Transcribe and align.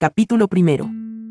Capítulo 0.00 0.46
primero. 0.46 0.88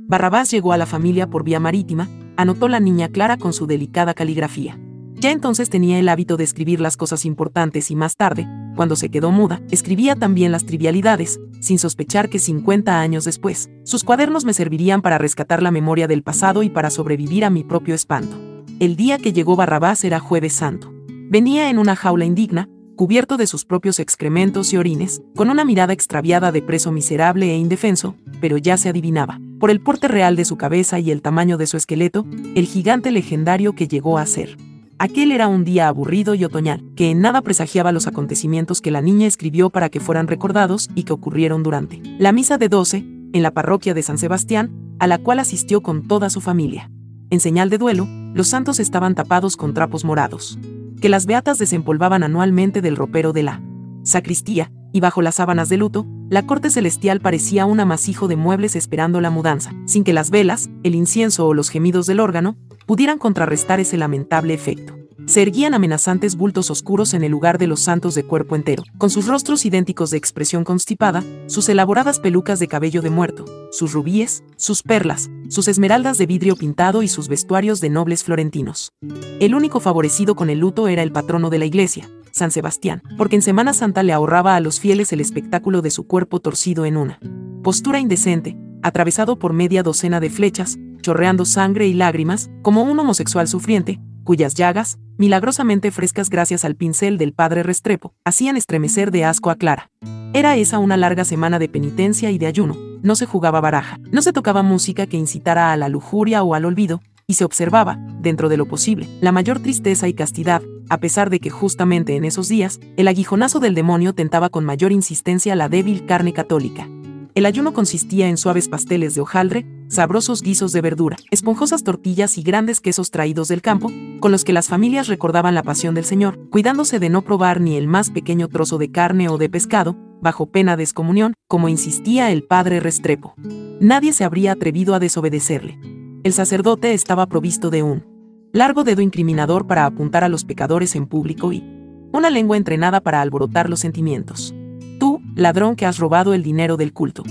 Barrabás 0.09 0.51
llegó 0.51 0.73
a 0.73 0.77
la 0.77 0.85
familia 0.85 1.29
por 1.29 1.45
vía 1.45 1.57
marítima, 1.57 2.09
anotó 2.35 2.67
la 2.67 2.81
niña 2.81 3.07
Clara 3.07 3.37
con 3.37 3.53
su 3.53 3.65
delicada 3.65 4.13
caligrafía. 4.13 4.77
Ya 5.15 5.31
entonces 5.31 5.69
tenía 5.69 5.99
el 5.99 6.09
hábito 6.09 6.35
de 6.35 6.43
escribir 6.43 6.81
las 6.81 6.97
cosas 6.97 7.23
importantes 7.23 7.91
y 7.91 7.95
más 7.95 8.17
tarde, 8.17 8.45
cuando 8.75 8.97
se 8.97 9.07
quedó 9.07 9.31
muda, 9.31 9.61
escribía 9.71 10.17
también 10.17 10.51
las 10.51 10.65
trivialidades, 10.65 11.39
sin 11.61 11.79
sospechar 11.79 12.27
que 12.27 12.39
50 12.39 12.99
años 12.99 13.23
después, 13.23 13.69
sus 13.85 14.03
cuadernos 14.03 14.43
me 14.43 14.53
servirían 14.53 15.01
para 15.01 15.17
rescatar 15.17 15.63
la 15.63 15.71
memoria 15.71 16.09
del 16.09 16.21
pasado 16.21 16.61
y 16.61 16.69
para 16.69 16.89
sobrevivir 16.89 17.45
a 17.45 17.49
mi 17.49 17.63
propio 17.63 17.95
espanto. 17.95 18.35
El 18.81 18.97
día 18.97 19.17
que 19.17 19.31
llegó 19.31 19.55
Barrabás 19.55 20.03
era 20.03 20.19
jueves 20.19 20.51
santo. 20.51 20.93
Venía 21.29 21.69
en 21.69 21.79
una 21.79 21.95
jaula 21.95 22.25
indigna, 22.25 22.67
cubierto 22.97 23.37
de 23.37 23.47
sus 23.47 23.63
propios 23.63 23.99
excrementos 23.99 24.73
y 24.73 24.77
orines, 24.77 25.21
con 25.37 25.49
una 25.49 25.63
mirada 25.63 25.93
extraviada 25.93 26.51
de 26.51 26.61
preso 26.61 26.91
miserable 26.91 27.49
e 27.49 27.55
indefenso, 27.55 28.15
pero 28.41 28.57
ya 28.57 28.75
se 28.75 28.89
adivinaba, 28.89 29.39
por 29.59 29.71
el 29.71 29.79
porte 29.79 30.09
real 30.09 30.35
de 30.35 30.43
su 30.43 30.57
cabeza 30.57 30.99
y 30.99 31.11
el 31.11 31.21
tamaño 31.21 31.57
de 31.57 31.67
su 31.67 31.77
esqueleto, 31.77 32.25
el 32.55 32.65
gigante 32.65 33.11
legendario 33.11 33.73
que 33.73 33.87
llegó 33.87 34.17
a 34.17 34.25
ser. 34.25 34.57
Aquel 34.99 35.31
era 35.31 35.47
un 35.47 35.63
día 35.63 35.87
aburrido 35.87 36.33
y 36.33 36.43
otoñal, 36.43 36.83
que 36.95 37.11
en 37.11 37.21
nada 37.21 37.41
presagiaba 37.43 37.91
los 37.91 38.07
acontecimientos 38.07 38.81
que 38.81 38.91
la 38.91 39.01
niña 39.01 39.27
escribió 39.27 39.69
para 39.69 39.89
que 39.89 39.99
fueran 39.99 40.27
recordados 40.27 40.89
y 40.95 41.03
que 41.03 41.13
ocurrieron 41.13 41.61
durante 41.61 42.01
la 42.17 42.31
misa 42.31 42.57
de 42.57 42.67
doce, 42.67 43.05
en 43.31 43.43
la 43.43 43.51
parroquia 43.51 43.93
de 43.93 44.01
San 44.01 44.17
Sebastián, 44.17 44.71
a 44.99 45.05
la 45.05 45.19
cual 45.19 45.37
asistió 45.37 45.81
con 45.81 46.07
toda 46.07 46.31
su 46.31 46.41
familia. 46.41 46.89
En 47.29 47.39
señal 47.39 47.69
de 47.69 47.77
duelo, 47.77 48.07
los 48.33 48.47
santos 48.47 48.79
estaban 48.79 49.13
tapados 49.13 49.55
con 49.55 49.75
trapos 49.75 50.03
morados, 50.03 50.57
que 51.01 51.09
las 51.09 51.25
beatas 51.25 51.57
desempolvaban 51.57 52.23
anualmente 52.23 52.81
del 52.81 52.95
ropero 52.95 53.33
de 53.33 53.43
la 53.43 53.61
sacristía, 54.03 54.71
y 54.93 54.99
bajo 54.99 55.21
las 55.21 55.35
sábanas 55.35 55.69
de 55.69 55.77
luto, 55.77 56.05
la 56.29 56.45
corte 56.45 56.69
celestial 56.69 57.21
parecía 57.21 57.65
un 57.65 57.79
amasijo 57.79 58.27
de 58.27 58.35
muebles 58.35 58.75
esperando 58.75 59.21
la 59.21 59.29
mudanza, 59.29 59.73
sin 59.85 60.03
que 60.03 60.13
las 60.13 60.29
velas, 60.29 60.69
el 60.83 60.95
incienso 60.95 61.47
o 61.47 61.53
los 61.53 61.69
gemidos 61.69 62.05
del 62.07 62.19
órgano 62.19 62.57
pudieran 62.85 63.17
contrarrestar 63.17 63.79
ese 63.79 63.97
lamentable 63.97 64.53
efecto. 64.53 64.96
Se 65.27 65.41
erguían 65.41 65.73
amenazantes 65.73 66.37
bultos 66.37 66.71
oscuros 66.71 67.13
en 67.13 67.21
el 67.21 67.31
lugar 67.33 67.57
de 67.57 67.67
los 67.67 67.81
santos 67.81 68.15
de 68.15 68.23
cuerpo 68.23 68.55
entero, 68.55 68.83
con 68.97 69.09
sus 69.09 69.27
rostros 69.27 69.65
idénticos 69.65 70.09
de 70.09 70.17
expresión 70.17 70.63
constipada, 70.63 71.21
sus 71.47 71.67
elaboradas 71.67 72.21
pelucas 72.21 72.59
de 72.59 72.69
cabello 72.69 73.01
de 73.01 73.09
muerto, 73.09 73.43
sus 73.69 73.91
rubíes, 73.91 74.45
sus 74.55 74.83
perlas, 74.83 75.29
sus 75.49 75.67
esmeraldas 75.67 76.17
de 76.17 76.27
vidrio 76.27 76.55
pintado 76.55 77.03
y 77.03 77.09
sus 77.09 77.27
vestuarios 77.27 77.81
de 77.81 77.89
nobles 77.89 78.23
florentinos. 78.23 78.93
El 79.41 79.53
único 79.53 79.81
favorecido 79.81 80.33
con 80.33 80.49
el 80.49 80.59
luto 80.59 80.87
era 80.87 81.03
el 81.03 81.11
patrono 81.11 81.49
de 81.49 81.59
la 81.59 81.65
iglesia, 81.65 82.09
San 82.31 82.49
Sebastián, 82.49 83.03
porque 83.17 83.35
en 83.35 83.41
Semana 83.41 83.73
Santa 83.73 84.03
le 84.03 84.13
ahorraba 84.13 84.55
a 84.55 84.61
los 84.61 84.79
fieles 84.79 85.11
el 85.11 85.19
espectáculo 85.19 85.81
de 85.81 85.91
su 85.91 86.07
cuerpo 86.07 86.39
torcido 86.39 86.85
en 86.85 86.95
una 86.95 87.19
postura 87.63 87.99
indecente, 87.99 88.55
atravesado 88.81 89.37
por 89.37 89.51
media 89.51 89.83
docena 89.83 90.21
de 90.21 90.29
flechas, 90.29 90.77
chorreando 91.01 91.43
sangre 91.43 91.85
y 91.85 91.93
lágrimas, 91.93 92.49
como 92.61 92.83
un 92.83 92.97
homosexual 92.97 93.49
sufriente, 93.49 93.99
cuyas 94.27 94.55
llagas, 94.55 94.99
milagrosamente 95.17 95.89
frescas 95.89 96.29
gracias 96.29 96.65
al 96.65 96.75
pincel 96.75 97.17
del 97.17 97.31
padre 97.31 97.63
Restrepo, 97.63 98.13
hacían 98.25 98.57
estremecer 98.57 99.09
de 99.09 99.23
asco 99.23 99.49
a 99.49 99.55
Clara. 99.55 99.89
Era 100.33 100.57
esa 100.57 100.79
una 100.79 100.97
larga 100.97 101.23
semana 101.23 101.59
de 101.59 101.69
penitencia 101.69 102.29
y 102.29 102.37
de 102.37 102.45
ayuno, 102.45 102.75
no 103.03 103.15
se 103.15 103.25
jugaba 103.25 103.61
baraja, 103.61 104.01
no 104.11 104.21
se 104.21 104.33
tocaba 104.33 104.63
música 104.63 105.07
que 105.07 105.15
incitara 105.15 105.71
a 105.71 105.77
la 105.77 105.87
lujuria 105.87 106.43
o 106.43 106.55
al 106.55 106.65
olvido, 106.65 107.01
y 107.25 107.35
se 107.35 107.45
observaba, 107.45 107.99
dentro 108.19 108.49
de 108.49 108.57
lo 108.57 108.65
posible, 108.65 109.07
la 109.21 109.31
mayor 109.31 109.59
tristeza 109.59 110.09
y 110.09 110.13
castidad, 110.13 110.61
a 110.89 110.97
pesar 110.97 111.29
de 111.29 111.39
que 111.39 111.49
justamente 111.49 112.17
en 112.17 112.25
esos 112.25 112.49
días, 112.49 112.81
el 112.97 113.07
aguijonazo 113.07 113.61
del 113.61 113.75
demonio 113.75 114.11
tentaba 114.11 114.49
con 114.49 114.65
mayor 114.65 114.91
insistencia 114.91 115.55
la 115.55 115.69
débil 115.69 116.05
carne 116.05 116.33
católica. 116.33 116.85
El 117.33 117.45
ayuno 117.45 117.71
consistía 117.71 118.27
en 118.27 118.35
suaves 118.35 118.67
pasteles 118.67 119.15
de 119.15 119.21
hojaldre, 119.21 119.65
sabrosos 119.89 120.41
guisos 120.41 120.73
de 120.73 120.81
verdura, 120.81 121.17
esponjosas 121.31 121.83
tortillas 121.83 122.37
y 122.37 122.43
grandes 122.43 122.81
quesos 122.81 123.11
traídos 123.11 123.47
del 123.47 123.61
campo, 123.61 123.91
con 124.19 124.31
los 124.31 124.43
que 124.43 124.53
las 124.53 124.67
familias 124.67 125.07
recordaban 125.07 125.55
la 125.55 125.63
pasión 125.63 125.95
del 125.95 126.05
Señor, 126.05 126.39
cuidándose 126.49 126.99
de 126.99 127.09
no 127.09 127.21
probar 127.21 127.61
ni 127.61 127.77
el 127.77 127.87
más 127.87 128.09
pequeño 128.09 128.47
trozo 128.47 128.77
de 128.77 128.91
carne 128.91 129.29
o 129.29 129.37
de 129.37 129.49
pescado, 129.49 129.95
bajo 130.21 130.47
pena 130.47 130.75
de 130.75 130.83
excomunión, 130.83 131.33
como 131.47 131.69
insistía 131.69 132.31
el 132.31 132.43
padre 132.43 132.79
Restrepo. 132.79 133.35
Nadie 133.79 134.13
se 134.13 134.23
habría 134.23 134.53
atrevido 134.53 134.95
a 134.95 134.99
desobedecerle. 134.99 135.79
El 136.23 136.33
sacerdote 136.33 136.93
estaba 136.93 137.27
provisto 137.27 137.69
de 137.69 137.83
un 137.83 138.03
largo 138.51 138.83
dedo 138.83 139.01
incriminador 139.01 139.67
para 139.67 139.85
apuntar 139.85 140.23
a 140.23 140.29
los 140.29 140.43
pecadores 140.43 140.95
en 140.95 141.05
público 141.05 141.53
y 141.53 141.63
una 142.11 142.29
lengua 142.29 142.57
entrenada 142.57 143.01
para 143.01 143.21
alborotar 143.21 143.69
los 143.69 143.79
sentimientos. 143.79 144.53
Tú, 144.99 145.21
ladrón 145.35 145.75
que 145.75 145.85
has 145.85 145.99
robado 145.99 146.33
el 146.33 146.41
dinero 146.41 146.75
del 146.75 146.91
culto 146.91 147.23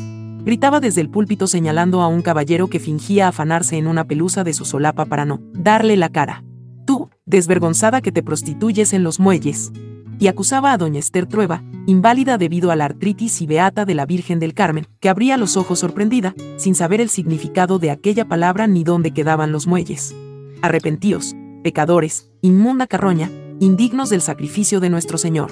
gritaba 0.46 0.78
desde 0.78 1.00
el 1.00 1.10
púlpito 1.10 1.48
señalando 1.48 2.00
a 2.02 2.06
un 2.06 2.22
caballero 2.22 2.68
que 2.68 2.78
fingía 2.78 3.26
afanarse 3.26 3.76
en 3.76 3.88
una 3.88 4.04
pelusa 4.04 4.44
de 4.44 4.54
su 4.54 4.64
solapa 4.64 5.04
para 5.04 5.24
no 5.24 5.40
darle 5.52 5.96
la 5.96 6.08
cara. 6.08 6.44
Tú, 6.86 7.10
desvergonzada 7.26 8.00
que 8.00 8.12
te 8.12 8.22
prostituyes 8.22 8.92
en 8.92 9.02
los 9.02 9.18
muelles. 9.18 9.72
Y 10.20 10.28
acusaba 10.28 10.72
a 10.72 10.78
doña 10.78 11.00
Esther 11.00 11.26
Trueba, 11.26 11.64
inválida 11.86 12.38
debido 12.38 12.70
a 12.70 12.76
la 12.76 12.84
artritis 12.84 13.42
y 13.42 13.46
beata 13.46 13.84
de 13.84 13.96
la 13.96 14.06
Virgen 14.06 14.38
del 14.38 14.54
Carmen, 14.54 14.86
que 15.00 15.08
abría 15.08 15.36
los 15.36 15.56
ojos 15.56 15.80
sorprendida, 15.80 16.34
sin 16.58 16.76
saber 16.76 17.00
el 17.00 17.10
significado 17.10 17.80
de 17.80 17.90
aquella 17.90 18.26
palabra 18.26 18.68
ni 18.68 18.84
dónde 18.84 19.10
quedaban 19.10 19.50
los 19.50 19.66
muelles. 19.66 20.14
Arrepentíos, 20.62 21.34
pecadores, 21.64 22.30
inmunda 22.40 22.86
carroña, 22.86 23.32
indignos 23.58 24.10
del 24.10 24.20
sacrificio 24.20 24.78
de 24.78 24.90
nuestro 24.90 25.18
Señor. 25.18 25.50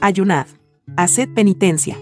Ayunad. 0.00 0.46
Haced 0.96 1.34
penitencia. 1.34 1.98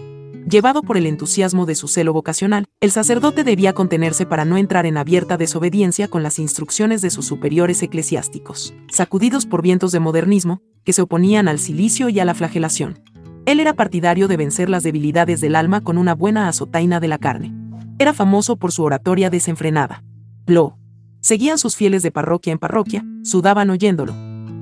Llevado 0.47 0.83
por 0.83 0.95
el 0.95 1.07
entusiasmo 1.07 1.65
de 1.65 1.73
su 1.73 1.87
celo 1.87 2.13
vocacional, 2.13 2.65
el 2.79 2.91
sacerdote 2.91 3.43
debía 3.43 3.73
contenerse 3.73 4.27
para 4.27 4.45
no 4.45 4.57
entrar 4.57 4.85
en 4.85 4.95
abierta 4.95 5.37
desobediencia 5.37 6.07
con 6.07 6.21
las 6.21 6.37
instrucciones 6.37 7.01
de 7.01 7.09
sus 7.09 7.25
superiores 7.25 7.81
eclesiásticos, 7.81 8.75
sacudidos 8.87 9.47
por 9.47 9.63
vientos 9.63 9.91
de 9.91 9.99
modernismo, 9.99 10.61
que 10.83 10.93
se 10.93 11.01
oponían 11.01 11.47
al 11.47 11.57
silicio 11.57 12.09
y 12.09 12.19
a 12.19 12.25
la 12.25 12.35
flagelación. 12.35 12.99
Él 13.47 13.59
era 13.59 13.73
partidario 13.73 14.27
de 14.27 14.37
vencer 14.37 14.69
las 14.69 14.83
debilidades 14.83 15.41
del 15.41 15.55
alma 15.55 15.81
con 15.81 15.97
una 15.97 16.13
buena 16.13 16.47
azotaina 16.47 16.99
de 16.99 17.07
la 17.07 17.17
carne. 17.17 17.51
Era 17.97 18.13
famoso 18.13 18.55
por 18.55 18.71
su 18.71 18.83
oratoria 18.83 19.31
desenfrenada. 19.31 20.03
Lo 20.45 20.77
seguían 21.21 21.57
sus 21.57 21.75
fieles 21.75 22.03
de 22.03 22.11
parroquia 22.11 22.53
en 22.53 22.59
parroquia, 22.59 23.03
sudaban 23.23 23.71
oyéndolo, 23.71 24.13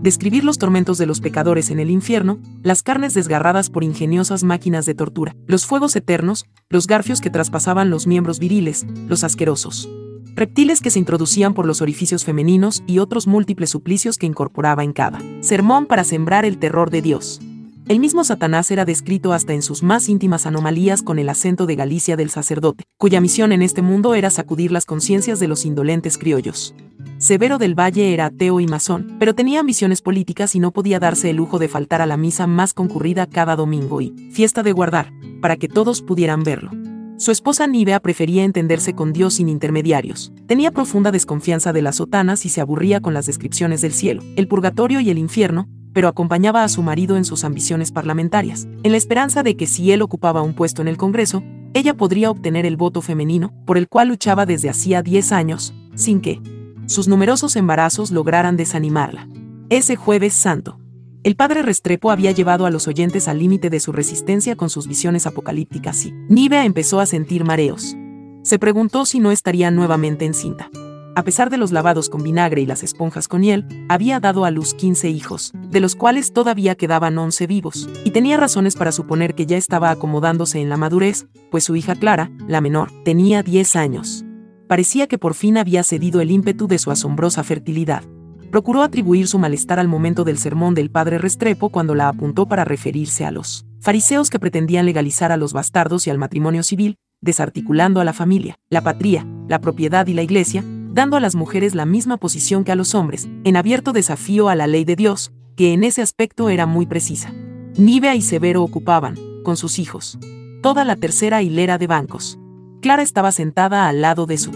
describir 0.03 0.43
los 0.43 0.57
tormentos 0.57 0.97
de 0.97 1.05
los 1.05 1.21
pecadores 1.21 1.71
en 1.71 1.79
el 1.79 1.89
infierno, 1.89 2.37
las 2.61 2.83
carnes 2.83 3.13
desgarradas 3.13 3.69
por 3.69 3.85
ingeniosas 3.85 4.43
máquinas 4.43 4.85
de 4.85 4.93
tortura, 4.93 5.33
los 5.47 5.65
fuegos 5.65 5.95
eternos, 5.95 6.45
los 6.69 6.87
garfios 6.87 7.21
que 7.21 7.29
traspasaban 7.29 7.89
los 7.89 8.05
miembros 8.05 8.37
viriles, 8.37 8.85
los 9.07 9.23
asquerosos 9.23 9.89
reptiles 10.35 10.81
que 10.81 10.89
se 10.89 10.97
introducían 10.97 11.53
por 11.53 11.67
los 11.67 11.81
orificios 11.81 12.25
femeninos 12.25 12.83
y 12.87 12.97
otros 12.97 13.27
múltiples 13.27 13.69
suplicios 13.69 14.17
que 14.17 14.25
incorporaba 14.25 14.83
en 14.83 14.91
cada 14.91 15.19
sermón 15.41 15.85
para 15.85 16.03
sembrar 16.03 16.43
el 16.43 16.57
terror 16.57 16.89
de 16.89 17.03
Dios. 17.03 17.39
El 17.87 17.99
mismo 17.99 18.23
Satanás 18.23 18.71
era 18.71 18.83
descrito 18.83 19.31
hasta 19.31 19.53
en 19.53 19.61
sus 19.61 19.83
más 19.83 20.09
íntimas 20.09 20.45
anomalías 20.45 21.03
con 21.03 21.19
el 21.19 21.29
acento 21.29 21.65
de 21.65 21.75
Galicia 21.75 22.15
del 22.15 22.29
sacerdote, 22.29 22.85
cuya 22.97 23.21
misión 23.21 23.51
en 23.51 23.61
este 23.61 23.81
mundo 23.81 24.15
era 24.15 24.29
sacudir 24.29 24.71
las 24.71 24.85
conciencias 24.85 25.39
de 25.39 25.49
los 25.49 25.65
indolentes 25.65 26.17
criollos. 26.17 26.73
Severo 27.17 27.57
del 27.57 27.77
Valle 27.77 28.13
era 28.13 28.25
ateo 28.25 28.59
y 28.59 28.67
masón, 28.67 29.15
pero 29.19 29.33
tenía 29.33 29.59
ambiciones 29.59 30.01
políticas 30.01 30.55
y 30.55 30.59
no 30.59 30.71
podía 30.71 30.99
darse 30.99 31.29
el 31.29 31.37
lujo 31.37 31.59
de 31.59 31.67
faltar 31.67 32.01
a 32.01 32.05
la 32.05 32.17
misa 32.17 32.47
más 32.47 32.73
concurrida 32.73 33.27
cada 33.27 33.55
domingo 33.55 34.01
y 34.01 34.13
fiesta 34.31 34.63
de 34.63 34.71
guardar, 34.73 35.11
para 35.41 35.57
que 35.57 35.67
todos 35.67 36.01
pudieran 36.01 36.43
verlo. 36.43 36.71
Su 37.17 37.31
esposa 37.31 37.67
Nivea 37.67 38.01
prefería 38.01 38.43
entenderse 38.43 38.93
con 38.93 39.13
Dios 39.13 39.35
sin 39.35 39.47
intermediarios. 39.47 40.33
Tenía 40.47 40.71
profunda 40.71 41.11
desconfianza 41.11 41.71
de 41.71 41.81
las 41.81 41.97
sotanas 41.97 42.45
y 42.45 42.49
se 42.49 42.59
aburría 42.59 42.99
con 42.99 43.13
las 43.13 43.25
descripciones 43.25 43.81
del 43.81 43.93
cielo, 43.93 44.23
el 44.35 44.47
purgatorio 44.47 44.99
y 44.99 45.09
el 45.09 45.17
infierno, 45.17 45.69
pero 45.93 46.07
acompañaba 46.07 46.63
a 46.63 46.69
su 46.69 46.81
marido 46.81 47.15
en 47.15 47.23
sus 47.23 47.43
ambiciones 47.43 47.91
parlamentarias, 47.91 48.67
en 48.83 48.91
la 48.91 48.97
esperanza 48.97 49.43
de 49.43 49.55
que 49.55 49.67
si 49.67 49.91
él 49.91 50.01
ocupaba 50.01 50.41
un 50.41 50.53
puesto 50.53 50.81
en 50.81 50.87
el 50.87 50.97
Congreso, 50.97 51.43
ella 51.73 51.95
podría 51.95 52.29
obtener 52.29 52.65
el 52.65 52.77
voto 52.77 53.01
femenino, 53.01 53.53
por 53.65 53.77
el 53.77 53.87
cual 53.87 54.09
luchaba 54.09 54.45
desde 54.45 54.69
hacía 54.69 55.01
10 55.01 55.31
años, 55.31 55.73
sin 55.95 56.19
que, 56.19 56.41
sus 56.85 57.07
numerosos 57.07 57.55
embarazos 57.55 58.11
lograran 58.11 58.57
desanimarla. 58.57 59.27
Ese 59.69 59.95
jueves 59.95 60.33
santo, 60.33 60.79
el 61.23 61.37
padre 61.37 61.61
Restrepo 61.61 62.11
había 62.11 62.31
llevado 62.31 62.65
a 62.65 62.69
los 62.69 62.87
oyentes 62.89 63.29
al 63.29 63.39
límite 63.39 63.69
de 63.69 63.79
su 63.79 63.93
resistencia 63.93 64.57
con 64.57 64.69
sus 64.69 64.87
visiones 64.87 65.25
apocalípticas 65.25 66.05
y 66.05 66.11
Nivea 66.27 66.65
empezó 66.65 66.99
a 66.99 67.05
sentir 67.05 67.45
mareos. 67.45 67.95
Se 68.43 68.59
preguntó 68.59 69.05
si 69.05 69.19
no 69.19 69.31
estaría 69.31 69.71
nuevamente 69.71 70.25
encinta. 70.25 70.69
A 71.15 71.23
pesar 71.23 71.49
de 71.49 71.57
los 71.57 71.71
lavados 71.71 72.09
con 72.09 72.23
vinagre 72.23 72.61
y 72.61 72.65
las 72.65 72.83
esponjas 72.83 73.29
con 73.29 73.43
hiel, 73.43 73.65
había 73.87 74.19
dado 74.19 74.43
a 74.43 74.51
luz 74.51 74.73
15 74.73 75.09
hijos, 75.09 75.53
de 75.69 75.79
los 75.79 75.95
cuales 75.95 76.33
todavía 76.33 76.75
quedaban 76.75 77.17
11 77.17 77.47
vivos, 77.47 77.87
y 78.03 78.11
tenía 78.11 78.35
razones 78.35 78.75
para 78.75 78.91
suponer 78.91 79.35
que 79.35 79.45
ya 79.45 79.55
estaba 79.55 79.91
acomodándose 79.91 80.59
en 80.59 80.69
la 80.69 80.77
madurez, 80.77 81.27
pues 81.51 81.63
su 81.63 81.75
hija 81.75 81.95
Clara, 81.95 82.31
la 82.47 82.61
menor, 82.61 82.91
tenía 83.05 83.43
10 83.43 83.75
años 83.75 84.25
parecía 84.73 85.05
que 85.05 85.19
por 85.19 85.35
fin 85.35 85.59
había 85.59 85.83
cedido 85.83 86.19
el 86.19 86.31
ímpetu 86.31 86.67
de 86.67 86.79
su 86.79 86.89
asombrosa 86.89 87.43
fertilidad. 87.43 88.01
Procuró 88.49 88.81
atribuir 88.81 89.27
su 89.27 89.37
malestar 89.37 89.79
al 89.79 89.87
momento 89.87 90.23
del 90.23 90.39
sermón 90.39 90.73
del 90.73 90.89
padre 90.89 91.19
Restrepo 91.19 91.69
cuando 91.69 91.93
la 91.93 92.07
apuntó 92.07 92.47
para 92.47 92.65
referirse 92.65 93.23
a 93.23 93.29
los 93.29 93.67
fariseos 93.81 94.31
que 94.31 94.39
pretendían 94.39 94.87
legalizar 94.87 95.31
a 95.31 95.37
los 95.37 95.53
bastardos 95.53 96.07
y 96.07 96.09
al 96.09 96.17
matrimonio 96.17 96.63
civil, 96.63 96.97
desarticulando 97.21 98.01
a 98.01 98.03
la 98.03 98.13
familia, 98.13 98.57
la 98.71 98.81
patria, 98.81 99.27
la 99.47 99.61
propiedad 99.61 100.07
y 100.07 100.15
la 100.15 100.23
iglesia, 100.23 100.63
dando 100.65 101.17
a 101.17 101.19
las 101.19 101.35
mujeres 101.35 101.75
la 101.75 101.85
misma 101.85 102.17
posición 102.17 102.63
que 102.63 102.71
a 102.71 102.75
los 102.75 102.95
hombres, 102.95 103.29
en 103.43 103.57
abierto 103.57 103.91
desafío 103.91 104.49
a 104.49 104.55
la 104.55 104.65
ley 104.65 104.85
de 104.85 104.95
Dios, 104.95 105.33
que 105.55 105.73
en 105.73 105.83
ese 105.83 106.01
aspecto 106.01 106.49
era 106.49 106.65
muy 106.65 106.87
precisa. 106.87 107.31
Nivea 107.77 108.15
y 108.15 108.23
Severo 108.23 108.63
ocupaban, 108.63 109.19
con 109.43 109.55
sus 109.55 109.77
hijos, 109.77 110.17
toda 110.63 110.83
la 110.83 110.95
tercera 110.95 111.43
hilera 111.43 111.77
de 111.77 111.85
bancos. 111.85 112.39
Clara 112.83 113.01
estaba 113.01 113.31
sentada 113.31 113.87
al 113.87 114.01
lado 114.01 114.25
de 114.25 114.37
su 114.37 114.51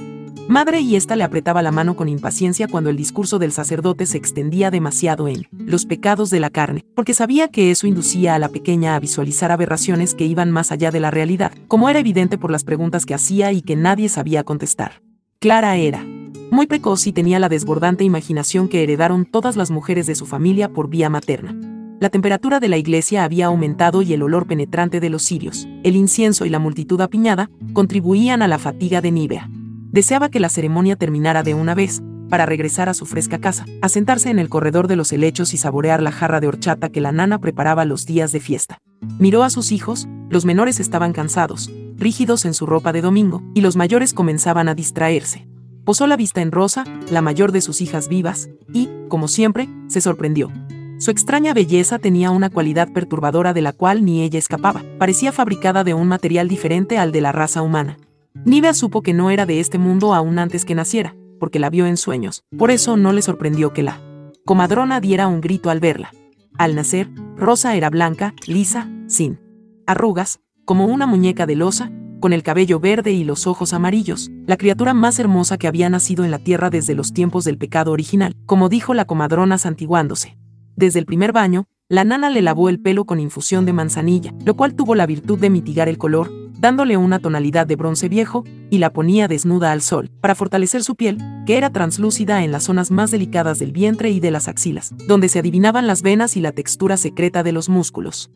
madre 0.49 0.81
y 0.81 0.97
ésta 0.97 1.15
le 1.15 1.23
apretaba 1.23 1.61
la 1.61 1.71
mano 1.71 1.95
con 1.95 2.09
impaciencia 2.09 2.67
cuando 2.67 2.89
el 2.89 2.97
discurso 2.97 3.39
del 3.39 3.53
sacerdote 3.53 4.05
se 4.05 4.17
extendía 4.17 4.69
demasiado 4.69 5.29
en 5.29 5.47
los 5.53 5.85
pecados 5.85 6.29
de 6.29 6.41
la 6.41 6.49
carne, 6.49 6.83
porque 6.93 7.13
sabía 7.13 7.47
que 7.47 7.71
eso 7.71 7.87
inducía 7.87 8.35
a 8.35 8.39
la 8.39 8.49
pequeña 8.49 8.95
a 8.95 8.99
visualizar 8.99 9.49
aberraciones 9.53 10.13
que 10.13 10.25
iban 10.25 10.51
más 10.51 10.73
allá 10.73 10.91
de 10.91 10.99
la 10.99 11.09
realidad, 11.09 11.53
como 11.69 11.89
era 11.89 11.99
evidente 11.99 12.37
por 12.37 12.51
las 12.51 12.65
preguntas 12.65 13.05
que 13.05 13.13
hacía 13.13 13.53
y 13.53 13.61
que 13.61 13.77
nadie 13.77 14.09
sabía 14.09 14.43
contestar. 14.43 15.01
Clara 15.39 15.77
era 15.77 16.05
muy 16.51 16.67
precoz 16.67 17.07
y 17.07 17.13
tenía 17.13 17.39
la 17.39 17.47
desbordante 17.47 18.03
imaginación 18.03 18.67
que 18.67 18.83
heredaron 18.83 19.23
todas 19.23 19.55
las 19.55 19.71
mujeres 19.71 20.05
de 20.05 20.15
su 20.15 20.25
familia 20.25 20.67
por 20.67 20.89
vía 20.89 21.09
materna. 21.09 21.76
La 21.99 22.09
temperatura 22.09 22.59
de 22.59 22.67
la 22.67 22.77
iglesia 22.77 23.23
había 23.23 23.47
aumentado 23.47 24.03
y 24.03 24.13
el 24.13 24.21
olor 24.21 24.45
penetrante 24.45 24.99
de 24.99 25.09
los 25.09 25.23
cirios, 25.23 25.67
el 25.83 25.95
incienso 25.95 26.45
y 26.45 26.49
la 26.49 26.59
multitud 26.59 27.01
apiñada 27.01 27.49
contribuían 27.73 28.43
a 28.43 28.47
la 28.47 28.59
fatiga 28.59 29.01
de 29.01 29.11
Nivea. 29.11 29.49
Deseaba 29.49 30.29
que 30.29 30.39
la 30.39 30.49
ceremonia 30.49 30.95
terminara 30.95 31.41
de 31.41 31.55
una 31.55 31.73
vez, 31.73 32.03
para 32.29 32.45
regresar 32.45 32.87
a 32.87 32.93
su 32.93 33.07
fresca 33.07 33.39
casa, 33.39 33.65
a 33.81 33.89
sentarse 33.89 34.29
en 34.29 34.37
el 34.37 34.47
corredor 34.47 34.87
de 34.87 34.95
los 34.95 35.11
helechos 35.11 35.55
y 35.55 35.57
saborear 35.57 36.03
la 36.03 36.11
jarra 36.11 36.39
de 36.39 36.47
horchata 36.47 36.89
que 36.89 37.01
la 37.01 37.11
nana 37.11 37.39
preparaba 37.39 37.83
los 37.83 38.05
días 38.05 38.31
de 38.31 38.41
fiesta. 38.41 38.77
Miró 39.17 39.41
a 39.43 39.49
sus 39.49 39.71
hijos, 39.71 40.07
los 40.29 40.45
menores 40.45 40.79
estaban 40.79 41.13
cansados, 41.13 41.71
rígidos 41.95 42.45
en 42.45 42.53
su 42.53 42.67
ropa 42.67 42.93
de 42.93 43.01
domingo, 43.01 43.41
y 43.55 43.61
los 43.61 43.75
mayores 43.75 44.13
comenzaban 44.13 44.69
a 44.69 44.75
distraerse. 44.75 45.47
Posó 45.83 46.05
la 46.05 46.17
vista 46.17 46.41
en 46.41 46.51
Rosa, 46.51 46.83
la 47.09 47.23
mayor 47.23 47.51
de 47.51 47.61
sus 47.61 47.81
hijas 47.81 48.07
vivas, 48.07 48.49
y, 48.71 48.87
como 49.07 49.27
siempre, 49.27 49.67
se 49.87 50.01
sorprendió. 50.01 50.51
Su 50.99 51.11
extraña 51.11 51.53
belleza 51.53 51.99
tenía 51.99 52.31
una 52.31 52.49
cualidad 52.49 52.91
perturbadora 52.91 53.53
de 53.53 53.61
la 53.61 53.71
cual 53.71 54.03
ni 54.03 54.23
ella 54.23 54.39
escapaba. 54.39 54.81
Parecía 54.97 55.31
fabricada 55.31 55.83
de 55.83 55.93
un 55.93 56.07
material 56.07 56.47
diferente 56.47 56.97
al 56.97 57.11
de 57.11 57.21
la 57.21 57.31
raza 57.31 57.61
humana. 57.61 57.97
Nivea 58.45 58.73
supo 58.73 59.03
que 59.03 59.13
no 59.13 59.29
era 59.29 59.45
de 59.45 59.59
este 59.59 59.77
mundo 59.77 60.15
aún 60.15 60.39
antes 60.39 60.65
que 60.65 60.73
naciera, 60.73 61.15
porque 61.39 61.59
la 61.59 61.69
vio 61.69 61.85
en 61.85 61.97
sueños. 61.97 62.43
Por 62.57 62.71
eso 62.71 62.97
no 62.97 63.13
le 63.13 63.21
sorprendió 63.21 63.73
que 63.73 63.83
la 63.83 64.01
comadrona 64.43 64.99
diera 64.99 65.27
un 65.27 65.39
grito 65.39 65.69
al 65.69 65.79
verla. 65.79 66.11
Al 66.57 66.73
nacer, 66.73 67.09
Rosa 67.35 67.75
era 67.75 67.91
blanca, 67.91 68.33
lisa, 68.47 68.89
sin 69.05 69.39
arrugas, 69.85 70.39
como 70.65 70.87
una 70.87 71.05
muñeca 71.05 71.45
de 71.45 71.55
losa, 71.55 71.91
con 72.19 72.33
el 72.33 72.41
cabello 72.41 72.79
verde 72.79 73.11
y 73.11 73.23
los 73.23 73.45
ojos 73.45 73.73
amarillos, 73.73 74.31
la 74.47 74.57
criatura 74.57 74.95
más 74.95 75.19
hermosa 75.19 75.59
que 75.59 75.67
había 75.67 75.91
nacido 75.91 76.25
en 76.25 76.31
la 76.31 76.39
tierra 76.39 76.71
desde 76.71 76.95
los 76.95 77.13
tiempos 77.13 77.45
del 77.45 77.59
pecado 77.59 77.91
original, 77.91 78.35
como 78.47 78.67
dijo 78.67 78.95
la 78.95 79.05
comadrona 79.05 79.59
santiguándose. 79.59 80.37
Desde 80.77 80.99
el 80.99 81.07
primer 81.07 81.33
baño, 81.33 81.65
la 81.89 82.03
nana 82.03 82.29
le 82.29 82.43
lavó 82.43 82.69
el 82.69 82.79
pelo 82.79 83.05
con 83.05 83.19
infusión 83.19 83.65
de 83.65 83.73
manzanilla, 83.73 84.35
lo 84.45 84.55
cual 84.55 84.75
tuvo 84.75 84.93
la 84.93 85.07
virtud 85.07 85.39
de 85.39 85.49
mitigar 85.49 85.89
el 85.89 85.97
color, 85.97 86.31
dándole 86.59 86.97
una 86.97 87.17
tonalidad 87.17 87.65
de 87.65 87.75
bronce 87.75 88.09
viejo, 88.09 88.43
y 88.69 88.77
la 88.77 88.93
ponía 88.93 89.27
desnuda 89.27 89.71
al 89.71 89.81
sol, 89.81 90.11
para 90.21 90.35
fortalecer 90.35 90.83
su 90.83 90.95
piel, 90.95 91.17
que 91.47 91.57
era 91.57 91.71
translúcida 91.71 92.43
en 92.43 92.51
las 92.51 92.65
zonas 92.65 92.91
más 92.91 93.09
delicadas 93.09 93.57
del 93.57 93.71
vientre 93.71 94.11
y 94.11 94.19
de 94.19 94.29
las 94.29 94.47
axilas, 94.47 94.93
donde 95.07 95.29
se 95.29 95.39
adivinaban 95.39 95.87
las 95.87 96.03
venas 96.03 96.37
y 96.37 96.41
la 96.41 96.51
textura 96.51 96.95
secreta 96.95 97.41
de 97.41 97.53
los 97.53 97.69
músculos. 97.69 98.29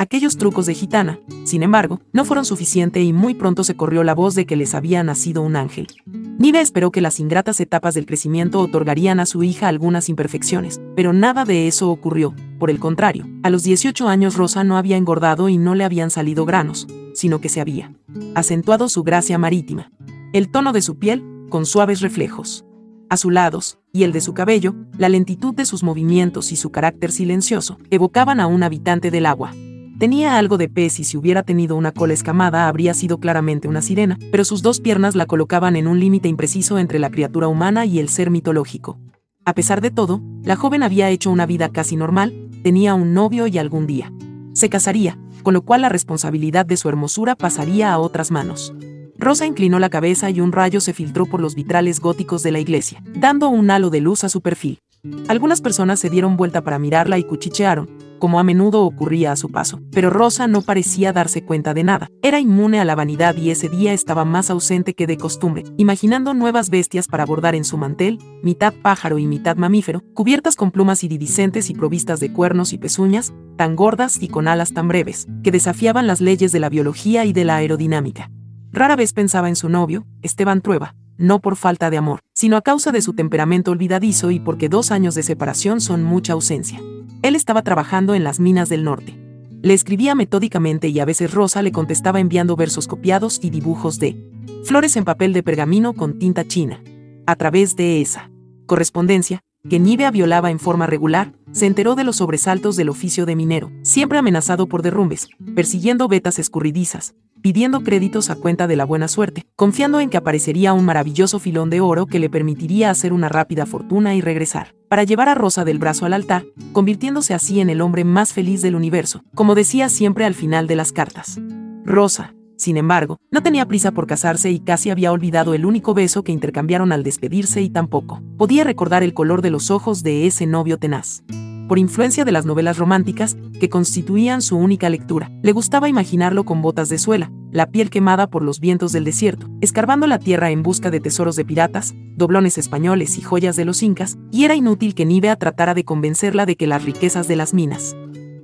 Aquellos 0.00 0.36
trucos 0.36 0.66
de 0.66 0.74
gitana, 0.74 1.18
sin 1.42 1.64
embargo, 1.64 2.00
no 2.12 2.24
fueron 2.24 2.44
suficiente 2.44 3.02
y 3.02 3.12
muy 3.12 3.34
pronto 3.34 3.64
se 3.64 3.74
corrió 3.74 4.04
la 4.04 4.14
voz 4.14 4.36
de 4.36 4.46
que 4.46 4.54
les 4.54 4.76
había 4.76 5.02
nacido 5.02 5.42
un 5.42 5.56
ángel. 5.56 5.88
Nive 6.06 6.60
esperó 6.60 6.92
que 6.92 7.00
las 7.00 7.18
ingratas 7.18 7.58
etapas 7.58 7.94
del 7.94 8.06
crecimiento 8.06 8.60
otorgarían 8.60 9.18
a 9.18 9.26
su 9.26 9.42
hija 9.42 9.66
algunas 9.66 10.08
imperfecciones, 10.08 10.80
pero 10.94 11.12
nada 11.12 11.44
de 11.44 11.66
eso 11.66 11.90
ocurrió. 11.90 12.32
Por 12.60 12.70
el 12.70 12.78
contrario, 12.78 13.26
a 13.42 13.50
los 13.50 13.64
18 13.64 14.06
años 14.08 14.36
Rosa 14.36 14.62
no 14.62 14.76
había 14.76 14.96
engordado 14.96 15.48
y 15.48 15.58
no 15.58 15.74
le 15.74 15.82
habían 15.82 16.12
salido 16.12 16.44
granos, 16.44 16.86
sino 17.12 17.40
que 17.40 17.48
se 17.48 17.60
había 17.60 17.92
acentuado 18.36 18.88
su 18.88 19.02
gracia 19.02 19.36
marítima. 19.36 19.90
El 20.32 20.48
tono 20.48 20.72
de 20.72 20.82
su 20.82 21.00
piel, 21.00 21.24
con 21.48 21.66
suaves 21.66 22.02
reflejos 22.02 22.64
azulados, 23.10 23.78
y 23.92 24.04
el 24.04 24.12
de 24.12 24.20
su 24.20 24.34
cabello, 24.34 24.76
la 24.96 25.08
lentitud 25.08 25.54
de 25.54 25.64
sus 25.64 25.82
movimientos 25.82 26.52
y 26.52 26.56
su 26.56 26.70
carácter 26.70 27.10
silencioso, 27.10 27.78
evocaban 27.90 28.38
a 28.38 28.46
un 28.46 28.62
habitante 28.62 29.10
del 29.10 29.26
agua. 29.26 29.52
Tenía 29.98 30.38
algo 30.38 30.58
de 30.58 30.68
pez 30.68 31.00
y 31.00 31.04
si 31.04 31.16
hubiera 31.16 31.42
tenido 31.42 31.74
una 31.74 31.90
cola 31.90 32.14
escamada 32.14 32.68
habría 32.68 32.94
sido 32.94 33.18
claramente 33.18 33.66
una 33.66 33.82
sirena, 33.82 34.16
pero 34.30 34.44
sus 34.44 34.62
dos 34.62 34.80
piernas 34.80 35.16
la 35.16 35.26
colocaban 35.26 35.74
en 35.74 35.88
un 35.88 35.98
límite 35.98 36.28
impreciso 36.28 36.78
entre 36.78 37.00
la 37.00 37.10
criatura 37.10 37.48
humana 37.48 37.84
y 37.84 37.98
el 37.98 38.08
ser 38.08 38.30
mitológico. 38.30 39.00
A 39.44 39.54
pesar 39.54 39.80
de 39.80 39.90
todo, 39.90 40.22
la 40.44 40.54
joven 40.54 40.84
había 40.84 41.10
hecho 41.10 41.30
una 41.30 41.46
vida 41.46 41.70
casi 41.70 41.96
normal, 41.96 42.48
tenía 42.62 42.94
un 42.94 43.12
novio 43.12 43.48
y 43.48 43.58
algún 43.58 43.86
día 43.86 44.12
se 44.58 44.68
casaría, 44.68 45.16
con 45.42 45.54
lo 45.54 45.62
cual 45.62 45.82
la 45.82 45.88
responsabilidad 45.88 46.66
de 46.66 46.76
su 46.76 46.88
hermosura 46.88 47.36
pasaría 47.36 47.92
a 47.92 47.98
otras 47.98 48.30
manos. 48.30 48.74
Rosa 49.16 49.46
inclinó 49.46 49.78
la 49.78 49.88
cabeza 49.88 50.30
y 50.30 50.40
un 50.40 50.52
rayo 50.52 50.80
se 50.80 50.92
filtró 50.92 51.26
por 51.26 51.40
los 51.40 51.54
vitrales 51.54 52.00
góticos 52.00 52.42
de 52.42 52.52
la 52.52 52.58
iglesia, 52.58 53.02
dando 53.14 53.48
un 53.48 53.70
halo 53.70 53.90
de 53.90 54.00
luz 54.00 54.24
a 54.24 54.28
su 54.28 54.40
perfil. 54.40 54.80
Algunas 55.28 55.60
personas 55.60 56.00
se 56.00 56.10
dieron 56.10 56.36
vuelta 56.36 56.62
para 56.62 56.78
mirarla 56.78 57.18
y 57.18 57.24
cuchichearon, 57.24 57.88
como 58.18 58.40
a 58.40 58.44
menudo 58.44 58.82
ocurría 58.82 59.32
a 59.32 59.36
su 59.36 59.50
paso. 59.50 59.80
Pero 59.92 60.10
Rosa 60.10 60.46
no 60.48 60.62
parecía 60.62 61.12
darse 61.12 61.44
cuenta 61.44 61.74
de 61.74 61.84
nada. 61.84 62.08
Era 62.22 62.40
inmune 62.40 62.80
a 62.80 62.84
la 62.84 62.94
vanidad 62.94 63.36
y 63.36 63.50
ese 63.50 63.68
día 63.68 63.92
estaba 63.92 64.24
más 64.24 64.50
ausente 64.50 64.94
que 64.94 65.06
de 65.06 65.16
costumbre, 65.16 65.64
imaginando 65.76 66.34
nuevas 66.34 66.70
bestias 66.70 67.06
para 67.06 67.24
bordar 67.24 67.54
en 67.54 67.64
su 67.64 67.76
mantel, 67.76 68.18
mitad 68.42 68.74
pájaro 68.82 69.18
y 69.18 69.26
mitad 69.26 69.56
mamífero, 69.56 70.02
cubiertas 70.14 70.56
con 70.56 70.70
plumas 70.70 71.04
iridiscentes 71.04 71.70
y 71.70 71.74
provistas 71.74 72.20
de 72.20 72.32
cuernos 72.32 72.72
y 72.72 72.78
pezuñas, 72.78 73.32
tan 73.56 73.76
gordas 73.76 74.20
y 74.20 74.28
con 74.28 74.48
alas 74.48 74.72
tan 74.72 74.88
breves, 74.88 75.26
que 75.42 75.52
desafiaban 75.52 76.06
las 76.06 76.20
leyes 76.20 76.52
de 76.52 76.60
la 76.60 76.68
biología 76.68 77.24
y 77.24 77.32
de 77.32 77.44
la 77.44 77.56
aerodinámica. 77.56 78.30
Rara 78.70 78.96
vez 78.96 79.12
pensaba 79.12 79.48
en 79.48 79.56
su 79.56 79.68
novio, 79.68 80.06
Esteban 80.22 80.60
Trueba, 80.60 80.94
no 81.18 81.40
por 81.40 81.56
falta 81.56 81.90
de 81.90 81.98
amor, 81.98 82.20
sino 82.32 82.56
a 82.56 82.62
causa 82.62 82.92
de 82.92 83.02
su 83.02 83.12
temperamento 83.12 83.72
olvidadizo 83.72 84.30
y 84.30 84.40
porque 84.40 84.68
dos 84.68 84.90
años 84.90 85.14
de 85.14 85.22
separación 85.22 85.80
son 85.80 86.04
mucha 86.04 86.32
ausencia. 86.32 86.80
Él 87.22 87.34
estaba 87.34 87.62
trabajando 87.62 88.14
en 88.14 88.24
las 88.24 88.40
minas 88.40 88.68
del 88.68 88.84
norte. 88.84 89.18
Le 89.60 89.74
escribía 89.74 90.14
metódicamente 90.14 90.88
y 90.88 91.00
a 91.00 91.04
veces 91.04 91.34
Rosa 91.34 91.62
le 91.62 91.72
contestaba 91.72 92.20
enviando 92.20 92.54
versos 92.54 92.86
copiados 92.86 93.40
y 93.42 93.50
dibujos 93.50 93.98
de 93.98 94.16
flores 94.64 94.96
en 94.96 95.04
papel 95.04 95.32
de 95.32 95.42
pergamino 95.42 95.94
con 95.94 96.18
tinta 96.18 96.46
china. 96.46 96.80
A 97.26 97.36
través 97.36 97.74
de 97.74 98.00
esa 98.00 98.30
correspondencia, 98.66 99.42
que 99.68 99.80
Nivea 99.80 100.10
violaba 100.10 100.50
en 100.50 100.60
forma 100.60 100.86
regular, 100.86 101.32
se 101.52 101.66
enteró 101.66 101.94
de 101.94 102.04
los 102.04 102.16
sobresaltos 102.16 102.76
del 102.76 102.88
oficio 102.88 103.26
de 103.26 103.34
minero, 103.34 103.72
siempre 103.82 104.18
amenazado 104.18 104.68
por 104.68 104.82
derrumbes, 104.82 105.28
persiguiendo 105.54 106.06
vetas 106.06 106.38
escurridizas, 106.38 107.14
pidiendo 107.42 107.82
créditos 107.82 108.30
a 108.30 108.36
cuenta 108.36 108.66
de 108.66 108.76
la 108.76 108.84
buena 108.84 109.08
suerte, 109.08 109.44
confiando 109.56 110.00
en 110.00 110.10
que 110.10 110.16
aparecería 110.16 110.72
un 110.72 110.84
maravilloso 110.84 111.38
filón 111.38 111.70
de 111.70 111.80
oro 111.80 112.06
que 112.06 112.18
le 112.18 112.30
permitiría 112.30 112.90
hacer 112.90 113.12
una 113.12 113.28
rápida 113.28 113.66
fortuna 113.66 114.14
y 114.14 114.20
regresar, 114.20 114.74
para 114.88 115.04
llevar 115.04 115.28
a 115.28 115.34
Rosa 115.34 115.64
del 115.64 115.78
brazo 115.78 116.06
al 116.06 116.12
altar, 116.12 116.46
convirtiéndose 116.72 117.34
así 117.34 117.60
en 117.60 117.70
el 117.70 117.80
hombre 117.80 118.04
más 118.04 118.32
feliz 118.32 118.62
del 118.62 118.74
universo, 118.74 119.22
como 119.34 119.54
decía 119.54 119.88
siempre 119.88 120.24
al 120.24 120.34
final 120.34 120.66
de 120.66 120.76
las 120.76 120.92
cartas. 120.92 121.40
Rosa, 121.84 122.34
sin 122.56 122.76
embargo, 122.76 123.18
no 123.30 123.42
tenía 123.42 123.66
prisa 123.66 123.92
por 123.92 124.06
casarse 124.06 124.50
y 124.50 124.58
casi 124.58 124.90
había 124.90 125.12
olvidado 125.12 125.54
el 125.54 125.64
único 125.64 125.94
beso 125.94 126.24
que 126.24 126.32
intercambiaron 126.32 126.92
al 126.92 127.04
despedirse 127.04 127.62
y 127.62 127.70
tampoco 127.70 128.20
podía 128.36 128.64
recordar 128.64 129.02
el 129.02 129.14
color 129.14 129.42
de 129.42 129.50
los 129.50 129.70
ojos 129.70 130.02
de 130.02 130.26
ese 130.26 130.46
novio 130.46 130.78
tenaz 130.78 131.22
por 131.68 131.78
influencia 131.78 132.24
de 132.24 132.32
las 132.32 132.46
novelas 132.46 132.78
románticas, 132.78 133.36
que 133.60 133.68
constituían 133.68 134.42
su 134.42 134.56
única 134.56 134.88
lectura. 134.88 135.30
Le 135.42 135.52
gustaba 135.52 135.88
imaginarlo 135.88 136.44
con 136.44 136.62
botas 136.62 136.88
de 136.88 136.98
suela, 136.98 137.30
la 137.52 137.66
piel 137.66 137.90
quemada 137.90 138.28
por 138.28 138.42
los 138.42 138.58
vientos 138.58 138.92
del 138.92 139.04
desierto, 139.04 139.48
escarbando 139.60 140.06
la 140.06 140.18
tierra 140.18 140.50
en 140.50 140.62
busca 140.62 140.90
de 140.90 141.00
tesoros 141.00 141.36
de 141.36 141.44
piratas, 141.44 141.94
doblones 142.16 142.58
españoles 142.58 143.18
y 143.18 143.20
joyas 143.20 143.54
de 143.56 143.64
los 143.64 143.82
incas, 143.82 144.18
y 144.32 144.44
era 144.44 144.56
inútil 144.56 144.94
que 144.94 145.06
Nivea 145.06 145.36
tratara 145.36 145.74
de 145.74 145.84
convencerla 145.84 146.46
de 146.46 146.56
que 146.56 146.66
las 146.66 146.84
riquezas 146.84 147.28
de 147.28 147.36
las 147.36 147.54
minas 147.54 147.94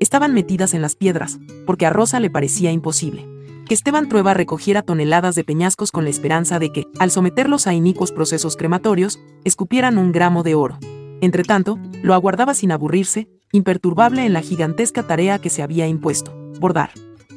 estaban 0.00 0.34
metidas 0.34 0.74
en 0.74 0.82
las 0.82 0.96
piedras, 0.96 1.38
porque 1.66 1.86
a 1.86 1.90
Rosa 1.90 2.20
le 2.20 2.30
parecía 2.30 2.70
imposible 2.70 3.26
que 3.66 3.74
Esteban 3.74 4.08
Trueba 4.08 4.34
recogiera 4.34 4.82
toneladas 4.82 5.34
de 5.34 5.44
peñascos 5.44 5.90
con 5.90 6.04
la 6.04 6.10
esperanza 6.10 6.58
de 6.58 6.70
que, 6.70 6.86
al 6.98 7.10
someterlos 7.10 7.66
a 7.66 7.74
inicuos 7.74 8.12
procesos 8.12 8.56
crematorios, 8.56 9.18
escupieran 9.44 9.96
un 9.96 10.12
gramo 10.12 10.42
de 10.42 10.54
oro. 10.54 10.78
Entretanto, 11.20 11.78
lo 12.02 12.14
aguardaba 12.14 12.54
sin 12.54 12.72
aburrirse, 12.72 13.28
imperturbable 13.52 14.26
en 14.26 14.32
la 14.32 14.42
gigantesca 14.42 15.02
tarea 15.04 15.38
que 15.38 15.50
se 15.50 15.62
había 15.62 15.86
impuesto, 15.86 16.34
bordar. 16.60 16.90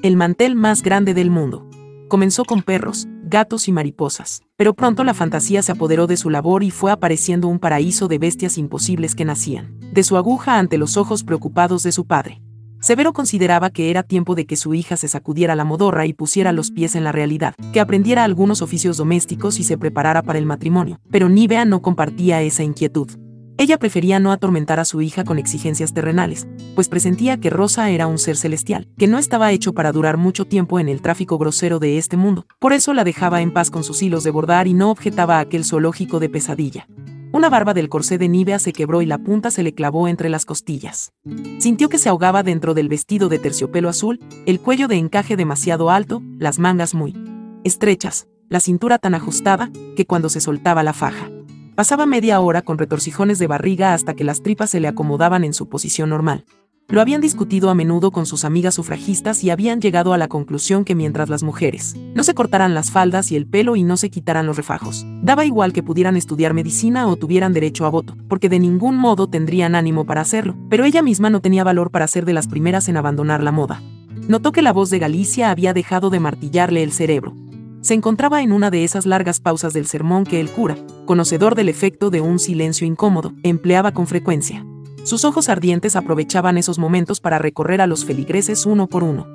El 0.03 0.15
mantel 0.15 0.55
más 0.55 0.83
grande 0.83 1.13
del 1.13 1.29
mundo. 1.29 1.67
Comenzó 2.07 2.45
con 2.45 2.61
perros, 2.61 3.07
gatos 3.23 3.67
y 3.67 3.71
mariposas, 3.71 4.41
pero 4.55 4.73
pronto 4.73 5.03
la 5.03 5.13
fantasía 5.13 5.61
se 5.61 5.73
apoderó 5.73 6.07
de 6.07 6.17
su 6.17 6.29
labor 6.29 6.63
y 6.63 6.71
fue 6.71 6.91
apareciendo 6.91 7.47
un 7.47 7.59
paraíso 7.59 8.07
de 8.07 8.17
bestias 8.17 8.57
imposibles 8.57 9.13
que 9.15 9.25
nacían, 9.25 9.77
de 9.91 10.03
su 10.03 10.17
aguja 10.17 10.57
ante 10.57 10.77
los 10.77 10.97
ojos 10.97 11.23
preocupados 11.23 11.83
de 11.83 11.91
su 11.91 12.05
padre. 12.05 12.41
Severo 12.79 13.11
consideraba 13.11 13.71
que 13.71 13.89
era 13.89 14.03
tiempo 14.03 14.35
de 14.35 14.45
que 14.45 14.55
su 14.55 14.73
hija 14.73 14.97
se 14.97 15.07
sacudiera 15.07 15.55
la 15.55 15.65
modorra 15.65 16.05
y 16.05 16.13
pusiera 16.13 16.51
los 16.51 16.71
pies 16.71 16.95
en 16.95 17.03
la 17.03 17.11
realidad, 17.11 17.55
que 17.73 17.79
aprendiera 17.79 18.23
algunos 18.23 18.61
oficios 18.61 18.97
domésticos 18.97 19.59
y 19.59 19.63
se 19.63 19.77
preparara 19.77 20.21
para 20.21 20.39
el 20.39 20.45
matrimonio, 20.45 20.99
pero 21.09 21.27
Nivea 21.27 21.65
no 21.65 21.81
compartía 21.81 22.41
esa 22.43 22.63
inquietud. 22.63 23.09
Ella 23.59 23.79
prefería 23.79 24.19
no 24.19 24.31
atormentar 24.31 24.79
a 24.79 24.85
su 24.85 25.01
hija 25.01 25.23
con 25.23 25.39
exigencias 25.39 25.91
terrenales, 25.91 26.47
pues 26.75 26.89
presentía 26.89 27.37
que 27.37 27.49
Rosa 27.49 27.89
era 27.89 28.05
un 28.05 28.19
ser 28.19 28.37
celestial, 28.37 28.87
que 28.99 29.07
no 29.07 29.17
estaba 29.17 29.51
hecho 29.51 29.73
para 29.73 29.91
durar 29.91 30.17
mucho 30.17 30.45
tiempo 30.45 30.79
en 30.79 30.89
el 30.89 31.01
tráfico 31.01 31.39
grosero 31.39 31.79
de 31.79 31.97
este 31.97 32.17
mundo. 32.17 32.45
Por 32.59 32.71
eso 32.71 32.93
la 32.93 33.03
dejaba 33.03 33.41
en 33.41 33.51
paz 33.51 33.71
con 33.71 33.83
sus 33.83 34.03
hilos 34.03 34.23
de 34.23 34.29
bordar 34.29 34.67
y 34.67 34.75
no 34.75 34.91
objetaba 34.91 35.39
aquel 35.39 35.65
zoológico 35.65 36.19
de 36.19 36.29
pesadilla. 36.29 36.87
Una 37.31 37.49
barba 37.49 37.73
del 37.73 37.89
corsé 37.89 38.19
de 38.19 38.29
Nivea 38.29 38.59
se 38.59 38.73
quebró 38.73 39.01
y 39.01 39.07
la 39.07 39.17
punta 39.17 39.49
se 39.49 39.63
le 39.63 39.73
clavó 39.73 40.07
entre 40.07 40.29
las 40.29 40.45
costillas. 40.45 41.13
Sintió 41.57 41.89
que 41.89 41.97
se 41.97 42.09
ahogaba 42.09 42.43
dentro 42.43 42.75
del 42.75 42.89
vestido 42.89 43.27
de 43.27 43.39
terciopelo 43.39 43.89
azul, 43.89 44.19
el 44.45 44.59
cuello 44.59 44.87
de 44.87 44.97
encaje 44.97 45.35
demasiado 45.35 45.89
alto, 45.89 46.21
las 46.37 46.59
mangas 46.59 46.93
muy 46.93 47.15
estrechas, 47.63 48.27
la 48.49 48.59
cintura 48.59 48.99
tan 48.99 49.15
ajustada, 49.15 49.71
que 49.95 50.05
cuando 50.05 50.29
se 50.29 50.41
soltaba 50.41 50.83
la 50.83 50.93
faja. 50.93 51.29
Pasaba 51.77 52.07
media 52.07 52.39
hora 52.39 52.63
con 52.63 52.79
retorcijones 52.79 53.37
de 53.37 53.45
barriga 53.45 53.93
hasta 53.93 54.15
que 54.15 54.23
las 54.23 54.41
tripas 54.41 54.71
se 54.71 54.79
le 54.79 54.87
acomodaban 54.87 55.43
en 55.43 55.53
su 55.53 55.69
posición 55.69 56.09
normal. 56.09 56.43
Lo 56.87 57.01
habían 57.01 57.21
discutido 57.21 57.69
a 57.69 57.75
menudo 57.75 58.09
con 58.09 58.25
sus 58.25 58.45
amigas 58.45 58.73
sufragistas 58.73 59.43
y 59.43 59.51
habían 59.51 59.79
llegado 59.79 60.11
a 60.11 60.17
la 60.17 60.27
conclusión 60.27 60.85
que 60.85 60.95
mientras 60.95 61.29
las 61.29 61.43
mujeres 61.43 61.95
no 62.15 62.23
se 62.23 62.33
cortaran 62.33 62.73
las 62.73 62.89
faldas 62.89 63.31
y 63.31 63.35
el 63.35 63.45
pelo 63.45 63.75
y 63.75 63.83
no 63.83 63.95
se 63.95 64.09
quitaran 64.09 64.47
los 64.47 64.57
refajos, 64.57 65.05
daba 65.21 65.45
igual 65.45 65.71
que 65.71 65.83
pudieran 65.83 66.17
estudiar 66.17 66.55
medicina 66.55 67.07
o 67.07 67.15
tuvieran 67.15 67.53
derecho 67.53 67.85
a 67.85 67.89
voto, 67.89 68.17
porque 68.27 68.49
de 68.49 68.57
ningún 68.57 68.97
modo 68.97 69.29
tendrían 69.29 69.75
ánimo 69.75 70.03
para 70.03 70.21
hacerlo, 70.21 70.55
pero 70.71 70.83
ella 70.83 71.03
misma 71.03 71.29
no 71.29 71.41
tenía 71.41 71.63
valor 71.63 71.91
para 71.91 72.07
ser 72.07 72.25
de 72.25 72.33
las 72.33 72.47
primeras 72.47 72.89
en 72.89 72.97
abandonar 72.97 73.43
la 73.43 73.51
moda. 73.51 73.83
Notó 74.27 74.51
que 74.51 74.63
la 74.63 74.73
voz 74.73 74.89
de 74.89 74.97
Galicia 74.97 75.51
había 75.51 75.75
dejado 75.75 76.09
de 76.09 76.21
martillarle 76.21 76.81
el 76.81 76.91
cerebro. 76.91 77.35
Se 77.81 77.93
encontraba 77.93 78.41
en 78.41 78.51
una 78.51 78.69
de 78.69 78.83
esas 78.83 79.05
largas 79.05 79.39
pausas 79.39 79.73
del 79.73 79.85
sermón 79.85 80.23
que 80.23 80.39
el 80.39 80.49
cura, 80.49 80.77
conocedor 81.05 81.55
del 81.55 81.69
efecto 81.69 82.09
de 82.09 82.21
un 82.21 82.39
silencio 82.39 82.85
incómodo, 82.87 83.33
empleaba 83.43 83.91
con 83.91 84.07
frecuencia. 84.07 84.65
Sus 85.03 85.23
ojos 85.23 85.47
ardientes 85.47 85.95
aprovechaban 85.95 86.57
esos 86.57 86.79
momentos 86.79 87.21
para 87.21 87.39
recorrer 87.39 87.79
a 87.79 87.87
los 87.87 88.03
feligreses 88.03 88.65
uno 88.65 88.87
por 88.87 89.03
uno. 89.03 89.25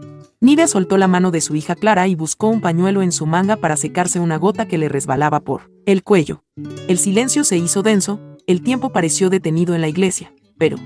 Nivea 0.40 0.66
soltó 0.66 0.98
la 0.98 1.06
mano 1.06 1.30
de 1.30 1.40
su 1.40 1.54
hija 1.54 1.76
Clara 1.76 2.08
y 2.08 2.16
buscó 2.16 2.48
un 2.48 2.60
pañuelo 2.60 3.00
en 3.00 3.12
su 3.12 3.26
manga 3.26 3.56
para 3.56 3.76
secarse 3.76 4.18
una 4.18 4.36
gota 4.36 4.66
que 4.66 4.76
le 4.76 4.88
resbalaba 4.88 5.40
por 5.40 5.70
el 5.86 6.02
cuello. 6.02 6.42
El 6.88 6.98
silencio 6.98 7.44
se 7.44 7.56
hizo 7.56 7.82
denso, 7.82 8.20
el 8.48 8.62
tiempo 8.62 8.90
pareció 8.90 9.30
detenido 9.30 9.74
en 9.74 9.80
la 9.80 9.88
iglesia, 9.88 10.34
pero 10.58 10.76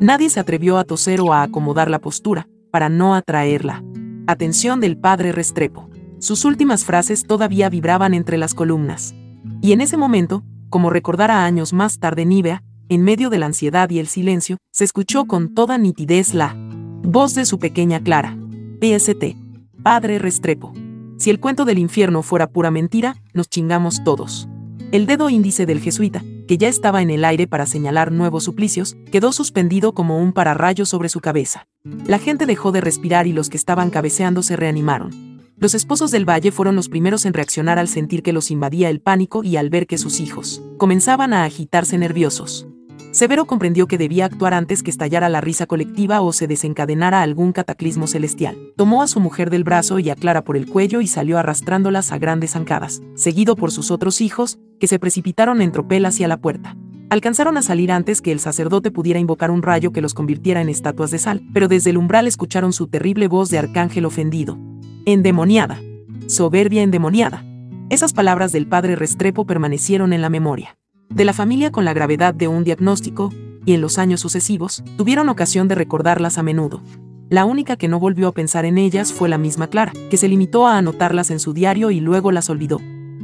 nadie 0.00 0.30
se 0.30 0.40
atrevió 0.40 0.78
a 0.78 0.84
toser 0.84 1.20
o 1.20 1.34
a 1.34 1.42
acomodar 1.42 1.90
la 1.90 2.00
postura, 2.00 2.48
para 2.70 2.88
no 2.88 3.14
atraer 3.14 3.66
la 3.66 3.84
atención 4.26 4.80
del 4.80 4.96
padre 4.96 5.30
Restrepo. 5.30 5.91
Sus 6.22 6.44
últimas 6.44 6.84
frases 6.84 7.26
todavía 7.26 7.68
vibraban 7.68 8.14
entre 8.14 8.38
las 8.38 8.54
columnas. 8.54 9.12
Y 9.60 9.72
en 9.72 9.80
ese 9.80 9.96
momento, 9.96 10.44
como 10.70 10.88
recordara 10.88 11.44
años 11.44 11.72
más 11.72 11.98
tarde 11.98 12.24
Nivea, 12.24 12.62
en 12.88 13.02
medio 13.02 13.28
de 13.28 13.40
la 13.40 13.46
ansiedad 13.46 13.90
y 13.90 13.98
el 13.98 14.06
silencio, 14.06 14.58
se 14.70 14.84
escuchó 14.84 15.24
con 15.24 15.52
toda 15.52 15.78
nitidez 15.78 16.32
la 16.32 16.54
voz 17.02 17.34
de 17.34 17.44
su 17.44 17.58
pequeña 17.58 17.98
Clara. 18.04 18.38
PST. 18.80 19.36
Padre 19.82 20.20
Restrepo. 20.20 20.72
Si 21.18 21.28
el 21.28 21.40
cuento 21.40 21.64
del 21.64 21.78
infierno 21.78 22.22
fuera 22.22 22.46
pura 22.46 22.70
mentira, 22.70 23.16
nos 23.34 23.48
chingamos 23.48 24.04
todos. 24.04 24.48
El 24.92 25.06
dedo 25.06 25.28
índice 25.28 25.66
del 25.66 25.80
jesuita, 25.80 26.22
que 26.46 26.56
ya 26.56 26.68
estaba 26.68 27.02
en 27.02 27.10
el 27.10 27.24
aire 27.24 27.48
para 27.48 27.66
señalar 27.66 28.12
nuevos 28.12 28.44
suplicios, 28.44 28.96
quedó 29.10 29.32
suspendido 29.32 29.92
como 29.92 30.18
un 30.18 30.32
pararrayo 30.32 30.86
sobre 30.86 31.08
su 31.08 31.18
cabeza. 31.18 31.66
La 32.06 32.20
gente 32.20 32.46
dejó 32.46 32.70
de 32.70 32.80
respirar 32.80 33.26
y 33.26 33.32
los 33.32 33.50
que 33.50 33.56
estaban 33.56 33.90
cabeceando 33.90 34.44
se 34.44 34.54
reanimaron. 34.54 35.31
Los 35.62 35.76
esposos 35.76 36.10
del 36.10 36.28
valle 36.28 36.50
fueron 36.50 36.74
los 36.74 36.88
primeros 36.88 37.24
en 37.24 37.34
reaccionar 37.34 37.78
al 37.78 37.86
sentir 37.86 38.24
que 38.24 38.32
los 38.32 38.50
invadía 38.50 38.90
el 38.90 39.00
pánico 39.00 39.44
y 39.44 39.56
al 39.56 39.70
ver 39.70 39.86
que 39.86 39.96
sus 39.96 40.18
hijos 40.18 40.60
comenzaban 40.76 41.32
a 41.32 41.44
agitarse 41.44 41.96
nerviosos. 41.98 42.66
Severo 43.12 43.44
comprendió 43.44 43.86
que 43.86 43.96
debía 43.96 44.24
actuar 44.24 44.54
antes 44.54 44.82
que 44.82 44.90
estallara 44.90 45.28
la 45.28 45.40
risa 45.40 45.66
colectiva 45.66 46.20
o 46.20 46.32
se 46.32 46.48
desencadenara 46.48 47.22
algún 47.22 47.52
cataclismo 47.52 48.08
celestial. 48.08 48.56
Tomó 48.76 49.04
a 49.04 49.06
su 49.06 49.20
mujer 49.20 49.50
del 49.50 49.62
brazo 49.62 50.00
y 50.00 50.10
a 50.10 50.16
Clara 50.16 50.42
por 50.42 50.56
el 50.56 50.66
cuello 50.66 51.00
y 51.00 51.06
salió 51.06 51.38
arrastrándolas 51.38 52.10
a 52.10 52.18
grandes 52.18 52.54
zancadas, 52.54 53.00
seguido 53.14 53.54
por 53.54 53.70
sus 53.70 53.92
otros 53.92 54.20
hijos, 54.20 54.58
que 54.80 54.88
se 54.88 54.98
precipitaron 54.98 55.62
en 55.62 55.70
tropel 55.70 56.06
hacia 56.06 56.26
la 56.26 56.38
puerta. 56.38 56.76
Alcanzaron 57.08 57.56
a 57.56 57.62
salir 57.62 57.92
antes 57.92 58.20
que 58.20 58.32
el 58.32 58.40
sacerdote 58.40 58.90
pudiera 58.90 59.20
invocar 59.20 59.52
un 59.52 59.62
rayo 59.62 59.92
que 59.92 60.02
los 60.02 60.12
convirtiera 60.12 60.60
en 60.60 60.70
estatuas 60.70 61.12
de 61.12 61.20
sal, 61.20 61.40
pero 61.54 61.68
desde 61.68 61.90
el 61.90 61.98
umbral 61.98 62.26
escucharon 62.26 62.72
su 62.72 62.88
terrible 62.88 63.28
voz 63.28 63.48
de 63.48 63.58
arcángel 63.58 64.06
ofendido. 64.06 64.58
Endemoniada. 65.04 65.80
Soberbia 66.28 66.82
endemoniada. 66.82 67.44
Esas 67.90 68.12
palabras 68.12 68.52
del 68.52 68.68
padre 68.68 68.94
Restrepo 68.94 69.44
permanecieron 69.44 70.12
en 70.12 70.22
la 70.22 70.28
memoria 70.28 70.76
de 71.14 71.24
la 71.24 71.32
familia 71.32 71.70
con 71.70 71.84
la 71.84 71.92
gravedad 71.92 72.34
de 72.34 72.48
un 72.48 72.64
diagnóstico, 72.64 73.30
y 73.64 73.74
en 73.74 73.80
los 73.80 73.98
años 73.98 74.20
sucesivos, 74.20 74.82
tuvieron 74.96 75.28
ocasión 75.28 75.68
de 75.68 75.74
recordarlas 75.74 76.38
a 76.38 76.42
menudo. 76.42 76.80
La 77.28 77.44
única 77.44 77.76
que 77.76 77.88
no 77.88 78.00
volvió 78.00 78.28
a 78.28 78.32
pensar 78.32 78.64
en 78.64 78.78
ellas 78.78 79.12
fue 79.12 79.28
la 79.28 79.38
misma 79.38 79.68
Clara, 79.68 79.92
que 80.10 80.16
se 80.16 80.28
limitó 80.28 80.66
a 80.66 80.78
anotarlas 80.78 81.30
en 81.30 81.40
su 81.40 81.52
diario 81.52 81.90
y 81.90 82.00
luego 82.00 82.32
las 82.32 82.50
olvidó. 82.50 82.80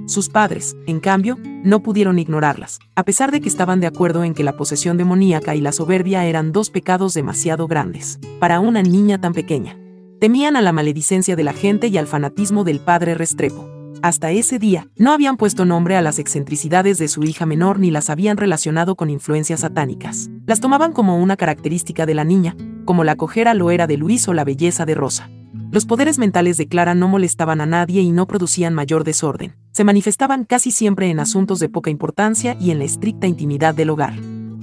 Sus 0.07 0.29
padres, 0.29 0.77
en 0.87 1.01
cambio, 1.01 1.39
no 1.65 1.83
pudieron 1.83 2.19
ignorarlas, 2.19 2.79
a 2.95 3.05
pesar 3.05 3.31
de 3.31 3.41
que 3.41 3.49
estaban 3.49 3.81
de 3.81 3.87
acuerdo 3.87 4.25
en 4.25 4.35
que 4.35 4.45
la 4.45 4.57
posesión 4.57 4.97
demoníaca 4.97 5.55
y 5.55 5.61
la 5.61 5.73
soberbia 5.73 6.25
eran 6.25 6.53
dos 6.53 6.71
pecados 6.71 7.15
demasiado 7.15 7.69
grandes 7.69 8.19
para 8.39 8.61
una 8.61 8.83
niña 8.83 9.21
tan 9.21 9.33
pequeña. 9.33 9.77
Temían 10.21 10.57
a 10.57 10.63
la 10.63 10.73
maledicencia 10.73 11.37
de 11.37 11.45
la 11.45 11.53
gente 11.53 11.87
y 11.87 11.97
al 11.97 12.09
fanatismo 12.09 12.65
del 12.65 12.81
padre 12.81 13.15
Restrepo. 13.15 13.71
Hasta 14.03 14.33
ese 14.33 14.59
día, 14.59 14.89
no 14.97 15.13
habían 15.13 15.37
puesto 15.37 15.65
nombre 15.65 15.97
a 15.97 16.03
las 16.03 16.19
excentricidades 16.19 16.99
de 16.99 17.07
su 17.07 17.23
hija 17.23 17.47
menor 17.47 17.79
ni 17.79 17.93
las 17.93 18.11
habían 18.11 18.37
relacionado 18.37 18.97
con 18.97 19.11
influencias 19.11 19.61
satánicas. 19.61 20.29
Las 20.45 20.59
tomaban 20.59 20.93
como 20.93 21.19
una 21.19 21.37
característica 21.37 22.05
de 22.05 22.15
la 22.15 22.25
niña, 22.25 22.57
como 22.85 23.05
la 23.05 23.15
cojera 23.15 23.55
lo 23.55 23.71
era 23.71 23.87
de 23.87 23.97
Luis 23.97 24.27
o 24.27 24.35
la 24.35 24.43
belleza 24.43 24.85
de 24.87 24.97
Rosa. 24.97 25.31
Los 25.71 25.87
poderes 25.87 26.19
mentales 26.19 26.57
de 26.57 26.67
Clara 26.67 26.97
no 26.97 27.07
molestaban 27.07 27.61
a 27.61 27.67
nadie 27.67 28.03
y 28.03 28.11
no 28.11 28.27
producían 28.27 28.75
mayor 28.75 29.05
desorden. 29.05 29.55
Se 29.71 29.85
manifestaban 29.85 30.43
casi 30.45 30.73
siempre 30.73 31.11
en 31.11 31.21
asuntos 31.21 31.61
de 31.61 31.69
poca 31.69 31.91
importancia 31.91 32.57
y 32.59 32.73
en 32.73 32.81
la 32.81 32.85
estricta 32.85 33.29
intimidad 33.29 33.73
del 33.73 33.91
hogar. 33.91 34.15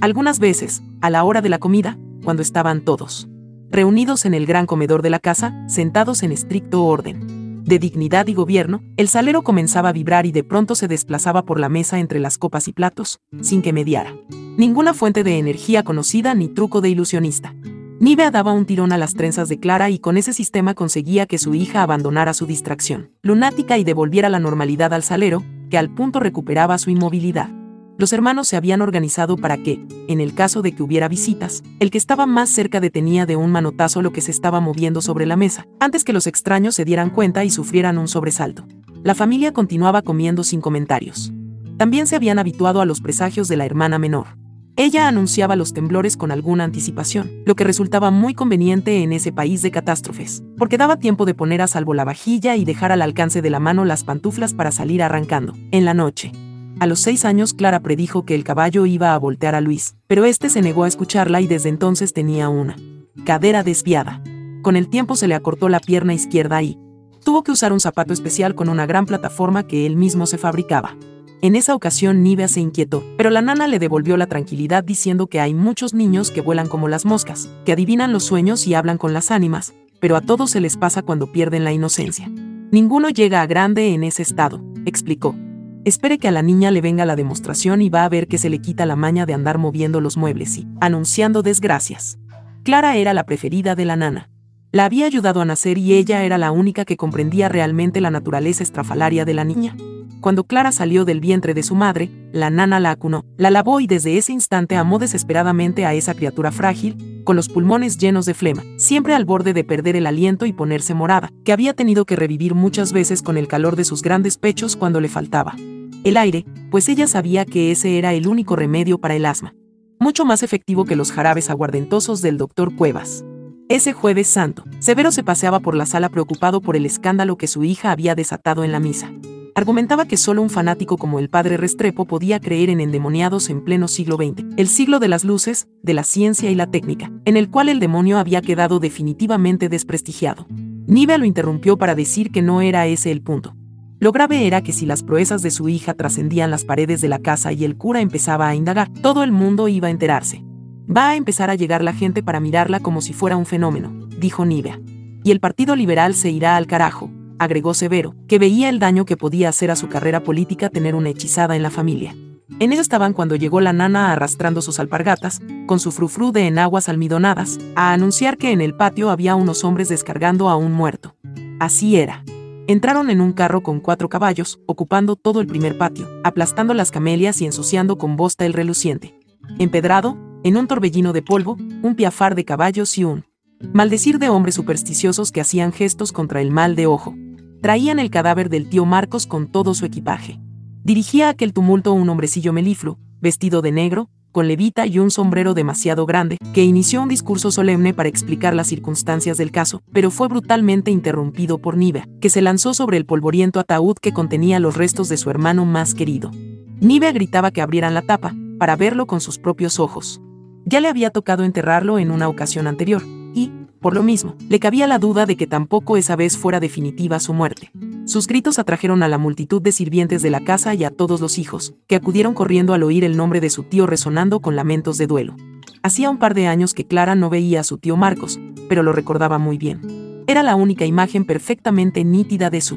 Algunas 0.02 0.38
veces, 0.38 0.82
a 1.00 1.08
la 1.08 1.24
hora 1.24 1.40
de 1.40 1.48
la 1.48 1.58
comida, 1.58 1.96
cuando 2.22 2.42
estaban 2.42 2.82
todos 2.82 3.26
reunidos 3.70 4.24
en 4.24 4.34
el 4.34 4.46
gran 4.46 4.66
comedor 4.66 5.02
de 5.02 5.10
la 5.10 5.18
casa, 5.18 5.54
sentados 5.68 6.22
en 6.22 6.32
estricto 6.32 6.84
orden 6.84 7.46
de 7.66 7.80
dignidad 7.80 8.28
y 8.28 8.34
gobierno, 8.34 8.82
el 8.96 9.08
salero 9.08 9.42
comenzaba 9.42 9.88
a 9.88 9.92
vibrar 9.92 10.24
y 10.24 10.32
de 10.32 10.44
pronto 10.44 10.76
se 10.76 10.86
desplazaba 10.86 11.44
por 11.44 11.58
la 11.58 11.68
mesa 11.68 11.98
entre 11.98 12.20
las 12.20 12.38
copas 12.38 12.68
y 12.68 12.72
platos, 12.72 13.20
sin 13.42 13.60
que 13.60 13.72
mediara. 13.72 14.14
Ninguna 14.56 14.94
fuente 14.94 15.24
de 15.24 15.38
energía 15.38 15.82
conocida 15.82 16.34
ni 16.34 16.46
truco 16.46 16.80
de 16.80 16.90
ilusionista. 16.90 17.54
Nivea 17.98 18.30
daba 18.30 18.52
un 18.52 18.66
tirón 18.66 18.92
a 18.92 18.98
las 18.98 19.14
trenzas 19.14 19.48
de 19.48 19.58
Clara 19.58 19.90
y 19.90 19.98
con 19.98 20.16
ese 20.16 20.32
sistema 20.32 20.74
conseguía 20.74 21.26
que 21.26 21.38
su 21.38 21.54
hija 21.54 21.82
abandonara 21.82 22.34
su 22.34 22.46
distracción 22.46 23.10
lunática 23.22 23.78
y 23.78 23.84
devolviera 23.84 24.28
la 24.28 24.38
normalidad 24.38 24.94
al 24.94 25.02
salero, 25.02 25.42
que 25.68 25.78
al 25.78 25.92
punto 25.92 26.20
recuperaba 26.20 26.78
su 26.78 26.90
inmovilidad 26.90 27.50
los 27.98 28.12
hermanos 28.12 28.48
se 28.48 28.56
habían 28.56 28.82
organizado 28.82 29.36
para 29.36 29.56
que, 29.56 29.84
en 30.08 30.20
el 30.20 30.34
caso 30.34 30.60
de 30.60 30.72
que 30.72 30.82
hubiera 30.82 31.08
visitas, 31.08 31.62
el 31.80 31.90
que 31.90 31.98
estaba 31.98 32.26
más 32.26 32.50
cerca 32.50 32.80
detenía 32.80 33.24
de 33.24 33.36
un 33.36 33.50
manotazo 33.50 34.02
lo 34.02 34.12
que 34.12 34.20
se 34.20 34.30
estaba 34.30 34.60
moviendo 34.60 35.00
sobre 35.00 35.24
la 35.24 35.36
mesa, 35.36 35.66
antes 35.80 36.04
que 36.04 36.12
los 36.12 36.26
extraños 36.26 36.74
se 36.74 36.84
dieran 36.84 37.10
cuenta 37.10 37.44
y 37.44 37.50
sufrieran 37.50 37.96
un 37.98 38.08
sobresalto. 38.08 38.66
La 39.02 39.14
familia 39.14 39.52
continuaba 39.52 40.02
comiendo 40.02 40.44
sin 40.44 40.60
comentarios. 40.60 41.32
También 41.78 42.06
se 42.06 42.16
habían 42.16 42.38
habituado 42.38 42.80
a 42.80 42.86
los 42.86 43.00
presagios 43.00 43.48
de 43.48 43.56
la 43.56 43.64
hermana 43.64 43.98
menor. 43.98 44.36
Ella 44.78 45.08
anunciaba 45.08 45.56
los 45.56 45.72
temblores 45.72 46.18
con 46.18 46.30
alguna 46.30 46.64
anticipación, 46.64 47.30
lo 47.46 47.54
que 47.54 47.64
resultaba 47.64 48.10
muy 48.10 48.34
conveniente 48.34 49.02
en 49.02 49.14
ese 49.14 49.32
país 49.32 49.62
de 49.62 49.70
catástrofes, 49.70 50.42
porque 50.58 50.76
daba 50.76 50.98
tiempo 50.98 51.24
de 51.24 51.32
poner 51.32 51.62
a 51.62 51.66
salvo 51.66 51.94
la 51.94 52.04
vajilla 52.04 52.56
y 52.56 52.66
dejar 52.66 52.92
al 52.92 53.00
alcance 53.00 53.40
de 53.40 53.48
la 53.48 53.58
mano 53.58 53.86
las 53.86 54.04
pantuflas 54.04 54.52
para 54.52 54.72
salir 54.72 55.02
arrancando. 55.02 55.54
En 55.70 55.86
la 55.86 55.94
noche, 55.94 56.30
a 56.78 56.86
los 56.86 57.00
seis 57.00 57.24
años 57.24 57.54
Clara 57.54 57.80
predijo 57.80 58.24
que 58.24 58.34
el 58.34 58.44
caballo 58.44 58.86
iba 58.86 59.14
a 59.14 59.18
voltear 59.18 59.54
a 59.54 59.60
Luis, 59.60 59.96
pero 60.06 60.24
este 60.24 60.50
se 60.50 60.62
negó 60.62 60.84
a 60.84 60.88
escucharla 60.88 61.40
y 61.40 61.46
desde 61.46 61.68
entonces 61.68 62.12
tenía 62.12 62.48
una 62.48 62.76
cadera 63.24 63.62
desviada. 63.62 64.22
Con 64.62 64.76
el 64.76 64.88
tiempo 64.88 65.16
se 65.16 65.28
le 65.28 65.34
acortó 65.34 65.68
la 65.68 65.80
pierna 65.80 66.14
izquierda 66.14 66.62
y 66.62 66.78
tuvo 67.24 67.42
que 67.42 67.52
usar 67.52 67.72
un 67.72 67.80
zapato 67.80 68.12
especial 68.12 68.54
con 68.54 68.68
una 68.68 68.86
gran 68.86 69.06
plataforma 69.06 69.66
que 69.66 69.86
él 69.86 69.96
mismo 69.96 70.26
se 70.26 70.38
fabricaba. 70.38 70.96
En 71.42 71.54
esa 71.54 71.74
ocasión 71.74 72.22
Nivea 72.22 72.48
se 72.48 72.60
inquietó, 72.60 73.04
pero 73.16 73.30
la 73.30 73.42
nana 73.42 73.66
le 73.66 73.78
devolvió 73.78 74.16
la 74.16 74.26
tranquilidad 74.26 74.82
diciendo 74.82 75.26
que 75.26 75.40
hay 75.40 75.54
muchos 75.54 75.92
niños 75.94 76.30
que 76.30 76.40
vuelan 76.40 76.68
como 76.68 76.88
las 76.88 77.04
moscas, 77.04 77.48
que 77.64 77.72
adivinan 77.72 78.12
los 78.12 78.24
sueños 78.24 78.66
y 78.66 78.74
hablan 78.74 78.98
con 78.98 79.12
las 79.12 79.30
ánimas, 79.30 79.74
pero 80.00 80.16
a 80.16 80.20
todos 80.20 80.50
se 80.50 80.60
les 80.60 80.76
pasa 80.76 81.02
cuando 81.02 81.32
pierden 81.32 81.64
la 81.64 81.72
inocencia. 81.72 82.28
Ninguno 82.70 83.10
llega 83.10 83.42
a 83.42 83.46
grande 83.46 83.94
en 83.94 84.02
ese 84.02 84.22
estado, 84.22 84.62
explicó. 84.86 85.36
Espere 85.86 86.18
que 86.18 86.26
a 86.26 86.32
la 86.32 86.42
niña 86.42 86.72
le 86.72 86.80
venga 86.80 87.06
la 87.06 87.14
demostración 87.14 87.80
y 87.80 87.90
va 87.90 88.04
a 88.04 88.08
ver 88.08 88.26
que 88.26 88.38
se 88.38 88.50
le 88.50 88.58
quita 88.58 88.86
la 88.86 88.96
maña 88.96 89.24
de 89.24 89.34
andar 89.34 89.56
moviendo 89.56 90.00
los 90.00 90.16
muebles 90.16 90.58
y 90.58 90.66
anunciando 90.80 91.42
desgracias. 91.42 92.18
Clara 92.64 92.96
era 92.96 93.14
la 93.14 93.24
preferida 93.24 93.76
de 93.76 93.84
la 93.84 93.94
nana. 93.94 94.28
La 94.76 94.84
había 94.84 95.06
ayudado 95.06 95.40
a 95.40 95.46
nacer 95.46 95.78
y 95.78 95.94
ella 95.94 96.22
era 96.24 96.36
la 96.36 96.50
única 96.50 96.84
que 96.84 96.98
comprendía 96.98 97.48
realmente 97.48 98.02
la 98.02 98.10
naturaleza 98.10 98.62
estrafalaria 98.62 99.24
de 99.24 99.32
la 99.32 99.42
niña. 99.42 99.74
Cuando 100.20 100.44
Clara 100.44 100.70
salió 100.70 101.06
del 101.06 101.18
vientre 101.18 101.54
de 101.54 101.62
su 101.62 101.74
madre, 101.74 102.10
la 102.30 102.50
nana 102.50 102.78
la 102.78 102.90
acunó, 102.90 103.24
la 103.38 103.48
lavó 103.48 103.80
y 103.80 103.86
desde 103.86 104.18
ese 104.18 104.34
instante 104.34 104.76
amó 104.76 104.98
desesperadamente 104.98 105.86
a 105.86 105.94
esa 105.94 106.12
criatura 106.12 106.52
frágil, 106.52 107.22
con 107.24 107.36
los 107.36 107.48
pulmones 107.48 107.96
llenos 107.96 108.26
de 108.26 108.34
flema, 108.34 108.64
siempre 108.76 109.14
al 109.14 109.24
borde 109.24 109.54
de 109.54 109.64
perder 109.64 109.96
el 109.96 110.06
aliento 110.06 110.44
y 110.44 110.52
ponerse 110.52 110.92
morada, 110.92 111.30
que 111.42 111.54
había 111.54 111.72
tenido 111.72 112.04
que 112.04 112.16
revivir 112.16 112.54
muchas 112.54 112.92
veces 112.92 113.22
con 113.22 113.38
el 113.38 113.48
calor 113.48 113.76
de 113.76 113.86
sus 113.86 114.02
grandes 114.02 114.36
pechos 114.36 114.76
cuando 114.76 115.00
le 115.00 115.08
faltaba 115.08 115.56
el 116.04 116.18
aire, 116.18 116.44
pues 116.70 116.90
ella 116.90 117.06
sabía 117.06 117.46
que 117.46 117.70
ese 117.70 117.96
era 117.96 118.12
el 118.12 118.28
único 118.28 118.56
remedio 118.56 118.98
para 118.98 119.16
el 119.16 119.24
asma. 119.24 119.54
Mucho 119.98 120.26
más 120.26 120.42
efectivo 120.42 120.84
que 120.84 120.96
los 120.96 121.12
jarabes 121.12 121.48
aguardentosos 121.48 122.20
del 122.20 122.36
doctor 122.36 122.76
Cuevas. 122.76 123.24
Ese 123.68 123.92
jueves 123.92 124.28
santo, 124.28 124.62
Severo 124.78 125.10
se 125.10 125.24
paseaba 125.24 125.58
por 125.58 125.74
la 125.74 125.86
sala 125.86 126.08
preocupado 126.08 126.60
por 126.60 126.76
el 126.76 126.86
escándalo 126.86 127.36
que 127.36 127.48
su 127.48 127.64
hija 127.64 127.90
había 127.90 128.14
desatado 128.14 128.62
en 128.62 128.70
la 128.70 128.78
misa. 128.78 129.12
Argumentaba 129.56 130.06
que 130.06 130.16
solo 130.16 130.40
un 130.40 130.50
fanático 130.50 130.96
como 130.96 131.18
el 131.18 131.28
padre 131.28 131.56
Restrepo 131.56 132.04
podía 132.04 132.38
creer 132.38 132.70
en 132.70 132.80
endemoniados 132.80 133.50
en 133.50 133.64
pleno 133.64 133.88
siglo 133.88 134.18
XX, 134.18 134.44
el 134.56 134.68
siglo 134.68 135.00
de 135.00 135.08
las 135.08 135.24
luces, 135.24 135.66
de 135.82 135.94
la 135.94 136.04
ciencia 136.04 136.48
y 136.48 136.54
la 136.54 136.70
técnica, 136.70 137.10
en 137.24 137.36
el 137.36 137.50
cual 137.50 137.68
el 137.68 137.80
demonio 137.80 138.18
había 138.18 138.40
quedado 138.40 138.78
definitivamente 138.78 139.68
desprestigiado. 139.68 140.46
Nive 140.86 141.18
lo 141.18 141.24
interrumpió 141.24 141.76
para 141.76 141.96
decir 141.96 142.30
que 142.30 142.42
no 142.42 142.60
era 142.60 142.86
ese 142.86 143.10
el 143.10 143.20
punto. 143.20 143.56
Lo 143.98 144.12
grave 144.12 144.46
era 144.46 144.62
que 144.62 144.74
si 144.74 144.86
las 144.86 145.02
proezas 145.02 145.42
de 145.42 145.50
su 145.50 145.68
hija 145.68 145.94
trascendían 145.94 146.52
las 146.52 146.64
paredes 146.64 147.00
de 147.00 147.08
la 147.08 147.18
casa 147.18 147.52
y 147.52 147.64
el 147.64 147.76
cura 147.76 148.00
empezaba 148.00 148.46
a 148.46 148.54
indagar, 148.54 148.92
todo 148.92 149.24
el 149.24 149.32
mundo 149.32 149.66
iba 149.66 149.88
a 149.88 149.90
enterarse. 149.90 150.44
Va 150.88 151.10
a 151.10 151.16
empezar 151.16 151.50
a 151.50 151.56
llegar 151.56 151.82
la 151.82 151.92
gente 151.92 152.22
para 152.22 152.40
mirarla 152.40 152.80
como 152.80 153.00
si 153.00 153.12
fuera 153.12 153.36
un 153.36 153.46
fenómeno, 153.46 154.08
dijo 154.18 154.44
Nivea. 154.44 154.80
Y 155.24 155.32
el 155.32 155.40
Partido 155.40 155.74
Liberal 155.74 156.14
se 156.14 156.30
irá 156.30 156.56
al 156.56 156.68
carajo, 156.68 157.10
agregó 157.38 157.74
Severo, 157.74 158.14
que 158.28 158.38
veía 158.38 158.68
el 158.68 158.78
daño 158.78 159.04
que 159.04 159.16
podía 159.16 159.48
hacer 159.48 159.70
a 159.70 159.76
su 159.76 159.88
carrera 159.88 160.22
política 160.22 160.70
tener 160.70 160.94
una 160.94 161.10
hechizada 161.10 161.56
en 161.56 161.62
la 161.62 161.70
familia. 161.70 162.14
En 162.60 162.72
ello 162.72 162.80
estaban 162.80 163.12
cuando 163.12 163.34
llegó 163.34 163.60
la 163.60 163.72
nana 163.72 164.12
arrastrando 164.12 164.62
sus 164.62 164.78
alpargatas, 164.78 165.40
con 165.66 165.80
su 165.80 165.90
frufru 165.90 166.30
de 166.30 166.46
enaguas 166.46 166.88
almidonadas, 166.88 167.58
a 167.74 167.92
anunciar 167.92 168.38
que 168.38 168.52
en 168.52 168.60
el 168.60 168.74
patio 168.74 169.10
había 169.10 169.34
unos 169.34 169.64
hombres 169.64 169.88
descargando 169.88 170.48
a 170.48 170.56
un 170.56 170.72
muerto. 170.72 171.16
Así 171.58 171.96
era. 171.96 172.22
Entraron 172.68 173.10
en 173.10 173.20
un 173.20 173.32
carro 173.32 173.62
con 173.62 173.80
cuatro 173.80 174.08
caballos, 174.08 174.60
ocupando 174.66 175.16
todo 175.16 175.40
el 175.40 175.46
primer 175.48 175.76
patio, 175.76 176.08
aplastando 176.22 176.74
las 176.74 176.92
camelias 176.92 177.40
y 177.40 177.46
ensuciando 177.46 177.98
con 177.98 178.16
bosta 178.16 178.46
el 178.46 178.52
reluciente. 178.52 179.18
Empedrado, 179.58 180.16
en 180.46 180.56
un 180.56 180.68
torbellino 180.68 181.12
de 181.12 181.22
polvo, 181.22 181.56
un 181.82 181.96
piafar 181.96 182.36
de 182.36 182.44
caballos 182.44 182.96
y 182.98 183.02
un 183.02 183.24
maldecir 183.72 184.20
de 184.20 184.28
hombres 184.28 184.54
supersticiosos 184.54 185.32
que 185.32 185.40
hacían 185.40 185.72
gestos 185.72 186.12
contra 186.12 186.40
el 186.40 186.52
mal 186.52 186.76
de 186.76 186.86
ojo. 186.86 187.16
Traían 187.62 187.98
el 187.98 188.10
cadáver 188.10 188.48
del 188.48 188.68
tío 188.68 188.84
Marcos 188.84 189.26
con 189.26 189.50
todo 189.50 189.74
su 189.74 189.84
equipaje. 189.86 190.38
Dirigía 190.84 191.30
aquel 191.30 191.52
tumulto 191.52 191.92
un 191.94 192.08
hombrecillo 192.08 192.52
melifluo, 192.52 192.96
vestido 193.20 193.60
de 193.60 193.72
negro, 193.72 194.08
con 194.30 194.46
levita 194.46 194.86
y 194.86 195.00
un 195.00 195.10
sombrero 195.10 195.52
demasiado 195.52 196.06
grande, 196.06 196.36
que 196.54 196.62
inició 196.62 197.02
un 197.02 197.08
discurso 197.08 197.50
solemne 197.50 197.92
para 197.92 198.08
explicar 198.08 198.54
las 198.54 198.68
circunstancias 198.68 199.38
del 199.38 199.50
caso, 199.50 199.82
pero 199.92 200.12
fue 200.12 200.28
brutalmente 200.28 200.92
interrumpido 200.92 201.58
por 201.58 201.76
Nivea, 201.76 202.06
que 202.20 202.30
se 202.30 202.40
lanzó 202.40 202.72
sobre 202.72 202.98
el 202.98 203.04
polvoriento 203.04 203.58
ataúd 203.58 203.96
que 204.00 204.12
contenía 204.12 204.60
los 204.60 204.76
restos 204.76 205.08
de 205.08 205.16
su 205.16 205.28
hermano 205.28 205.64
más 205.64 205.94
querido. 205.94 206.30
Nivea 206.78 207.10
gritaba 207.10 207.50
que 207.50 207.62
abrieran 207.62 207.94
la 207.94 208.02
tapa, 208.02 208.32
para 208.60 208.76
verlo 208.76 209.08
con 209.08 209.20
sus 209.20 209.38
propios 209.38 209.80
ojos. 209.80 210.20
Ya 210.68 210.80
le 210.80 210.88
había 210.88 211.10
tocado 211.10 211.44
enterrarlo 211.44 212.00
en 212.00 212.10
una 212.10 212.28
ocasión 212.28 212.66
anterior, 212.66 213.04
y, 213.34 213.52
por 213.80 213.94
lo 213.94 214.02
mismo, 214.02 214.34
le 214.48 214.58
cabía 214.58 214.88
la 214.88 214.98
duda 214.98 215.24
de 215.24 215.36
que 215.36 215.46
tampoco 215.46 215.96
esa 215.96 216.16
vez 216.16 216.36
fuera 216.36 216.58
definitiva 216.58 217.20
su 217.20 217.32
muerte. 217.32 217.70
Sus 218.04 218.26
gritos 218.26 218.58
atrajeron 218.58 219.04
a 219.04 219.08
la 219.08 219.16
multitud 219.16 219.62
de 219.62 219.70
sirvientes 219.70 220.22
de 220.22 220.30
la 220.30 220.40
casa 220.40 220.74
y 220.74 220.82
a 220.82 220.90
todos 220.90 221.20
los 221.20 221.38
hijos, 221.38 221.76
que 221.86 221.94
acudieron 221.94 222.34
corriendo 222.34 222.74
al 222.74 222.82
oír 222.82 223.04
el 223.04 223.16
nombre 223.16 223.40
de 223.40 223.48
su 223.48 223.62
tío 223.62 223.86
resonando 223.86 224.40
con 224.40 224.56
lamentos 224.56 224.98
de 224.98 225.06
duelo. 225.06 225.36
Hacía 225.84 226.10
un 226.10 226.18
par 226.18 226.34
de 226.34 226.48
años 226.48 226.74
que 226.74 226.84
Clara 226.84 227.14
no 227.14 227.30
veía 227.30 227.60
a 227.60 227.64
su 227.64 227.78
tío 227.78 227.96
Marcos, 227.96 228.40
pero 228.68 228.82
lo 228.82 228.92
recordaba 228.92 229.38
muy 229.38 229.58
bien. 229.58 230.24
Era 230.26 230.42
la 230.42 230.56
única 230.56 230.84
imagen 230.84 231.26
perfectamente 231.26 232.02
nítida 232.02 232.50
de 232.50 232.60
su 232.60 232.76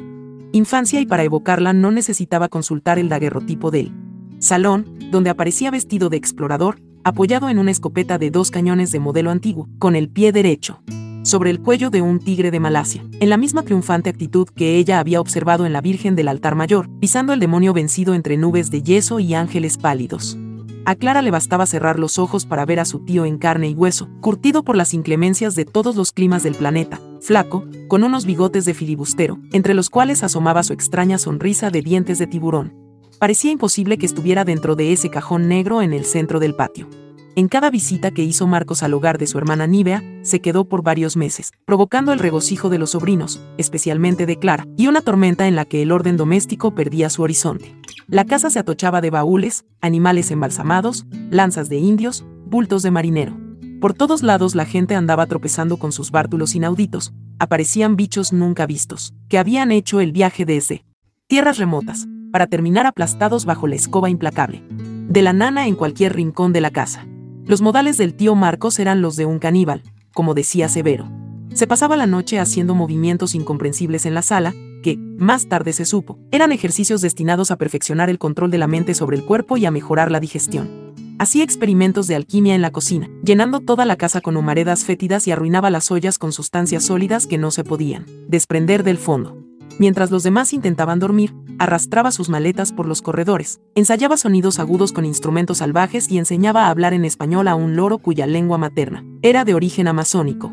infancia 0.52 1.00
y 1.00 1.06
para 1.06 1.24
evocarla 1.24 1.72
no 1.72 1.90
necesitaba 1.90 2.48
consultar 2.48 3.00
el 3.00 3.08
daguerrotipo 3.08 3.72
del 3.72 3.92
salón, 4.38 4.96
donde 5.10 5.30
aparecía 5.30 5.72
vestido 5.72 6.08
de 6.08 6.18
explorador, 6.18 6.80
apoyado 7.04 7.48
en 7.48 7.58
una 7.58 7.70
escopeta 7.70 8.18
de 8.18 8.30
dos 8.30 8.50
cañones 8.50 8.92
de 8.92 9.00
modelo 9.00 9.30
antiguo, 9.30 9.68
con 9.78 9.96
el 9.96 10.08
pie 10.08 10.32
derecho 10.32 10.80
sobre 11.22 11.50
el 11.50 11.60
cuello 11.60 11.90
de 11.90 12.02
un 12.02 12.18
tigre 12.18 12.50
de 12.50 12.60
Malasia, 12.60 13.04
en 13.20 13.28
la 13.28 13.36
misma 13.36 13.62
triunfante 13.62 14.10
actitud 14.10 14.48
que 14.48 14.76
ella 14.76 14.98
había 14.98 15.20
observado 15.20 15.66
en 15.66 15.72
la 15.72 15.80
Virgen 15.80 16.16
del 16.16 16.28
altar 16.28 16.54
mayor, 16.54 16.88
pisando 16.98 17.32
el 17.32 17.40
demonio 17.40 17.72
vencido 17.72 18.14
entre 18.14 18.36
nubes 18.36 18.70
de 18.70 18.82
yeso 18.82 19.20
y 19.20 19.34
ángeles 19.34 19.76
pálidos. 19.76 20.38
A 20.86 20.94
Clara 20.94 21.20
le 21.20 21.30
bastaba 21.30 21.66
cerrar 21.66 21.98
los 21.98 22.18
ojos 22.18 22.46
para 22.46 22.64
ver 22.64 22.80
a 22.80 22.86
su 22.86 23.00
tío 23.04 23.26
en 23.26 23.36
carne 23.36 23.68
y 23.68 23.74
hueso, 23.74 24.08
curtido 24.20 24.64
por 24.64 24.76
las 24.76 24.94
inclemencias 24.94 25.54
de 25.54 25.66
todos 25.66 25.94
los 25.94 26.12
climas 26.12 26.42
del 26.42 26.54
planeta, 26.54 27.00
flaco, 27.20 27.64
con 27.86 28.02
unos 28.02 28.24
bigotes 28.24 28.64
de 28.64 28.74
filibustero, 28.74 29.38
entre 29.52 29.74
los 29.74 29.90
cuales 29.90 30.22
asomaba 30.22 30.62
su 30.62 30.72
extraña 30.72 31.18
sonrisa 31.18 31.70
de 31.70 31.82
dientes 31.82 32.18
de 32.18 32.26
tiburón. 32.26 32.89
Parecía 33.20 33.50
imposible 33.50 33.98
que 33.98 34.06
estuviera 34.06 34.46
dentro 34.46 34.76
de 34.76 34.94
ese 34.94 35.10
cajón 35.10 35.46
negro 35.46 35.82
en 35.82 35.92
el 35.92 36.06
centro 36.06 36.40
del 36.40 36.54
patio. 36.54 36.88
En 37.36 37.48
cada 37.48 37.68
visita 37.68 38.12
que 38.12 38.24
hizo 38.24 38.46
Marcos 38.46 38.82
al 38.82 38.94
hogar 38.94 39.18
de 39.18 39.26
su 39.26 39.36
hermana 39.36 39.66
Nivea, 39.66 40.02
se 40.22 40.40
quedó 40.40 40.64
por 40.64 40.82
varios 40.82 41.18
meses, 41.18 41.52
provocando 41.66 42.14
el 42.14 42.18
regocijo 42.18 42.70
de 42.70 42.78
los 42.78 42.92
sobrinos, 42.92 43.38
especialmente 43.58 44.24
de 44.24 44.38
Clara, 44.38 44.66
y 44.78 44.86
una 44.86 45.02
tormenta 45.02 45.46
en 45.46 45.54
la 45.54 45.66
que 45.66 45.82
el 45.82 45.92
orden 45.92 46.16
doméstico 46.16 46.74
perdía 46.74 47.10
su 47.10 47.20
horizonte. 47.20 47.76
La 48.06 48.24
casa 48.24 48.48
se 48.48 48.58
atochaba 48.58 49.02
de 49.02 49.10
baúles, 49.10 49.66
animales 49.82 50.30
embalsamados, 50.30 51.04
lanzas 51.28 51.68
de 51.68 51.76
indios, 51.76 52.24
bultos 52.46 52.82
de 52.82 52.90
marinero. 52.90 53.36
Por 53.82 53.92
todos 53.92 54.22
lados 54.22 54.54
la 54.54 54.64
gente 54.64 54.94
andaba 54.94 55.26
tropezando 55.26 55.76
con 55.76 55.92
sus 55.92 56.10
bártulos 56.10 56.54
inauditos, 56.54 57.12
aparecían 57.38 57.96
bichos 57.96 58.32
nunca 58.32 58.64
vistos, 58.64 59.12
que 59.28 59.36
habían 59.36 59.72
hecho 59.72 60.00
el 60.00 60.12
viaje 60.12 60.46
desde 60.46 60.86
tierras 61.26 61.58
remotas, 61.58 62.08
para 62.30 62.46
terminar 62.46 62.86
aplastados 62.86 63.44
bajo 63.44 63.66
la 63.66 63.76
escoba 63.76 64.10
implacable 64.10 64.62
de 65.10 65.22
la 65.22 65.32
nana 65.32 65.66
en 65.66 65.74
cualquier 65.74 66.14
rincón 66.14 66.52
de 66.52 66.60
la 66.60 66.70
casa. 66.70 67.04
Los 67.44 67.62
modales 67.62 67.98
del 67.98 68.14
tío 68.14 68.36
Marcos 68.36 68.78
eran 68.78 69.02
los 69.02 69.16
de 69.16 69.26
un 69.26 69.40
caníbal, 69.40 69.82
como 70.14 70.34
decía 70.34 70.68
Severo. 70.68 71.10
Se 71.52 71.66
pasaba 71.66 71.96
la 71.96 72.06
noche 72.06 72.38
haciendo 72.38 72.76
movimientos 72.76 73.34
incomprensibles 73.34 74.06
en 74.06 74.14
la 74.14 74.22
sala, 74.22 74.54
que, 74.84 74.96
más 74.96 75.48
tarde 75.48 75.72
se 75.72 75.84
supo, 75.84 76.16
eran 76.30 76.52
ejercicios 76.52 77.00
destinados 77.00 77.50
a 77.50 77.56
perfeccionar 77.56 78.08
el 78.08 78.20
control 78.20 78.52
de 78.52 78.58
la 78.58 78.68
mente 78.68 78.94
sobre 78.94 79.16
el 79.16 79.24
cuerpo 79.24 79.56
y 79.56 79.66
a 79.66 79.72
mejorar 79.72 80.12
la 80.12 80.20
digestión. 80.20 80.94
Hacía 81.18 81.42
experimentos 81.42 82.06
de 82.06 82.14
alquimia 82.14 82.54
en 82.54 82.62
la 82.62 82.70
cocina, 82.70 83.10
llenando 83.24 83.58
toda 83.58 83.84
la 83.84 83.96
casa 83.96 84.20
con 84.20 84.36
humaredas 84.36 84.84
fétidas 84.84 85.26
y 85.26 85.32
arruinaba 85.32 85.70
las 85.70 85.90
ollas 85.90 86.18
con 86.18 86.32
sustancias 86.32 86.84
sólidas 86.84 87.26
que 87.26 87.36
no 87.36 87.50
se 87.50 87.64
podían 87.64 88.06
desprender 88.28 88.84
del 88.84 88.96
fondo. 88.96 89.36
Mientras 89.80 90.12
los 90.12 90.22
demás 90.22 90.52
intentaban 90.52 91.00
dormir, 91.00 91.34
arrastraba 91.60 92.10
sus 92.10 92.30
maletas 92.30 92.72
por 92.72 92.88
los 92.88 93.02
corredores, 93.02 93.60
ensayaba 93.74 94.16
sonidos 94.16 94.58
agudos 94.58 94.92
con 94.92 95.04
instrumentos 95.04 95.58
salvajes 95.58 96.10
y 96.10 96.16
enseñaba 96.16 96.64
a 96.64 96.70
hablar 96.70 96.94
en 96.94 97.04
español 97.04 97.46
a 97.48 97.54
un 97.54 97.76
loro 97.76 97.98
cuya 97.98 98.26
lengua 98.26 98.56
materna 98.56 99.04
era 99.20 99.44
de 99.44 99.54
origen 99.54 99.86
amazónico. 99.86 100.50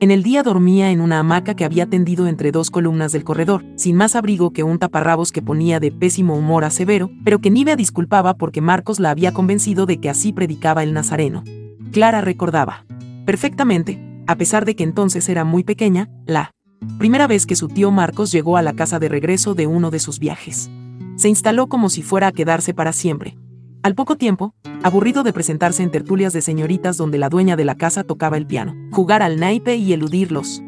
En 0.00 0.10
el 0.10 0.22
día 0.22 0.42
dormía 0.42 0.90
en 0.90 1.00
una 1.00 1.18
hamaca 1.18 1.54
que 1.54 1.64
había 1.64 1.86
tendido 1.86 2.26
entre 2.26 2.52
dos 2.52 2.70
columnas 2.70 3.12
del 3.12 3.24
corredor, 3.24 3.64
sin 3.76 3.96
más 3.96 4.14
abrigo 4.14 4.52
que 4.52 4.62
un 4.62 4.78
taparrabos 4.78 5.32
que 5.32 5.42
ponía 5.42 5.80
de 5.80 5.92
pésimo 5.92 6.36
humor 6.36 6.64
a 6.64 6.70
Severo, 6.70 7.10
pero 7.24 7.40
que 7.40 7.50
Nivea 7.50 7.76
disculpaba 7.76 8.34
porque 8.34 8.60
Marcos 8.60 9.00
la 9.00 9.10
había 9.10 9.32
convencido 9.32 9.86
de 9.86 9.98
que 9.98 10.10
así 10.10 10.32
predicaba 10.32 10.82
el 10.82 10.92
nazareno. 10.92 11.42
Clara 11.90 12.20
recordaba 12.20 12.84
perfectamente, 13.24 13.98
a 14.26 14.36
pesar 14.36 14.66
de 14.66 14.76
que 14.76 14.84
entonces 14.84 15.28
era 15.28 15.44
muy 15.44 15.64
pequeña, 15.64 16.10
la 16.26 16.52
primera 16.98 17.26
vez 17.26 17.46
que 17.46 17.56
su 17.56 17.68
tío 17.68 17.90
Marcos 17.90 18.32
llegó 18.32 18.56
a 18.56 18.62
la 18.62 18.74
casa 18.74 18.98
de 18.98 19.08
regreso 19.08 19.54
de 19.54 19.66
uno 19.66 19.90
de 19.90 19.98
sus 19.98 20.18
viajes. 20.18 20.70
Se 21.16 21.28
instaló 21.28 21.68
como 21.68 21.90
si 21.90 22.02
fuera 22.02 22.28
a 22.28 22.32
quedarse 22.32 22.74
para 22.74 22.92
siempre. 22.92 23.36
Al 23.82 23.94
poco 23.94 24.16
tiempo, 24.16 24.54
aburrido 24.82 25.22
de 25.22 25.32
presentarse 25.32 25.82
en 25.82 25.90
tertulias 25.90 26.32
de 26.32 26.42
señoritas 26.42 26.96
donde 26.96 27.18
la 27.18 27.28
dueña 27.28 27.56
de 27.56 27.64
la 27.64 27.76
casa 27.76 28.04
tocaba 28.04 28.36
el 28.36 28.46
piano, 28.46 28.74
jugar 28.92 29.22
al 29.22 29.40
naipe 29.40 29.76
y 29.76 29.92
eludirlos, 29.92 30.62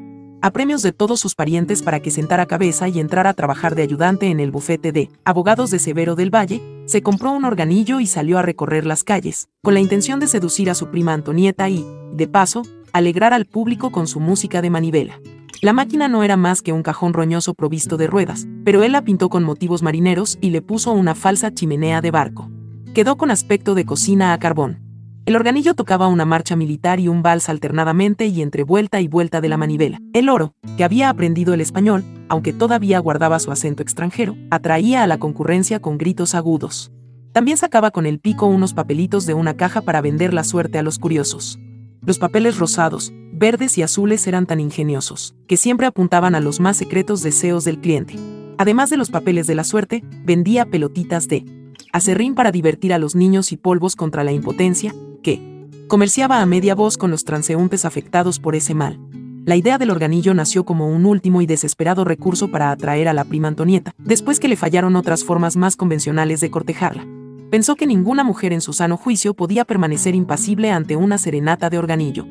a 0.44 0.51
premios 0.51 0.83
de 0.83 0.92
todos 0.92 1.20
sus 1.20 1.37
parientes 1.37 1.83
para 1.83 2.01
que 2.01 2.11
sentara 2.11 2.46
cabeza 2.46 2.88
y 2.88 2.98
entrara 2.98 3.31
a 3.31 3.35
trabajar 3.35 3.77
de 3.77 3.83
ayudante 3.83 4.27
en 4.27 4.40
el 4.40 4.51
bufete 4.51 4.90
de 4.90 5.09
abogados 5.25 5.70
de 5.70 5.79
Severo 5.79 6.16
del 6.16 6.35
Valle, 6.35 6.61
se 6.85 7.01
compró 7.01 7.31
un 7.31 7.44
organillo 7.44 8.01
y 8.01 8.09
salió 8.09 8.40
a 8.40 8.42
recorrer 8.42 8.85
las 8.85 9.05
calles, 9.05 9.48
con 9.62 9.75
la 9.75 9.81
intención 9.81 10.18
de 10.18 10.27
seducir 10.27 10.68
a 10.68 10.75
su 10.75 10.88
prima 10.88 11.12
Antonieta 11.14 11.68
y, 11.68 11.87
de 12.12 12.27
paso, 12.27 12.62
alegrar 12.92 13.33
al 13.33 13.46
público 13.46 13.92
con 13.92 14.09
su 14.09 14.18
música 14.18 14.61
de 14.62 14.70
manivela. 14.70 15.20
La 15.61 15.73
máquina 15.73 16.09
no 16.09 16.25
era 16.25 16.37
más 16.37 16.62
que 16.62 16.73
un 16.73 16.83
cajón 16.83 17.12
roñoso 17.12 17.55
provisto 17.55 17.97
de 17.97 18.07
ruedas, 18.07 18.47
pero 18.65 18.83
él 18.83 18.93
la 18.93 19.03
pintó 19.03 19.29
con 19.29 19.45
motivos 19.45 19.83
marineros 19.83 20.38
y 20.41 20.51
le 20.51 20.62
puso 20.62 20.93
una 20.93 21.15
falsa 21.15 21.53
chimenea 21.53 22.01
de 22.01 22.11
barco. 22.11 22.51
Quedó 22.95 23.17
con 23.17 23.31
aspecto 23.31 23.75
de 23.75 23.85
cocina 23.85 24.33
a 24.33 24.38
carbón. 24.38 24.81
El 25.25 25.37
organillo 25.37 25.75
tocaba 25.75 26.09
una 26.09 26.25
marcha 26.25 26.57
militar 26.57 26.99
y 26.99 27.07
un 27.07 27.23
vals 27.23 27.49
alternadamente 27.49 28.27
y 28.27 28.43
entre 28.43 28.65
vuelta 28.65 29.01
y 29.01 29.07
vuelta 29.07 29.41
de 29.41 29.49
la 29.49 29.57
manivela. 29.57 30.01
El 30.12 30.29
oro, 30.29 30.53
que 30.77 30.83
había 30.83 31.09
aprendido 31.09 31.55
el 31.55 31.61
español, 31.61 32.03
aunque 32.29 32.53
todavía 32.53 32.99
guardaba 32.99 33.38
su 33.38 33.53
acento 33.53 33.83
extranjero, 33.83 34.35
atraía 34.51 35.05
a 35.05 35.07
la 35.07 35.19
concurrencia 35.19 35.81
con 35.81 35.97
gritos 35.97 36.35
agudos. 36.35 36.91
También 37.33 37.57
sacaba 37.57 37.93
con 37.93 38.05
el 38.05 38.19
pico 38.19 38.47
unos 38.47 38.75
papelitos 38.75 39.25
de 39.25 39.35
una 39.35 39.55
caja 39.55 39.81
para 39.81 40.01
vender 40.01 40.35
la 40.35 40.43
suerte 40.43 40.79
a 40.79 40.83
los 40.83 40.99
curiosos. 40.99 41.61
Los 42.05 42.19
papeles 42.19 42.59
rosados, 42.59 43.12
verdes 43.42 43.76
y 43.76 43.83
azules 43.83 44.24
eran 44.28 44.46
tan 44.46 44.61
ingeniosos, 44.61 45.35
que 45.48 45.57
siempre 45.57 45.88
apuntaban 45.88 46.37
a 46.37 46.40
los 46.40 46.61
más 46.61 46.76
secretos 46.76 47.24
deseos 47.24 47.64
del 47.64 47.81
cliente. 47.81 48.14
Además 48.57 48.88
de 48.88 48.96
los 48.96 49.11
papeles 49.11 49.48
de 49.48 49.57
la 49.57 49.64
suerte, 49.64 50.05
vendía 50.24 50.64
pelotitas 50.64 51.26
de 51.26 51.44
acerrín 51.92 52.37
para 52.37 52.52
divertir 52.52 52.92
a 52.92 53.00
los 53.00 53.16
niños 53.16 53.50
y 53.50 53.57
polvos 53.57 53.96
contra 53.96 54.22
la 54.22 54.31
impotencia, 54.31 54.94
que 55.24 55.66
comerciaba 55.88 56.40
a 56.40 56.46
media 56.46 56.76
voz 56.76 56.96
con 56.96 57.11
los 57.11 57.24
transeúntes 57.24 57.85
afectados 57.85 58.38
por 58.38 58.55
ese 58.55 58.74
mal. 58.74 59.00
La 59.44 59.57
idea 59.57 59.76
del 59.76 59.90
organillo 59.90 60.35
nació 60.35 60.64
como 60.64 60.88
un 60.88 61.05
último 61.05 61.42
y 61.42 61.46
desesperado 61.46 62.05
recurso 62.05 62.48
para 62.52 62.70
atraer 62.70 63.09
a 63.09 63.12
la 63.12 63.24
prima 63.24 63.48
Antonieta, 63.48 63.92
después 63.98 64.38
que 64.38 64.46
le 64.46 64.55
fallaron 64.55 64.94
otras 64.94 65.24
formas 65.24 65.57
más 65.57 65.74
convencionales 65.74 66.40
de 66.40 66.52
cortejarla. 66.52 67.05
Pensó 67.50 67.74
que 67.74 67.88
ninguna 67.88 68.22
mujer 68.22 68.52
en 68.52 68.61
su 68.61 68.72
sano 68.72 68.96
juicio 68.96 69.35
podía 69.35 69.64
permanecer 69.64 70.14
impasible 70.14 70.70
ante 70.70 70.94
una 70.94 71.18
serenata 71.18 71.70
de 71.70 71.78
organillo. 71.78 72.24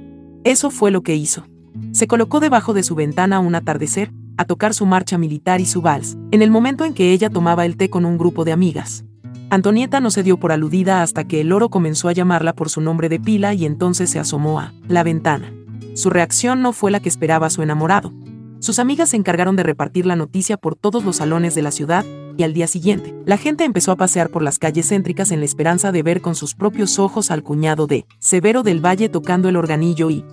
Eso 0.43 0.71
fue 0.71 0.89
lo 0.89 1.03
que 1.03 1.15
hizo. 1.15 1.45
Se 1.91 2.07
colocó 2.07 2.39
debajo 2.39 2.73
de 2.73 2.81
su 2.81 2.95
ventana 2.95 3.39
un 3.39 3.53
atardecer, 3.53 4.11
a 4.37 4.45
tocar 4.45 4.73
su 4.73 4.87
marcha 4.87 5.19
militar 5.19 5.61
y 5.61 5.65
su 5.65 5.83
vals, 5.83 6.17
en 6.31 6.41
el 6.41 6.49
momento 6.49 6.83
en 6.83 6.95
que 6.95 7.11
ella 7.11 7.29
tomaba 7.29 7.65
el 7.65 7.77
té 7.77 7.91
con 7.91 8.05
un 8.05 8.17
grupo 8.17 8.43
de 8.43 8.51
amigas. 8.51 9.05
Antonieta 9.51 9.99
no 9.99 10.09
se 10.09 10.23
dio 10.23 10.37
por 10.37 10.51
aludida 10.51 11.03
hasta 11.03 11.25
que 11.25 11.41
el 11.41 11.49
loro 11.49 11.69
comenzó 11.69 12.07
a 12.07 12.13
llamarla 12.13 12.53
por 12.53 12.69
su 12.69 12.81
nombre 12.81 13.07
de 13.07 13.19
pila 13.19 13.53
y 13.53 13.65
entonces 13.65 14.09
se 14.09 14.17
asomó 14.17 14.59
a 14.59 14.73
la 14.87 15.03
ventana. 15.03 15.53
Su 15.93 16.09
reacción 16.09 16.61
no 16.63 16.73
fue 16.73 16.89
la 16.89 17.01
que 17.01 17.09
esperaba 17.09 17.51
su 17.51 17.61
enamorado. 17.61 18.11
Sus 18.59 18.79
amigas 18.79 19.09
se 19.09 19.17
encargaron 19.17 19.55
de 19.55 19.63
repartir 19.63 20.07
la 20.07 20.15
noticia 20.15 20.57
por 20.57 20.75
todos 20.75 21.03
los 21.03 21.17
salones 21.17 21.53
de 21.53 21.61
la 21.61 21.71
ciudad, 21.71 22.03
y 22.37 22.43
al 22.43 22.53
día 22.53 22.67
siguiente, 22.67 23.13
la 23.25 23.37
gente 23.37 23.63
empezó 23.63 23.91
a 23.91 23.95
pasear 23.95 24.29
por 24.29 24.41
las 24.41 24.59
calles 24.59 24.89
céntricas 24.89 25.31
en 25.31 25.39
la 25.39 25.45
esperanza 25.45 25.91
de 25.91 26.03
ver 26.03 26.21
con 26.21 26.35
sus 26.35 26.55
propios 26.55 26.99
ojos 26.99 27.31
al 27.31 27.43
cuñado 27.43 27.87
de 27.87 28.05
Severo 28.19 28.63
del 28.63 28.83
Valle 28.83 29.09
tocando 29.09 29.49
el 29.49 29.55
organillo 29.55 30.09
y 30.09 30.25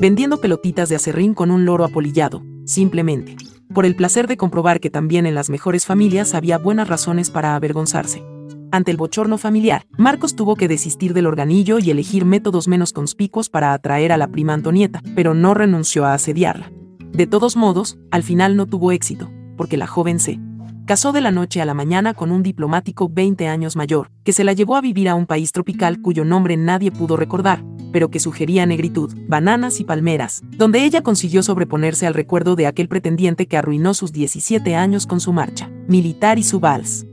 vendiendo 0.00 0.40
pelotitas 0.40 0.88
de 0.88 0.96
acerrín 0.96 1.34
con 1.34 1.50
un 1.50 1.64
loro 1.64 1.84
apolillado, 1.84 2.42
simplemente, 2.64 3.36
por 3.72 3.86
el 3.86 3.96
placer 3.96 4.26
de 4.26 4.36
comprobar 4.36 4.80
que 4.80 4.90
también 4.90 5.26
en 5.26 5.34
las 5.34 5.50
mejores 5.50 5.86
familias 5.86 6.34
había 6.34 6.58
buenas 6.58 6.88
razones 6.88 7.30
para 7.30 7.54
avergonzarse. 7.54 8.24
Ante 8.72 8.90
el 8.90 8.96
bochorno 8.96 9.38
familiar, 9.38 9.86
Marcos 9.96 10.34
tuvo 10.34 10.56
que 10.56 10.68
desistir 10.68 11.14
del 11.14 11.26
organillo 11.26 11.78
y 11.78 11.90
elegir 11.90 12.24
métodos 12.24 12.68
menos 12.68 12.92
conspicuos 12.92 13.48
para 13.48 13.72
atraer 13.72 14.12
a 14.12 14.16
la 14.16 14.28
prima 14.28 14.54
Antonieta, 14.54 15.02
pero 15.14 15.34
no 15.34 15.54
renunció 15.54 16.04
a 16.04 16.14
asediarla. 16.14 16.72
De 17.12 17.26
todos 17.26 17.56
modos, 17.56 17.98
al 18.10 18.22
final 18.22 18.56
no 18.56 18.66
tuvo 18.66 18.92
éxito, 18.92 19.30
porque 19.56 19.76
la 19.76 19.86
joven 19.86 20.18
se 20.18 20.38
casó 20.86 21.10
de 21.10 21.20
la 21.20 21.32
noche 21.32 21.60
a 21.60 21.64
la 21.64 21.74
mañana 21.74 22.14
con 22.14 22.30
un 22.30 22.44
diplomático 22.44 23.08
20 23.08 23.48
años 23.48 23.74
mayor, 23.74 24.10
que 24.22 24.32
se 24.32 24.44
la 24.44 24.52
llevó 24.52 24.76
a 24.76 24.80
vivir 24.80 25.08
a 25.08 25.16
un 25.16 25.26
país 25.26 25.50
tropical 25.50 26.00
cuyo 26.00 26.24
nombre 26.24 26.56
nadie 26.56 26.92
pudo 26.92 27.16
recordar, 27.16 27.64
pero 27.92 28.08
que 28.08 28.20
sugería 28.20 28.66
negritud, 28.66 29.12
bananas 29.26 29.80
y 29.80 29.84
palmeras, 29.84 30.42
donde 30.56 30.84
ella 30.84 31.02
consiguió 31.02 31.42
sobreponerse 31.42 32.06
al 32.06 32.14
recuerdo 32.14 32.54
de 32.54 32.68
aquel 32.68 32.88
pretendiente 32.88 33.46
que 33.46 33.56
arruinó 33.56 33.94
sus 33.94 34.12
17 34.12 34.76
años 34.76 35.06
con 35.06 35.18
su 35.18 35.32
marcha 35.32 35.68
militar 35.88 36.38
y 36.38 36.44
su 36.44 36.60
vals. 36.60 37.04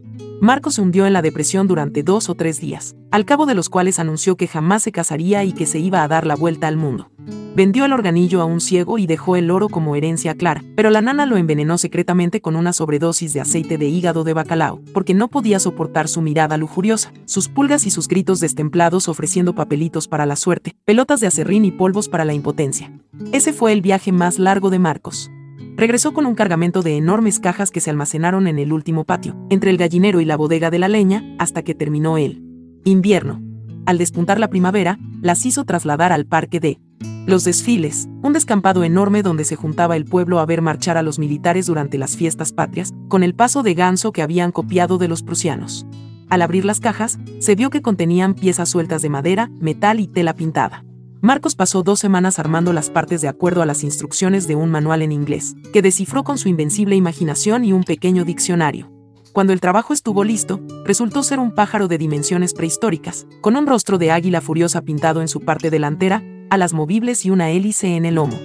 Marcos 0.43 0.73
se 0.73 0.81
hundió 0.81 1.05
en 1.05 1.13
la 1.13 1.21
depresión 1.21 1.67
durante 1.67 2.03
dos 2.03 2.27
o 2.27 2.35
tres 2.35 2.59
días, 2.59 2.97
al 3.11 3.23
cabo 3.23 3.45
de 3.45 3.55
los 3.55 3.69
cuales 3.69 3.97
anunció 3.97 4.35
que 4.35 4.49
jamás 4.49 4.83
se 4.83 4.91
casaría 4.91 5.45
y 5.45 5.53
que 5.53 5.65
se 5.65 5.79
iba 5.79 6.03
a 6.03 6.07
dar 6.09 6.27
la 6.27 6.35
vuelta 6.35 6.67
al 6.67 6.75
mundo. 6.75 7.09
Vendió 7.55 7.85
el 7.85 7.93
organillo 7.93 8.41
a 8.41 8.45
un 8.45 8.59
ciego 8.59 8.97
y 8.97 9.07
dejó 9.07 9.37
el 9.37 9.49
oro 9.49 9.69
como 9.69 9.95
herencia 9.95 10.35
clara, 10.35 10.61
pero 10.75 10.89
la 10.89 10.99
nana 10.99 11.25
lo 11.25 11.37
envenenó 11.37 11.77
secretamente 11.77 12.41
con 12.41 12.57
una 12.57 12.73
sobredosis 12.73 13.31
de 13.31 13.39
aceite 13.39 13.77
de 13.77 13.87
hígado 13.87 14.25
de 14.25 14.33
bacalao, 14.33 14.81
porque 14.93 15.13
no 15.13 15.29
podía 15.29 15.59
soportar 15.59 16.09
su 16.09 16.21
mirada 16.21 16.57
lujuriosa, 16.57 17.13
sus 17.23 17.47
pulgas 17.47 17.85
y 17.87 17.89
sus 17.89 18.09
gritos 18.09 18.41
destemplados 18.41 19.07
ofreciendo 19.07 19.55
papelitos 19.55 20.09
para 20.09 20.25
la 20.25 20.35
suerte, 20.35 20.75
pelotas 20.83 21.21
de 21.21 21.27
acerrín 21.27 21.63
y 21.63 21.71
polvos 21.71 22.09
para 22.09 22.25
la 22.25 22.33
impotencia. 22.33 22.91
Ese 23.31 23.53
fue 23.53 23.71
el 23.71 23.81
viaje 23.81 24.11
más 24.11 24.39
largo 24.39 24.69
de 24.69 24.79
Marcos. 24.79 25.31
Regresó 25.75 26.13
con 26.13 26.25
un 26.25 26.35
cargamento 26.35 26.83
de 26.83 26.97
enormes 26.97 27.39
cajas 27.39 27.71
que 27.71 27.79
se 27.79 27.89
almacenaron 27.89 28.47
en 28.47 28.59
el 28.59 28.71
último 28.71 29.05
patio, 29.05 29.35
entre 29.49 29.71
el 29.71 29.77
gallinero 29.77 30.21
y 30.21 30.25
la 30.25 30.37
bodega 30.37 30.69
de 30.69 30.79
la 30.79 30.87
leña, 30.87 31.23
hasta 31.39 31.63
que 31.63 31.73
terminó 31.73 32.17
el 32.17 32.43
invierno. 32.85 33.41
Al 33.85 33.97
despuntar 33.97 34.39
la 34.39 34.49
primavera, 34.49 34.99
las 35.21 35.45
hizo 35.45 35.65
trasladar 35.65 36.11
al 36.11 36.25
parque 36.25 36.59
de 36.59 36.79
los 37.25 37.43
desfiles, 37.43 38.07
un 38.21 38.33
descampado 38.33 38.83
enorme 38.83 39.23
donde 39.23 39.45
se 39.45 39.55
juntaba 39.55 39.95
el 39.95 40.05
pueblo 40.05 40.39
a 40.39 40.45
ver 40.45 40.61
marchar 40.61 40.97
a 40.97 41.03
los 41.03 41.19
militares 41.19 41.65
durante 41.65 41.97
las 41.97 42.17
fiestas 42.17 42.53
patrias, 42.53 42.93
con 43.07 43.23
el 43.23 43.33
paso 43.33 43.63
de 43.63 43.73
ganso 43.73 44.11
que 44.11 44.21
habían 44.21 44.51
copiado 44.51 44.97
de 44.97 45.07
los 45.07 45.23
prusianos. 45.23 45.87
Al 46.29 46.41
abrir 46.41 46.65
las 46.65 46.79
cajas, 46.79 47.17
se 47.39 47.55
vio 47.55 47.69
que 47.69 47.81
contenían 47.81 48.33
piezas 48.35 48.69
sueltas 48.69 49.01
de 49.01 49.09
madera, 49.09 49.49
metal 49.59 49.99
y 49.99 50.07
tela 50.07 50.35
pintada. 50.35 50.83
Marcos 51.23 51.55
pasó 51.55 51.83
dos 51.83 52.01
semanas 52.01 52.37
armando 52.37 52.73
las 52.73 52.89
partes 52.89 53.21
de 53.21 53.29
acuerdo 53.29 53.61
a 53.61 53.65
las 53.65 53.85
instrucciones 53.85 54.45
de 54.45 54.57
un 54.57 54.69
manual 54.69 55.01
en 55.01 55.13
inglés, 55.13 55.55
que 55.71 55.81
descifró 55.81 56.25
con 56.25 56.37
su 56.37 56.49
invencible 56.49 56.97
imaginación 56.97 57.63
y 57.63 57.71
un 57.71 57.85
pequeño 57.85 58.25
diccionario. 58.25 58.91
Cuando 59.31 59.53
el 59.53 59.61
trabajo 59.61 59.93
estuvo 59.93 60.25
listo, 60.25 60.59
resultó 60.83 61.23
ser 61.23 61.39
un 61.39 61.55
pájaro 61.55 61.87
de 61.87 61.97
dimensiones 61.97 62.53
prehistóricas, 62.53 63.25
con 63.39 63.55
un 63.55 63.67
rostro 63.67 63.97
de 63.97 64.11
águila 64.11 64.41
furiosa 64.41 64.81
pintado 64.81 65.21
en 65.21 65.29
su 65.29 65.39
parte 65.39 65.69
delantera, 65.69 66.21
alas 66.49 66.73
movibles 66.73 67.23
y 67.23 67.29
una 67.29 67.51
hélice 67.51 67.95
en 67.95 68.03
el 68.03 68.15
lomo. 68.15 68.37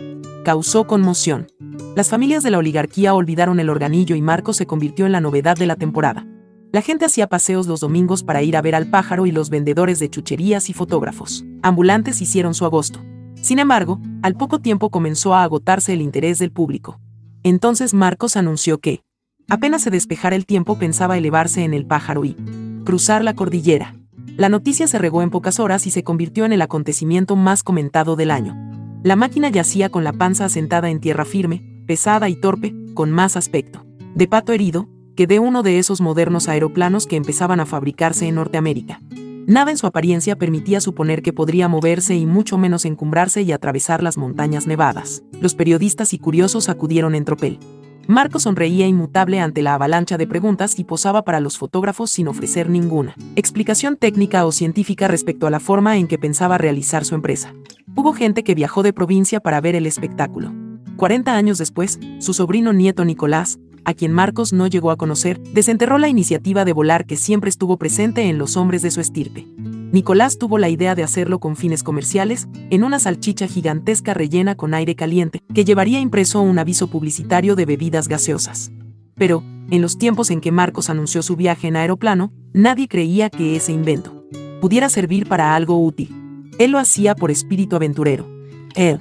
Causó 0.45 0.87
conmoción. 0.87 1.49
Las 1.97 2.11
familias 2.11 2.45
de 2.45 2.53
la 2.53 2.59
oligarquía 2.59 3.13
olvidaron 3.13 3.59
el 3.59 3.71
organillo 3.71 4.15
y 4.15 4.23
Marcos 4.23 4.57
se 4.57 4.67
convirtió 4.67 5.05
en 5.05 5.11
la 5.11 5.21
novedad 5.21 5.57
de 5.57 5.67
la 5.67 5.75
temporada. 5.75 6.29
La 6.71 6.83
gente 6.83 7.07
hacía 7.07 7.29
paseos 7.29 7.67
los 7.67 7.81
domingos 7.81 8.23
para 8.23 8.43
ir 8.43 8.55
a 8.57 8.63
ver 8.63 8.75
al 8.75 8.91
pájaro 8.91 9.25
y 9.25 9.33
los 9.33 9.49
vendedores 9.49 9.99
de 9.99 10.11
chucherías 10.11 10.69
y 10.69 10.75
fotógrafos. 10.75 11.45
Ambulantes 11.63 12.21
hicieron 12.21 12.53
su 12.53 12.67
agosto. 12.67 13.01
Sin 13.41 13.59
embargo, 13.59 14.01
al 14.23 14.35
poco 14.35 14.59
tiempo 14.59 14.91
comenzó 14.91 15.35
a 15.35 15.45
agotarse 15.45 15.95
el 15.95 16.03
interés 16.03 16.39
del 16.39 16.53
público. 16.53 17.01
Entonces 17.43 17.95
Marcos 17.95 18.37
anunció 18.37 18.79
que, 18.79 19.03
apenas 19.49 19.83
se 19.83 19.91
despejara 19.91 20.37
el 20.37 20.45
tiempo, 20.45 20.79
pensaba 20.79 21.17
elevarse 21.17 21.65
en 21.65 21.73
el 21.73 21.87
pájaro 21.87 22.27
y 22.27 22.37
cruzar 22.85 23.25
la 23.25 23.35
cordillera. 23.35 23.95
La 24.37 24.51
noticia 24.51 24.87
se 24.87 24.99
regó 24.99 25.23
en 25.23 25.31
pocas 25.31 25.61
horas 25.61 25.87
y 25.87 25.91
se 25.91 26.05
convirtió 26.05 26.45
en 26.45 26.53
el 26.53 26.61
acontecimiento 26.61 27.35
más 27.35 27.63
comentado 27.63 28.15
del 28.15 28.31
año. 28.31 28.55
La 29.03 29.17
máquina 29.17 29.49
yacía 29.49 29.89
con 29.89 30.05
la 30.05 30.13
panza 30.13 30.45
asentada 30.45 30.91
en 30.91 31.01
tierra 31.01 31.25
firme, 31.25 31.83
pesada 31.87 32.29
y 32.29 32.37
torpe, 32.37 32.75
con 32.95 33.11
más 33.11 33.37
aspecto 33.37 33.89
de 34.19 34.27
pato 34.27 34.53
herido, 34.53 34.89
de 35.27 35.39
uno 35.39 35.63
de 35.63 35.79
esos 35.79 36.01
modernos 36.01 36.49
aeroplanos 36.49 37.07
que 37.07 37.17
empezaban 37.17 37.61
a 37.61 37.67
fabricarse 37.67 38.29
en 38.29 38.37
Norteamérica. 38.37 39.01
Nada 39.47 39.71
en 39.71 39.79
su 39.79 39.87
apariencia 39.87 40.37
permitía 40.37 40.81
suponer 40.81 41.23
que 41.23 41.33
podría 41.33 41.69
moverse 41.69 42.15
y 42.15 42.27
mucho 42.27 42.59
menos 42.59 42.85
encumbrarse 42.85 43.41
y 43.41 43.53
atravesar 43.53 44.03
las 44.03 44.19
montañas 44.19 44.67
nevadas. 44.67 45.23
Los 45.41 45.55
periodistas 45.55 46.13
y 46.13 46.19
curiosos 46.19 46.69
acudieron 46.69 47.15
en 47.15 47.25
tropel. 47.25 47.59
Marco 48.07 48.41
sonreía 48.41 48.87
inmutable 48.87 49.41
ante 49.41 49.63
la 49.63 49.75
avalancha 49.75 50.17
de 50.17 50.27
preguntas 50.27 50.79
y 50.79 50.85
posaba 50.85 51.25
para 51.25 51.41
los 51.41 51.59
fotógrafos 51.59 52.11
sin 52.11 52.29
ofrecer 52.29 52.71
ninguna 52.71 53.15
explicación 53.37 53.97
técnica 53.97 54.47
o 54.47 54.53
científica 54.53 55.09
respecto 55.09 55.47
a 55.47 55.51
la 55.51 55.61
forma 55.61 55.99
en 55.99 56.09
que 56.09 56.19
pensaba 56.19 56.57
realizar 56.57 57.05
su 57.05 57.15
empresa. 57.15 57.55
Hubo 57.95 58.13
gente 58.13 58.45
que 58.45 58.55
viajó 58.55 58.83
de 58.83 58.93
provincia 58.93 59.41
para 59.41 59.61
ver 59.61 59.77
el 59.77 59.87
espectáculo. 59.87 60.53
40 60.97 61.35
años 61.35 61.59
después, 61.59 62.01
su 62.19 62.33
sobrino 62.35 62.73
nieto 62.73 63.05
Nicolás, 63.05 63.59
a 63.85 63.95
quien 63.95 64.13
Marcos 64.13 64.53
no 64.53 64.67
llegó 64.67 64.91
a 64.91 64.97
conocer, 64.97 65.41
desenterró 65.53 65.99
la 65.99 66.09
iniciativa 66.09 66.65
de 66.65 66.73
volar 66.73 67.07
que 67.07 67.17
siempre 67.17 67.51
estuvo 67.51 67.77
presente 67.77 68.23
en 68.29 68.39
los 68.39 68.57
hombres 68.57 68.83
de 68.83 68.91
su 68.91 69.01
estirpe. 69.01 69.47
Nicolás 69.93 70.39
tuvo 70.39 70.59
la 70.59 70.69
idea 70.69 70.95
de 70.95 71.03
hacerlo 71.03 71.39
con 71.39 71.57
fines 71.57 71.83
comerciales, 71.83 72.49
en 72.71 72.85
una 72.85 72.99
salchicha 72.99 73.47
gigantesca 73.47 74.13
rellena 74.13 74.55
con 74.55 74.75
aire 74.75 74.95
caliente, 74.95 75.43
que 75.55 75.65
llevaría 75.65 76.01
impreso 76.01 76.43
un 76.43 76.59
aviso 76.59 76.89
publicitario 76.89 77.57
de 77.57 77.65
bebidas 77.65 78.09
gaseosas. 78.09 78.71
Pero, 79.15 79.43
en 79.71 79.81
los 79.83 79.99
tiempos 79.99 80.31
en 80.31 80.41
que 80.41 80.53
Marcos 80.53 80.91
anunció 80.91 81.23
su 81.23 81.37
viaje 81.37 81.69
en 81.69 81.77
aeroplano, 81.77 82.33
nadie 82.53 82.89
creía 82.89 83.31
que 83.31 83.57
ese 83.57 83.73
invento 83.73 84.19
pudiera 84.61 84.89
servir 84.89 85.29
para 85.29 85.55
algo 85.55 85.83
útil. 85.83 86.15
Él 86.59 86.73
lo 86.73 86.79
hacía 86.79 87.15
por 87.15 87.31
espíritu 87.31 87.77
aventurero. 87.77 88.29
El 88.75 88.99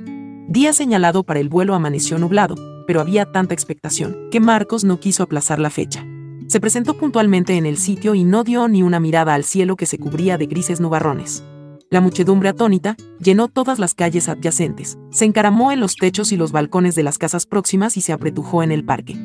día 0.47 0.71
señalado 0.73 1.23
para 1.23 1.39
el 1.39 1.49
vuelo 1.49 1.73
amaneció 1.73 2.17
nublado, 2.17 2.55
pero 2.87 3.01
había 3.01 3.25
tanta 3.31 3.53
expectación 3.53 4.15
que 4.31 4.39
Marcos 4.39 4.83
no 4.83 4.99
quiso 4.99 5.21
aplazar 5.21 5.59
la 5.59 5.69
fecha. 5.69 6.03
Se 6.47 6.61
presentó 6.61 6.95
puntualmente 6.95 7.57
en 7.57 7.65
el 7.65 7.77
sitio 7.77 8.15
y 8.15 8.23
no 8.23 8.45
dio 8.45 8.67
ni 8.69 8.81
una 8.81 9.01
mirada 9.01 9.33
al 9.33 9.43
cielo 9.43 9.75
que 9.75 9.85
se 9.85 9.99
cubría 9.99 10.37
de 10.37 10.45
grises 10.45 10.79
nubarrones. 10.79 11.43
La 11.89 12.01
muchedumbre 12.01 12.49
atónita 12.49 12.95
llenó 13.19 13.49
todas 13.49 13.79
las 13.79 13.93
calles 13.93 14.29
adyacentes, 14.29 14.97
se 15.09 15.25
encaramó 15.25 15.71
en 15.71 15.79
los 15.81 15.95
techos 15.95 16.31
y 16.31 16.37
los 16.37 16.51
balcones 16.51 16.95
de 16.95 17.03
las 17.03 17.17
casas 17.17 17.45
próximas 17.45 17.97
y 17.97 18.01
se 18.01 18.13
apretujó 18.13 18.63
en 18.63 18.71
el 18.71 18.85
parque. 18.85 19.15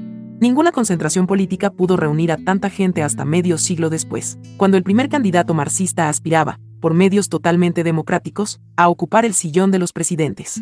Ninguna 0.41 0.73
concentración 0.73 1.29
política 1.29 1.71
pudo 1.71 1.97
reunir 1.97 2.33
a 2.33 2.37
tanta 2.37 2.69
gente 2.69 3.05
hasta 3.05 3.25
medio 3.25 3.59
siglo 3.59 3.91
después, 3.91 4.39
cuando 4.57 4.77
el 4.77 4.83
primer 4.83 5.09
candidato 5.09 5.55
marxista 5.55 6.09
aspiraba, 6.09 6.59
por 6.81 6.95
medios 6.95 7.29
totalmente 7.29 7.85
democráticos, 7.85 8.61
a 8.77 8.89
ocupar 8.89 9.25
el 9.25 9.35
sillón 9.35 9.71
de 9.71 9.79
los 9.79 9.93
presidentes. 9.93 10.61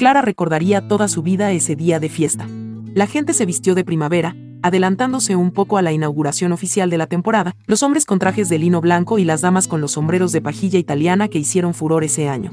Clara 0.00 0.22
recordaría 0.22 0.88
toda 0.88 1.08
su 1.08 1.22
vida 1.22 1.52
ese 1.52 1.76
día 1.76 2.00
de 2.00 2.08
fiesta. 2.08 2.48
La 2.94 3.06
gente 3.06 3.34
se 3.34 3.44
vistió 3.44 3.74
de 3.74 3.84
primavera, 3.84 4.34
adelantándose 4.62 5.36
un 5.36 5.50
poco 5.50 5.76
a 5.76 5.82
la 5.82 5.92
inauguración 5.92 6.52
oficial 6.52 6.88
de 6.88 6.96
la 6.96 7.06
temporada, 7.06 7.54
los 7.66 7.82
hombres 7.82 8.06
con 8.06 8.18
trajes 8.18 8.48
de 8.48 8.58
lino 8.58 8.80
blanco 8.80 9.18
y 9.18 9.24
las 9.24 9.42
damas 9.42 9.68
con 9.68 9.82
los 9.82 9.92
sombreros 9.92 10.32
de 10.32 10.40
pajilla 10.40 10.78
italiana 10.78 11.28
que 11.28 11.38
hicieron 11.38 11.74
furor 11.74 12.02
ese 12.02 12.30
año. 12.30 12.50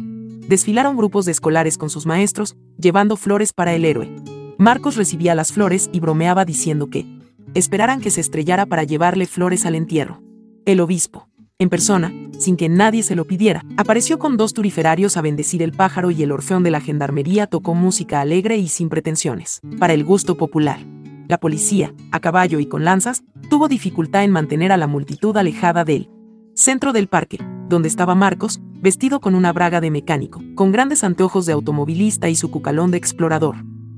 Desfilaron 0.49 0.97
grupos 0.97 1.23
de 1.23 1.31
escolares 1.31 1.77
con 1.77 1.89
sus 1.89 2.05
maestros, 2.05 2.57
llevando 2.77 3.15
flores 3.15 3.53
para 3.53 3.73
el 3.73 3.85
héroe. 3.85 4.13
Marcos 4.57 4.97
recibía 4.97 5.33
las 5.33 5.53
flores 5.53 5.89
y 5.93 6.01
bromeaba 6.01 6.43
diciendo 6.43 6.89
que 6.89 7.05
esperaran 7.53 8.01
que 8.01 8.11
se 8.11 8.19
estrellara 8.19 8.65
para 8.65 8.83
llevarle 8.83 9.25
flores 9.25 9.65
al 9.65 9.75
entierro. 9.75 10.21
El 10.65 10.81
obispo, 10.81 11.29
en 11.59 11.69
persona, 11.69 12.13
sin 12.37 12.55
que 12.55 12.69
nadie 12.69 13.01
se 13.01 13.15
lo 13.15 13.25
pidiera, 13.25 13.65
apareció 13.77 14.19
con 14.19 14.37
dos 14.37 14.53
turiferarios 14.53 15.17
a 15.17 15.21
bendecir 15.21 15.63
el 15.63 15.71
pájaro 15.71 16.11
y 16.11 16.21
el 16.21 16.31
orfeón 16.31 16.61
de 16.61 16.69
la 16.69 16.81
gendarmería 16.81 17.47
tocó 17.47 17.73
música 17.73 18.21
alegre 18.21 18.57
y 18.57 18.67
sin 18.67 18.89
pretensiones, 18.89 19.61
para 19.79 19.93
el 19.93 20.03
gusto 20.03 20.37
popular 20.37 20.79
la 21.27 21.39
policía, 21.39 21.93
a 22.11 22.19
caballo 22.19 22.59
y 22.59 22.67
con 22.67 22.85
lanzas, 22.85 23.23
tuvo 23.49 23.67
dificultad 23.67 24.23
en 24.23 24.31
mantener 24.31 24.71
a 24.71 24.77
la 24.77 24.87
multitud 24.87 25.35
alejada 25.35 25.83
del 25.83 26.09
centro 26.53 26.93
del 26.93 27.07
parque, 27.07 27.39
donde 27.67 27.89
estaba 27.89 28.15
Marcos, 28.15 28.61
vestido 28.81 29.19
con 29.19 29.35
una 29.35 29.51
braga 29.51 29.81
de 29.81 29.91
mecánico, 29.91 30.41
con 30.55 30.71
grandes 30.71 31.03
anteojos 31.03 31.45
de 31.45 31.53
automovilista 31.53 32.29
y 32.29 32.35
su 32.35 32.49
cucalón 32.49 32.91
de 32.91 32.97
explorador. 32.97 33.57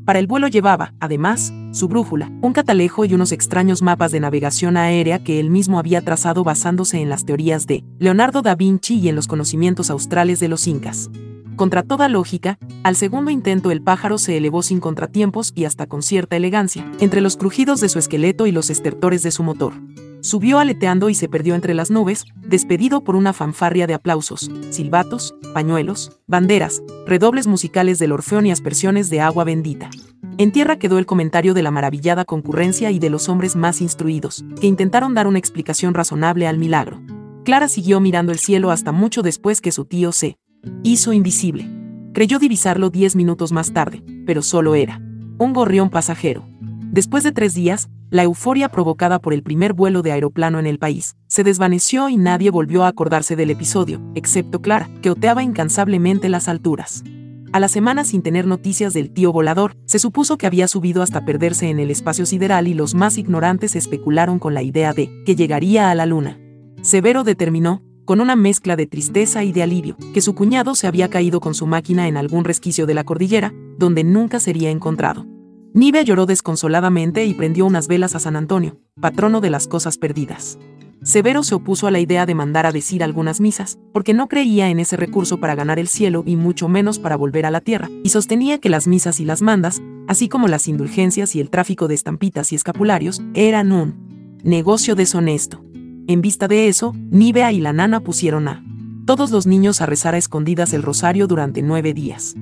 Para 0.10 0.18
el 0.18 0.26
vuelo 0.26 0.48
llevaba, 0.48 0.96
además, 1.00 1.54
su 1.70 1.88
brújula, 1.88 2.32
un 2.42 2.52
catalejo 2.52 3.06
y 3.06 3.14
unos 3.14 3.32
extraños 3.32 3.84
mapas 3.84 4.12
de 4.12 4.20
navegación 4.20 4.76
aérea 4.76 5.24
que 5.24 5.40
él 5.40 5.52
mismo 5.52 5.78
había 5.78 6.02
trazado 6.02 6.44
basándose 6.44 7.00
en 7.00 7.10
las 7.10 7.26
teorías 7.26 7.68
de 7.68 7.84
Leonardo 8.00 8.42
da 8.42 8.56
Vinci 8.56 8.96
y 8.98 9.10
en 9.10 9.16
los 9.16 9.28
conocimientos 9.28 9.92
australes 9.92 10.40
de 10.40 10.48
los 10.48 10.66
incas. 10.66 11.12
Contra 11.56 11.84
toda 11.84 12.10
lógica, 12.10 12.58
al 12.82 12.96
segundo 12.96 13.30
intento 13.30 13.70
el 13.70 13.84
pájaro 13.84 14.18
se 14.18 14.36
elevó 14.36 14.64
sin 14.64 14.80
contratiempos 14.80 15.52
y 15.54 15.66
hasta 15.66 15.86
con 15.86 16.02
cierta 16.02 16.36
elegancia, 16.38 16.92
entre 17.00 17.22
los 17.22 17.38
crujidos 17.38 17.80
de 17.80 17.90
su 17.90 18.00
esqueleto 18.00 18.48
y 18.48 18.52
los 18.52 18.72
estertores 18.72 19.22
de 19.22 19.30
su 19.30 19.44
motor. 19.44 19.74
Subió 20.22 20.60
aleteando 20.60 21.10
y 21.10 21.16
se 21.16 21.30
perdió 21.30 21.56
entre 21.56 21.74
las 21.74 21.92
nubes, 21.92 22.26
despedido 22.36 23.04
por 23.04 23.16
una 23.16 23.32
fanfarria 23.32 23.88
de 23.88 23.94
aplausos, 23.94 24.52
silbatos, 24.70 25.34
pañuelos, 25.54 26.20
banderas, 26.28 26.84
redobles 27.08 27.48
musicales 27.48 28.00
del 28.00 28.12
orfeón 28.12 28.46
y 28.46 28.52
aspersiones 28.52 29.10
de 29.10 29.22
agua 29.22 29.46
bendita. 29.46 29.90
En 30.38 30.52
tierra 30.52 30.78
quedó 30.78 31.00
el 31.00 31.06
comentario 31.06 31.54
de 31.54 31.64
la 31.64 31.72
maravillada 31.72 32.26
concurrencia 32.26 32.92
y 32.92 33.00
de 33.00 33.10
los 33.10 33.30
hombres 33.30 33.56
más 33.56 33.82
instruidos, 33.82 34.44
que 34.60 34.68
intentaron 34.68 35.14
dar 35.14 35.26
una 35.28 35.40
explicación 35.40 35.94
razonable 35.94 36.48
al 36.48 36.58
milagro. 36.58 37.02
Clara 37.46 37.70
siguió 37.70 38.00
mirando 38.00 38.32
el 38.32 38.40
cielo 38.40 38.72
hasta 38.72 38.92
mucho 38.92 39.22
después 39.22 39.62
que 39.62 39.72
su 39.72 39.86
tío 39.86 40.12
se 40.12 40.38
hizo 40.84 41.14
invisible. 41.14 41.70
Creyó 42.14 42.40
divisarlo 42.40 42.90
diez 42.90 43.16
minutos 43.16 43.52
más 43.52 43.72
tarde, 43.72 44.04
pero 44.26 44.42
solo 44.42 44.76
era 44.76 45.02
un 45.38 45.54
gorrión 45.54 45.90
pasajero. 45.90 46.46
Después 46.92 47.24
de 47.24 47.32
tres 47.32 47.54
días, 47.54 47.88
la 48.10 48.24
euforia 48.24 48.70
provocada 48.70 49.20
por 49.20 49.34
el 49.34 49.44
primer 49.44 49.74
vuelo 49.74 50.02
de 50.02 50.12
aeroplano 50.12 50.58
en 50.58 50.66
el 50.66 50.80
país 50.80 51.16
se 51.28 51.44
desvaneció 51.44 52.10
y 52.10 52.18
nadie 52.18 52.50
volvió 52.50 52.84
a 52.84 52.88
acordarse 52.88 53.36
del 53.36 53.52
episodio, 53.52 54.02
excepto 54.16 54.60
Clara, 54.60 54.90
que 55.04 55.12
oteaba 55.12 55.44
incansablemente 55.44 56.30
las 56.30 56.48
alturas. 56.48 57.04
A 57.52 57.60
la 57.60 57.68
semana 57.68 58.04
sin 58.04 58.24
tener 58.24 58.48
noticias 58.48 58.94
del 58.94 59.12
tío 59.12 59.32
volador, 59.32 59.76
se 59.86 60.00
supuso 60.00 60.40
que 60.40 60.48
había 60.48 60.68
subido 60.68 61.04
hasta 61.04 61.26
perderse 61.26 61.70
en 61.70 61.80
el 61.80 61.92
espacio 61.92 62.26
sideral 62.26 62.68
y 62.68 62.74
los 62.74 62.96
más 62.96 63.20
ignorantes 63.20 63.76
especularon 63.76 64.40
con 64.40 64.56
la 64.56 64.64
idea 64.64 64.94
de 64.94 65.24
que 65.26 65.36
llegaría 65.36 65.92
a 65.92 65.96
la 65.96 66.08
luna. 66.08 66.40
Severo 66.82 67.24
determinó, 67.24 67.84
con 68.06 68.20
una 68.20 68.36
mezcla 68.36 68.76
de 68.76 68.88
tristeza 68.88 69.44
y 69.44 69.52
de 69.52 69.62
alivio, 69.62 69.96
que 70.16 70.22
su 70.22 70.34
cuñado 70.34 70.74
se 70.74 70.88
había 70.88 71.10
caído 71.10 71.40
con 71.40 71.54
su 71.54 71.68
máquina 71.68 72.08
en 72.08 72.18
algún 72.18 72.46
resquicio 72.46 72.88
de 72.88 72.96
la 72.96 73.04
cordillera, 73.04 73.54
donde 73.78 74.04
nunca 74.04 74.40
sería 74.40 74.72
encontrado. 74.72 75.28
Nive 75.74 76.04
lloró 76.04 76.26
desconsoladamente 76.26 77.26
y 77.26 77.36
prendió 77.36 77.66
unas 77.66 77.88
velas 77.88 78.16
a 78.16 78.20
San 78.20 78.36
Antonio, 78.36 78.80
patrono 79.00 79.40
de 79.40 79.52
las 79.52 79.68
cosas 79.68 79.98
perdidas. 79.98 80.58
Severo 81.04 81.44
se 81.44 81.56
opuso 81.56 81.86
a 81.86 81.92
la 81.92 82.00
idea 82.00 82.26
de 82.26 82.34
mandar 82.34 82.66
a 82.66 82.72
decir 82.72 83.04
algunas 83.04 83.40
misas, 83.40 83.78
porque 83.94 84.14
no 84.14 84.28
creía 84.28 84.70
en 84.70 84.80
ese 84.80 84.98
recurso 84.98 85.40
para 85.40 85.56
ganar 85.56 85.78
el 85.78 85.88
cielo 85.88 86.24
y 86.26 86.36
mucho 86.36 86.68
menos 86.68 86.98
para 86.98 87.16
volver 87.16 87.46
a 87.46 87.52
la 87.52 87.62
tierra, 87.62 87.88
y 88.04 88.10
sostenía 88.10 88.58
que 88.58 88.70
las 88.70 88.88
misas 88.88 89.20
y 89.20 89.26
las 89.26 89.42
mandas, 89.44 89.82
así 90.08 90.28
como 90.28 90.48
las 90.48 90.68
indulgencias 90.68 91.36
y 91.36 91.40
el 91.40 91.52
tráfico 91.52 91.88
de 91.88 91.96
estampitas 91.96 92.52
y 92.52 92.56
escapularios, 92.56 93.22
eran 93.34 93.72
un 93.72 94.40
negocio 94.44 94.96
deshonesto. 94.96 95.64
En 96.08 96.22
vista 96.22 96.48
de 96.48 96.68
eso, 96.68 96.94
Nivea 97.12 97.52
y 97.52 97.62
la 97.62 97.74
nana 97.74 98.00
pusieron 98.00 98.48
a 98.48 98.64
todos 99.06 99.32
los 99.32 99.46
niños 99.46 99.82
a 99.82 99.86
rezar 99.86 100.16
a 100.16 100.18
escondidas 100.18 100.74
el 100.74 100.84
rosario 100.84 101.28
durante 101.28 101.62
nueve 101.62 101.94
días. 101.94 102.36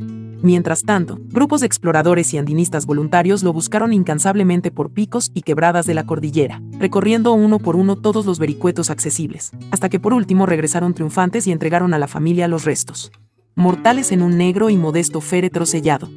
Mientras 0.43 0.83
tanto, 0.83 1.17
grupos 1.29 1.61
de 1.61 1.67
exploradores 1.67 2.31
y 2.33 2.37
andinistas 2.37 2.85
voluntarios 2.85 3.41
lo 3.41 3.53
buscaron 3.53 3.91
incansablemente 3.91 4.69
por 4.69 4.91
picos 4.91 5.31
y 5.33 5.41
quebradas 5.41 5.87
de 5.87 5.95
la 5.95 6.05
cordillera, 6.05 6.61
recorriendo 6.77 7.33
uno 7.33 7.57
por 7.57 7.75
uno 7.75 7.95
todos 7.95 8.25
los 8.25 8.37
vericuetos 8.37 8.91
accesibles, 8.91 9.51
hasta 9.71 9.89
que 9.89 9.99
por 9.99 10.13
último 10.13 10.45
regresaron 10.45 10.93
triunfantes 10.93 11.47
y 11.47 11.51
entregaron 11.51 11.93
a 11.95 11.99
la 11.99 12.07
familia 12.07 12.47
los 12.47 12.65
restos. 12.65 13.11
Mortales 13.55 14.11
en 14.11 14.21
un 14.21 14.37
negro 14.37 14.69
y 14.69 14.77
modesto 14.77 15.21
féretro 15.21 15.65
sellado. 15.65 16.09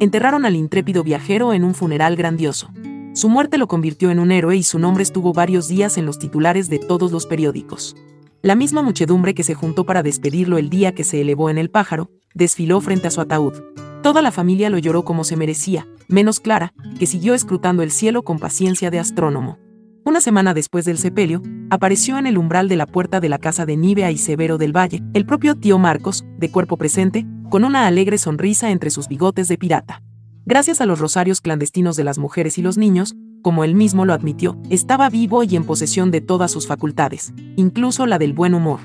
Enterraron 0.00 0.44
al 0.44 0.56
intrépido 0.56 1.04
viajero 1.04 1.52
en 1.52 1.62
un 1.62 1.74
funeral 1.74 2.16
grandioso. 2.16 2.70
Su 3.12 3.28
muerte 3.28 3.58
lo 3.58 3.68
convirtió 3.68 4.10
en 4.10 4.18
un 4.18 4.32
héroe 4.32 4.56
y 4.56 4.64
su 4.64 4.80
nombre 4.80 5.04
estuvo 5.04 5.32
varios 5.32 5.68
días 5.68 5.98
en 5.98 6.06
los 6.06 6.18
titulares 6.18 6.68
de 6.68 6.80
todos 6.80 7.12
los 7.12 7.26
periódicos. 7.26 7.96
La 8.42 8.54
misma 8.54 8.82
muchedumbre 8.82 9.34
que 9.34 9.42
se 9.44 9.54
juntó 9.54 9.84
para 9.84 10.02
despedirlo 10.02 10.58
el 10.58 10.70
día 10.70 10.94
que 10.94 11.04
se 11.04 11.20
elevó 11.20 11.50
en 11.50 11.58
el 11.58 11.70
pájaro, 11.70 12.10
desfiló 12.34 12.80
frente 12.80 13.08
a 13.08 13.10
su 13.10 13.20
ataúd. 13.20 13.54
Toda 14.02 14.22
la 14.22 14.30
familia 14.30 14.70
lo 14.70 14.78
lloró 14.78 15.04
como 15.04 15.24
se 15.24 15.36
merecía, 15.36 15.86
menos 16.06 16.40
Clara, 16.40 16.72
que 16.98 17.06
siguió 17.06 17.34
escrutando 17.34 17.82
el 17.82 17.90
cielo 17.90 18.22
con 18.22 18.38
paciencia 18.38 18.90
de 18.90 18.98
astrónomo. 18.98 19.58
Una 20.04 20.20
semana 20.20 20.54
después 20.54 20.84
del 20.84 20.96
sepelio, 20.96 21.42
apareció 21.68 22.16
en 22.16 22.26
el 22.26 22.38
umbral 22.38 22.68
de 22.68 22.76
la 22.76 22.86
puerta 22.86 23.20
de 23.20 23.28
la 23.28 23.38
casa 23.38 23.66
de 23.66 23.76
Nivea 23.76 24.10
y 24.10 24.16
Severo 24.16 24.56
del 24.56 24.74
Valle, 24.74 25.02
el 25.12 25.26
propio 25.26 25.54
tío 25.54 25.78
Marcos, 25.78 26.24
de 26.38 26.50
cuerpo 26.50 26.76
presente, 26.76 27.26
con 27.50 27.64
una 27.64 27.86
alegre 27.86 28.18
sonrisa 28.18 28.70
entre 28.70 28.90
sus 28.90 29.08
bigotes 29.08 29.48
de 29.48 29.58
pirata. 29.58 30.02
Gracias 30.46 30.80
a 30.80 30.86
los 30.86 30.98
rosarios 30.98 31.42
clandestinos 31.42 31.96
de 31.96 32.04
las 32.04 32.16
mujeres 32.16 32.56
y 32.56 32.62
los 32.62 32.78
niños, 32.78 33.16
como 33.42 33.64
él 33.64 33.74
mismo 33.74 34.06
lo 34.06 34.14
admitió, 34.14 34.58
estaba 34.70 35.10
vivo 35.10 35.42
y 35.42 35.56
en 35.56 35.64
posesión 35.64 36.10
de 36.10 36.22
todas 36.22 36.50
sus 36.50 36.66
facultades, 36.66 37.34
incluso 37.56 38.06
la 38.06 38.18
del 38.18 38.32
buen 38.32 38.54
humor. 38.54 38.80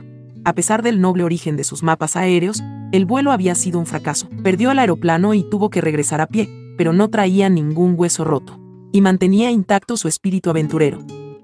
A 0.45 0.53
pesar 0.53 0.83
del 0.83 0.99
noble 0.99 1.23
origen 1.23 1.55
de 1.55 1.63
sus 1.63 1.83
mapas 1.83 2.17
aéreos, 2.17 2.61
el 2.91 3.05
vuelo 3.05 3.31
había 3.31 3.55
sido 3.55 3.79
un 3.79 3.85
fracaso. 3.85 4.27
Perdió 4.43 4.71
el 4.71 4.79
aeroplano 4.79 5.33
y 5.33 5.43
tuvo 5.49 5.69
que 5.69 5.79
regresar 5.79 6.19
a 6.19 6.27
pie, 6.27 6.49
pero 6.77 6.91
no 6.91 7.09
traía 7.09 7.47
ningún 7.47 7.95
hueso 7.97 8.25
roto. 8.25 8.59
Y 8.91 8.99
mantenía 8.99 9.51
intacto 9.51 9.95
su 9.95 10.09
espíritu 10.09 10.49
aventurero. 10.49 10.99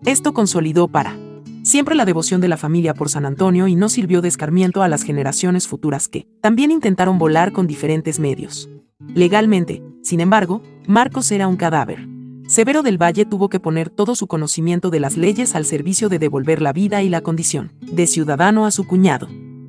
Esto 0.05 0.33
consolidó 0.33 0.89
para 0.89 1.17
siempre 1.63 1.95
la 1.95 2.05
devoción 2.05 2.41
de 2.41 2.49
la 2.49 2.57
familia 2.57 2.93
por 2.93 3.09
San 3.09 3.25
Antonio 3.25 3.67
y 3.67 3.75
no 3.75 3.87
sirvió 3.87 4.21
de 4.21 4.27
escarmiento 4.27 4.83
a 4.83 4.87
las 4.89 5.03
generaciones 5.03 5.67
futuras 5.67 6.07
que 6.07 6.27
también 6.41 6.71
intentaron 6.71 7.17
volar 7.17 7.53
con 7.53 7.67
diferentes 7.67 8.19
medios. 8.19 8.69
Legalmente, 9.13 9.81
sin 10.03 10.19
embargo, 10.19 10.61
Marcos 10.87 11.31
era 11.31 11.47
un 11.47 11.55
cadáver. 11.55 12.05
Severo 12.49 12.81
del 12.81 12.99
Valle 12.99 13.25
tuvo 13.25 13.47
que 13.47 13.59
poner 13.59 13.91
todo 13.91 14.15
su 14.15 14.25
conocimiento 14.25 14.89
de 14.89 14.99
las 14.99 15.17
leyes 15.17 15.53
al 15.53 15.65
servicio 15.65 16.09
de 16.09 16.17
devolver 16.17 16.63
la 16.63 16.73
vida 16.73 17.03
y 17.03 17.07
la 17.07 17.21
condición 17.21 17.73
de 17.79 18.07
ciudadano 18.07 18.65
a 18.65 18.71
su 18.71 18.87
cuñado. 18.87 19.27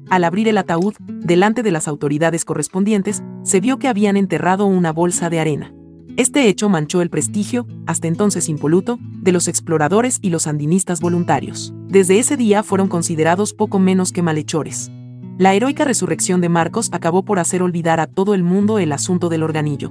Al 0.09 0.25
abrir 0.25 0.49
el 0.49 0.57
ataúd, 0.57 0.95
delante 0.99 1.63
de 1.63 1.73
las 1.73 1.89
autoridades 1.89 2.47
correspondientes, 2.47 3.23
se 3.43 3.61
vio 3.61 3.79
que 3.79 3.87
habían 3.87 4.17
enterrado 4.17 4.65
una 4.65 4.95
bolsa 4.95 5.29
de 5.29 5.41
arena. 5.41 5.75
Este 6.17 6.49
hecho 6.49 6.71
manchó 6.71 7.03
el 7.03 7.11
prestigio, 7.11 7.67
hasta 7.87 8.09
entonces 8.09 8.49
impoluto, 8.49 8.99
de 8.99 9.33
los 9.33 9.47
exploradores 9.47 10.19
y 10.23 10.31
los 10.31 10.47
andinistas 10.47 11.03
voluntarios. 11.03 11.75
Desde 11.87 12.19
ese 12.19 12.39
día 12.39 12.63
fueron 12.63 12.89
considerados 12.89 13.53
poco 13.53 13.79
menos 13.79 14.11
que 14.11 14.23
malhechores. 14.23 14.91
La 15.37 15.53
heroica 15.53 15.85
resurrección 15.85 16.41
de 16.41 16.49
Marcos 16.49 16.89
acabó 16.93 17.27
por 17.27 17.41
hacer 17.41 17.63
olvidar 17.63 18.01
a 18.01 18.07
todo 18.07 18.33
el 18.33 18.43
mundo 18.43 18.79
el 18.79 18.93
asunto 18.93 19.29
del 19.29 19.43
organillo. 19.43 19.91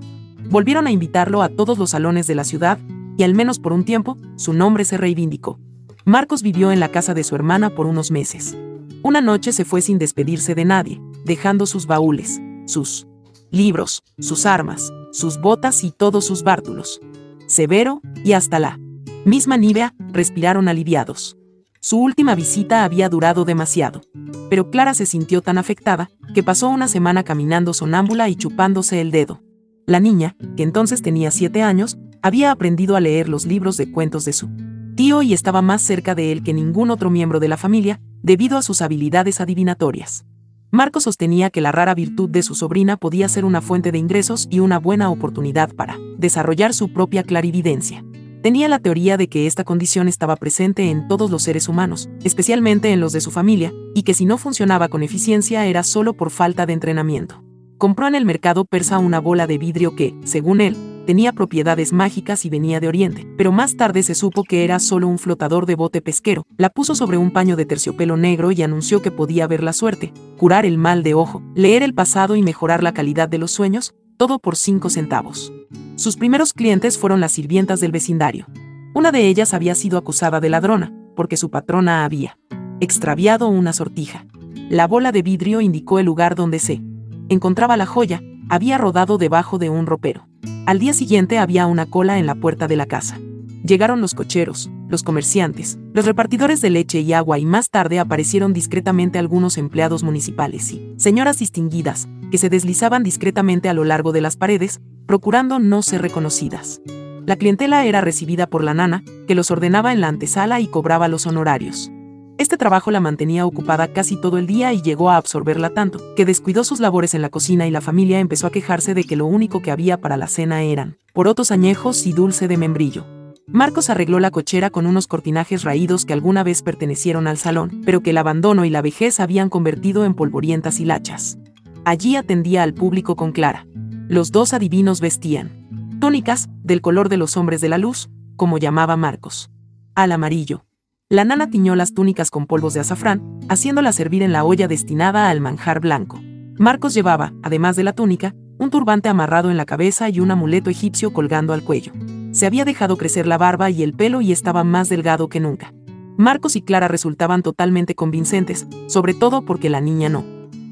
Volvieron 0.50 0.88
a 0.88 0.92
invitarlo 0.92 1.44
a 1.44 1.50
todos 1.50 1.78
los 1.78 1.92
salones 1.92 2.26
de 2.26 2.34
la 2.34 2.44
ciudad, 2.44 2.80
y 3.18 3.24
al 3.24 3.36
menos 3.36 3.60
por 3.60 3.72
un 3.72 3.86
tiempo, 3.86 4.18
su 4.36 4.54
nombre 4.54 4.84
se 4.84 4.98
reivindicó. 4.98 5.60
Marcos 6.06 6.42
vivió 6.42 6.72
en 6.72 6.80
la 6.80 6.90
casa 6.90 7.14
de 7.14 7.24
su 7.24 7.36
hermana 7.36 7.70
por 7.70 7.86
unos 7.86 8.10
meses. 8.10 8.58
Una 9.04 9.22
noche 9.22 9.52
se 9.52 9.64
fue 9.64 9.82
sin 9.82 10.00
despedirse 10.00 10.56
de 10.56 10.66
nadie, 10.66 11.00
dejando 11.24 11.68
sus 11.68 11.86
baúles, 11.86 12.42
sus 12.66 13.08
libros, 13.52 14.04
sus 14.18 14.48
armas, 14.48 14.92
sus 15.12 15.40
botas 15.40 15.84
y 15.84 15.92
todos 15.92 16.26
sus 16.26 16.42
bártulos. 16.42 17.00
Severo, 17.46 18.02
y 18.24 18.34
hasta 18.34 18.58
la 18.58 18.80
misma 19.26 19.56
Nivea, 19.58 19.94
respiraron 20.12 20.68
aliviados. 20.68 21.38
Su 21.80 22.00
última 22.00 22.34
visita 22.34 22.84
había 22.84 23.08
durado 23.08 23.46
demasiado. 23.46 24.02
Pero 24.50 24.72
Clara 24.72 24.96
se 24.96 25.06
sintió 25.06 25.42
tan 25.42 25.60
afectada 25.60 26.10
que 26.34 26.42
pasó 26.42 26.70
una 26.70 26.88
semana 26.88 27.24
caminando 27.24 27.74
sonámbula 27.74 28.30
y 28.30 28.36
chupándose 28.36 29.00
el 29.00 29.12
dedo. 29.12 29.42
La 29.90 30.00
niña, 30.00 30.36
que 30.56 30.62
entonces 30.62 31.02
tenía 31.02 31.32
siete 31.32 31.64
años, 31.64 31.98
había 32.22 32.52
aprendido 32.52 32.96
a 32.96 33.00
leer 33.00 33.28
los 33.28 33.48
libros 33.48 33.76
de 33.76 33.92
cuentos 33.92 34.24
de 34.24 34.34
su 34.34 34.48
tío 34.94 35.24
y 35.24 35.34
estaba 35.34 35.64
más 35.64 35.82
cerca 35.82 36.14
de 36.14 36.32
él 36.32 36.44
que 36.44 36.54
ningún 36.54 36.92
otro 36.92 37.10
miembro 37.10 37.40
de 37.40 37.48
la 37.48 37.58
familia, 37.58 38.00
debido 38.22 38.60
a 38.60 38.62
sus 38.62 38.84
habilidades 38.84 39.42
adivinatorias. 39.42 40.28
Marco 40.70 41.00
sostenía 41.00 41.50
que 41.50 41.62
la 41.62 41.72
rara 41.72 41.96
virtud 41.96 42.30
de 42.30 42.44
su 42.44 42.54
sobrina 42.54 42.98
podía 42.98 43.28
ser 43.30 43.46
una 43.46 43.62
fuente 43.62 43.92
de 43.92 43.98
ingresos 43.98 44.48
y 44.52 44.60
una 44.60 44.78
buena 44.78 45.10
oportunidad 45.10 45.74
para 45.74 45.98
desarrollar 46.20 46.76
su 46.76 46.94
propia 46.94 47.24
clarividencia. 47.24 48.06
Tenía 48.44 48.68
la 48.68 48.78
teoría 48.78 49.18
de 49.18 49.28
que 49.28 49.48
esta 49.48 49.64
condición 49.64 50.08
estaba 50.08 50.36
presente 50.36 50.92
en 50.92 51.08
todos 51.08 51.32
los 51.32 51.42
seres 51.42 51.68
humanos, 51.68 52.12
especialmente 52.24 52.92
en 52.94 53.00
los 53.00 53.12
de 53.12 53.22
su 53.22 53.32
familia, 53.32 53.74
y 53.96 54.04
que 54.04 54.14
si 54.14 54.26
no 54.26 54.38
funcionaba 54.38 54.88
con 54.88 55.02
eficiencia 55.02 55.66
era 55.66 55.82
solo 55.82 56.14
por 56.14 56.30
falta 56.30 56.68
de 56.68 56.74
entrenamiento. 56.74 57.44
Compró 57.80 58.10
en 58.10 58.16
el 58.16 58.26
mercado 58.26 58.66
persa 58.66 59.00
una 59.00 59.22
bola 59.22 59.48
de 59.48 59.58
vidrio 59.58 59.96
que, 59.96 60.14
según 60.26 60.60
él, 60.60 60.76
tenía 61.06 61.32
propiedades 61.32 61.94
mágicas 61.94 62.44
y 62.44 62.50
venía 62.50 62.82
de 62.82 62.90
Oriente, 62.90 63.26
pero 63.38 63.54
más 63.54 63.78
tarde 63.78 64.04
se 64.04 64.16
supo 64.16 64.44
que 64.44 64.66
era 64.66 64.80
solo 64.80 65.08
un 65.08 65.18
flotador 65.18 65.66
de 65.66 65.76
bote 65.76 66.02
pesquero. 66.02 66.46
La 66.58 66.70
puso 66.70 66.94
sobre 66.94 67.18
un 67.18 67.32
paño 67.32 67.56
de 67.56 67.66
terciopelo 67.66 68.18
negro 68.18 68.52
y 68.52 68.62
anunció 68.64 69.02
que 69.02 69.12
podía 69.12 69.48
ver 69.48 69.64
la 69.64 69.72
suerte, 69.72 70.12
curar 70.38 70.66
el 70.66 70.78
mal 70.78 71.04
de 71.04 71.14
ojo, 71.14 71.42
leer 71.56 71.82
el 71.82 71.94
pasado 71.94 72.36
y 72.36 72.44
mejorar 72.44 72.84
la 72.84 72.94
calidad 72.94 73.30
de 73.30 73.38
los 73.38 73.52
sueños, 73.52 73.96
todo 74.18 74.40
por 74.40 74.58
cinco 74.58 74.90
centavos. 74.90 75.54
Sus 75.96 76.18
primeros 76.18 76.52
clientes 76.52 76.98
fueron 76.98 77.22
las 77.22 77.32
sirvientas 77.32 77.80
del 77.80 77.94
vecindario. 77.94 78.46
Una 78.94 79.14
de 79.14 79.26
ellas 79.30 79.54
había 79.54 79.74
sido 79.74 79.98
acusada 79.98 80.42
de 80.42 80.50
ladrona, 80.50 80.94
porque 81.16 81.38
su 81.38 81.50
patrona 81.50 82.04
había 82.04 82.38
extraviado 82.82 83.48
una 83.48 83.72
sortija. 83.72 84.26
La 84.70 84.86
bola 84.86 85.14
de 85.14 85.22
vidrio 85.22 85.62
indicó 85.62 85.98
el 85.98 86.08
lugar 86.08 86.36
donde 86.36 86.60
se 86.60 86.82
encontraba 87.30 87.78
la 87.78 87.86
joya, 87.86 88.22
había 88.50 88.78
rodado 88.78 89.18
debajo 89.18 89.58
de 89.58 89.70
un 89.70 89.86
ropero. 89.86 90.28
Al 90.66 90.80
día 90.80 90.94
siguiente 90.94 91.38
había 91.38 91.68
una 91.68 91.86
cola 91.86 92.20
en 92.20 92.26
la 92.26 92.36
puerta 92.36 92.68
de 92.68 92.76
la 92.76 92.86
casa. 92.86 93.20
Llegaron 93.64 94.02
los 94.02 94.14
cocheros, 94.14 94.70
los 94.88 95.04
comerciantes, 95.04 95.78
los 95.94 96.06
repartidores 96.06 96.62
de 96.62 96.70
leche 96.70 97.02
y 97.02 97.14
agua 97.14 97.40
y 97.40 97.46
más 97.46 97.70
tarde 97.70 98.00
aparecieron 98.00 98.54
discretamente 98.54 99.20
algunos 99.20 99.58
empleados 99.58 100.04
municipales 100.04 100.72
y 100.72 100.94
señoras 100.98 101.40
distinguidas, 101.40 102.08
que 102.32 102.38
se 102.38 102.50
deslizaban 102.50 103.04
discretamente 103.04 103.70
a 103.70 103.74
lo 103.74 103.84
largo 103.84 104.12
de 104.12 104.22
las 104.22 104.38
paredes, 104.38 104.80
procurando 105.06 105.60
no 105.60 105.82
ser 105.82 106.02
reconocidas. 106.02 106.82
La 107.26 107.36
clientela 107.36 107.86
era 107.86 108.02
recibida 108.02 108.48
por 108.48 108.64
la 108.64 108.74
nana, 108.74 109.04
que 109.28 109.36
los 109.36 109.52
ordenaba 109.52 109.94
en 109.94 110.02
la 110.02 110.08
antesala 110.08 110.62
y 110.62 110.68
cobraba 110.68 111.08
los 111.08 111.28
honorarios. 111.28 111.92
Este 112.40 112.56
trabajo 112.56 112.90
la 112.90 113.02
mantenía 113.02 113.46
ocupada 113.46 113.90
casi 113.90 114.16
todo 114.16 114.38
el 114.38 114.48
día 114.48 114.72
y 114.72 114.82
llegó 114.82 115.10
a 115.10 115.18
absorberla 115.18 115.72
tanto, 115.72 116.00
que 116.16 116.24
descuidó 116.24 116.64
sus 116.64 116.80
labores 116.80 117.14
en 117.14 117.22
la 117.22 117.28
cocina 117.28 117.68
y 117.68 117.72
la 117.72 117.82
familia 117.82 118.22
empezó 118.22 118.48
a 118.48 118.50
quejarse 118.50 118.94
de 118.94 119.04
que 119.04 119.18
lo 119.18 119.26
único 119.26 119.62
que 119.62 119.72
había 119.72 120.00
para 120.00 120.16
la 120.16 120.28
cena 120.28 120.62
eran 120.62 120.96
porotos 121.12 121.52
añejos 121.52 122.08
y 122.08 122.14
dulce 122.14 122.48
de 122.48 122.56
membrillo. 122.56 123.06
Marcos 123.46 123.90
arregló 123.90 124.22
la 124.22 124.32
cochera 124.32 124.70
con 124.70 124.86
unos 124.86 125.06
cortinajes 125.08 125.64
raídos 125.64 126.06
que 126.06 126.14
alguna 126.14 126.44
vez 126.44 126.62
pertenecieron 126.62 127.28
al 127.28 127.38
salón, 127.38 127.82
pero 127.84 128.00
que 128.02 128.12
el 128.12 128.18
abandono 128.18 128.64
y 128.64 128.70
la 128.70 128.82
vejez 128.82 129.20
habían 129.20 129.50
convertido 129.50 130.06
en 130.06 130.14
polvorientas 130.14 130.80
hilachas. 130.80 131.38
Allí 131.84 132.16
atendía 132.16 132.64
al 132.64 132.74
público 132.74 133.18
con 133.18 133.34
Clara. 133.34 133.68
Los 134.08 134.32
dos 134.32 134.54
adivinos 134.54 135.02
vestían 135.02 135.68
túnicas, 136.00 136.48
del 136.64 136.80
color 136.80 137.10
de 137.10 137.18
los 137.18 137.36
hombres 137.36 137.60
de 137.60 137.68
la 137.68 137.78
luz, 137.78 138.10
como 138.38 138.60
llamaba 138.60 138.96
Marcos. 138.96 139.50
Al 139.94 140.14
amarillo. 140.14 140.64
La 141.12 141.26
nana 141.26 141.50
tiñó 141.50 141.76
las 141.76 141.96
túnicas 141.96 142.30
con 142.30 142.46
polvos 142.46 142.76
de 142.76 142.82
azafrán, 142.82 143.40
haciéndolas 143.50 143.96
servir 143.96 144.22
en 144.22 144.32
la 144.32 144.44
olla 144.44 144.68
destinada 144.68 145.32
al 145.32 145.42
manjar 145.42 145.80
blanco. 145.80 146.22
Marcos 146.60 146.94
llevaba, 146.94 147.34
además 147.42 147.76
de 147.76 147.84
la 147.84 147.94
túnica, 147.94 148.36
un 148.60 148.70
turbante 148.70 149.10
amarrado 149.10 149.50
en 149.50 149.58
la 149.58 149.66
cabeza 149.66 150.08
y 150.10 150.20
un 150.20 150.30
amuleto 150.30 150.70
egipcio 150.70 151.12
colgando 151.12 151.54
al 151.54 151.64
cuello. 151.64 151.94
Se 152.32 152.46
había 152.46 152.64
dejado 152.64 152.96
crecer 152.96 153.26
la 153.26 153.40
barba 153.40 153.72
y 153.72 153.82
el 153.82 153.96
pelo 153.96 154.22
y 154.22 154.32
estaba 154.32 154.64
más 154.64 154.88
delgado 154.88 155.30
que 155.30 155.40
nunca. 155.40 155.74
Marcos 156.16 156.56
y 156.56 156.62
Clara 156.62 156.88
resultaban 156.88 157.42
totalmente 157.42 157.96
convincentes, 157.96 158.68
sobre 158.86 159.16
todo 159.16 159.42
porque 159.46 159.72
la 159.72 159.82
niña 159.82 160.10
no. 160.10 160.24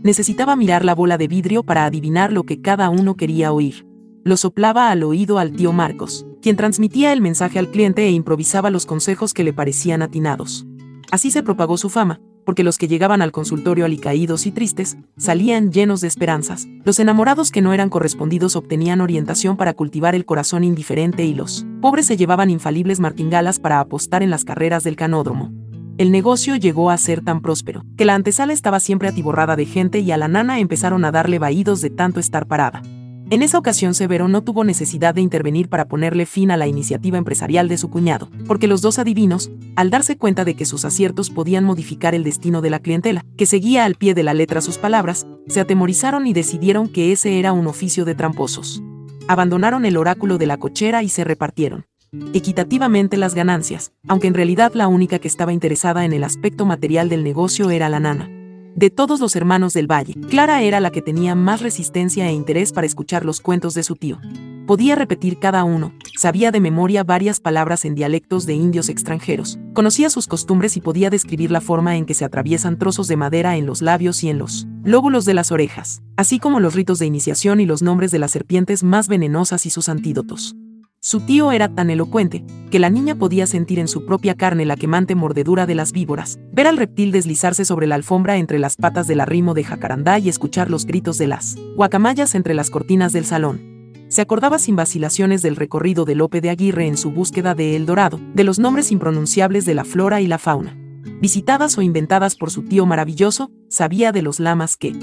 Necesitaba 0.03 0.55
mirar 0.55 0.85
la 0.85 0.93
bola 0.93 1.17
de 1.17 1.27
vidrio 1.27 1.63
para 1.63 1.85
adivinar 1.85 2.31
lo 2.31 2.43
que 2.43 2.61
cada 2.61 2.91
uno 2.91 3.15
quería 3.15 3.51
oír. 3.51 3.87
Lo 4.27 4.35
soplaba 4.35 4.91
al 4.91 5.03
oído 5.03 5.39
al 5.39 5.53
tío 5.53 5.71
Marcos, 5.71 6.25
quien 6.41 6.57
transmitía 6.57 7.13
el 7.13 7.21
mensaje 7.21 7.59
al 7.59 7.71
cliente 7.71 8.05
e 8.05 8.11
improvisaba 8.11 8.69
los 8.69 8.85
consejos 8.85 9.33
que 9.33 9.45
le 9.45 9.53
parecían 9.53 10.01
atinados. 10.01 10.67
Así 11.11 11.31
se 11.31 11.43
propagó 11.43 11.77
su 11.77 11.89
fama, 11.89 12.19
porque 12.45 12.65
los 12.65 12.77
que 12.77 12.89
llegaban 12.89 13.21
al 13.21 13.31
consultorio 13.31 13.85
alicaídos 13.85 14.45
y 14.45 14.51
tristes, 14.51 14.97
salían 15.15 15.71
llenos 15.71 16.01
de 16.01 16.09
esperanzas. 16.09 16.67
Los 16.83 16.99
enamorados 16.99 17.51
que 17.51 17.61
no 17.61 17.71
eran 17.71 17.89
correspondidos 17.89 18.57
obtenían 18.57 18.99
orientación 18.99 19.55
para 19.55 19.73
cultivar 19.73 20.13
el 20.13 20.25
corazón 20.25 20.65
indiferente 20.65 21.23
y 21.23 21.33
los 21.33 21.65
pobres 21.79 22.07
se 22.07 22.17
llevaban 22.17 22.49
infalibles 22.49 22.99
martingalas 22.99 23.61
para 23.61 23.79
apostar 23.79 24.23
en 24.23 24.29
las 24.29 24.43
carreras 24.43 24.83
del 24.83 24.97
canódromo. 24.97 25.53
El 25.97 26.11
negocio 26.11 26.57
llegó 26.57 26.89
a 26.89 26.97
ser 26.97 27.23
tan 27.23 27.39
próspero, 27.39 27.85
que 27.95 28.03
la 28.03 28.15
antesala 28.15 28.51
estaba 28.51 28.81
siempre 28.81 29.07
atiborrada 29.07 29.55
de 29.55 29.65
gente 29.65 29.99
y 29.99 30.11
a 30.11 30.17
la 30.17 30.27
nana 30.27 30.59
empezaron 30.59 31.05
a 31.05 31.13
darle 31.13 31.39
vaídos 31.39 31.79
de 31.79 31.91
tanto 31.91 32.19
estar 32.19 32.45
parada. 32.45 32.81
En 33.29 33.43
esa 33.43 33.57
ocasión 33.57 33.93
Severo 33.93 34.29
no 34.29 34.41
tuvo 34.41 34.63
necesidad 34.63 35.13
de 35.13 35.19
intervenir 35.19 35.67
para 35.67 35.89
ponerle 35.89 36.25
fin 36.25 36.49
a 36.49 36.55
la 36.55 36.65
iniciativa 36.65 37.17
empresarial 37.17 37.67
de 37.67 37.77
su 37.77 37.89
cuñado, 37.89 38.29
porque 38.47 38.67
los 38.67 38.81
dos 38.81 38.99
adivinos, 38.99 39.51
al 39.75 39.89
darse 39.89 40.17
cuenta 40.17 40.45
de 40.45 40.55
que 40.55 40.65
sus 40.65 40.85
aciertos 40.85 41.29
podían 41.29 41.65
modificar 41.65 42.15
el 42.15 42.23
destino 42.23 42.61
de 42.61 42.69
la 42.69 42.79
clientela, 42.79 43.25
que 43.35 43.45
seguía 43.45 43.83
al 43.83 43.95
pie 43.95 44.13
de 44.13 44.23
la 44.23 44.33
letra 44.33 44.61
sus 44.61 44.77
palabras, 44.77 45.27
se 45.47 45.59
atemorizaron 45.59 46.25
y 46.25 46.31
decidieron 46.31 46.87
que 46.87 47.11
ese 47.11 47.37
era 47.37 47.51
un 47.51 47.67
oficio 47.67 48.05
de 48.05 48.15
tramposos. 48.15 48.81
Abandonaron 49.27 49.83
el 49.83 49.97
oráculo 49.97 50.37
de 50.37 50.45
la 50.45 50.55
cochera 50.55 51.03
y 51.03 51.09
se 51.09 51.25
repartieron 51.25 51.85
equitativamente 52.33 53.17
las 53.17 53.35
ganancias, 53.35 53.91
aunque 54.07 54.27
en 54.27 54.33
realidad 54.33 54.71
la 54.73 54.87
única 54.87 55.19
que 55.19 55.27
estaba 55.27 55.51
interesada 55.51 56.05
en 56.05 56.13
el 56.13 56.23
aspecto 56.23 56.65
material 56.65 57.09
del 57.09 57.25
negocio 57.25 57.69
era 57.69 57.89
la 57.89 57.99
nana. 57.99 58.36
De 58.77 58.91
todos 58.91 59.19
los 59.19 59.35
hermanos 59.35 59.73
del 59.73 59.89
valle, 59.89 60.13
Clara 60.29 60.61
era 60.61 60.79
la 60.79 60.91
que 60.91 61.01
tenía 61.01 61.33
más 61.33 61.63
resistencia 61.63 62.29
e 62.29 62.33
interés 62.33 62.71
para 62.71 62.85
escuchar 62.85 63.25
los 63.25 63.41
cuentos 63.41 63.73
de 63.73 63.81
su 63.81 63.95
tío. 63.95 64.19
Podía 64.67 64.93
repetir 64.93 65.39
cada 65.39 65.63
uno, 65.63 65.93
sabía 66.15 66.51
de 66.51 66.59
memoria 66.59 67.03
varias 67.03 67.39
palabras 67.39 67.85
en 67.85 67.95
dialectos 67.95 68.45
de 68.45 68.53
indios 68.53 68.89
extranjeros, 68.89 69.57
conocía 69.73 70.11
sus 70.11 70.27
costumbres 70.27 70.77
y 70.77 70.81
podía 70.81 71.09
describir 71.09 71.49
la 71.49 71.59
forma 71.59 71.97
en 71.97 72.05
que 72.05 72.13
se 72.13 72.23
atraviesan 72.23 72.77
trozos 72.77 73.07
de 73.07 73.17
madera 73.17 73.57
en 73.57 73.65
los 73.65 73.81
labios 73.81 74.23
y 74.23 74.29
en 74.29 74.37
los 74.37 74.67
lóbulos 74.83 75.25
de 75.25 75.33
las 75.33 75.51
orejas, 75.51 76.03
así 76.15 76.37
como 76.37 76.59
los 76.59 76.75
ritos 76.75 76.99
de 76.99 77.07
iniciación 77.07 77.59
y 77.59 77.65
los 77.65 77.81
nombres 77.81 78.11
de 78.11 78.19
las 78.19 78.29
serpientes 78.29 78.83
más 78.83 79.07
venenosas 79.07 79.65
y 79.65 79.71
sus 79.71 79.89
antídotos. 79.89 80.55
Su 80.99 81.21
tío 81.21 81.51
era 81.51 81.69
tan 81.69 81.89
elocuente, 81.89 82.43
que 82.71 82.79
la 82.79 82.89
niña 82.89 83.15
podía 83.15 83.45
sentir 83.45 83.79
en 83.79 83.87
su 83.87 84.05
propia 84.05 84.35
carne 84.35 84.65
la 84.65 84.75
quemante 84.75 85.13
mordedura 85.13 85.65
de 85.65 85.75
las 85.75 85.91
víboras, 85.91 86.39
ver 86.51 86.67
al 86.67 86.77
reptil 86.77 87.11
deslizarse 87.11 87.65
sobre 87.65 87.85
la 87.85 87.95
alfombra 87.95 88.37
entre 88.37 88.57
las 88.57 88.75
patas 88.75 89.07
del 89.07 89.21
arrimo 89.21 89.53
de 89.53 89.63
jacarandá 89.63 90.17
y 90.19 90.27
escuchar 90.27 90.69
los 90.71 90.85
gritos 90.85 91.17
de 91.17 91.27
las 91.27 91.55
guacamayas 91.75 92.33
entre 92.35 92.55
las 92.55 92.69
cortinas 92.69 93.13
del 93.13 93.25
salón. 93.25 93.93
Se 94.09 94.21
acordaba 94.21 94.57
sin 94.57 94.75
vacilaciones 94.75 95.41
del 95.41 95.55
recorrido 95.55 96.03
de 96.03 96.15
Lope 96.15 96.41
de 96.41 96.49
Aguirre 96.49 96.87
en 96.87 96.97
su 96.97 97.11
búsqueda 97.11 97.53
de 97.53 97.75
El 97.75 97.85
Dorado, 97.85 98.19
de 98.33 98.43
los 98.43 98.57
nombres 98.57 98.91
impronunciables 98.91 99.65
de 99.65 99.75
la 99.75 99.83
flora 99.83 100.19
y 100.21 100.27
la 100.27 100.39
fauna. 100.39 100.77
Visitadas 101.21 101.77
o 101.77 101.81
inventadas 101.81 102.35
por 102.35 102.49
su 102.49 102.63
tío 102.63 102.85
maravilloso, 102.85 103.51
sabía 103.69 104.11
de 104.11 104.21
los 104.21 104.39
lamas 104.39 104.77
que, 104.77 104.93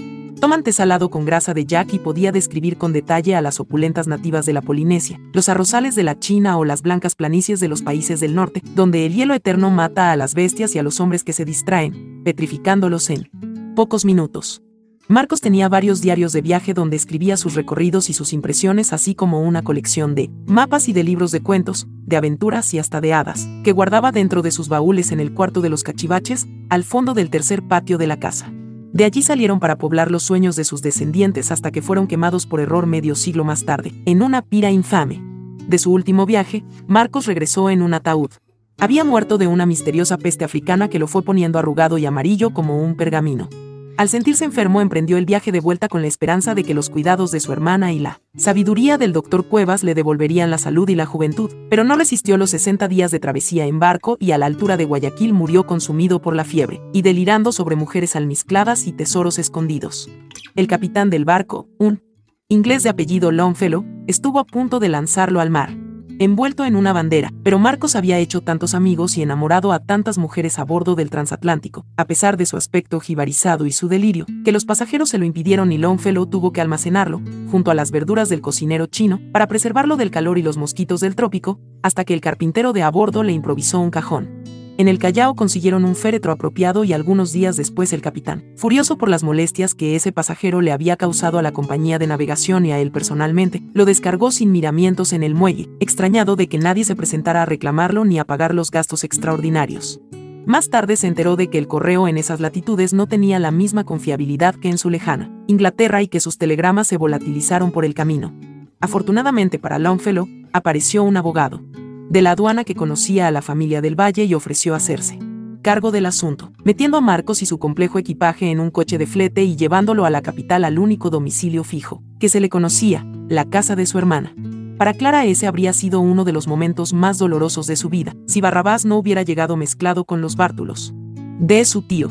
Toman 0.41 0.63
salado 0.73 1.11
con 1.11 1.25
grasa 1.25 1.55
de 1.55 1.65
yak 1.65 1.93
y 1.95 1.99
podía 1.99 2.33
describir 2.33 2.77
con 2.77 2.93
detalle 2.93 3.35
a 3.35 3.43
las 3.43 3.61
opulentas 3.61 4.07
nativas 4.07 4.47
de 4.47 4.53
la 4.53 4.63
Polinesia, 4.63 5.21
los 5.33 5.49
arrozales 5.49 5.95
de 5.95 6.03
la 6.03 6.19
China 6.19 6.59
o 6.59 6.65
las 6.65 6.83
blancas 6.83 7.15
planicies 7.15 7.61
de 7.61 7.69
los 7.69 7.83
países 7.83 8.21
del 8.21 8.35
norte, 8.35 8.63
donde 8.75 9.07
el 9.07 9.15
hielo 9.15 9.35
eterno 9.35 9.71
mata 9.71 10.13
a 10.13 10.17
las 10.17 10.35
bestias 10.35 10.75
y 10.75 10.79
a 10.79 10.83
los 10.83 11.01
hombres 11.01 11.25
que 11.25 11.33
se 11.33 11.45
distraen, 11.45 12.23
petrificándolos 12.25 13.11
en 13.11 13.31
pocos 13.75 14.05
minutos. 14.05 14.63
Marcos 15.07 15.43
tenía 15.43 15.69
varios 15.69 16.01
diarios 16.01 16.33
de 16.33 16.41
viaje 16.41 16.73
donde 16.73 16.97
escribía 16.97 17.37
sus 17.37 17.55
recorridos 17.55 18.09
y 18.09 18.15
sus 18.15 18.33
impresiones, 18.33 18.95
así 18.95 19.15
como 19.15 19.43
una 19.43 19.63
colección 19.63 20.15
de 20.15 20.31
mapas 20.47 20.89
y 20.89 20.95
de 20.95 21.05
libros 21.05 21.31
de 21.31 21.43
cuentos, 21.43 21.87
de 22.07 22.17
aventuras 22.17 22.73
y 22.73 22.79
hasta 22.79 23.03
de 23.03 23.13
hadas, 23.13 23.47
que 23.65 23.73
guardaba 23.73 24.13
dentro 24.13 24.41
de 24.41 24.51
sus 24.51 24.71
baúles 24.71 25.13
en 25.13 25.21
el 25.21 25.35
cuarto 25.35 25.61
de 25.61 25.69
los 25.69 25.83
cachivaches, 25.83 26.47
al 26.71 26.85
fondo 26.85 27.13
del 27.13 27.29
tercer 27.29 27.63
patio 27.63 27.99
de 27.99 28.07
la 28.07 28.19
casa. 28.19 28.51
De 28.95 29.05
allí 29.05 29.23
salieron 29.23 29.59
para 29.59 29.77
poblar 29.77 30.13
los 30.13 30.23
sueños 30.23 30.55
de 30.55 30.63
sus 30.63 30.81
descendientes 30.81 31.51
hasta 31.51 31.73
que 31.73 31.83
fueron 31.83 32.07
quemados 32.07 32.47
por 32.47 32.61
error 32.61 32.87
medio 32.87 33.17
siglo 33.17 33.43
más 33.43 33.65
tarde, 33.65 33.93
en 34.07 34.23
una 34.23 34.41
pira 34.41 34.71
infame. 34.71 35.21
De 35.67 35.79
su 35.79 35.93
último 35.93 36.27
viaje, 36.27 36.63
Marcos 36.87 37.27
regresó 37.27 37.71
en 37.71 37.83
un 37.83 37.93
ataúd. 37.93 38.31
Había 38.79 39.03
muerto 39.03 39.37
de 39.37 39.49
una 39.49 39.67
misteriosa 39.67 40.17
peste 40.17 40.45
africana 40.45 40.89
que 40.89 41.01
lo 41.01 41.09
fue 41.09 41.23
poniendo 41.23 41.59
arrugado 41.59 41.99
y 41.99 42.07
amarillo 42.07 42.55
como 42.55 42.81
un 42.81 42.95
pergamino. 42.95 43.49
Al 43.97 44.09
sentirse 44.09 44.45
enfermo 44.45 44.81
emprendió 44.81 45.19
el 45.19 45.25
viaje 45.25 45.53
de 45.53 45.61
vuelta 45.61 45.87
con 45.87 46.03
la 46.03 46.09
esperanza 46.09 46.57
de 46.57 46.65
que 46.65 46.75
los 46.75 46.91
cuidados 46.91 47.31
de 47.31 47.39
su 47.39 47.53
hermana 47.53 47.93
y 47.93 48.01
la 48.01 48.21
sabiduría 48.37 48.99
del 48.99 49.13
doctor 49.13 49.47
Cuevas 49.47 49.85
le 49.85 49.95
devolverían 49.95 50.51
la 50.51 50.59
salud 50.59 50.89
y 50.89 50.97
la 50.97 51.07
juventud, 51.07 51.53
pero 51.71 51.85
no 51.85 51.95
resistió 51.95 52.37
los 52.37 52.51
60 52.51 52.89
días 52.89 53.13
de 53.13 53.21
travesía 53.21 53.67
en 53.67 53.79
barco 53.79 54.17
y 54.19 54.33
a 54.33 54.39
la 54.39 54.47
altura 54.47 54.77
de 54.77 54.85
Guayaquil 54.85 55.33
murió 55.33 55.65
consumido 55.65 56.21
por 56.21 56.35
la 56.35 56.45
fiebre, 56.45 56.83
y 56.93 57.03
delirando 57.03 57.53
sobre 57.53 57.77
mujeres 57.77 58.17
almizcladas 58.17 58.89
y 58.89 58.93
tesoros 58.93 59.39
escondidos. 59.39 60.11
El 60.57 60.67
capitán 60.67 61.09
del 61.09 61.25
barco, 61.25 61.69
un 61.79 62.03
inglés 62.49 62.83
de 62.83 62.89
apellido 62.89 63.31
Longfellow, 63.31 63.85
estuvo 64.09 64.41
a 64.41 64.45
punto 64.45 64.81
de 64.81 64.89
lanzarlo 64.89 65.41
al 65.41 65.51
mar. 65.51 65.84
Envuelto 66.19 66.65
en 66.65 66.77
una 66.77 66.93
bandera, 66.93 67.33
pero 67.43 67.59
Marcos 67.59 67.97
había 67.97 68.19
hecho 68.19 68.41
tantos 68.41 68.75
amigos 68.75 69.17
y 69.17 69.23
enamorado 69.23 69.73
a 69.73 69.81
tantas 69.81 70.19
mujeres 70.19 70.59
a 70.59 70.65
bordo 70.65 70.95
del 70.95 71.11
transatlántico, 71.11 71.85
a 71.97 72.05
pesar 72.07 72.37
de 72.37 72.47
su 72.47 72.57
aspecto 72.57 73.01
jibarizado 73.01 73.67
y 73.67 73.73
su 73.73 73.89
delirio, 73.89 74.27
que 74.45 74.53
los 74.53 74.65
pasajeros 74.65 75.09
se 75.09 75.19
lo 75.19 75.25
impidieron 75.25 75.73
y 75.73 75.79
Longfellow 75.79 76.27
tuvo 76.27 76.53
que 76.53 76.61
almacenarlo, 76.61 77.21
junto 77.51 77.71
a 77.71 77.75
las 77.75 77.91
verduras 77.91 78.29
del 78.29 78.41
cocinero 78.41 78.87
chino, 78.87 79.21
para 79.33 79.49
preservarlo 79.49 79.97
del 79.97 80.11
calor 80.11 80.39
y 80.39 80.43
los 80.43 80.57
mosquitos 80.57 81.01
del 81.01 81.17
trópico, 81.17 81.59
hasta 81.83 82.05
que 82.05 82.15
el 82.15 82.21
carpintero 82.21 82.73
de 82.73 82.83
a 82.83 82.91
bordo 82.91 83.23
le 83.23 83.33
improvisó 83.33 83.81
un 83.81 83.91
cajón. 83.91 84.64
En 84.77 84.89
el 84.89 84.99
Callao 84.99 85.37
consiguieron 85.37 85.85
un 85.85 85.95
féretro 85.95 86.33
apropiado 86.33 86.83
y 86.83 86.93
algunos 86.93 87.33
días 87.33 87.57
después 87.57 87.93
el 87.93 88.03
capitán, 88.03 88.45
furioso 88.57 88.99
por 88.99 89.09
las 89.09 89.23
molestias 89.23 89.73
que 89.73 89.95
ese 89.95 90.11
pasajero 90.11 90.61
le 90.61 90.73
había 90.73 90.97
causado 90.97 91.39
a 91.39 91.43
la 91.43 91.53
compañía 91.53 92.01
de 92.01 92.09
navegación 92.09 92.67
y 92.67 92.73
a 92.73 92.81
él 92.81 92.91
personalmente, 92.91 93.63
lo 93.73 93.85
descargó 93.85 94.33
sin 94.33 94.51
miramientos 94.51 95.13
en 95.13 95.23
el 95.23 95.37
muelle, 95.37 95.69
extrañado 95.79 96.35
de 96.35 96.49
que 96.49 96.59
nadie 96.59 96.85
se 96.85 96.97
presentara 96.97 97.43
a 97.43 97.47
reclamarlo 97.47 98.05
ni 98.05 98.19
a 98.19 98.25
pagar 98.25 98.53
los 98.53 98.73
gastos 98.73 99.05
extraordinarios. 99.05 100.01
Más 100.45 100.71
tarde 100.71 100.97
se 100.97 101.07
enteró 101.07 101.37
de 101.37 101.49
que 101.49 101.59
el 101.59 101.69
correo 101.69 102.09
en 102.09 102.19
esas 102.19 102.41
latitudes 102.41 102.93
no 102.93 103.07
tenía 103.07 103.39
la 103.39 103.53
misma 103.53 103.85
confiabilidad 103.85 104.57
que 104.57 104.71
en 104.71 104.79
su 104.79 104.91
lejana 104.91 105.31
Inglaterra 105.47 106.03
y 106.03 106.09
que 106.09 106.19
sus 106.19 106.37
telegramas 106.37 106.89
se 106.89 106.97
volatilizaron 106.97 107.71
por 107.71 107.85
el 107.85 107.95
camino. 107.95 108.35
Afortunadamente 108.81 109.61
para 109.61 109.79
Longfellow, 109.79 110.29
apareció 110.53 111.05
un 111.05 111.17
abogado, 111.17 111.63
de 112.09 112.23
la 112.23 112.33
aduana 112.33 112.65
que 112.65 112.75
conocía 112.75 113.27
a 113.27 113.31
la 113.31 113.43
familia 113.43 113.81
del 113.81 113.99
Valle 113.99 114.25
y 114.25 114.35
ofreció 114.35 114.75
hacerse 114.75 115.19
cargo 115.65 115.91
del 115.91 116.05
asunto, 116.05 116.53
metiendo 116.63 116.99
a 116.99 117.01
Marcos 117.01 117.41
y 117.41 117.47
su 117.47 117.59
complejo 117.59 117.99
equipaje 117.99 118.51
en 118.51 118.61
un 118.61 118.71
coche 118.71 118.99
de 118.99 119.07
flete 119.07 119.45
y 119.45 119.57
llevándolo 119.57 120.05
a 120.05 120.11
la 120.11 120.21
capital 120.21 120.63
al 120.63 120.79
único 120.79 121.09
domicilio 121.09 121.65
fijo, 121.65 122.03
que 122.21 122.29
se 122.29 122.39
le 122.39 122.51
conocía, 122.51 123.05
la 123.29 123.47
casa 123.47 123.75
de 123.75 123.87
su 123.87 123.97
hermana. 123.97 124.35
Para 124.77 124.93
Clara 124.93 125.25
ese 125.25 125.47
habría 125.47 125.73
sido 125.73 126.01
uno 126.01 126.25
de 126.25 126.33
los 126.33 126.47
momentos 126.47 126.93
más 126.93 127.17
dolorosos 127.17 127.67
de 127.67 127.77
su 127.77 127.89
vida, 127.89 128.15
si 128.27 128.43
Barrabás 128.43 128.85
no 128.85 128.99
hubiera 128.99 129.23
llegado 129.23 129.57
mezclado 129.57 130.05
con 130.05 130.21
los 130.21 130.37
bártulos 130.37 130.93
de 131.41 131.65
su 131.65 131.83
tío. 131.83 132.11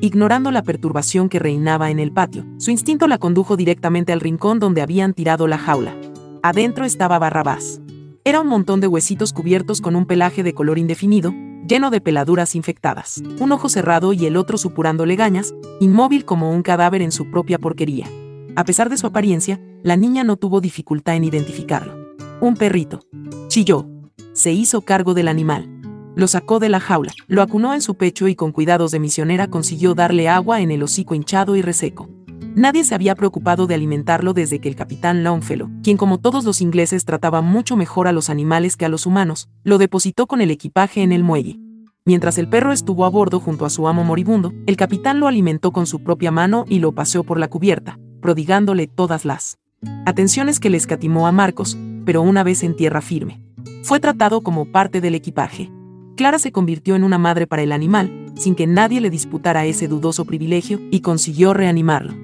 Ignorando 0.00 0.50
la 0.50 0.62
perturbación 0.62 1.28
que 1.28 1.38
reinaba 1.38 1.90
en 1.90 1.98
el 1.98 2.10
patio, 2.10 2.46
su 2.56 2.70
instinto 2.70 3.06
la 3.06 3.18
condujo 3.18 3.56
directamente 3.56 4.12
al 4.12 4.20
rincón 4.20 4.58
donde 4.58 4.80
habían 4.80 5.12
tirado 5.12 5.46
la 5.46 5.58
jaula. 5.58 5.94
Adentro 6.42 6.84
estaba 6.84 7.18
Barrabás. 7.18 7.80
Era 8.26 8.40
un 8.40 8.46
montón 8.46 8.80
de 8.80 8.86
huesitos 8.86 9.34
cubiertos 9.34 9.82
con 9.82 9.94
un 9.96 10.06
pelaje 10.06 10.42
de 10.42 10.54
color 10.54 10.78
indefinido, 10.78 11.34
lleno 11.68 11.90
de 11.90 12.00
peladuras 12.00 12.54
infectadas, 12.54 13.22
un 13.38 13.52
ojo 13.52 13.68
cerrado 13.68 14.14
y 14.14 14.24
el 14.24 14.38
otro 14.38 14.56
supurando 14.56 15.04
legañas, 15.04 15.52
inmóvil 15.78 16.24
como 16.24 16.50
un 16.50 16.62
cadáver 16.62 17.02
en 17.02 17.12
su 17.12 17.30
propia 17.30 17.58
porquería. 17.58 18.08
A 18.56 18.64
pesar 18.64 18.88
de 18.88 18.96
su 18.96 19.06
apariencia, 19.06 19.60
la 19.82 19.98
niña 19.98 20.24
no 20.24 20.38
tuvo 20.38 20.62
dificultad 20.62 21.16
en 21.16 21.24
identificarlo. 21.24 22.14
Un 22.40 22.56
perrito. 22.56 23.00
Chilló. 23.48 23.86
Se 24.32 24.52
hizo 24.52 24.80
cargo 24.80 25.12
del 25.12 25.28
animal. 25.28 25.68
Lo 26.16 26.26
sacó 26.26 26.60
de 26.60 26.70
la 26.70 26.80
jaula, 26.80 27.12
lo 27.26 27.42
acunó 27.42 27.74
en 27.74 27.82
su 27.82 27.96
pecho 27.96 28.26
y 28.26 28.36
con 28.36 28.52
cuidados 28.52 28.90
de 28.90 29.00
misionera 29.00 29.48
consiguió 29.48 29.94
darle 29.94 30.30
agua 30.30 30.62
en 30.62 30.70
el 30.70 30.82
hocico 30.82 31.14
hinchado 31.14 31.56
y 31.56 31.62
reseco. 31.62 32.08
Nadie 32.56 32.84
se 32.84 32.94
había 32.94 33.16
preocupado 33.16 33.66
de 33.66 33.74
alimentarlo 33.74 34.32
desde 34.32 34.60
que 34.60 34.68
el 34.68 34.76
capitán 34.76 35.24
Longfellow, 35.24 35.68
quien 35.82 35.96
como 35.96 36.18
todos 36.18 36.44
los 36.44 36.60
ingleses 36.60 37.04
trataba 37.04 37.40
mucho 37.40 37.74
mejor 37.74 38.06
a 38.06 38.12
los 38.12 38.30
animales 38.30 38.76
que 38.76 38.84
a 38.84 38.88
los 38.88 39.06
humanos, 39.06 39.48
lo 39.64 39.76
depositó 39.76 40.28
con 40.28 40.40
el 40.40 40.52
equipaje 40.52 41.02
en 41.02 41.10
el 41.10 41.24
muelle. 41.24 41.58
Mientras 42.04 42.38
el 42.38 42.48
perro 42.48 42.70
estuvo 42.70 43.06
a 43.06 43.08
bordo 43.08 43.40
junto 43.40 43.64
a 43.66 43.70
su 43.70 43.88
amo 43.88 44.04
moribundo, 44.04 44.52
el 44.66 44.76
capitán 44.76 45.18
lo 45.18 45.26
alimentó 45.26 45.72
con 45.72 45.86
su 45.86 46.04
propia 46.04 46.30
mano 46.30 46.64
y 46.68 46.78
lo 46.78 46.92
paseó 46.92 47.24
por 47.24 47.40
la 47.40 47.48
cubierta, 47.48 47.98
prodigándole 48.20 48.86
todas 48.86 49.24
las 49.24 49.58
atenciones 50.06 50.60
que 50.60 50.70
le 50.70 50.76
escatimó 50.76 51.26
a 51.26 51.32
Marcos, 51.32 51.76
pero 52.04 52.22
una 52.22 52.44
vez 52.44 52.62
en 52.62 52.76
tierra 52.76 53.00
firme. 53.00 53.40
Fue 53.82 53.98
tratado 53.98 54.42
como 54.42 54.70
parte 54.70 55.00
del 55.00 55.16
equipaje. 55.16 55.72
Clara 56.16 56.38
se 56.38 56.52
convirtió 56.52 56.94
en 56.94 57.02
una 57.02 57.18
madre 57.18 57.48
para 57.48 57.62
el 57.62 57.72
animal, 57.72 58.32
sin 58.36 58.54
que 58.54 58.68
nadie 58.68 59.00
le 59.00 59.10
disputara 59.10 59.64
ese 59.64 59.88
dudoso 59.88 60.24
privilegio, 60.24 60.80
y 60.92 61.00
consiguió 61.00 61.52
reanimarlo. 61.52 62.14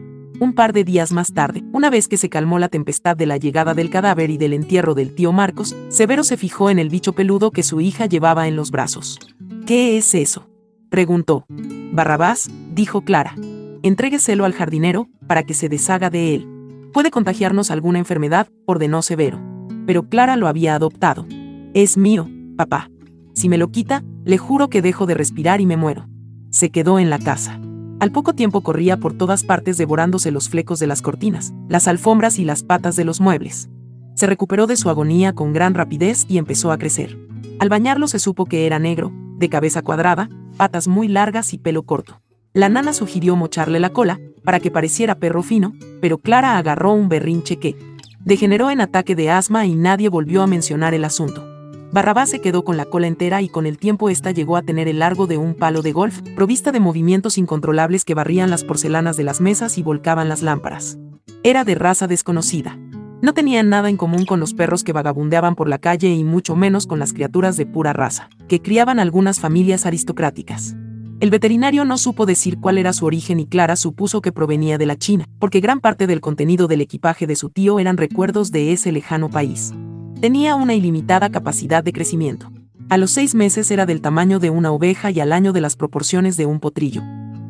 Un 0.40 0.54
par 0.54 0.72
de 0.72 0.84
días 0.84 1.12
más 1.12 1.34
tarde, 1.34 1.62
una 1.70 1.90
vez 1.90 2.08
que 2.08 2.16
se 2.16 2.30
calmó 2.30 2.58
la 2.58 2.70
tempestad 2.70 3.14
de 3.14 3.26
la 3.26 3.36
llegada 3.36 3.74
del 3.74 3.90
cadáver 3.90 4.30
y 4.30 4.38
del 4.38 4.54
entierro 4.54 4.94
del 4.94 5.14
tío 5.14 5.32
Marcos, 5.32 5.76
Severo 5.90 6.24
se 6.24 6.38
fijó 6.38 6.70
en 6.70 6.78
el 6.78 6.88
bicho 6.88 7.12
peludo 7.12 7.50
que 7.50 7.62
su 7.62 7.82
hija 7.82 8.06
llevaba 8.06 8.48
en 8.48 8.56
los 8.56 8.70
brazos. 8.70 9.18
¿Qué 9.66 9.98
es 9.98 10.14
eso? 10.14 10.48
preguntó. 10.88 11.44
Barrabás, 11.92 12.50
dijo 12.72 13.02
Clara. 13.02 13.34
Entrégueselo 13.82 14.46
al 14.46 14.54
jardinero, 14.54 15.08
para 15.26 15.42
que 15.42 15.52
se 15.52 15.68
deshaga 15.68 16.08
de 16.08 16.34
él. 16.36 16.48
Puede 16.94 17.10
contagiarnos 17.10 17.70
alguna 17.70 17.98
enfermedad, 17.98 18.48
ordenó 18.64 19.02
Severo. 19.02 19.38
Pero 19.86 20.08
Clara 20.08 20.36
lo 20.36 20.48
había 20.48 20.74
adoptado. 20.74 21.26
Es 21.74 21.98
mío, 21.98 22.30
papá. 22.56 22.90
Si 23.34 23.50
me 23.50 23.58
lo 23.58 23.70
quita, 23.70 24.02
le 24.24 24.38
juro 24.38 24.70
que 24.70 24.80
dejo 24.80 25.04
de 25.04 25.14
respirar 25.14 25.60
y 25.60 25.66
me 25.66 25.76
muero. 25.76 26.08
Se 26.48 26.70
quedó 26.70 26.98
en 26.98 27.10
la 27.10 27.18
casa. 27.18 27.60
Al 28.00 28.12
poco 28.12 28.32
tiempo 28.32 28.62
corría 28.62 28.96
por 28.96 29.12
todas 29.12 29.44
partes 29.44 29.76
devorándose 29.76 30.30
los 30.30 30.48
flecos 30.48 30.78
de 30.78 30.86
las 30.86 31.02
cortinas, 31.02 31.52
las 31.68 31.86
alfombras 31.86 32.38
y 32.38 32.46
las 32.46 32.62
patas 32.62 32.96
de 32.96 33.04
los 33.04 33.20
muebles. 33.20 33.68
Se 34.14 34.26
recuperó 34.26 34.66
de 34.66 34.76
su 34.76 34.88
agonía 34.88 35.34
con 35.34 35.52
gran 35.52 35.74
rapidez 35.74 36.24
y 36.26 36.38
empezó 36.38 36.72
a 36.72 36.78
crecer. 36.78 37.18
Al 37.58 37.68
bañarlo 37.68 38.08
se 38.08 38.18
supo 38.18 38.46
que 38.46 38.64
era 38.64 38.78
negro, 38.78 39.12
de 39.36 39.50
cabeza 39.50 39.82
cuadrada, 39.82 40.30
patas 40.56 40.88
muy 40.88 41.08
largas 41.08 41.52
y 41.52 41.58
pelo 41.58 41.82
corto. 41.82 42.22
La 42.54 42.70
nana 42.70 42.94
sugirió 42.94 43.36
mocharle 43.36 43.80
la 43.80 43.90
cola, 43.90 44.18
para 44.44 44.60
que 44.60 44.70
pareciera 44.70 45.16
perro 45.16 45.42
fino, 45.42 45.74
pero 46.00 46.16
Clara 46.16 46.56
agarró 46.56 46.94
un 46.94 47.10
berrinche 47.10 47.58
que 47.58 47.76
degeneró 48.24 48.70
en 48.70 48.80
ataque 48.80 49.14
de 49.14 49.30
asma 49.30 49.66
y 49.66 49.74
nadie 49.74 50.08
volvió 50.08 50.40
a 50.40 50.46
mencionar 50.46 50.94
el 50.94 51.04
asunto. 51.04 51.49
Barrabás 51.92 52.30
se 52.30 52.40
quedó 52.40 52.62
con 52.62 52.76
la 52.76 52.84
cola 52.84 53.08
entera 53.08 53.42
y 53.42 53.48
con 53.48 53.66
el 53.66 53.76
tiempo 53.76 54.10
esta 54.10 54.30
llegó 54.30 54.56
a 54.56 54.62
tener 54.62 54.86
el 54.86 55.00
largo 55.00 55.26
de 55.26 55.38
un 55.38 55.54
palo 55.54 55.82
de 55.82 55.90
golf, 55.90 56.20
provista 56.36 56.70
de 56.70 56.78
movimientos 56.78 57.36
incontrolables 57.36 58.04
que 58.04 58.14
barrían 58.14 58.48
las 58.48 58.62
porcelanas 58.62 59.16
de 59.16 59.24
las 59.24 59.40
mesas 59.40 59.76
y 59.76 59.82
volcaban 59.82 60.28
las 60.28 60.40
lámparas. 60.40 60.98
Era 61.42 61.64
de 61.64 61.74
raza 61.74 62.06
desconocida. 62.06 62.78
No 63.22 63.34
tenían 63.34 63.70
nada 63.70 63.90
en 63.90 63.96
común 63.96 64.24
con 64.24 64.38
los 64.38 64.54
perros 64.54 64.84
que 64.84 64.92
vagabundeaban 64.92 65.56
por 65.56 65.68
la 65.68 65.78
calle 65.78 66.14
y 66.14 66.22
mucho 66.22 66.54
menos 66.54 66.86
con 66.86 67.00
las 67.00 67.12
criaturas 67.12 67.56
de 67.56 67.66
pura 67.66 67.92
raza, 67.92 68.30
que 68.46 68.62
criaban 68.62 69.00
algunas 69.00 69.40
familias 69.40 69.84
aristocráticas. 69.84 70.76
El 71.18 71.30
veterinario 71.30 71.84
no 71.84 71.98
supo 71.98 72.24
decir 72.24 72.60
cuál 72.60 72.78
era 72.78 72.92
su 72.92 73.04
origen 73.04 73.40
y 73.40 73.46
Clara 73.46 73.74
supuso 73.74 74.22
que 74.22 74.32
provenía 74.32 74.78
de 74.78 74.86
la 74.86 74.96
China, 74.96 75.26
porque 75.40 75.60
gran 75.60 75.80
parte 75.80 76.06
del 76.06 76.20
contenido 76.20 76.68
del 76.68 76.82
equipaje 76.82 77.26
de 77.26 77.36
su 77.36 77.50
tío 77.50 77.80
eran 77.80 77.96
recuerdos 77.96 78.52
de 78.52 78.72
ese 78.72 78.92
lejano 78.92 79.28
país. 79.28 79.74
Tenía 80.20 80.54
una 80.54 80.74
ilimitada 80.74 81.30
capacidad 81.30 81.82
de 81.82 81.94
crecimiento. 81.94 82.52
A 82.90 82.98
los 82.98 83.10
seis 83.10 83.34
meses 83.34 83.70
era 83.70 83.86
del 83.86 84.02
tamaño 84.02 84.38
de 84.38 84.50
una 84.50 84.70
oveja 84.70 85.10
y 85.10 85.18
al 85.18 85.32
año 85.32 85.54
de 85.54 85.62
las 85.62 85.76
proporciones 85.76 86.36
de 86.36 86.44
un 86.44 86.60
potrillo. 86.60 87.00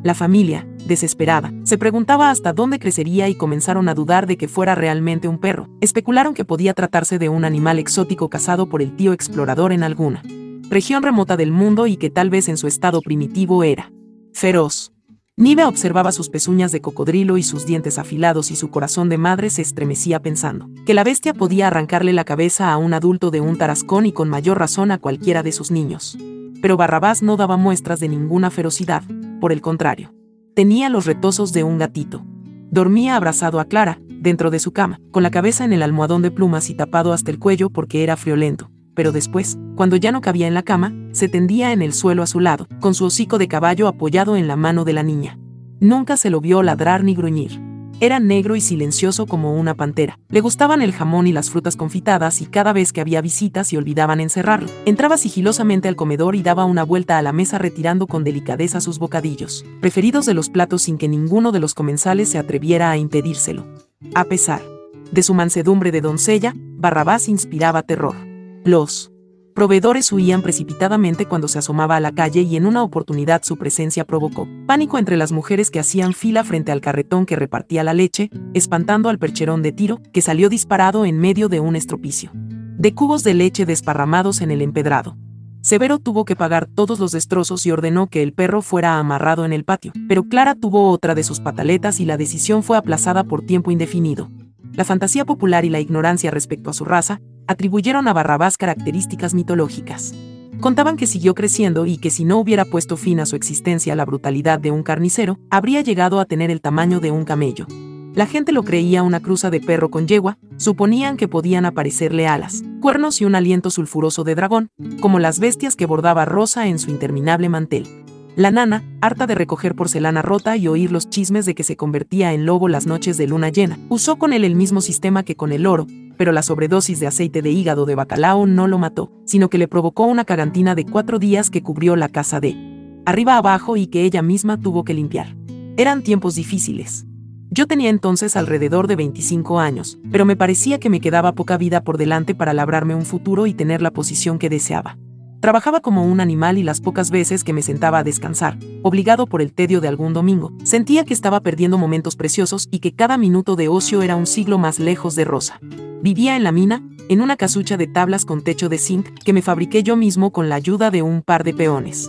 La 0.03 0.15
familia, 0.15 0.65
desesperada, 0.87 1.51
se 1.63 1.77
preguntaba 1.77 2.29
hasta 2.29 2.53
dónde 2.53 2.79
crecería 2.79 3.27
y 3.27 3.35
comenzaron 3.35 3.89
a 3.89 3.93
dudar 3.93 4.25
de 4.25 4.37
que 4.37 4.47
fuera 4.47 4.73
realmente 4.73 5.27
un 5.27 5.37
perro. 5.37 5.67
Especularon 5.81 6.33
que 6.33 6.45
podía 6.45 6.73
tratarse 6.73 7.19
de 7.19 7.27
un 7.27 7.43
animal 7.43 7.77
exótico 7.77 8.29
cazado 8.29 8.69
por 8.69 8.81
el 8.81 8.95
tío 8.95 9.11
explorador 9.11 9.73
en 9.73 9.83
alguna 9.83 10.23
región 10.69 11.03
remota 11.03 11.35
del 11.35 11.51
mundo 11.51 11.87
y 11.87 11.97
que 11.97 12.09
tal 12.09 12.29
vez 12.29 12.47
en 12.47 12.55
su 12.55 12.67
estado 12.67 13.01
primitivo 13.01 13.65
era 13.65 13.91
feroz. 14.31 14.93
Nive 15.37 15.63
observaba 15.63 16.11
sus 16.11 16.29
pezuñas 16.29 16.71
de 16.71 16.81
cocodrilo 16.81 17.37
y 17.37 17.43
sus 17.43 17.65
dientes 17.65 17.97
afilados 17.97 18.51
y 18.51 18.55
su 18.55 18.69
corazón 18.69 19.07
de 19.07 19.17
madre 19.17 19.49
se 19.49 19.61
estremecía 19.61 20.21
pensando 20.21 20.69
que 20.85 20.93
la 20.93 21.03
bestia 21.03 21.33
podía 21.33 21.67
arrancarle 21.67 22.11
la 22.11 22.25
cabeza 22.25 22.71
a 22.71 22.77
un 22.77 22.93
adulto 22.93 23.31
de 23.31 23.39
un 23.39 23.57
tarascón 23.57 24.05
y 24.05 24.11
con 24.11 24.29
mayor 24.29 24.59
razón 24.59 24.91
a 24.91 24.97
cualquiera 24.97 25.41
de 25.41 25.53
sus 25.53 25.71
niños. 25.71 26.17
Pero 26.61 26.77
Barrabás 26.77 27.23
no 27.23 27.37
daba 27.37 27.57
muestras 27.57 27.99
de 27.99 28.09
ninguna 28.09 28.51
ferocidad, 28.51 29.03
por 29.39 29.51
el 29.51 29.61
contrario. 29.61 30.13
Tenía 30.53 30.89
los 30.89 31.05
retosos 31.05 31.53
de 31.53 31.63
un 31.63 31.77
gatito. 31.77 32.23
Dormía 32.69 33.15
abrazado 33.15 33.59
a 33.59 33.65
Clara, 33.65 33.99
dentro 34.09 34.51
de 34.51 34.59
su 34.59 34.73
cama, 34.73 34.99
con 35.11 35.23
la 35.23 35.31
cabeza 35.31 35.63
en 35.63 35.71
el 35.73 35.81
almohadón 35.81 36.21
de 36.21 36.31
plumas 36.31 36.69
y 36.69 36.75
tapado 36.75 37.13
hasta 37.13 37.31
el 37.31 37.39
cuello 37.39 37.69
porque 37.69 38.03
era 38.03 38.17
friolento. 38.17 38.69
Pero 38.93 39.11
después, 39.11 39.57
cuando 39.75 39.95
ya 39.95 40.11
no 40.11 40.21
cabía 40.21 40.47
en 40.47 40.53
la 40.53 40.63
cama, 40.63 40.93
se 41.11 41.29
tendía 41.29 41.71
en 41.71 41.81
el 41.81 41.93
suelo 41.93 42.23
a 42.23 42.27
su 42.27 42.39
lado, 42.39 42.67
con 42.79 42.93
su 42.93 43.05
hocico 43.05 43.37
de 43.37 43.47
caballo 43.47 43.87
apoyado 43.87 44.35
en 44.35 44.47
la 44.47 44.55
mano 44.55 44.83
de 44.85 44.93
la 44.93 45.03
niña. 45.03 45.37
Nunca 45.79 46.17
se 46.17 46.29
lo 46.29 46.41
vio 46.41 46.61
ladrar 46.61 47.03
ni 47.03 47.15
gruñir. 47.15 47.59
Era 48.01 48.19
negro 48.19 48.55
y 48.55 48.61
silencioso 48.61 49.27
como 49.27 49.53
una 49.53 49.75
pantera. 49.75 50.17
Le 50.29 50.41
gustaban 50.41 50.81
el 50.81 50.91
jamón 50.91 51.27
y 51.27 51.31
las 51.31 51.51
frutas 51.51 51.75
confitadas 51.75 52.41
y 52.41 52.47
cada 52.47 52.73
vez 52.73 52.93
que 52.93 52.99
había 52.99 53.21
visitas 53.21 53.71
y 53.73 53.77
olvidaban 53.77 54.19
encerrarlo, 54.19 54.69
entraba 54.85 55.17
sigilosamente 55.17 55.87
al 55.87 55.95
comedor 55.95 56.35
y 56.35 56.41
daba 56.41 56.65
una 56.65 56.83
vuelta 56.83 57.19
a 57.19 57.21
la 57.21 57.31
mesa 57.31 57.59
retirando 57.59 58.07
con 58.07 58.23
delicadeza 58.23 58.81
sus 58.81 58.97
bocadillos, 58.97 59.65
preferidos 59.81 60.25
de 60.25 60.33
los 60.33 60.49
platos 60.49 60.81
sin 60.81 60.97
que 60.97 61.07
ninguno 61.07 61.51
de 61.51 61.59
los 61.59 61.75
comensales 61.75 62.29
se 62.29 62.39
atreviera 62.39 62.89
a 62.89 62.97
impedírselo. 62.97 63.67
A 64.15 64.23
pesar 64.23 64.63
de 65.11 65.21
su 65.21 65.35
mansedumbre 65.35 65.91
de 65.91 66.01
doncella, 66.01 66.55
Barrabás 66.55 67.29
inspiraba 67.29 67.83
terror. 67.83 68.30
Los 68.63 69.11
proveedores 69.55 70.11
huían 70.11 70.43
precipitadamente 70.43 71.25
cuando 71.25 71.47
se 71.47 71.57
asomaba 71.57 71.95
a 71.95 71.99
la 71.99 72.11
calle 72.11 72.41
y 72.41 72.55
en 72.55 72.67
una 72.67 72.83
oportunidad 72.83 73.41
su 73.43 73.57
presencia 73.57 74.05
provocó 74.05 74.47
pánico 74.67 74.99
entre 74.99 75.17
las 75.17 75.31
mujeres 75.31 75.71
que 75.71 75.79
hacían 75.79 76.13
fila 76.13 76.43
frente 76.43 76.71
al 76.71 76.79
carretón 76.79 77.25
que 77.25 77.35
repartía 77.35 77.83
la 77.83 77.95
leche, 77.95 78.29
espantando 78.53 79.09
al 79.09 79.17
percherón 79.17 79.63
de 79.63 79.71
tiro, 79.71 79.99
que 80.13 80.21
salió 80.21 80.47
disparado 80.47 81.05
en 81.05 81.17
medio 81.17 81.49
de 81.49 81.59
un 81.59 81.75
estropicio. 81.75 82.31
de 82.33 82.95
cubos 82.95 83.23
de 83.23 83.35
leche 83.35 83.67
desparramados 83.67 84.41
en 84.41 84.49
el 84.49 84.61
empedrado. 84.63 85.15
Severo 85.61 85.99
tuvo 85.99 86.25
que 86.25 86.35
pagar 86.35 86.65
todos 86.65 86.99
los 86.99 87.11
destrozos 87.11 87.63
y 87.67 87.71
ordenó 87.71 88.07
que 88.07 88.23
el 88.23 88.33
perro 88.33 88.63
fuera 88.63 88.97
amarrado 88.97 89.45
en 89.45 89.53
el 89.53 89.65
patio, 89.65 89.91
pero 90.07 90.23
Clara 90.23 90.55
tuvo 90.55 90.89
otra 90.89 91.13
de 91.13 91.23
sus 91.23 91.39
pataletas 91.39 91.99
y 91.99 92.05
la 92.05 92.17
decisión 92.17 92.63
fue 92.63 92.77
aplazada 92.77 93.23
por 93.23 93.43
tiempo 93.43 93.69
indefinido. 93.69 94.29
La 94.73 94.83
fantasía 94.83 95.25
popular 95.25 95.63
y 95.63 95.69
la 95.69 95.79
ignorancia 95.79 96.31
respecto 96.31 96.71
a 96.71 96.73
su 96.73 96.85
raza 96.85 97.21
atribuyeron 97.51 98.07
a 98.07 98.13
Barrabás 98.13 98.57
características 98.57 99.33
mitológicas. 99.33 100.15
Contaban 100.59 100.95
que 100.95 101.07
siguió 101.07 101.35
creciendo 101.35 101.85
y 101.85 101.97
que 101.97 102.09
si 102.09 102.23
no 102.23 102.37
hubiera 102.37 102.65
puesto 102.65 102.97
fin 102.97 103.19
a 103.19 103.25
su 103.25 103.35
existencia 103.35 103.95
la 103.95 104.05
brutalidad 104.05 104.59
de 104.59 104.71
un 104.71 104.83
carnicero, 104.83 105.39
habría 105.49 105.81
llegado 105.81 106.19
a 106.19 106.25
tener 106.25 106.49
el 106.49 106.61
tamaño 106.61 106.99
de 106.99 107.11
un 107.11 107.25
camello. 107.25 107.67
La 108.13 108.25
gente 108.25 108.51
lo 108.51 108.63
creía 108.63 109.03
una 109.03 109.21
cruza 109.21 109.49
de 109.49 109.59
perro 109.59 109.89
con 109.89 110.07
yegua, 110.07 110.37
suponían 110.57 111.17
que 111.17 111.27
podían 111.27 111.65
aparecerle 111.65 112.27
alas, 112.27 112.63
cuernos 112.81 113.21
y 113.21 113.25
un 113.25 113.35
aliento 113.35 113.69
sulfuroso 113.69 114.23
de 114.23 114.35
dragón, 114.35 114.69
como 114.99 115.19
las 115.19 115.39
bestias 115.39 115.75
que 115.75 115.85
bordaba 115.85 116.25
Rosa 116.25 116.67
en 116.67 116.77
su 116.77 116.89
interminable 116.89 117.49
mantel. 117.49 117.87
La 118.35 118.51
nana, 118.51 118.83
harta 119.01 119.27
de 119.27 119.35
recoger 119.35 119.75
porcelana 119.75 120.21
rota 120.21 120.55
y 120.55 120.67
oír 120.67 120.91
los 120.91 121.09
chismes 121.09 121.45
de 121.45 121.53
que 121.53 121.63
se 121.63 121.75
convertía 121.75 122.33
en 122.33 122.45
lobo 122.45 122.69
las 122.69 122.85
noches 122.85 123.17
de 123.17 123.27
luna 123.27 123.49
llena, 123.49 123.77
usó 123.89 124.17
con 124.17 124.31
él 124.31 124.45
el 124.45 124.55
mismo 124.55 124.79
sistema 124.79 125.23
que 125.23 125.35
con 125.35 125.51
el 125.51 125.65
oro, 125.65 125.87
pero 126.21 126.33
la 126.33 126.43
sobredosis 126.43 126.99
de 126.99 127.07
aceite 127.07 127.41
de 127.41 127.49
hígado 127.49 127.87
de 127.87 127.95
bacalao 127.95 128.45
no 128.45 128.67
lo 128.67 128.77
mató, 128.77 129.11
sino 129.25 129.49
que 129.49 129.57
le 129.57 129.67
provocó 129.67 130.05
una 130.05 130.23
cagantina 130.23 130.75
de 130.75 130.85
cuatro 130.85 131.17
días 131.17 131.49
que 131.49 131.63
cubrió 131.63 131.95
la 131.95 132.09
casa 132.09 132.39
de 132.39 133.01
arriba 133.07 133.37
abajo 133.37 133.75
y 133.75 133.87
que 133.87 134.03
ella 134.03 134.21
misma 134.21 134.59
tuvo 134.59 134.83
que 134.83 134.93
limpiar. 134.93 135.35
Eran 135.77 136.03
tiempos 136.03 136.35
difíciles. 136.35 137.07
Yo 137.49 137.65
tenía 137.65 137.89
entonces 137.89 138.37
alrededor 138.37 138.85
de 138.85 138.97
25 138.97 139.59
años, 139.59 139.97
pero 140.11 140.23
me 140.23 140.35
parecía 140.35 140.79
que 140.79 140.91
me 140.91 141.01
quedaba 141.01 141.33
poca 141.33 141.57
vida 141.57 141.83
por 141.83 141.97
delante 141.97 142.35
para 142.35 142.53
labrarme 142.53 142.93
un 142.93 143.05
futuro 143.07 143.47
y 143.47 143.55
tener 143.55 143.81
la 143.81 143.89
posición 143.89 144.37
que 144.37 144.49
deseaba. 144.49 144.99
Trabajaba 145.41 145.79
como 145.79 146.05
un 146.05 146.19
animal 146.19 146.59
y 146.59 146.63
las 146.63 146.81
pocas 146.81 147.09
veces 147.09 147.43
que 147.43 147.51
me 147.51 147.63
sentaba 147.63 147.97
a 147.97 148.03
descansar, 148.03 148.59
obligado 148.83 149.25
por 149.25 149.41
el 149.41 149.53
tedio 149.53 149.81
de 149.81 149.87
algún 149.87 150.13
domingo, 150.13 150.53
sentía 150.63 151.03
que 151.03 151.15
estaba 151.15 151.39
perdiendo 151.39 151.79
momentos 151.79 152.15
preciosos 152.15 152.67
y 152.69 152.77
que 152.77 152.93
cada 152.93 153.17
minuto 153.17 153.55
de 153.55 153.67
ocio 153.67 154.03
era 154.03 154.15
un 154.15 154.27
siglo 154.27 154.59
más 154.59 154.77
lejos 154.77 155.15
de 155.15 155.25
Rosa. 155.25 155.59
Vivía 156.03 156.35
en 156.35 156.43
la 156.43 156.51
mina, 156.51 156.87
en 157.09 157.21
una 157.21 157.37
casucha 157.37 157.75
de 157.75 157.87
tablas 157.87 158.23
con 158.23 158.43
techo 158.43 158.69
de 158.69 158.77
zinc 158.77 159.07
que 159.25 159.33
me 159.33 159.41
fabriqué 159.41 159.81
yo 159.81 159.95
mismo 159.95 160.31
con 160.31 160.47
la 160.47 160.55
ayuda 160.55 160.91
de 160.91 161.01
un 161.01 161.23
par 161.23 161.43
de 161.43 161.55
peones. 161.55 162.07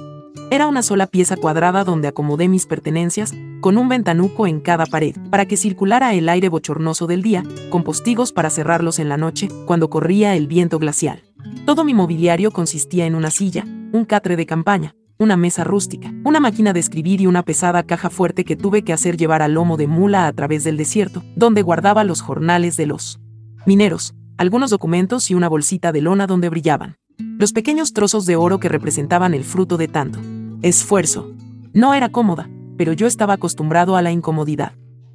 Era 0.51 0.67
una 0.67 0.83
sola 0.83 1.07
pieza 1.07 1.39
cuadrada 1.39 1.85
donde 1.85 2.09
acomodé 2.09 2.49
mis 2.49 2.67
pertenencias, 2.67 3.33
con 3.63 3.79
un 3.79 3.89
ventanuco 3.89 4.47
en 4.47 4.61
cada 4.61 4.85
pared, 4.85 5.17
para 5.31 5.47
que 5.47 5.57
circulara 5.57 6.13
el 6.13 6.29
aire 6.29 6.51
bochornoso 6.51 7.07
del 7.07 7.23
día, 7.23 7.43
con 7.71 7.83
postigos 7.83 8.33
para 8.33 8.51
cerrarlos 8.51 8.99
en 8.99 9.09
la 9.09 9.17
noche, 9.17 9.49
cuando 9.65 9.89
corría 9.89 10.37
el 10.37 10.49
viento 10.49 10.79
glacial. 10.79 11.23
Todo 11.65 11.85
mi 11.85 11.95
mobiliario 11.95 12.51
consistía 12.51 13.07
en 13.07 13.15
una 13.15 13.31
silla, 13.31 13.65
un 13.93 14.05
catre 14.05 14.35
de 14.35 14.47
campaña, 14.47 14.97
una 15.17 15.37
mesa 15.37 15.63
rústica, 15.63 16.13
una 16.25 16.41
máquina 16.41 16.73
de 16.73 16.81
escribir 16.81 17.21
y 17.21 17.29
una 17.29 17.45
pesada 17.45 17.85
caja 17.85 18.11
fuerte 18.11 18.45
que 18.45 18.57
tuve 18.57 18.83
que 18.83 18.93
hacer 18.93 19.17
llevar 19.17 19.43
al 19.43 19.55
lomo 19.55 19.77
de 19.77 19.87
mula 19.87 20.27
a 20.27 20.33
través 20.33 20.65
del 20.65 20.77
desierto, 20.77 21.23
donde 21.37 21.63
guardaba 21.63 22.03
los 22.03 22.21
jornales 22.21 22.77
de 22.77 22.87
los 22.87 23.21
mineros, 23.65 24.13
algunos 24.39 24.71
documentos 24.71 25.31
y 25.31 25.35
una 25.35 25.49
bolsita 25.49 25.93
de 25.93 26.01
lona 26.01 26.27
donde 26.27 26.49
brillaban 26.49 26.97
los 27.39 27.53
pequeños 27.53 27.93
trozos 27.93 28.27
de 28.27 28.35
oro 28.35 28.59
que 28.59 28.69
representaban 28.69 29.33
el 29.33 29.45
fruto 29.45 29.77
de 29.77 29.87
tanto 29.87 30.19
esfuerzo. 30.63 31.31
No 31.73 31.95
era 31.95 32.09
cómoda, 32.09 32.49
pero 32.77 32.93
yo 32.93 33.07
estaba 33.07 33.35
acostumbrado 33.35 33.97
a 33.97 34.03
la 34.03 34.11
incomodidad. 34.11 34.73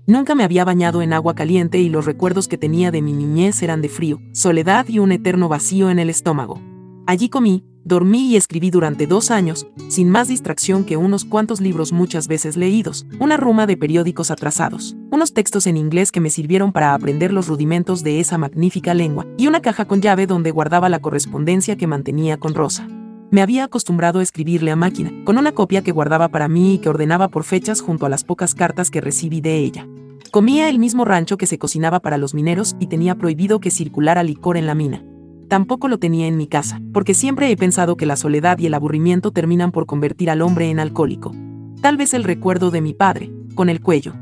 Nunca 0.09 0.35
me 0.35 0.45
había 0.45 0.63
bañado 0.63 1.01
en 1.01 1.11
agua 1.11 1.35
caliente 1.35 1.79
y 1.79 1.89
los 1.89 2.05
recuerdos 2.05 2.47
que 2.47 2.57
tenía 2.57 2.91
de 2.91 3.01
mi 3.01 3.11
niñez 3.11 3.61
eran 3.61 3.81
de 3.81 3.89
frío, 3.89 4.21
soledad 4.31 4.87
y 4.87 4.99
un 4.99 5.11
eterno 5.11 5.49
vacío 5.49 5.89
en 5.89 5.99
el 5.99 6.09
estómago. 6.09 6.61
Allí 7.05 7.27
comí, 7.27 7.65
dormí 7.83 8.27
y 8.27 8.37
escribí 8.37 8.69
durante 8.69 9.05
dos 9.05 9.31
años, 9.31 9.67
sin 9.89 10.09
más 10.09 10.29
distracción 10.29 10.85
que 10.85 10.95
unos 10.95 11.25
cuantos 11.25 11.59
libros 11.59 11.91
muchas 11.91 12.29
veces 12.29 12.55
leídos, 12.55 13.05
una 13.19 13.35
ruma 13.35 13.67
de 13.67 13.75
periódicos 13.75 14.31
atrasados, 14.31 14.95
unos 15.11 15.33
textos 15.33 15.67
en 15.67 15.75
inglés 15.75 16.13
que 16.13 16.21
me 16.21 16.29
sirvieron 16.29 16.71
para 16.71 16.93
aprender 16.93 17.33
los 17.33 17.49
rudimentos 17.49 18.01
de 18.01 18.21
esa 18.21 18.37
magnífica 18.37 18.93
lengua, 18.93 19.27
y 19.37 19.47
una 19.47 19.61
caja 19.61 19.83
con 19.83 20.01
llave 20.01 20.25
donde 20.25 20.51
guardaba 20.51 20.87
la 20.87 20.99
correspondencia 20.99 21.75
que 21.75 21.85
mantenía 21.85 22.37
con 22.37 22.55
Rosa. 22.55 22.87
Me 23.30 23.41
había 23.41 23.65
acostumbrado 23.65 24.19
a 24.19 24.23
escribirle 24.23 24.71
a 24.71 24.75
máquina, 24.75 25.11
con 25.25 25.38
una 25.38 25.51
copia 25.51 25.82
que 25.82 25.91
guardaba 25.91 26.30
para 26.30 26.47
mí 26.47 26.75
y 26.75 26.78
que 26.78 26.89
ordenaba 26.89 27.28
por 27.28 27.43
fechas 27.43 27.82
junto 27.82 28.05
a 28.05 28.09
las 28.09 28.23
pocas 28.23 28.55
cartas 28.55 28.89
que 28.89 29.01
recibí 29.01 29.41
de 29.41 29.57
ella. 29.57 29.88
Comía 30.32 30.69
el 30.69 30.80
mismo 30.80 31.05
rancho 31.05 31.38
que 31.38 31.47
se 31.47 31.57
cocinaba 31.57 31.99
para 31.99 32.17
los 32.17 32.34
mineros 32.34 32.75
y 32.80 32.88
tenía 32.88 33.15
prohibido 33.15 33.59
que 33.59 33.71
circulara 33.71 34.23
licor 34.23 34.57
en 34.57 34.65
la 34.65 34.75
mina 34.75 35.03
tampoco 35.47 35.88
lo 35.88 35.97
tenía 35.97 36.28
en 36.28 36.38
mi 36.38 36.47
casa, 36.47 36.82
porque 36.93 37.13
siempre 37.13 37.49
he 37.49 37.57
pensado 37.57 37.97
que 37.97 38.05
la 38.05 38.15
soledad 38.15 38.59
y 38.59 38.67
el 38.67 38.73
aburrimiento 38.73 39.32
terminan 39.32 39.71
por 39.71 39.86
convertir 39.86 40.30
al 40.30 40.41
hombre 40.41 40.69
en 40.69 40.80
alcohólico. 40.80 41.34
Tal 41.82 41.97
vez 41.97 42.13
el 42.13 42.23
recuerdo 42.23 42.71
de 42.71 42.82
mi 42.82 42.93
padre, 42.93 43.32
con 43.55 43.69
el 43.69 43.82
cuello 43.82 44.13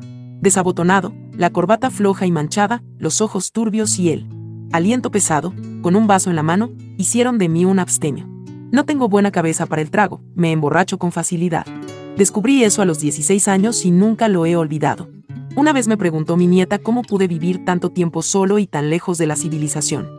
desabotonado, 0.42 1.14
la 1.32 1.50
corbata 1.50 1.90
floja 1.90 2.28
y 2.28 2.32
manchada, 2.32 2.84
los 3.00 3.20
ojos 3.20 3.52
turbios 3.52 3.98
y 3.98 4.12
el 4.12 4.28
aliento 4.72 5.10
pesado, 5.10 5.54
con 5.82 5.96
un 5.96 6.06
vaso 6.06 6.30
en 6.30 6.36
la 6.36 6.44
mano, 6.44 6.72
hicieron 6.98 7.40
de 7.40 7.50
mí 7.50 7.66
un 7.66 7.80
abstemio. 7.80 8.35
No 8.76 8.84
tengo 8.84 9.08
buena 9.08 9.32
cabeza 9.32 9.68
para 9.68 9.82
el 9.82 9.90
trago, 9.90 10.22
me 10.36 10.52
emborracho 10.52 10.98
con 10.98 11.14
facilidad. 11.14 11.66
Descubrí 12.18 12.66
eso 12.66 12.82
a 12.82 12.86
los 12.86 13.00
16 13.00 13.48
años 13.48 13.86
y 13.86 13.92
nunca 13.92 14.28
lo 14.28 14.46
he 14.46 14.58
olvidado. 14.58 15.08
Una 15.56 15.72
vez 15.72 15.88
me 15.88 15.96
preguntó 15.96 16.36
mi 16.36 16.46
nieta 16.46 16.80
cómo 16.80 17.02
pude 17.02 17.30
vivir 17.30 17.64
tanto 17.64 17.90
tiempo 17.90 18.22
solo 18.22 18.60
y 18.60 18.68
tan 18.68 18.90
lejos 18.90 19.18
de 19.18 19.28
la 19.28 19.38
civilización. 19.38 20.10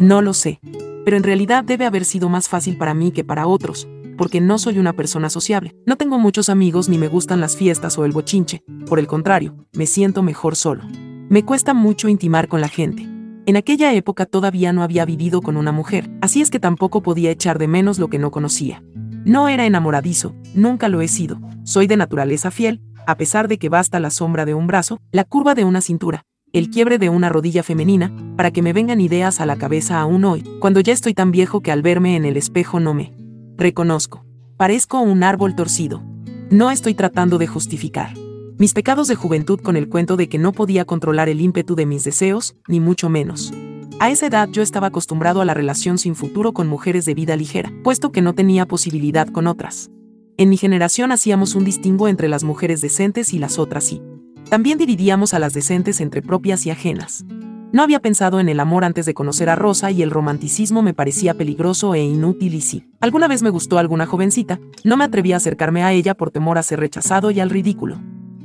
No 0.00 0.22
lo 0.22 0.32
sé. 0.32 0.60
Pero 1.04 1.18
en 1.18 1.24
realidad 1.24 1.62
debe 1.62 1.84
haber 1.84 2.06
sido 2.06 2.30
más 2.30 2.48
fácil 2.48 2.78
para 2.78 2.94
mí 2.94 3.12
que 3.12 3.22
para 3.22 3.46
otros, 3.46 3.86
porque 4.16 4.40
no 4.40 4.56
soy 4.56 4.78
una 4.78 4.94
persona 4.94 5.28
sociable. 5.28 5.74
No 5.84 5.96
tengo 5.96 6.18
muchos 6.18 6.48
amigos 6.48 6.88
ni 6.88 6.96
me 6.96 7.08
gustan 7.08 7.42
las 7.42 7.54
fiestas 7.54 7.98
o 7.98 8.06
el 8.06 8.12
bochinche. 8.12 8.62
Por 8.86 8.98
el 8.98 9.08
contrario, 9.08 9.54
me 9.74 9.84
siento 9.84 10.22
mejor 10.22 10.56
solo. 10.56 10.84
Me 11.28 11.44
cuesta 11.44 11.74
mucho 11.74 12.08
intimar 12.08 12.48
con 12.48 12.62
la 12.62 12.68
gente. 12.68 13.15
En 13.46 13.54
aquella 13.54 13.94
época 13.94 14.26
todavía 14.26 14.72
no 14.72 14.82
había 14.82 15.04
vivido 15.04 15.40
con 15.40 15.56
una 15.56 15.70
mujer, 15.70 16.10
así 16.20 16.42
es 16.42 16.50
que 16.50 16.58
tampoco 16.58 17.00
podía 17.00 17.30
echar 17.30 17.60
de 17.60 17.68
menos 17.68 18.00
lo 18.00 18.08
que 18.08 18.18
no 18.18 18.32
conocía. 18.32 18.82
No 19.24 19.48
era 19.48 19.66
enamoradizo, 19.66 20.34
nunca 20.52 20.88
lo 20.88 21.00
he 21.00 21.06
sido. 21.06 21.38
Soy 21.62 21.86
de 21.86 21.96
naturaleza 21.96 22.50
fiel, 22.50 22.82
a 23.06 23.16
pesar 23.16 23.46
de 23.46 23.58
que 23.58 23.68
basta 23.68 24.00
la 24.00 24.10
sombra 24.10 24.46
de 24.46 24.54
un 24.54 24.66
brazo, 24.66 24.98
la 25.12 25.22
curva 25.22 25.54
de 25.54 25.64
una 25.64 25.80
cintura, 25.80 26.24
el 26.52 26.70
quiebre 26.70 26.98
de 26.98 27.08
una 27.08 27.28
rodilla 27.28 27.62
femenina, 27.62 28.10
para 28.36 28.50
que 28.50 28.62
me 28.62 28.72
vengan 28.72 29.00
ideas 29.00 29.40
a 29.40 29.46
la 29.46 29.54
cabeza 29.54 30.00
aún 30.00 30.24
hoy, 30.24 30.42
cuando 30.58 30.80
ya 30.80 30.92
estoy 30.92 31.14
tan 31.14 31.30
viejo 31.30 31.60
que 31.60 31.70
al 31.70 31.82
verme 31.82 32.16
en 32.16 32.24
el 32.24 32.36
espejo 32.36 32.80
no 32.80 32.94
me 32.94 33.12
reconozco. 33.56 34.26
Parezco 34.56 35.00
un 35.00 35.22
árbol 35.22 35.54
torcido. 35.54 36.02
No 36.50 36.72
estoy 36.72 36.94
tratando 36.94 37.38
de 37.38 37.46
justificar 37.46 38.25
mis 38.58 38.72
pecados 38.72 39.06
de 39.08 39.14
juventud 39.16 39.60
con 39.60 39.76
el 39.76 39.88
cuento 39.88 40.16
de 40.16 40.28
que 40.28 40.38
no 40.38 40.52
podía 40.52 40.84
controlar 40.84 41.28
el 41.28 41.40
ímpetu 41.40 41.74
de 41.74 41.84
mis 41.84 42.04
deseos, 42.04 42.56
ni 42.68 42.80
mucho 42.80 43.08
menos. 43.10 43.52
A 43.98 44.10
esa 44.10 44.26
edad 44.26 44.48
yo 44.50 44.62
estaba 44.62 44.88
acostumbrado 44.88 45.40
a 45.40 45.44
la 45.44 45.54
relación 45.54 45.98
sin 45.98 46.14
futuro 46.14 46.52
con 46.52 46.66
mujeres 46.66 47.04
de 47.04 47.14
vida 47.14 47.36
ligera, 47.36 47.72
puesto 47.82 48.12
que 48.12 48.22
no 48.22 48.34
tenía 48.34 48.66
posibilidad 48.66 49.28
con 49.28 49.46
otras. 49.46 49.90
En 50.38 50.48
mi 50.48 50.56
generación 50.56 51.12
hacíamos 51.12 51.54
un 51.54 51.64
distingo 51.64 52.08
entre 52.08 52.28
las 52.28 52.44
mujeres 52.44 52.80
decentes 52.80 53.32
y 53.32 53.38
las 53.38 53.58
otras 53.58 53.92
y 53.92 54.02
también 54.48 54.78
dividíamos 54.78 55.34
a 55.34 55.38
las 55.38 55.54
decentes 55.54 56.00
entre 56.00 56.22
propias 56.22 56.66
y 56.66 56.70
ajenas. 56.70 57.24
No 57.72 57.82
había 57.82 58.00
pensado 58.00 58.38
en 58.38 58.48
el 58.48 58.60
amor 58.60 58.84
antes 58.84 59.04
de 59.04 59.12
conocer 59.12 59.50
a 59.50 59.56
Rosa 59.56 59.90
y 59.90 60.02
el 60.02 60.10
romanticismo 60.10 60.82
me 60.82 60.94
parecía 60.94 61.34
peligroso 61.34 61.94
e 61.94 62.02
inútil 62.02 62.54
y 62.54 62.60
si 62.60 62.88
alguna 63.00 63.28
vez 63.28 63.42
me 63.42 63.50
gustó 63.50 63.78
alguna 63.78 64.06
jovencita, 64.06 64.60
no 64.84 64.96
me 64.96 65.04
atreví 65.04 65.32
a 65.32 65.36
acercarme 65.36 65.82
a 65.82 65.92
ella 65.92 66.14
por 66.14 66.30
temor 66.30 66.58
a 66.58 66.62
ser 66.62 66.80
rechazado 66.80 67.30
y 67.30 67.40
al 67.40 67.50
ridículo. 67.50 67.98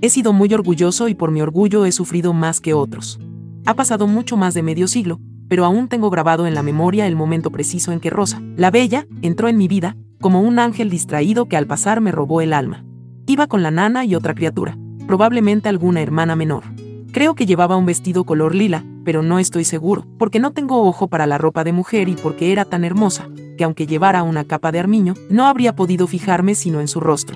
He 0.03 0.09
sido 0.09 0.33
muy 0.33 0.51
orgulloso 0.51 1.07
y 1.09 1.13
por 1.13 1.29
mi 1.29 1.43
orgullo 1.43 1.85
he 1.85 1.91
sufrido 1.91 2.33
más 2.33 2.59
que 2.59 2.73
otros. 2.73 3.19
Ha 3.67 3.75
pasado 3.75 4.07
mucho 4.07 4.35
más 4.35 4.55
de 4.55 4.63
medio 4.63 4.87
siglo, 4.87 5.19
pero 5.47 5.63
aún 5.63 5.89
tengo 5.89 6.09
grabado 6.09 6.47
en 6.47 6.55
la 6.55 6.63
memoria 6.63 7.05
el 7.05 7.15
momento 7.15 7.51
preciso 7.51 7.91
en 7.91 7.99
que 7.99 8.09
Rosa, 8.09 8.41
la 8.55 8.71
bella, 8.71 9.05
entró 9.21 9.47
en 9.47 9.57
mi 9.57 9.67
vida, 9.67 9.95
como 10.19 10.41
un 10.41 10.57
ángel 10.57 10.89
distraído 10.89 11.45
que 11.45 11.55
al 11.55 11.67
pasar 11.67 12.01
me 12.01 12.11
robó 12.11 12.41
el 12.41 12.53
alma. 12.53 12.83
Iba 13.27 13.45
con 13.45 13.61
la 13.61 13.69
nana 13.69 14.03
y 14.03 14.15
otra 14.15 14.33
criatura, 14.33 14.75
probablemente 15.05 15.69
alguna 15.69 16.01
hermana 16.01 16.35
menor. 16.35 16.63
Creo 17.11 17.35
que 17.35 17.45
llevaba 17.45 17.77
un 17.77 17.85
vestido 17.85 18.23
color 18.23 18.55
lila, 18.55 18.83
pero 19.05 19.21
no 19.21 19.37
estoy 19.37 19.65
seguro, 19.65 20.07
porque 20.17 20.39
no 20.39 20.51
tengo 20.51 20.81
ojo 20.81 21.09
para 21.09 21.27
la 21.27 21.37
ropa 21.37 21.63
de 21.63 21.73
mujer 21.73 22.09
y 22.09 22.15
porque 22.15 22.51
era 22.51 22.65
tan 22.65 22.83
hermosa, 22.83 23.29
que 23.55 23.65
aunque 23.65 23.85
llevara 23.85 24.23
una 24.23 24.45
capa 24.45 24.71
de 24.71 24.79
armiño, 24.79 25.13
no 25.29 25.45
habría 25.45 25.75
podido 25.75 26.07
fijarme 26.07 26.55
sino 26.55 26.81
en 26.81 26.87
su 26.87 26.99
rostro. 26.99 27.35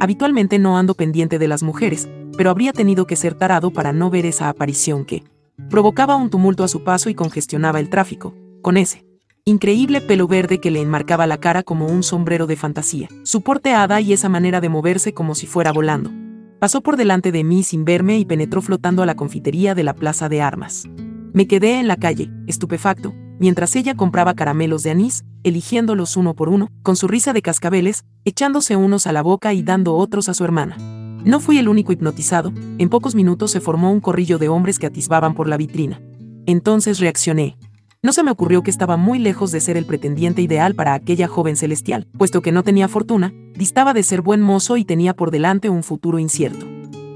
Habitualmente 0.00 0.58
no 0.58 0.76
ando 0.76 0.94
pendiente 0.94 1.38
de 1.38 1.48
las 1.48 1.62
mujeres, 1.62 2.08
pero 2.36 2.50
habría 2.50 2.72
tenido 2.72 3.06
que 3.06 3.16
ser 3.16 3.34
tarado 3.34 3.70
para 3.70 3.92
no 3.92 4.10
ver 4.10 4.26
esa 4.26 4.48
aparición 4.48 5.04
que 5.04 5.24
provocaba 5.70 6.16
un 6.16 6.30
tumulto 6.30 6.64
a 6.64 6.68
su 6.68 6.82
paso 6.84 7.10
y 7.10 7.14
congestionaba 7.14 7.80
el 7.80 7.88
tráfico, 7.88 8.34
con 8.60 8.76
ese 8.76 9.04
increíble 9.46 10.00
pelo 10.00 10.26
verde 10.26 10.58
que 10.58 10.70
le 10.70 10.80
enmarcaba 10.80 11.26
la 11.26 11.38
cara 11.38 11.62
como 11.62 11.86
un 11.86 12.02
sombrero 12.02 12.46
de 12.46 12.56
fantasía, 12.56 13.08
su 13.24 13.42
porteada 13.42 14.00
y 14.00 14.14
esa 14.14 14.30
manera 14.30 14.60
de 14.60 14.70
moverse 14.70 15.12
como 15.12 15.34
si 15.34 15.46
fuera 15.46 15.70
volando. 15.70 16.10
Pasó 16.58 16.80
por 16.80 16.96
delante 16.96 17.30
de 17.30 17.44
mí 17.44 17.62
sin 17.62 17.84
verme 17.84 18.18
y 18.18 18.24
penetró 18.24 18.62
flotando 18.62 19.02
a 19.02 19.06
la 19.06 19.16
confitería 19.16 19.74
de 19.74 19.84
la 19.84 19.94
plaza 19.94 20.30
de 20.30 20.40
armas. 20.40 20.88
Me 21.34 21.46
quedé 21.46 21.78
en 21.78 21.88
la 21.88 21.96
calle, 21.96 22.30
estupefacto, 22.46 23.14
mientras 23.38 23.76
ella 23.76 23.94
compraba 23.94 24.34
caramelos 24.34 24.82
de 24.82 24.90
anís, 24.90 25.24
eligiéndolos 25.42 26.16
uno 26.16 26.34
por 26.34 26.48
uno, 26.48 26.70
con 26.82 26.96
su 26.96 27.08
risa 27.08 27.32
de 27.32 27.42
cascabeles, 27.42 28.04
echándose 28.24 28.76
unos 28.76 29.06
a 29.06 29.12
la 29.12 29.22
boca 29.22 29.52
y 29.52 29.62
dando 29.62 29.94
otros 29.94 30.28
a 30.28 30.34
su 30.34 30.44
hermana. 30.44 30.76
No 31.24 31.40
fui 31.40 31.58
el 31.58 31.68
único 31.68 31.92
hipnotizado, 31.92 32.52
en 32.78 32.88
pocos 32.88 33.14
minutos 33.14 33.50
se 33.50 33.60
formó 33.60 33.90
un 33.90 34.00
corrillo 34.00 34.38
de 34.38 34.48
hombres 34.48 34.78
que 34.78 34.86
atisbaban 34.86 35.34
por 35.34 35.48
la 35.48 35.56
vitrina. 35.56 36.00
Entonces 36.46 36.98
reaccioné. 36.98 37.56
No 38.02 38.12
se 38.12 38.22
me 38.22 38.30
ocurrió 38.30 38.62
que 38.62 38.70
estaba 38.70 38.98
muy 38.98 39.18
lejos 39.18 39.50
de 39.50 39.62
ser 39.62 39.78
el 39.78 39.86
pretendiente 39.86 40.42
ideal 40.42 40.74
para 40.74 40.92
aquella 40.92 41.26
joven 41.26 41.56
celestial, 41.56 42.06
puesto 42.18 42.42
que 42.42 42.52
no 42.52 42.62
tenía 42.62 42.88
fortuna, 42.88 43.32
distaba 43.54 43.94
de 43.94 44.02
ser 44.02 44.20
buen 44.20 44.42
mozo 44.42 44.76
y 44.76 44.84
tenía 44.84 45.14
por 45.14 45.30
delante 45.30 45.70
un 45.70 45.82
futuro 45.82 46.18
incierto. 46.18 46.66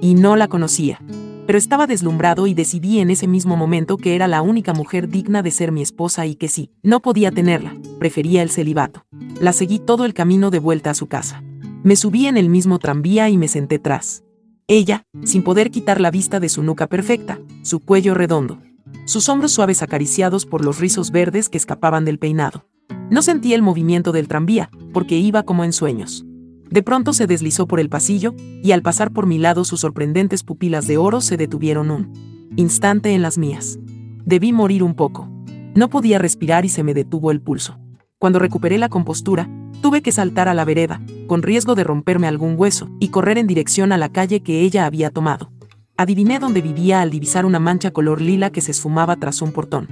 Y 0.01 0.15
no 0.15 0.37
la 0.37 0.49
conocía. 0.49 1.01
Pero 1.49 1.57
estaba 1.57 1.87
deslumbrado 1.87 2.47
y 2.47 2.53
decidí 2.53 2.99
en 2.99 3.09
ese 3.09 3.27
mismo 3.27 3.57
momento 3.57 3.97
que 3.97 4.15
era 4.15 4.29
la 4.29 4.43
única 4.43 4.75
mujer 4.75 5.09
digna 5.09 5.41
de 5.41 5.51
ser 5.51 5.73
mi 5.73 5.81
esposa 5.81 6.27
y 6.27 6.35
que 6.35 6.47
sí, 6.47 6.73
no 6.83 7.01
podía 7.01 7.31
tenerla, 7.31 7.75
prefería 7.99 8.43
el 8.43 8.51
celibato. 8.51 9.07
La 9.41 9.55
seguí 9.55 9.79
todo 9.79 10.05
el 10.05 10.13
camino 10.13 10.51
de 10.51 10.59
vuelta 10.59 10.91
a 10.91 10.95
su 10.95 11.07
casa. 11.07 11.43
Me 11.83 11.97
subí 11.97 12.27
en 12.27 12.37
el 12.37 12.51
mismo 12.51 12.79
tranvía 12.79 13.31
y 13.31 13.39
me 13.39 13.49
senté 13.49 13.79
tras. 13.79 14.25
Ella, 14.67 15.07
sin 15.25 15.43
poder 15.43 15.71
quitar 15.71 16.03
la 16.03 16.11
vista 16.11 16.39
de 16.39 16.51
su 16.51 16.63
nuca 16.63 16.87
perfecta, 16.87 17.41
su 17.63 17.81
cuello 17.81 18.13
redondo, 18.13 18.61
sus 19.07 19.31
hombros 19.31 19.53
suaves 19.53 19.81
acariciados 19.81 20.45
por 20.45 20.63
los 20.63 20.79
rizos 20.79 21.11
verdes 21.13 21.49
que 21.49 21.57
escapaban 21.57 22.05
del 22.05 22.19
peinado. 22.19 22.67
No 23.09 23.23
sentí 23.23 23.55
el 23.55 23.63
movimiento 23.63 24.13
del 24.13 24.29
tranvía, 24.29 24.69
porque 24.93 25.17
iba 25.17 25.45
como 25.45 25.65
en 25.65 25.73
sueños. 25.73 26.27
De 26.71 26.83
pronto 26.83 27.13
se 27.13 27.27
deslizó 27.27 27.67
por 27.67 27.81
el 27.81 27.89
pasillo, 27.89 28.35
y 28.63 28.73
al 28.73 28.83
pasar 28.83 29.13
por 29.13 29.27
mi 29.27 29.39
lado 29.39 29.65
sus 29.65 29.81
sorprendentes 29.81 30.43
pupilas 30.43 30.87
de 30.87 30.99
oro 30.99 31.21
se 31.21 31.37
detuvieron 31.37 31.91
un 31.91 32.13
instante 32.57 33.15
en 33.15 33.23
las 33.23 33.39
mías. 33.39 33.79
Debí 34.25 34.53
morir 34.53 34.83
un 34.83 34.95
poco. 34.95 35.29
No 35.75 35.89
podía 35.89 36.19
respirar 36.19 36.65
y 36.65 36.69
se 36.69 36.83
me 36.83 36.95
detuvo 36.95 37.31
el 37.31 37.41
pulso. 37.41 37.79
Cuando 38.19 38.39
recuperé 38.39 38.79
la 38.79 38.89
compostura, 38.89 39.49
tuve 39.81 40.03
que 40.03 40.13
saltar 40.13 40.49
a 40.49 40.55
la 40.55 40.65
vereda, 40.65 41.01
con 41.27 41.43
riesgo 41.43 41.75
de 41.75 41.85
romperme 41.85 42.27
algún 42.27 42.55
hueso, 42.59 42.91
y 42.99 43.09
correr 43.09 43.39
en 43.39 43.47
dirección 43.47 43.93
a 43.93 43.99
la 43.99 44.11
calle 44.11 44.43
que 44.43 44.63
ella 44.63 44.87
había 44.87 45.11
tomado. 45.11 45.53
Adiviné 45.97 46.39
dónde 46.39 46.63
vivía 46.63 47.01
al 47.01 47.11
divisar 47.11 47.47
una 47.47 47.59
mancha 47.59 47.91
color 47.91 48.21
lila 48.21 48.51
que 48.51 48.61
se 48.61 48.73
esfumaba 48.73 49.17
tras 49.17 49.41
un 49.41 49.53
portón. 49.53 49.89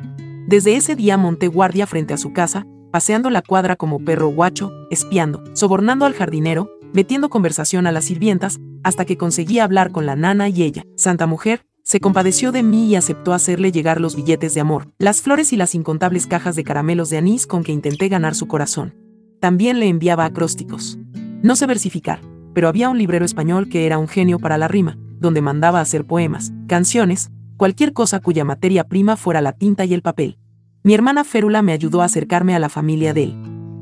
Desde 0.47 0.77
ese 0.77 0.95
día 0.97 1.17
monté 1.17 1.49
guardia 1.49 1.87
frente 1.87 2.15
a 2.15 2.17
su 2.17 2.33
casa, 2.33 2.67
paseando 2.91 3.31
la 3.31 3.43
cuadra 3.43 3.77
como 3.77 4.05
perro 4.05 4.29
guacho, 4.29 4.73
espiando, 4.91 5.43
sobornando 5.55 6.05
al 6.05 6.15
jardinero, 6.15 6.71
metiendo 6.93 7.29
conversación 7.29 7.87
a 7.87 7.93
las 7.93 8.05
sirvientas, 8.07 8.59
hasta 8.83 9.05
que 9.05 9.17
conseguí 9.17 9.59
hablar 9.59 9.91
con 9.93 10.07
la 10.07 10.17
nana 10.17 10.49
y 10.49 10.63
ella, 10.63 10.85
santa 10.97 11.27
mujer, 11.27 11.67
se 11.83 12.01
compadeció 12.01 12.51
de 12.51 12.65
mí 12.65 12.89
y 12.89 12.97
aceptó 12.97 13.33
hacerle 13.33 13.71
llegar 13.71 14.01
los 14.01 14.17
billetes 14.17 14.55
de 14.55 14.61
amor, 14.61 14.89
las 14.99 15.23
flores 15.23 15.53
y 15.53 15.57
las 15.57 15.75
incontables 15.75 16.27
cajas 16.27 16.57
de 16.57 16.65
caramelos 16.65 17.11
de 17.11 17.19
anís 17.19 17.47
con 17.47 17.63
que 17.63 17.71
intenté 17.71 18.09
ganar 18.09 18.35
su 18.35 18.49
corazón. 18.49 18.95
También 19.41 19.79
le 19.79 19.87
enviaba 19.87 20.25
acrósticos. 20.25 20.99
No 21.43 21.55
sé 21.55 21.67
versificar, 21.67 22.21
pero 22.55 22.69
había 22.69 22.89
un 22.89 22.99
librero 22.99 23.25
español 23.25 23.69
que 23.69 23.87
era 23.87 23.99
un 23.99 24.09
genio 24.09 24.39
para 24.39 24.59
la 24.59 24.67
rima, 24.67 24.99
donde 25.21 25.43
mandaba 25.43 25.81
hacer 25.81 26.05
poemas, 26.07 26.53
canciones, 26.67 27.31
cualquier 27.57 27.93
cosa 27.93 28.19
cuya 28.19 28.45
materia 28.45 28.85
prima 28.85 29.17
fuera 29.17 29.41
la 29.41 29.53
tinta 29.53 29.85
y 29.85 29.95
el 29.95 30.03
papel. 30.03 30.39
Mi 30.87 30.95
hermana 30.95 31.25
Férula 31.25 31.63
me 31.63 31.73
ayudó 31.73 32.01
a 32.01 32.05
acercarme 32.05 32.55
a 32.55 32.61
la 32.61 32.69
familia 32.69 33.13
de 33.13 33.25
él. 33.25 33.35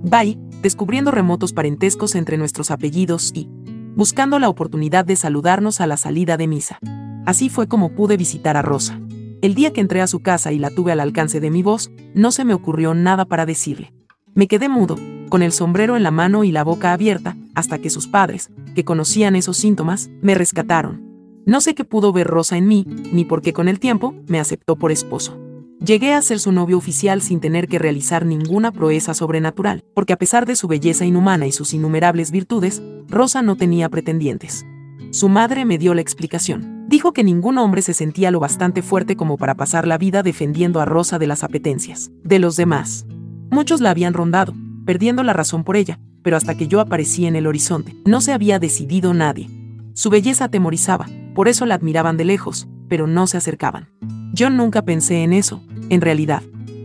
Bye, 0.04 0.38
descubriendo 0.62 1.10
remotos 1.10 1.52
parentescos 1.52 2.14
entre 2.14 2.38
nuestros 2.38 2.70
apellidos 2.70 3.30
y 3.34 3.46
buscando 3.94 4.38
la 4.38 4.48
oportunidad 4.48 5.04
de 5.04 5.14
saludarnos 5.14 5.82
a 5.82 5.86
la 5.86 5.98
salida 5.98 6.38
de 6.38 6.46
misa. 6.46 6.78
Así 7.26 7.50
fue 7.50 7.68
como 7.68 7.90
pude 7.90 8.16
visitar 8.16 8.56
a 8.56 8.62
Rosa. 8.62 8.98
El 9.42 9.54
día 9.54 9.70
que 9.74 9.82
entré 9.82 10.00
a 10.00 10.06
su 10.06 10.20
casa 10.20 10.52
y 10.52 10.58
la 10.58 10.70
tuve 10.70 10.92
al 10.92 11.00
alcance 11.00 11.40
de 11.40 11.50
mi 11.50 11.62
voz, 11.62 11.90
no 12.14 12.32
se 12.32 12.46
me 12.46 12.54
ocurrió 12.54 12.94
nada 12.94 13.26
para 13.26 13.44
decirle. 13.44 13.92
Me 14.32 14.48
quedé 14.48 14.70
mudo, 14.70 14.96
con 15.28 15.42
el 15.42 15.52
sombrero 15.52 15.98
en 15.98 16.04
la 16.04 16.10
mano 16.10 16.42
y 16.42 16.52
la 16.52 16.64
boca 16.64 16.94
abierta, 16.94 17.36
hasta 17.54 17.80
que 17.80 17.90
sus 17.90 18.08
padres, 18.08 18.48
que 18.74 18.86
conocían 18.86 19.36
esos 19.36 19.58
síntomas, 19.58 20.08
me 20.22 20.34
rescataron. 20.34 21.02
No 21.44 21.60
sé 21.60 21.74
qué 21.74 21.84
pudo 21.84 22.14
ver 22.14 22.28
Rosa 22.28 22.56
en 22.56 22.66
mí, 22.66 22.86
ni 23.12 23.26
por 23.26 23.42
qué 23.42 23.52
con 23.52 23.68
el 23.68 23.78
tiempo 23.78 24.14
me 24.26 24.40
aceptó 24.40 24.76
por 24.76 24.90
esposo. 24.90 25.38
Llegué 25.84 26.14
a 26.14 26.22
ser 26.22 26.38
su 26.38 26.50
novio 26.50 26.78
oficial 26.78 27.20
sin 27.20 27.40
tener 27.40 27.68
que 27.68 27.78
realizar 27.78 28.24
ninguna 28.24 28.72
proeza 28.72 29.12
sobrenatural, 29.12 29.84
porque 29.92 30.14
a 30.14 30.16
pesar 30.16 30.46
de 30.46 30.56
su 30.56 30.66
belleza 30.66 31.04
inhumana 31.04 31.46
y 31.46 31.52
sus 31.52 31.74
innumerables 31.74 32.30
virtudes, 32.30 32.82
Rosa 33.06 33.42
no 33.42 33.56
tenía 33.56 33.90
pretendientes. 33.90 34.64
Su 35.10 35.28
madre 35.28 35.66
me 35.66 35.76
dio 35.76 35.92
la 35.92 36.00
explicación. 36.00 36.86
Dijo 36.88 37.12
que 37.12 37.22
ningún 37.22 37.58
hombre 37.58 37.82
se 37.82 37.92
sentía 37.92 38.30
lo 38.30 38.40
bastante 38.40 38.80
fuerte 38.80 39.14
como 39.14 39.36
para 39.36 39.56
pasar 39.56 39.86
la 39.86 39.98
vida 39.98 40.22
defendiendo 40.22 40.80
a 40.80 40.86
Rosa 40.86 41.18
de 41.18 41.26
las 41.26 41.44
apetencias 41.44 42.10
de 42.22 42.38
los 42.38 42.56
demás. 42.56 43.04
Muchos 43.50 43.82
la 43.82 43.90
habían 43.90 44.14
rondado, 44.14 44.54
perdiendo 44.86 45.22
la 45.22 45.34
razón 45.34 45.64
por 45.64 45.76
ella, 45.76 46.00
pero 46.22 46.38
hasta 46.38 46.54
que 46.54 46.66
yo 46.66 46.80
aparecí 46.80 47.26
en 47.26 47.36
el 47.36 47.46
horizonte, 47.46 47.94
no 48.06 48.22
se 48.22 48.32
había 48.32 48.58
decidido 48.58 49.12
nadie. 49.12 49.50
Su 49.92 50.08
belleza 50.08 50.46
atemorizaba, 50.46 51.08
por 51.34 51.46
eso 51.46 51.66
la 51.66 51.74
admiraban 51.74 52.16
de 52.16 52.24
lejos, 52.24 52.68
pero 52.88 53.06
no 53.06 53.26
se 53.26 53.36
acercaban. 53.36 53.90
Yo 54.34 54.50
nunca 54.50 54.82
pensé 54.82 55.22
en 55.22 55.32
eso, 55.32 55.62
en 55.90 56.00
realidad. 56.00 56.42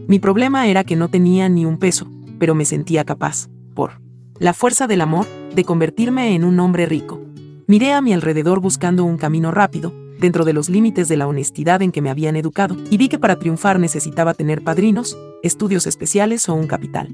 Mi 0.08 0.20
problema 0.20 0.68
era 0.68 0.84
que 0.84 0.96
no 0.96 1.10
tenía 1.10 1.50
ni 1.50 1.66
un 1.66 1.78
peso, 1.78 2.08
pero 2.40 2.56
me 2.56 2.66
sentía 2.66 3.06
capaz, 3.06 3.48
por 3.74 4.02
la 4.40 4.54
fuerza 4.54 4.88
del 4.88 5.02
amor, 5.02 5.28
de 5.54 5.64
convertirme 5.64 6.34
en 6.34 6.44
un 6.44 6.60
hombre 6.60 6.86
rico. 6.86 7.22
Miré 7.68 7.94
a 7.94 8.02
mi 8.02 8.14
alrededor 8.14 8.60
buscando 8.60 9.04
un 9.04 9.18
camino 9.18 9.52
rápido, 9.52 9.94
dentro 10.20 10.46
de 10.46 10.54
los 10.54 10.70
límites 10.70 11.08
de 11.08 11.18
la 11.18 11.28
honestidad 11.28 11.82
en 11.82 11.92
que 11.92 12.02
me 12.02 12.10
habían 12.10 12.36
educado, 12.36 12.76
y 12.90 12.98
vi 12.98 13.10
que 13.10 13.20
para 13.20 13.38
triunfar 13.38 13.80
necesitaba 13.80 14.34
tener 14.34 14.64
padrinos, 14.64 15.18
estudios 15.44 15.88
especiales 15.88 16.50
o 16.50 16.56
un 16.56 16.68
capital. 16.68 17.10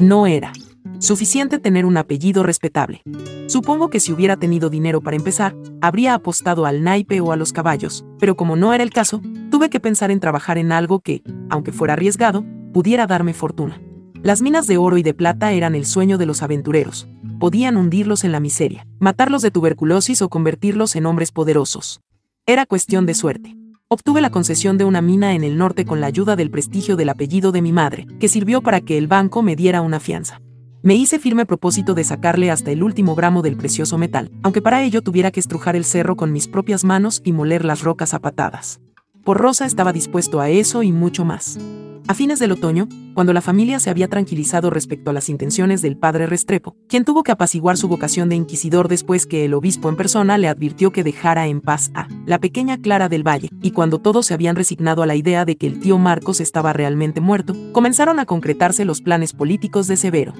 No 0.00 0.26
era 0.26 0.52
suficiente 0.98 1.58
tener 1.58 1.86
un 1.86 1.96
apellido 1.96 2.42
respetable. 2.42 3.02
Supongo 3.46 3.88
que 3.88 4.00
si 4.00 4.12
hubiera 4.12 4.36
tenido 4.36 4.68
dinero 4.68 5.00
para 5.00 5.16
empezar, 5.16 5.56
habría 5.80 6.14
apostado 6.14 6.66
al 6.66 6.82
naipe 6.82 7.20
o 7.20 7.32
a 7.32 7.36
los 7.36 7.52
caballos, 7.52 8.04
pero 8.18 8.36
como 8.36 8.56
no 8.56 8.74
era 8.74 8.82
el 8.82 8.90
caso, 8.90 9.22
tuve 9.50 9.70
que 9.70 9.80
pensar 9.80 10.10
en 10.10 10.20
trabajar 10.20 10.58
en 10.58 10.72
algo 10.72 11.00
que, 11.00 11.22
aunque 11.48 11.72
fuera 11.72 11.94
arriesgado, 11.94 12.44
pudiera 12.72 13.06
darme 13.06 13.32
fortuna. 13.32 13.80
Las 14.22 14.42
minas 14.42 14.66
de 14.66 14.76
oro 14.76 14.98
y 14.98 15.02
de 15.02 15.14
plata 15.14 15.52
eran 15.52 15.74
el 15.74 15.86
sueño 15.86 16.18
de 16.18 16.26
los 16.26 16.42
aventureros. 16.42 17.08
Podían 17.38 17.76
hundirlos 17.76 18.24
en 18.24 18.32
la 18.32 18.40
miseria, 18.40 18.86
matarlos 18.98 19.42
de 19.42 19.52
tuberculosis 19.52 20.22
o 20.22 20.28
convertirlos 20.28 20.96
en 20.96 21.06
hombres 21.06 21.30
poderosos. 21.30 22.00
Era 22.44 22.66
cuestión 22.66 23.06
de 23.06 23.14
suerte. 23.14 23.56
Obtuve 23.86 24.20
la 24.20 24.30
concesión 24.30 24.76
de 24.76 24.84
una 24.84 25.00
mina 25.00 25.34
en 25.34 25.44
el 25.44 25.56
norte 25.56 25.86
con 25.86 26.00
la 26.00 26.08
ayuda 26.08 26.34
del 26.34 26.50
prestigio 26.50 26.96
del 26.96 27.08
apellido 27.08 27.52
de 27.52 27.62
mi 27.62 27.72
madre, 27.72 28.06
que 28.18 28.28
sirvió 28.28 28.60
para 28.60 28.80
que 28.80 28.98
el 28.98 29.06
banco 29.06 29.42
me 29.42 29.56
diera 29.56 29.80
una 29.80 30.00
fianza. 30.00 30.40
Me 30.80 30.94
hice 30.94 31.18
firme 31.18 31.44
propósito 31.44 31.94
de 31.94 32.04
sacarle 32.04 32.52
hasta 32.52 32.70
el 32.70 32.84
último 32.84 33.16
gramo 33.16 33.42
del 33.42 33.56
precioso 33.56 33.98
metal, 33.98 34.30
aunque 34.44 34.62
para 34.62 34.84
ello 34.84 35.02
tuviera 35.02 35.32
que 35.32 35.40
estrujar 35.40 35.74
el 35.74 35.84
cerro 35.84 36.16
con 36.16 36.32
mis 36.32 36.46
propias 36.46 36.84
manos 36.84 37.20
y 37.24 37.32
moler 37.32 37.64
las 37.64 37.82
rocas 37.82 38.14
a 38.14 38.20
patadas. 38.20 38.80
Por 39.24 39.38
Rosa 39.38 39.66
estaba 39.66 39.92
dispuesto 39.92 40.40
a 40.40 40.50
eso 40.50 40.84
y 40.84 40.92
mucho 40.92 41.24
más. 41.24 41.58
A 42.06 42.14
fines 42.14 42.38
del 42.38 42.52
otoño, 42.52 42.88
cuando 43.12 43.32
la 43.32 43.42
familia 43.42 43.80
se 43.80 43.90
había 43.90 44.08
tranquilizado 44.08 44.70
respecto 44.70 45.10
a 45.10 45.12
las 45.12 45.28
intenciones 45.28 45.82
del 45.82 45.98
padre 45.98 46.26
Restrepo, 46.26 46.76
quien 46.88 47.04
tuvo 47.04 47.24
que 47.24 47.32
apaciguar 47.32 47.76
su 47.76 47.88
vocación 47.88 48.28
de 48.28 48.36
inquisidor 48.36 48.88
después 48.88 49.26
que 49.26 49.44
el 49.44 49.54
obispo 49.54 49.88
en 49.88 49.96
persona 49.96 50.38
le 50.38 50.48
advirtió 50.48 50.92
que 50.92 51.04
dejara 51.04 51.48
en 51.48 51.60
paz 51.60 51.90
a 51.94 52.06
la 52.24 52.38
pequeña 52.38 52.78
Clara 52.78 53.08
del 53.08 53.26
Valle, 53.26 53.50
y 53.60 53.72
cuando 53.72 53.98
todos 53.98 54.26
se 54.26 54.34
habían 54.34 54.56
resignado 54.56 55.02
a 55.02 55.06
la 55.06 55.16
idea 55.16 55.44
de 55.44 55.56
que 55.56 55.66
el 55.66 55.80
tío 55.80 55.98
Marcos 55.98 56.40
estaba 56.40 56.72
realmente 56.72 57.20
muerto, 57.20 57.54
comenzaron 57.72 58.20
a 58.20 58.26
concretarse 58.26 58.84
los 58.84 59.02
planes 59.02 59.32
políticos 59.32 59.88
de 59.88 59.96
Severo. 59.96 60.32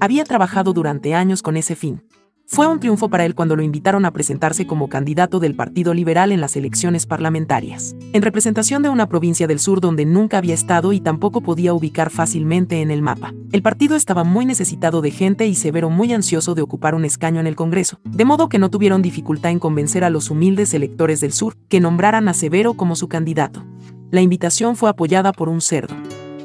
Había 0.00 0.24
trabajado 0.24 0.72
durante 0.72 1.14
años 1.14 1.42
con 1.42 1.56
ese 1.56 1.76
fin. 1.76 2.02
Fue 2.46 2.66
un 2.66 2.78
triunfo 2.78 3.08
para 3.08 3.24
él 3.24 3.34
cuando 3.34 3.56
lo 3.56 3.62
invitaron 3.62 4.04
a 4.04 4.10
presentarse 4.10 4.66
como 4.66 4.90
candidato 4.90 5.40
del 5.40 5.54
Partido 5.54 5.94
Liberal 5.94 6.30
en 6.30 6.42
las 6.42 6.56
elecciones 6.56 7.06
parlamentarias, 7.06 7.96
en 8.12 8.20
representación 8.20 8.82
de 8.82 8.90
una 8.90 9.08
provincia 9.08 9.46
del 9.46 9.58
sur 9.58 9.80
donde 9.80 10.04
nunca 10.04 10.36
había 10.36 10.52
estado 10.52 10.92
y 10.92 11.00
tampoco 11.00 11.40
podía 11.40 11.72
ubicar 11.72 12.10
fácilmente 12.10 12.82
en 12.82 12.90
el 12.90 13.00
mapa. 13.00 13.32
El 13.50 13.62
partido 13.62 13.96
estaba 13.96 14.24
muy 14.24 14.44
necesitado 14.44 15.00
de 15.00 15.10
gente 15.10 15.46
y 15.46 15.54
Severo 15.54 15.88
muy 15.88 16.12
ansioso 16.12 16.54
de 16.54 16.60
ocupar 16.60 16.94
un 16.94 17.06
escaño 17.06 17.40
en 17.40 17.46
el 17.46 17.56
Congreso, 17.56 17.98
de 18.04 18.26
modo 18.26 18.50
que 18.50 18.58
no 18.58 18.68
tuvieron 18.68 19.00
dificultad 19.00 19.50
en 19.50 19.58
convencer 19.58 20.04
a 20.04 20.10
los 20.10 20.30
humildes 20.30 20.74
electores 20.74 21.20
del 21.20 21.32
sur 21.32 21.56
que 21.68 21.80
nombraran 21.80 22.28
a 22.28 22.34
Severo 22.34 22.74
como 22.74 22.94
su 22.94 23.08
candidato. 23.08 23.64
La 24.10 24.20
invitación 24.20 24.76
fue 24.76 24.90
apoyada 24.90 25.32
por 25.32 25.48
un 25.48 25.62
cerdo, 25.62 25.94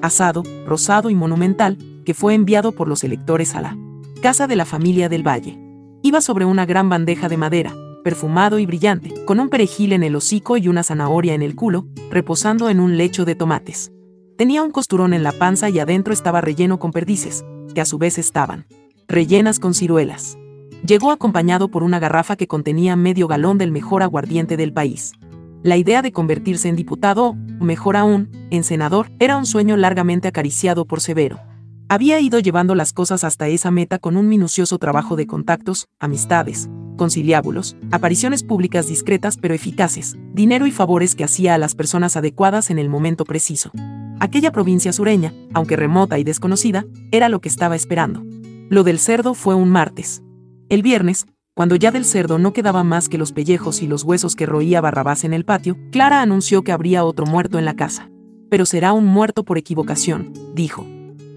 asado, 0.01 0.43
rosado 0.65 1.09
y 1.09 1.15
monumental, 1.15 1.77
que 2.09 2.15
fue 2.15 2.33
enviado 2.33 2.71
por 2.71 2.87
los 2.87 3.03
electores 3.03 3.53
a 3.53 3.61
la 3.61 3.77
casa 4.19 4.47
de 4.47 4.55
la 4.55 4.65
familia 4.65 5.09
del 5.09 5.21
Valle. 5.21 5.59
Iba 6.01 6.21
sobre 6.21 6.43
una 6.43 6.65
gran 6.65 6.89
bandeja 6.89 7.29
de 7.29 7.37
madera, 7.37 7.75
perfumado 8.03 8.57
y 8.57 8.65
brillante, 8.65 9.13
con 9.25 9.39
un 9.39 9.49
perejil 9.49 9.93
en 9.93 10.01
el 10.01 10.15
hocico 10.15 10.57
y 10.57 10.69
una 10.69 10.81
zanahoria 10.81 11.35
en 11.35 11.43
el 11.43 11.53
culo, 11.53 11.85
reposando 12.09 12.71
en 12.71 12.79
un 12.79 12.97
lecho 12.97 13.25
de 13.25 13.35
tomates. 13.35 13.91
Tenía 14.39 14.63
un 14.63 14.71
costurón 14.71 15.13
en 15.13 15.21
la 15.21 15.33
panza 15.33 15.69
y 15.69 15.77
adentro 15.77 16.11
estaba 16.11 16.41
relleno 16.41 16.79
con 16.79 16.91
perdices, 16.91 17.45
que 17.75 17.81
a 17.81 17.85
su 17.85 17.99
vez 17.99 18.17
estaban 18.17 18.65
rellenas 19.07 19.59
con 19.59 19.75
ciruelas. 19.75 20.35
Llegó 20.83 21.11
acompañado 21.11 21.69
por 21.69 21.83
una 21.83 21.99
garrafa 21.99 22.35
que 22.35 22.47
contenía 22.47 22.95
medio 22.95 23.27
galón 23.27 23.59
del 23.59 23.71
mejor 23.71 24.01
aguardiente 24.01 24.57
del 24.57 24.73
país. 24.73 25.11
La 25.61 25.77
idea 25.77 26.01
de 26.01 26.11
convertirse 26.11 26.69
en 26.69 26.75
diputado 26.75 27.35
o, 27.59 27.63
mejor 27.63 27.97
aún, 27.97 28.31
en 28.49 28.63
senador, 28.63 29.11
era 29.19 29.37
un 29.37 29.45
sueño 29.45 29.77
largamente 29.77 30.27
acariciado 30.27 30.85
por 30.85 31.01
Severo. 31.01 31.39
Había 31.91 32.19
ido 32.19 32.37
llevando 32.37 32.75
las 32.75 32.93
cosas 32.93 33.23
hasta 33.23 33.47
esa 33.47 33.71
meta 33.71 33.97
con 33.97 34.15
un 34.15 34.29
minucioso 34.29 34.77
trabajo 34.77 35.15
de 35.15 35.25
contactos, 35.25 35.87
amistades, 35.99 36.69
conciliábulos, 36.97 37.75
apariciones 37.89 38.43
públicas 38.43 38.87
discretas 38.87 39.37
pero 39.37 39.55
eficaces, 39.55 40.15
dinero 40.31 40.67
y 40.67 40.71
favores 40.71 41.15
que 41.15 41.23
hacía 41.23 41.55
a 41.55 41.57
las 41.57 41.73
personas 41.73 42.15
adecuadas 42.15 42.69
en 42.69 42.77
el 42.77 42.89
momento 42.89 43.25
preciso. 43.25 43.71
Aquella 44.19 44.51
provincia 44.51 44.93
sureña, 44.93 45.33
aunque 45.51 45.77
remota 45.77 46.19
y 46.19 46.23
desconocida, 46.23 46.85
era 47.11 47.27
lo 47.27 47.41
que 47.41 47.49
estaba 47.49 47.75
esperando. 47.75 48.23
Lo 48.69 48.83
del 48.83 48.99
cerdo 48.99 49.33
fue 49.33 49.55
un 49.55 49.71
martes. 49.71 50.21
El 50.69 50.83
viernes, 50.83 51.25
cuando 51.55 51.75
ya 51.75 51.89
del 51.89 52.05
cerdo 52.05 52.37
no 52.37 52.53
quedaba 52.53 52.83
más 52.83 53.09
que 53.09 53.17
los 53.17 53.31
pellejos 53.31 53.81
y 53.81 53.87
los 53.87 54.03
huesos 54.03 54.35
que 54.35 54.45
roía 54.45 54.79
Barrabás 54.79 55.23
en 55.23 55.33
el 55.33 55.43
patio, 55.43 55.75
Clara 55.91 56.21
anunció 56.21 56.61
que 56.61 56.71
habría 56.71 57.03
otro 57.03 57.25
muerto 57.25 57.57
en 57.57 57.65
la 57.65 57.75
casa. 57.75 58.11
Pero 58.47 58.67
será 58.67 58.93
un 58.93 59.07
muerto 59.07 59.43
por 59.43 59.57
equivocación, 59.57 60.31
dijo. 60.53 60.85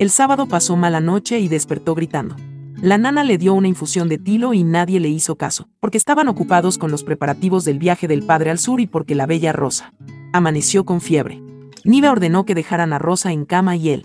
El 0.03 0.11
sábado 0.11 0.49
pasó 0.49 0.75
mala 0.75 0.99
noche 0.99 1.39
y 1.39 1.47
despertó 1.47 1.95
gritando. 1.95 2.35
La 2.75 2.99
nana 2.99 3.23
le 3.23 3.39
dio 3.39 3.55
una 3.55 3.69
infusión 3.69 4.09
de 4.09 4.19
tilo 4.19 4.53
y 4.53 4.65
nadie 4.65 4.99
le 4.99 5.09
hizo 5.09 5.37
caso, 5.37 5.69
porque 5.79 5.97
estaban 5.97 6.27
ocupados 6.27 6.77
con 6.77 6.91
los 6.91 7.05
preparativos 7.05 7.65
del 7.65 7.79
viaje 7.79 8.09
del 8.09 8.25
padre 8.25 8.51
al 8.51 8.59
sur 8.59 8.81
y 8.81 8.89
porque 8.89 9.15
la 9.15 9.27
bella 9.27 9.53
Rosa 9.53 9.95
amaneció 10.33 10.85
con 10.85 11.01
fiebre. 11.01 11.41
Nive 11.85 12.09
ordenó 12.09 12.45
que 12.45 12.57
dejaran 12.57 12.93
a 12.93 12.99
Rosa 12.99 13.31
en 13.31 13.45
cama 13.45 13.77
y 13.77 13.91
él. 13.91 14.03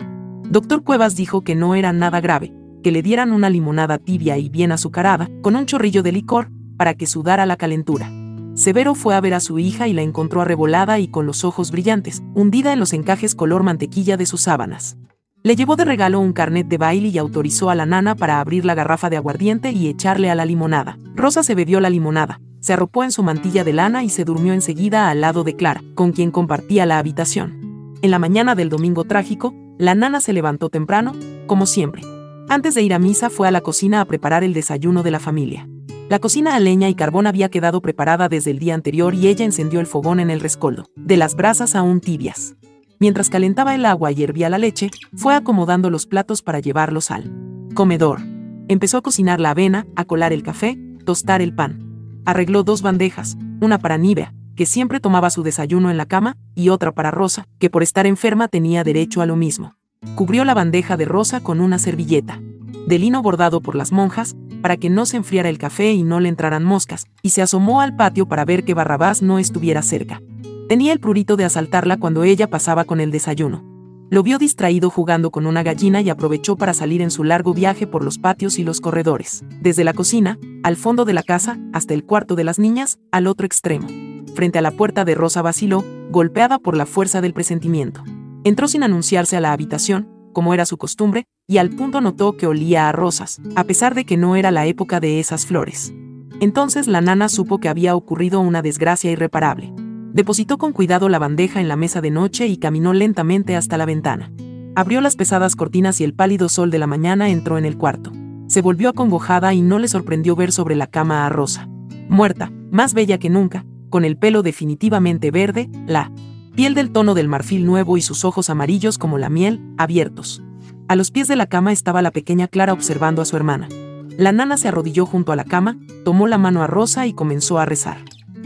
Doctor 0.48 0.84
Cuevas 0.84 1.16
dijo 1.16 1.42
que 1.42 1.56
no 1.56 1.74
era 1.74 1.92
nada 1.92 2.20
grave, 2.20 2.54
que 2.84 2.92
le 2.92 3.02
dieran 3.02 3.32
una 3.32 3.50
limonada 3.50 3.98
tibia 3.98 4.38
y 4.38 4.48
bien 4.50 4.70
azucarada, 4.70 5.28
con 5.42 5.56
un 5.56 5.66
chorrillo 5.66 6.04
de 6.04 6.12
licor, 6.12 6.48
para 6.76 6.94
que 6.94 7.08
sudara 7.08 7.44
la 7.44 7.56
calentura. 7.56 8.08
Severo 8.54 8.94
fue 8.94 9.16
a 9.16 9.20
ver 9.20 9.34
a 9.34 9.40
su 9.40 9.58
hija 9.58 9.88
y 9.88 9.94
la 9.94 10.02
encontró 10.02 10.42
arrebolada 10.42 11.00
y 11.00 11.08
con 11.08 11.26
los 11.26 11.42
ojos 11.42 11.72
brillantes, 11.72 12.22
hundida 12.36 12.72
en 12.72 12.78
los 12.78 12.92
encajes 12.92 13.34
color 13.34 13.64
mantequilla 13.64 14.16
de 14.16 14.26
sus 14.26 14.42
sábanas. 14.42 14.96
Le 15.42 15.56
llevó 15.56 15.76
de 15.76 15.84
regalo 15.84 16.20
un 16.20 16.32
carnet 16.32 16.66
de 16.66 16.78
baile 16.78 17.08
y 17.08 17.18
autorizó 17.18 17.70
a 17.70 17.74
la 17.74 17.86
nana 17.86 18.14
para 18.14 18.40
abrir 18.40 18.64
la 18.64 18.74
garrafa 18.74 19.08
de 19.08 19.16
aguardiente 19.16 19.70
y 19.70 19.88
echarle 19.88 20.30
a 20.30 20.34
la 20.34 20.44
limonada. 20.44 20.98
Rosa 21.14 21.42
se 21.42 21.54
bebió 21.54 21.80
la 21.80 21.90
limonada, 21.90 22.40
se 22.60 22.72
arropó 22.72 23.04
en 23.04 23.12
su 23.12 23.22
mantilla 23.22 23.64
de 23.64 23.72
lana 23.72 24.02
y 24.02 24.10
se 24.10 24.24
durmió 24.24 24.52
enseguida 24.52 25.08
al 25.08 25.20
lado 25.20 25.44
de 25.44 25.54
Clara, 25.54 25.82
con 25.94 26.12
quien 26.12 26.30
compartía 26.30 26.86
la 26.86 26.98
habitación. 26.98 27.96
En 28.02 28.10
la 28.10 28.18
mañana 28.18 28.54
del 28.54 28.68
domingo 28.68 29.04
trágico, 29.04 29.54
la 29.78 29.94
nana 29.94 30.20
se 30.20 30.32
levantó 30.32 30.70
temprano, 30.70 31.12
como 31.46 31.66
siempre, 31.66 32.02
antes 32.50 32.74
de 32.74 32.82
ir 32.82 32.94
a 32.94 32.98
misa 32.98 33.28
fue 33.28 33.46
a 33.46 33.50
la 33.50 33.60
cocina 33.60 34.00
a 34.00 34.06
preparar 34.06 34.42
el 34.42 34.54
desayuno 34.54 35.02
de 35.02 35.10
la 35.10 35.20
familia. 35.20 35.68
La 36.08 36.18
cocina 36.18 36.54
a 36.54 36.60
leña 36.60 36.88
y 36.88 36.94
carbón 36.94 37.26
había 37.26 37.50
quedado 37.50 37.82
preparada 37.82 38.30
desde 38.30 38.50
el 38.50 38.58
día 38.58 38.74
anterior 38.74 39.14
y 39.14 39.28
ella 39.28 39.44
encendió 39.44 39.80
el 39.80 39.86
fogón 39.86 40.18
en 40.18 40.30
el 40.30 40.40
rescoldo, 40.40 40.86
de 40.96 41.18
las 41.18 41.34
brasas 41.34 41.74
aún 41.74 42.00
tibias. 42.00 42.54
Mientras 43.00 43.30
calentaba 43.30 43.74
el 43.74 43.84
agua 43.86 44.10
y 44.10 44.22
hervía 44.22 44.48
la 44.48 44.58
leche, 44.58 44.90
fue 45.14 45.34
acomodando 45.34 45.88
los 45.88 46.06
platos 46.06 46.42
para 46.42 46.58
llevarlos 46.58 47.10
al 47.10 47.32
comedor. 47.74 48.20
Empezó 48.66 48.98
a 48.98 49.02
cocinar 49.02 49.38
la 49.38 49.50
avena, 49.50 49.86
a 49.94 50.04
colar 50.04 50.32
el 50.32 50.42
café, 50.42 50.76
tostar 51.04 51.40
el 51.40 51.54
pan. 51.54 52.22
Arregló 52.26 52.64
dos 52.64 52.82
bandejas, 52.82 53.38
una 53.60 53.78
para 53.78 53.98
Nivea, 53.98 54.34
que 54.56 54.66
siempre 54.66 54.98
tomaba 54.98 55.30
su 55.30 55.44
desayuno 55.44 55.90
en 55.90 55.96
la 55.96 56.06
cama, 56.06 56.36
y 56.56 56.70
otra 56.70 56.92
para 56.92 57.12
Rosa, 57.12 57.46
que 57.60 57.70
por 57.70 57.84
estar 57.84 58.04
enferma 58.06 58.48
tenía 58.48 58.82
derecho 58.82 59.22
a 59.22 59.26
lo 59.26 59.36
mismo. 59.36 59.76
Cubrió 60.16 60.44
la 60.44 60.54
bandeja 60.54 60.96
de 60.96 61.04
rosa 61.04 61.40
con 61.40 61.60
una 61.60 61.78
servilleta, 61.78 62.40
de 62.88 62.98
lino 62.98 63.22
bordado 63.22 63.60
por 63.60 63.76
las 63.76 63.92
monjas, 63.92 64.34
para 64.60 64.76
que 64.76 64.90
no 64.90 65.06
se 65.06 65.18
enfriara 65.18 65.48
el 65.48 65.58
café 65.58 65.92
y 65.92 66.02
no 66.02 66.18
le 66.18 66.28
entraran 66.28 66.64
moscas, 66.64 67.06
y 67.22 67.30
se 67.30 67.42
asomó 67.42 67.80
al 67.80 67.94
patio 67.94 68.26
para 68.26 68.44
ver 68.44 68.64
que 68.64 68.74
Barrabás 68.74 69.22
no 69.22 69.38
estuviera 69.38 69.82
cerca. 69.82 70.20
Tenía 70.68 70.92
el 70.92 71.00
prurito 71.00 71.36
de 71.38 71.46
asaltarla 71.46 71.96
cuando 71.96 72.24
ella 72.24 72.50
pasaba 72.50 72.84
con 72.84 73.00
el 73.00 73.10
desayuno. 73.10 73.64
Lo 74.10 74.22
vio 74.22 74.36
distraído 74.36 74.90
jugando 74.90 75.30
con 75.30 75.46
una 75.46 75.62
gallina 75.62 76.02
y 76.02 76.10
aprovechó 76.10 76.56
para 76.56 76.74
salir 76.74 77.00
en 77.00 77.10
su 77.10 77.24
largo 77.24 77.54
viaje 77.54 77.86
por 77.86 78.04
los 78.04 78.18
patios 78.18 78.58
y 78.58 78.64
los 78.64 78.82
corredores, 78.82 79.44
desde 79.62 79.82
la 79.82 79.94
cocina, 79.94 80.38
al 80.62 80.76
fondo 80.76 81.06
de 81.06 81.14
la 81.14 81.22
casa, 81.22 81.58
hasta 81.72 81.94
el 81.94 82.04
cuarto 82.04 82.34
de 82.34 82.44
las 82.44 82.58
niñas, 82.58 82.98
al 83.12 83.26
otro 83.28 83.46
extremo. 83.46 83.86
Frente 84.34 84.58
a 84.58 84.62
la 84.62 84.70
puerta 84.70 85.06
de 85.06 85.14
Rosa 85.14 85.40
vaciló, 85.40 85.82
golpeada 86.10 86.58
por 86.58 86.76
la 86.76 86.84
fuerza 86.84 87.22
del 87.22 87.32
presentimiento. 87.32 88.04
Entró 88.44 88.68
sin 88.68 88.82
anunciarse 88.82 89.38
a 89.38 89.40
la 89.40 89.52
habitación, 89.52 90.10
como 90.34 90.52
era 90.52 90.66
su 90.66 90.76
costumbre, 90.76 91.24
y 91.46 91.56
al 91.56 91.70
punto 91.70 92.02
notó 92.02 92.36
que 92.36 92.46
olía 92.46 92.90
a 92.90 92.92
rosas, 92.92 93.40
a 93.56 93.64
pesar 93.64 93.94
de 93.94 94.04
que 94.04 94.18
no 94.18 94.36
era 94.36 94.50
la 94.50 94.66
época 94.66 95.00
de 95.00 95.18
esas 95.18 95.46
flores. 95.46 95.94
Entonces 96.40 96.88
la 96.88 97.00
nana 97.00 97.30
supo 97.30 97.58
que 97.58 97.70
había 97.70 97.96
ocurrido 97.96 98.40
una 98.40 98.60
desgracia 98.60 99.10
irreparable. 99.10 99.72
Depositó 100.12 100.58
con 100.58 100.72
cuidado 100.72 101.08
la 101.08 101.18
bandeja 101.18 101.60
en 101.60 101.68
la 101.68 101.76
mesa 101.76 102.00
de 102.00 102.10
noche 102.10 102.46
y 102.46 102.56
caminó 102.56 102.92
lentamente 102.92 103.56
hasta 103.56 103.76
la 103.76 103.84
ventana. 103.84 104.32
Abrió 104.74 105.00
las 105.00 105.16
pesadas 105.16 105.56
cortinas 105.56 106.00
y 106.00 106.04
el 106.04 106.14
pálido 106.14 106.48
sol 106.48 106.70
de 106.70 106.78
la 106.78 106.86
mañana 106.86 107.30
entró 107.30 107.58
en 107.58 107.64
el 107.64 107.76
cuarto. 107.76 108.12
Se 108.46 108.62
volvió 108.62 108.88
acongojada 108.88 109.52
y 109.52 109.60
no 109.60 109.78
le 109.78 109.88
sorprendió 109.88 110.34
ver 110.36 110.52
sobre 110.52 110.76
la 110.76 110.86
cama 110.86 111.26
a 111.26 111.28
Rosa. 111.28 111.68
Muerta, 112.08 112.50
más 112.70 112.94
bella 112.94 113.18
que 113.18 113.28
nunca, 113.28 113.66
con 113.90 114.04
el 114.04 114.16
pelo 114.16 114.42
definitivamente 114.42 115.30
verde, 115.30 115.70
la 115.86 116.10
piel 116.54 116.74
del 116.74 116.90
tono 116.90 117.14
del 117.14 117.28
marfil 117.28 117.66
nuevo 117.66 117.96
y 117.96 118.02
sus 118.02 118.24
ojos 118.24 118.50
amarillos 118.50 118.98
como 118.98 119.18
la 119.18 119.28
miel, 119.28 119.62
abiertos. 119.76 120.42
A 120.88 120.96
los 120.96 121.10
pies 121.10 121.28
de 121.28 121.36
la 121.36 121.46
cama 121.46 121.70
estaba 121.72 122.00
la 122.00 122.10
pequeña 122.10 122.48
Clara 122.48 122.72
observando 122.72 123.20
a 123.20 123.26
su 123.26 123.36
hermana. 123.36 123.68
La 124.16 124.32
nana 124.32 124.56
se 124.56 124.68
arrodilló 124.68 125.06
junto 125.06 125.32
a 125.32 125.36
la 125.36 125.44
cama, 125.44 125.78
tomó 126.04 126.26
la 126.26 126.38
mano 126.38 126.62
a 126.62 126.66
Rosa 126.66 127.06
y 127.06 127.12
comenzó 127.12 127.58
a 127.58 127.66
rezar. 127.66 127.98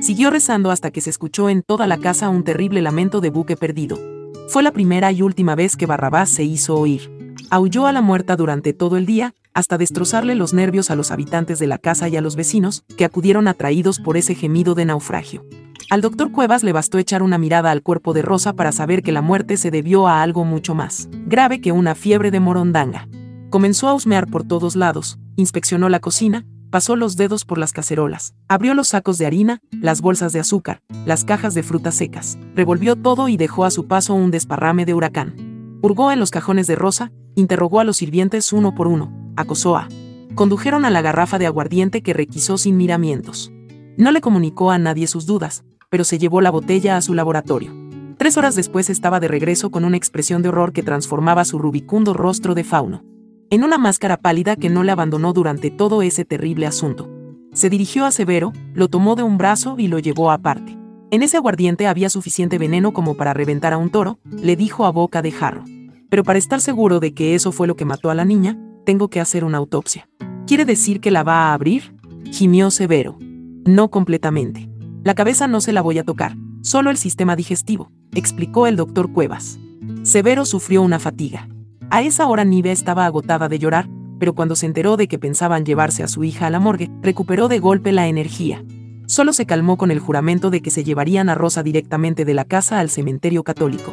Siguió 0.03 0.31
rezando 0.31 0.73
hasta 0.73 0.91
que 0.91 1.01
se 1.01 1.11
escuchó 1.11 1.49
en 1.49 1.63
toda 1.63 1.87
la 1.87 1.97
casa 1.97 2.29
un 2.29 2.43
terrible 2.43 2.83
lamento 2.83 3.21
de 3.21 3.31
buque 3.31 3.57
perdido. 3.57 4.01
Fue 4.49 4.65
la 4.65 4.73
primera 4.73 5.13
y 5.13 5.23
última 5.23 5.55
vez 5.55 5.77
que 5.77 5.87
Barrabás 5.87 6.29
se 6.29 6.43
hizo 6.43 6.75
oír. 6.75 7.09
Aulló 7.51 7.87
a 7.87 7.93
la 7.93 8.03
muerta 8.03 8.35
durante 8.35 8.73
todo 8.73 8.97
el 8.97 9.07
día, 9.07 9.33
hasta 9.55 9.79
destrozarle 9.79 10.35
los 10.35 10.55
nervios 10.55 10.91
a 10.91 10.97
los 10.97 11.13
habitantes 11.13 11.61
de 11.61 11.69
la 11.69 11.79
casa 11.79 12.09
y 12.09 12.17
a 12.17 12.21
los 12.21 12.35
vecinos, 12.35 12.83
que 12.97 13.05
acudieron 13.05 13.47
atraídos 13.47 14.01
por 14.01 14.17
ese 14.17 14.35
gemido 14.35 14.75
de 14.75 14.87
naufragio. 14.87 15.45
Al 15.89 16.01
doctor 16.01 16.33
Cuevas 16.33 16.65
le 16.65 16.73
bastó 16.73 16.99
echar 16.99 17.23
una 17.23 17.39
mirada 17.39 17.71
al 17.71 17.83
cuerpo 17.83 18.13
de 18.13 18.23
Rosa 18.23 18.55
para 18.55 18.73
saber 18.73 19.05
que 19.05 19.13
la 19.13 19.23
muerte 19.23 19.57
se 19.57 19.71
debió 19.71 20.09
a 20.09 20.25
algo 20.25 20.45
mucho 20.45 20.75
más 20.75 21.09
grave 21.27 21.61
que 21.61 21.71
una 21.71 21.95
fiebre 21.95 22.33
de 22.33 22.41
morondanga. 22.41 23.07
Comenzó 23.51 23.87
a 23.87 23.95
husmear 23.95 24.27
por 24.27 24.43
todos 24.43 24.75
lados, 24.75 25.21
inspeccionó 25.37 25.89
la 25.89 26.01
cocina, 26.01 26.45
pasó 26.73 26.97
los 26.97 27.17
dedos 27.17 27.45
por 27.45 27.59
las 27.59 27.73
cacerolas, 27.73 28.35
abrió 28.49 28.73
los 28.73 28.89
sacos 28.89 29.19
de 29.19 29.27
harina, 29.27 29.61
las 29.71 30.01
bolsas 30.01 30.33
de 30.33 30.41
azúcar, 30.41 30.81
las 31.05 31.23
cajas 31.23 31.53
de 31.53 31.63
frutas 31.63 31.95
secas, 31.95 32.39
revolvió 32.57 32.97
todo 32.97 33.29
y 33.29 33.37
dejó 33.37 33.67
a 33.67 33.71
su 33.71 33.87
paso 33.87 34.15
un 34.15 34.31
desparrame 34.31 34.87
de 34.87 34.95
huracán. 34.95 35.79
Hurgó 35.83 36.11
en 36.11 36.19
los 36.19 36.31
cajones 36.31 36.67
de 36.67 36.75
Rosa, 36.75 37.13
interrogó 37.35 37.79
a 37.79 37.85
los 37.85 37.99
sirvientes 37.99 38.55
uno 38.55 38.75
por 38.75 38.89
uno, 38.89 39.13
acosó 39.37 39.77
a. 39.77 39.87
Condujeron 40.35 40.87
a 40.87 40.91
la 40.91 41.03
garrafa 41.03 41.39
de 41.39 41.45
aguardiente 41.45 42.03
que 42.03 42.15
requisó 42.15 42.57
sin 42.57 42.79
miramientos. 42.79 43.53
No 43.99 44.11
le 44.11 44.23
comunicó 44.23 44.71
a 44.71 44.79
nadie 44.79 45.07
sus 45.07 45.27
dudas, 45.27 45.65
pero 45.91 46.05
se 46.05 46.19
llevó 46.19 46.41
la 46.41 46.51
botella 46.51 46.97
a 46.97 47.03
su 47.03 47.13
laboratorio. 47.13 47.71
Tres 48.17 48.39
horas 48.39 48.55
después 48.55 48.89
estaba 48.89 49.21
de 49.21 49.29
regreso 49.29 49.71
con 49.71 49.85
una 49.85 49.99
expresión 49.99 50.41
de 50.41 50.49
horror 50.49 50.73
que 50.73 50.83
transformaba 50.83 51.45
su 51.45 51.59
rubicundo 51.59 52.15
rostro 52.15 52.55
de 52.55 52.65
fauno 52.65 53.12
en 53.53 53.65
una 53.65 53.77
máscara 53.77 54.17
pálida 54.17 54.57
que 54.57 54.71
no 54.71 54.83
le 54.83 54.93
abandonó 54.93 55.35
durante 55.35 55.71
todo 55.71 56.01
ese 56.01 56.25
terrible 56.25 56.67
asunto. 56.67 57.11
Se 57.53 57.69
dirigió 57.69 58.07
a 58.07 58.11
Severo, 58.11 58.55
lo 58.73 58.89
tomó 58.89 59.15
de 59.15 59.25
un 59.25 59.37
brazo 59.37 59.75
y 59.77 59.89
lo 59.89 59.99
llevó 59.99 60.31
aparte. 60.31 60.79
En 61.11 61.23
ese 61.23 61.37
aguardiente 61.37 61.87
había 61.87 62.09
suficiente 62.09 62.57
veneno 62.57 62.95
como 62.95 63.15
para 63.15 63.35
reventar 63.35 63.75
a 63.75 63.77
un 63.77 63.91
toro, 63.91 64.19
le 64.25 64.57
dijo 64.57 64.87
a 64.87 64.91
boca 64.91 65.21
de 65.21 65.33
jarro. 65.33 65.65
Pero 66.09 66.25
para 66.25 66.39
estar 66.39 66.63
seguro 66.63 66.99
de 66.99 67.13
que 67.13 67.35
eso 67.35 67.53
fue 67.53 67.67
lo 67.67 67.77
que 67.77 67.85
mató 67.85 68.09
a 68.09 68.15
la 68.15 68.25
niña, 68.25 68.59
tengo 68.87 69.09
que 69.09 69.21
hacer 69.21 69.45
una 69.45 69.59
autopsia. 69.59 70.09
¿Quiere 70.47 70.65
decir 70.65 71.01
que 71.01 71.11
la 71.11 71.23
va 71.23 71.51
a 71.51 71.53
abrir? 71.53 71.95
Gimió 72.31 72.71
Severo. 72.71 73.19
No 73.67 73.91
completamente. 73.91 74.71
La 75.05 75.15
cabeza 75.15 75.47
no 75.47 75.61
se 75.61 75.75
la 75.75 75.83
voy 75.83 75.99
a 75.99 76.05
tocar, 76.05 76.37
solo 76.63 76.89
el 76.89 76.97
sistema 76.97 77.37
digestivo, 77.37 77.93
explicó 78.15 78.67
el 78.67 78.77
doctor 78.77 79.13
Cuevas. 79.13 79.59
Severo 80.05 80.47
sufrió 80.47 80.81
una 80.81 80.99
fatiga. 80.99 81.49
A 81.93 82.01
esa 82.01 82.27
hora 82.27 82.47
Nive 82.47 82.73
estaba 82.73 83.05
agotada 83.05 83.51
de 83.51 83.59
llorar, 83.59 83.87
pero 84.19 84.35
cuando 84.35 84.57
se 84.57 84.65
enteró 84.65 84.97
de 84.97 85.09
que 85.09 85.19
pensaban 85.19 85.67
llevarse 85.67 86.03
a 86.03 86.09
su 86.09 86.25
hija 86.25 86.47
a 86.47 86.51
la 86.51 86.59
morgue, 86.59 86.91
recuperó 87.03 87.49
de 87.49 87.59
golpe 87.59 87.93
la 87.93 88.09
energía. 88.09 88.65
Solo 89.07 89.35
se 89.35 89.45
calmó 89.45 89.77
con 89.77 89.91
el 89.91 89.99
juramento 89.99 90.49
de 90.49 90.63
que 90.63 90.71
se 90.71 90.85
llevarían 90.85 91.29
a 91.29 91.35
Rosa 91.35 91.63
directamente 91.63 92.25
de 92.25 92.33
la 92.33 92.47
casa 92.47 92.81
al 92.81 92.89
cementerio 92.89 93.45
católico. 93.45 93.93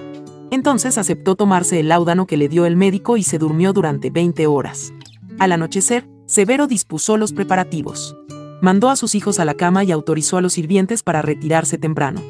Entonces 0.49 0.97
aceptó 0.97 1.35
tomarse 1.35 1.81
el 1.81 1.89
láudano 1.89 2.25
que 2.25 2.37
le 2.37 2.47
dio 2.47 2.65
el 2.65 2.77
médico 2.77 3.17
y 3.17 3.23
se 3.23 3.37
durmió 3.37 3.73
durante 3.73 4.11
20 4.11 4.47
horas. 4.47 4.93
Al 5.37 5.51
anochecer, 5.51 6.07
Severo 6.25 6.67
dispuso 6.67 7.17
los 7.17 7.33
preparativos 7.33 8.15
mandó 8.61 8.89
a 8.89 8.95
sus 8.95 9.13
hijos 9.15 9.39
a 9.39 9.45
la 9.45 9.55
cama 9.55 9.83
y 9.83 9.91
autorizó 9.91 10.37
a 10.37 10.41
los 10.41 10.53
sirvientes 10.53 11.03
para 11.03 11.21
retirarse 11.21 11.77
temprano. 11.77 12.21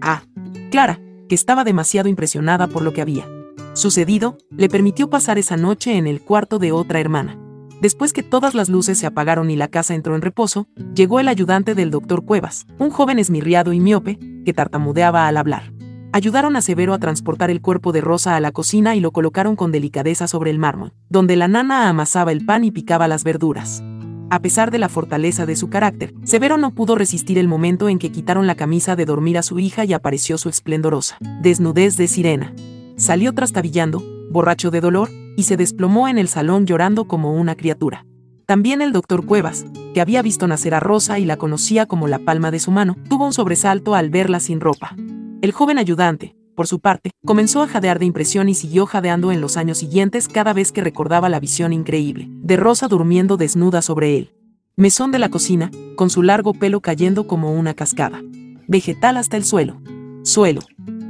Ah, 0.00 0.22
Clara, 0.70 1.00
que 1.28 1.34
estaba 1.34 1.64
demasiado 1.64 2.08
impresionada 2.08 2.66
por 2.66 2.82
lo 2.82 2.92
que 2.92 3.02
había 3.02 3.26
sucedido, 3.76 4.38
le 4.50 4.68
permitió 4.68 5.10
pasar 5.10 5.38
esa 5.38 5.56
noche 5.56 5.96
en 5.96 6.06
el 6.06 6.20
cuarto 6.20 6.58
de 6.58 6.72
otra 6.72 6.98
hermana. 7.00 7.38
Después 7.80 8.14
que 8.14 8.22
todas 8.22 8.54
las 8.54 8.70
luces 8.70 8.98
se 8.98 9.06
apagaron 9.06 9.50
y 9.50 9.56
la 9.56 9.68
casa 9.68 9.94
entró 9.94 10.16
en 10.16 10.22
reposo, 10.22 10.66
llegó 10.94 11.20
el 11.20 11.28
ayudante 11.28 11.74
del 11.74 11.90
doctor 11.90 12.24
Cuevas, 12.24 12.66
un 12.78 12.90
joven 12.90 13.18
esmirriado 13.18 13.74
y 13.74 13.80
miope, 13.80 14.18
que 14.44 14.54
tartamudeaba 14.54 15.28
al 15.28 15.36
hablar. 15.36 15.72
Ayudaron 16.12 16.56
a 16.56 16.62
Severo 16.62 16.94
a 16.94 16.98
transportar 16.98 17.50
el 17.50 17.60
cuerpo 17.60 17.92
de 17.92 18.00
Rosa 18.00 18.34
a 18.36 18.40
la 18.40 18.50
cocina 18.50 18.96
y 18.96 19.00
lo 19.00 19.10
colocaron 19.10 19.56
con 19.56 19.72
delicadeza 19.72 20.26
sobre 20.26 20.50
el 20.50 20.58
mármol, 20.58 20.94
donde 21.10 21.36
la 21.36 21.48
nana 21.48 21.90
amasaba 21.90 22.32
el 22.32 22.46
pan 22.46 22.64
y 22.64 22.70
picaba 22.70 23.08
las 23.08 23.24
verduras. 23.24 23.82
A 24.30 24.40
pesar 24.40 24.70
de 24.70 24.78
la 24.78 24.88
fortaleza 24.88 25.44
de 25.44 25.54
su 25.54 25.68
carácter, 25.68 26.14
Severo 26.24 26.56
no 26.56 26.74
pudo 26.74 26.94
resistir 26.94 27.36
el 27.36 27.46
momento 27.46 27.90
en 27.90 27.98
que 27.98 28.10
quitaron 28.10 28.46
la 28.46 28.54
camisa 28.54 28.96
de 28.96 29.04
dormir 29.04 29.36
a 29.36 29.42
su 29.42 29.58
hija 29.58 29.84
y 29.84 29.92
apareció 29.92 30.38
su 30.38 30.48
esplendorosa 30.48 31.18
desnudez 31.42 31.98
de 31.98 32.08
sirena. 32.08 32.54
Salió 32.96 33.34
trastabillando, 33.34 34.02
borracho 34.30 34.70
de 34.70 34.80
dolor, 34.80 35.10
y 35.36 35.42
se 35.42 35.56
desplomó 35.56 36.08
en 36.08 36.18
el 36.18 36.28
salón 36.28 36.66
llorando 36.66 37.06
como 37.06 37.34
una 37.34 37.54
criatura. 37.54 38.06
También 38.46 38.80
el 38.80 38.92
doctor 38.92 39.26
Cuevas, 39.26 39.66
que 39.92 40.00
había 40.00 40.22
visto 40.22 40.46
nacer 40.46 40.74
a 40.74 40.80
Rosa 40.80 41.18
y 41.18 41.24
la 41.24 41.36
conocía 41.36 41.86
como 41.86 42.08
la 42.08 42.18
palma 42.18 42.50
de 42.50 42.58
su 42.58 42.70
mano, 42.70 42.96
tuvo 43.08 43.26
un 43.26 43.32
sobresalto 43.32 43.94
al 43.94 44.08
verla 44.08 44.40
sin 44.40 44.60
ropa. 44.60 44.96
El 45.42 45.52
joven 45.52 45.78
ayudante, 45.78 46.36
por 46.54 46.66
su 46.66 46.80
parte, 46.80 47.10
comenzó 47.26 47.62
a 47.62 47.68
jadear 47.68 47.98
de 47.98 48.06
impresión 48.06 48.48
y 48.48 48.54
siguió 48.54 48.86
jadeando 48.86 49.30
en 49.30 49.42
los 49.42 49.58
años 49.58 49.76
siguientes 49.76 50.26
cada 50.26 50.54
vez 50.54 50.72
que 50.72 50.80
recordaba 50.80 51.28
la 51.28 51.38
visión 51.38 51.74
increíble 51.74 52.28
de 52.30 52.56
Rosa 52.56 52.88
durmiendo 52.88 53.36
desnuda 53.36 53.82
sobre 53.82 54.16
él. 54.16 54.32
Mesón 54.74 55.12
de 55.12 55.18
la 55.18 55.28
cocina, 55.28 55.70
con 55.96 56.08
su 56.08 56.22
largo 56.22 56.54
pelo 56.54 56.80
cayendo 56.80 57.26
como 57.26 57.52
una 57.52 57.74
cascada. 57.74 58.22
Vegetal 58.68 59.18
hasta 59.18 59.36
el 59.36 59.44
suelo. 59.44 59.80
Suelo. 60.22 60.60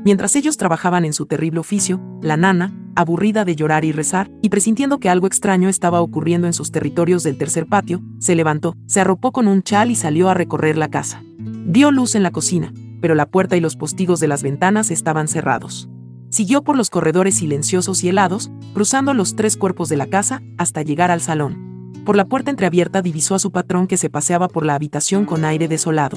Mientras 0.07 0.37
ellos 0.37 0.57
trabajaban 0.57 1.05
en 1.05 1.13
su 1.13 1.27
terrible 1.27 1.59
oficio, 1.59 2.01
la 2.23 2.37
nana, 2.37 2.73
aburrida 2.95 3.45
de 3.45 3.57
llorar 3.57 3.85
y 3.85 3.91
rezar, 3.91 4.31
y 4.41 4.51
presintiendo 4.51 5.01
que 5.01 5.09
algo 5.09 5.27
extraño 5.27 5.69
estaba 5.69 6.01
ocurriendo 6.01 6.47
en 6.47 6.53
sus 6.53 6.71
territorios 6.71 7.25
del 7.25 7.37
tercer 7.37 7.67
patio, 7.67 8.01
se 8.21 8.37
levantó, 8.37 8.77
se 8.87 9.01
arropó 9.01 9.33
con 9.33 9.49
un 9.49 9.65
chal 9.65 9.91
y 9.91 9.97
salió 9.97 10.29
a 10.29 10.35
recorrer 10.35 10.79
la 10.79 10.91
casa. 10.91 11.25
Dio 11.39 11.91
luz 11.91 12.15
en 12.15 12.23
la 12.23 12.31
cocina, 12.31 12.73
pero 13.01 13.17
la 13.17 13.27
puerta 13.27 13.57
y 13.57 13.61
los 13.61 13.75
postigos 13.75 14.21
de 14.21 14.29
las 14.29 14.45
ventanas 14.45 14.93
estaban 14.93 15.27
cerrados. 15.27 15.89
Siguió 16.31 16.63
por 16.63 16.77
los 16.77 16.89
corredores 16.89 17.39
silenciosos 17.39 18.05
y 18.05 18.09
helados, 18.09 18.53
cruzando 18.75 19.13
los 19.13 19.35
tres 19.35 19.57
cuerpos 19.57 19.89
de 19.89 19.97
la 19.97 20.07
casa 20.07 20.41
hasta 20.57 20.83
llegar 20.83 21.11
al 21.11 21.21
salón. 21.21 21.93
Por 22.05 22.15
la 22.15 22.27
puerta 22.27 22.53
entreabierta 22.53 23.03
divisó 23.03 23.35
a 23.35 23.41
su 23.41 23.51
patrón 23.51 23.89
que 23.89 23.97
se 23.97 24.09
paseaba 24.09 24.47
por 24.47 24.65
la 24.65 24.77
habitación 24.77 25.25
con 25.25 25.45
aire 25.45 25.67
desolado. 25.67 26.17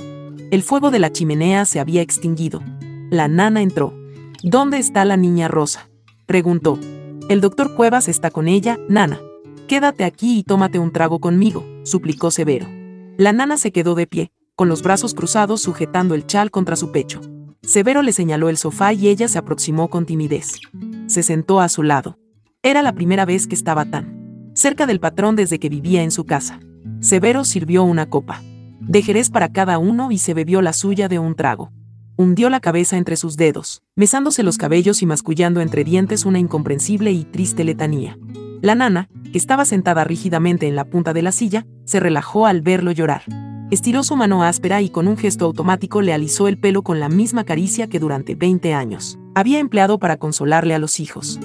El 0.51 0.61
fuego 0.61 0.91
de 0.91 0.99
la 0.99 1.11
chimenea 1.11 1.65
se 1.65 1.79
había 1.79 2.03
extinguido. 2.03 2.61
La 3.09 3.27
nana 3.27 3.63
entró. 3.63 3.93
¿Dónde 4.43 4.77
está 4.77 5.03
la 5.03 5.17
niña 5.17 5.47
Rosa? 5.47 5.89
preguntó. 6.27 6.77
El 7.27 7.41
doctor 7.41 7.73
Cuevas 7.73 8.07
está 8.07 8.29
con 8.29 8.47
ella, 8.47 8.77
nana. 8.87 9.19
Quédate 9.67 10.03
aquí 10.03 10.37
y 10.37 10.43
tómate 10.43 10.77
un 10.77 10.91
trago 10.91 11.19
conmigo, 11.19 11.65
suplicó 11.83 12.29
Severo. 12.29 12.67
La 13.17 13.33
nana 13.33 13.57
se 13.57 13.71
quedó 13.71 13.95
de 13.95 14.05
pie, 14.05 14.31
con 14.55 14.69
los 14.69 14.83
brazos 14.83 15.15
cruzados 15.15 15.61
sujetando 15.61 16.13
el 16.13 16.27
chal 16.27 16.51
contra 16.51 16.75
su 16.75 16.91
pecho. 16.91 17.19
Severo 17.63 18.03
le 18.03 18.13
señaló 18.13 18.47
el 18.47 18.57
sofá 18.57 18.93
y 18.93 19.07
ella 19.07 19.27
se 19.27 19.39
aproximó 19.39 19.89
con 19.89 20.05
timidez. 20.05 20.59
Se 21.07 21.23
sentó 21.23 21.61
a 21.61 21.69
su 21.69 21.81
lado. 21.81 22.19
Era 22.61 22.83
la 22.83 22.93
primera 22.93 23.25
vez 23.25 23.47
que 23.47 23.55
estaba 23.55 23.85
tan 23.85 24.51
cerca 24.53 24.85
del 24.85 24.99
patrón 24.99 25.35
desde 25.35 25.57
que 25.57 25.69
vivía 25.69 26.03
en 26.03 26.11
su 26.11 26.25
casa. 26.25 26.59
Severo 26.99 27.43
sirvió 27.43 27.83
una 27.83 28.07
copa 28.07 28.43
de 28.79 29.01
jerez 29.01 29.29
para 29.29 29.49
cada 29.49 29.79
uno 29.79 30.11
y 30.11 30.19
se 30.19 30.33
bebió 30.33 30.61
la 30.61 30.73
suya 30.73 31.07
de 31.07 31.17
un 31.17 31.35
trago. 31.35 31.71
Hundió 32.19 32.49
la 32.49 32.59
cabeza 32.59 32.97
entre 32.97 33.15
sus 33.15 33.37
dedos, 33.37 33.81
mesándose 33.95 34.43
los 34.43 34.57
cabellos 34.57 35.01
y 35.01 35.05
mascullando 35.05 35.61
entre 35.61 35.85
dientes 35.85 36.25
una 36.25 36.37
incomprensible 36.37 37.13
y 37.13 37.23
triste 37.23 37.63
letanía. 37.63 38.17
La 38.61 38.75
nana, 38.75 39.07
que 39.31 39.37
estaba 39.37 39.63
sentada 39.63 40.03
rígidamente 40.03 40.67
en 40.67 40.75
la 40.75 40.83
punta 40.83 41.13
de 41.13 41.21
la 41.21 41.31
silla, 41.31 41.65
se 41.85 42.01
relajó 42.01 42.45
al 42.45 42.61
verlo 42.61 42.91
llorar. 42.91 43.21
Estiró 43.71 44.03
su 44.03 44.17
mano 44.17 44.43
áspera 44.43 44.81
y 44.81 44.89
con 44.89 45.07
un 45.07 45.15
gesto 45.15 45.45
automático 45.45 46.01
le 46.01 46.11
alisó 46.11 46.49
el 46.49 46.57
pelo 46.57 46.81
con 46.81 46.99
la 46.99 47.07
misma 47.07 47.45
caricia 47.45 47.87
que 47.87 47.99
durante 47.99 48.35
20 48.35 48.73
años 48.73 49.17
había 49.33 49.59
empleado 49.59 49.97
para 49.97 50.17
consolarle 50.17 50.73
a 50.73 50.79
los 50.79 50.99
hijos. 50.99 51.39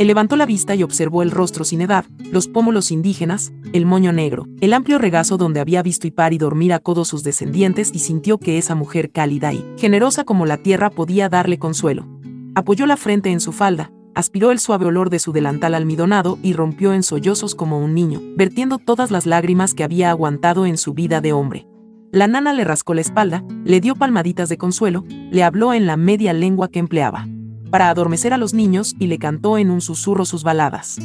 Él 0.00 0.06
levantó 0.06 0.36
la 0.36 0.46
vista 0.46 0.74
y 0.74 0.82
observó 0.82 1.22
el 1.22 1.30
rostro 1.30 1.62
sin 1.62 1.82
edad, 1.82 2.06
los 2.32 2.48
pómulos 2.48 2.90
indígenas, 2.90 3.52
el 3.74 3.84
moño 3.84 4.14
negro, 4.14 4.46
el 4.62 4.72
amplio 4.72 4.96
regazo 4.96 5.36
donde 5.36 5.60
había 5.60 5.82
visto 5.82 6.06
Ipar 6.06 6.32
y 6.32 6.38
dormir 6.38 6.72
a 6.72 6.78
codo 6.78 7.04
sus 7.04 7.22
descendientes 7.22 7.90
y 7.92 7.98
sintió 7.98 8.38
que 8.38 8.56
esa 8.56 8.74
mujer 8.74 9.10
cálida 9.10 9.52
y 9.52 9.62
generosa 9.76 10.24
como 10.24 10.46
la 10.46 10.56
tierra 10.56 10.88
podía 10.88 11.28
darle 11.28 11.58
consuelo. 11.58 12.06
Apoyó 12.54 12.86
la 12.86 12.96
frente 12.96 13.30
en 13.30 13.40
su 13.40 13.52
falda, 13.52 13.92
aspiró 14.14 14.52
el 14.52 14.58
suave 14.58 14.86
olor 14.86 15.10
de 15.10 15.18
su 15.18 15.32
delantal 15.32 15.74
almidonado 15.74 16.38
y 16.42 16.54
rompió 16.54 16.94
en 16.94 17.02
sollozos 17.02 17.54
como 17.54 17.78
un 17.78 17.92
niño, 17.94 18.22
vertiendo 18.36 18.78
todas 18.78 19.10
las 19.10 19.26
lágrimas 19.26 19.74
que 19.74 19.84
había 19.84 20.08
aguantado 20.08 20.64
en 20.64 20.78
su 20.78 20.94
vida 20.94 21.20
de 21.20 21.34
hombre. 21.34 21.66
La 22.10 22.26
nana 22.26 22.54
le 22.54 22.64
rascó 22.64 22.94
la 22.94 23.02
espalda, 23.02 23.44
le 23.64 23.82
dio 23.82 23.94
palmaditas 23.96 24.48
de 24.48 24.56
consuelo, 24.56 25.04
le 25.30 25.42
habló 25.42 25.74
en 25.74 25.84
la 25.84 25.98
media 25.98 26.32
lengua 26.32 26.68
que 26.68 26.78
empleaba 26.78 27.26
para 27.70 27.88
adormecer 27.88 28.32
a 28.32 28.38
los 28.38 28.54
niños 28.54 28.94
y 28.98 29.06
le 29.06 29.18
cantó 29.18 29.58
en 29.58 29.70
un 29.70 29.80
susurro 29.80 30.24
sus 30.24 30.42
baladas 30.42 30.98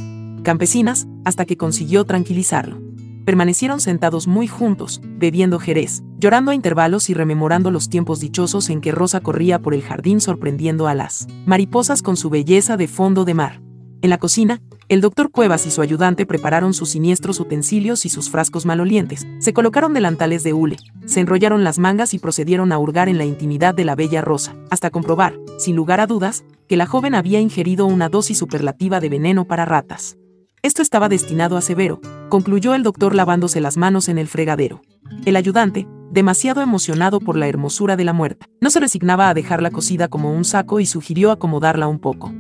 campesinas, 0.46 1.08
hasta 1.26 1.46
que 1.46 1.58
consiguió 1.58 2.06
tranquilizarlo. 2.06 2.80
Permanecieron 3.26 3.82
sentados 3.82 4.28
muy 4.28 4.48
juntos, 4.48 5.02
bebiendo 5.04 5.60
jerez, 5.60 6.04
llorando 6.20 6.52
a 6.52 6.56
intervalos 6.56 7.10
y 7.10 7.16
rememorando 7.16 7.72
los 7.72 7.90
tiempos 7.90 8.22
dichosos 8.22 8.70
en 8.70 8.80
que 8.80 8.92
Rosa 8.92 9.20
corría 9.20 9.60
por 9.60 9.74
el 9.74 9.82
jardín 9.82 10.22
sorprendiendo 10.22 10.88
a 10.88 10.94
las 10.94 11.28
mariposas 11.46 12.02
con 12.02 12.16
su 12.16 12.30
belleza 12.30 12.78
de 12.78 12.88
fondo 12.88 13.26
de 13.26 13.34
mar. 13.34 13.62
En 14.02 14.12
la 14.12 14.20
cocina, 14.20 14.62
el 14.88 15.02
doctor 15.02 15.32
Cuevas 15.32 15.66
y 15.66 15.72
su 15.72 15.82
ayudante 15.82 16.28
prepararon 16.28 16.76
sus 16.76 16.90
siniestros 16.90 17.40
utensilios 17.40 18.06
y 18.06 18.10
sus 18.10 18.30
frascos 18.30 18.68
malolientes, 18.68 19.26
se 19.40 19.52
colocaron 19.52 19.94
delantales 19.94 20.44
de 20.44 20.54
hule, 20.54 20.78
se 21.06 21.22
enrollaron 21.22 21.64
las 21.64 21.80
mangas 21.80 22.14
y 22.14 22.20
procedieron 22.20 22.72
a 22.72 22.78
hurgar 22.78 23.10
en 23.10 23.18
la 23.18 23.26
intimidad 23.26 23.74
de 23.74 23.84
la 23.84 23.96
bella 23.96 24.22
Rosa, 24.22 24.56
hasta 24.70 24.92
comprobar, 24.92 25.40
sin 25.58 25.76
lugar 25.76 26.00
a 26.02 26.08
dudas, 26.08 26.44
que 26.68 26.78
la 26.78 26.86
joven 26.86 27.16
había 27.16 27.40
ingerido 27.40 27.88
una 27.88 28.10
dosis 28.10 28.38
superlativa 28.38 29.00
de 29.00 29.10
veneno 29.10 29.46
para 29.46 29.66
ratas. 29.66 30.18
Esto 30.62 30.84
estaba 30.84 31.10
destinado 31.10 31.58
a 31.58 31.62
Severo, 31.62 32.00
concluyó 32.30 32.76
el 32.76 32.84
doctor 32.84 33.16
lavándose 33.16 33.62
las 33.62 33.78
manos 33.78 34.08
en 34.08 34.20
el 34.20 34.28
fregadero. 34.28 34.82
El 35.26 35.36
ayudante, 35.36 35.88
demasiado 36.12 36.62
emocionado 36.62 37.20
por 37.20 37.38
la 37.38 37.48
hermosura 37.48 37.96
de 37.96 38.04
la 38.04 38.14
muerta, 38.14 38.46
no 38.62 38.70
se 38.70 38.80
resignaba 38.80 39.30
a 39.30 39.34
dejarla 39.34 39.72
cocida 39.72 40.10
como 40.10 40.32
un 40.32 40.46
saco 40.46 40.80
y 40.80 40.86
sugirió 40.86 41.32
acomodarla 41.32 41.88
un 41.88 42.00
poco. 42.00 42.32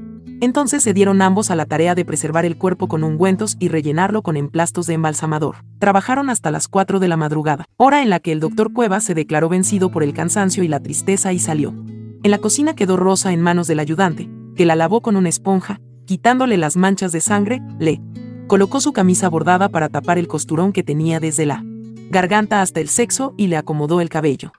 Entonces 0.41 0.83
se 0.83 0.93
dieron 0.93 1.21
ambos 1.21 1.49
a 1.49 1.55
la 1.55 1.65
tarea 1.65 1.95
de 1.95 2.05
preservar 2.05 2.45
el 2.45 2.57
cuerpo 2.57 2.87
con 2.87 3.03
ungüentos 3.03 3.55
y 3.59 3.69
rellenarlo 3.69 4.21
con 4.21 4.37
emplastos 4.37 4.87
de 4.87 4.93
embalsamador. 4.93 5.57
Trabajaron 5.79 6.29
hasta 6.29 6.51
las 6.51 6.67
4 6.67 6.99
de 6.99 7.07
la 7.07 7.17
madrugada, 7.17 7.65
hora 7.77 8.01
en 8.01 8.09
la 8.09 8.19
que 8.19 8.31
el 8.31 8.39
doctor 8.39 8.73
Cuevas 8.73 9.03
se 9.03 9.13
declaró 9.13 9.49
vencido 9.49 9.91
por 9.91 10.03
el 10.03 10.13
cansancio 10.13 10.63
y 10.63 10.67
la 10.67 10.81
tristeza 10.81 11.33
y 11.33 11.39
salió. 11.39 11.73
En 12.23 12.31
la 12.31 12.39
cocina 12.39 12.75
quedó 12.75 12.97
Rosa 12.97 13.31
en 13.33 13.41
manos 13.41 13.67
del 13.67 13.79
ayudante, 13.79 14.29
que 14.55 14.65
la 14.65 14.75
lavó 14.75 15.01
con 15.01 15.15
una 15.15 15.29
esponja, 15.29 15.79
quitándole 16.05 16.57
las 16.57 16.75
manchas 16.75 17.11
de 17.11 17.21
sangre, 17.21 17.61
le 17.79 18.01
colocó 18.47 18.81
su 18.81 18.93
camisa 18.93 19.29
bordada 19.29 19.69
para 19.69 19.89
tapar 19.89 20.17
el 20.17 20.27
costurón 20.27 20.71
que 20.71 20.83
tenía 20.83 21.19
desde 21.19 21.45
la 21.45 21.63
garganta 22.09 22.61
hasta 22.61 22.79
el 22.79 22.89
sexo 22.89 23.33
y 23.37 23.47
le 23.47 23.57
acomodó 23.57 24.01
el 24.01 24.09
cabello. 24.09 24.51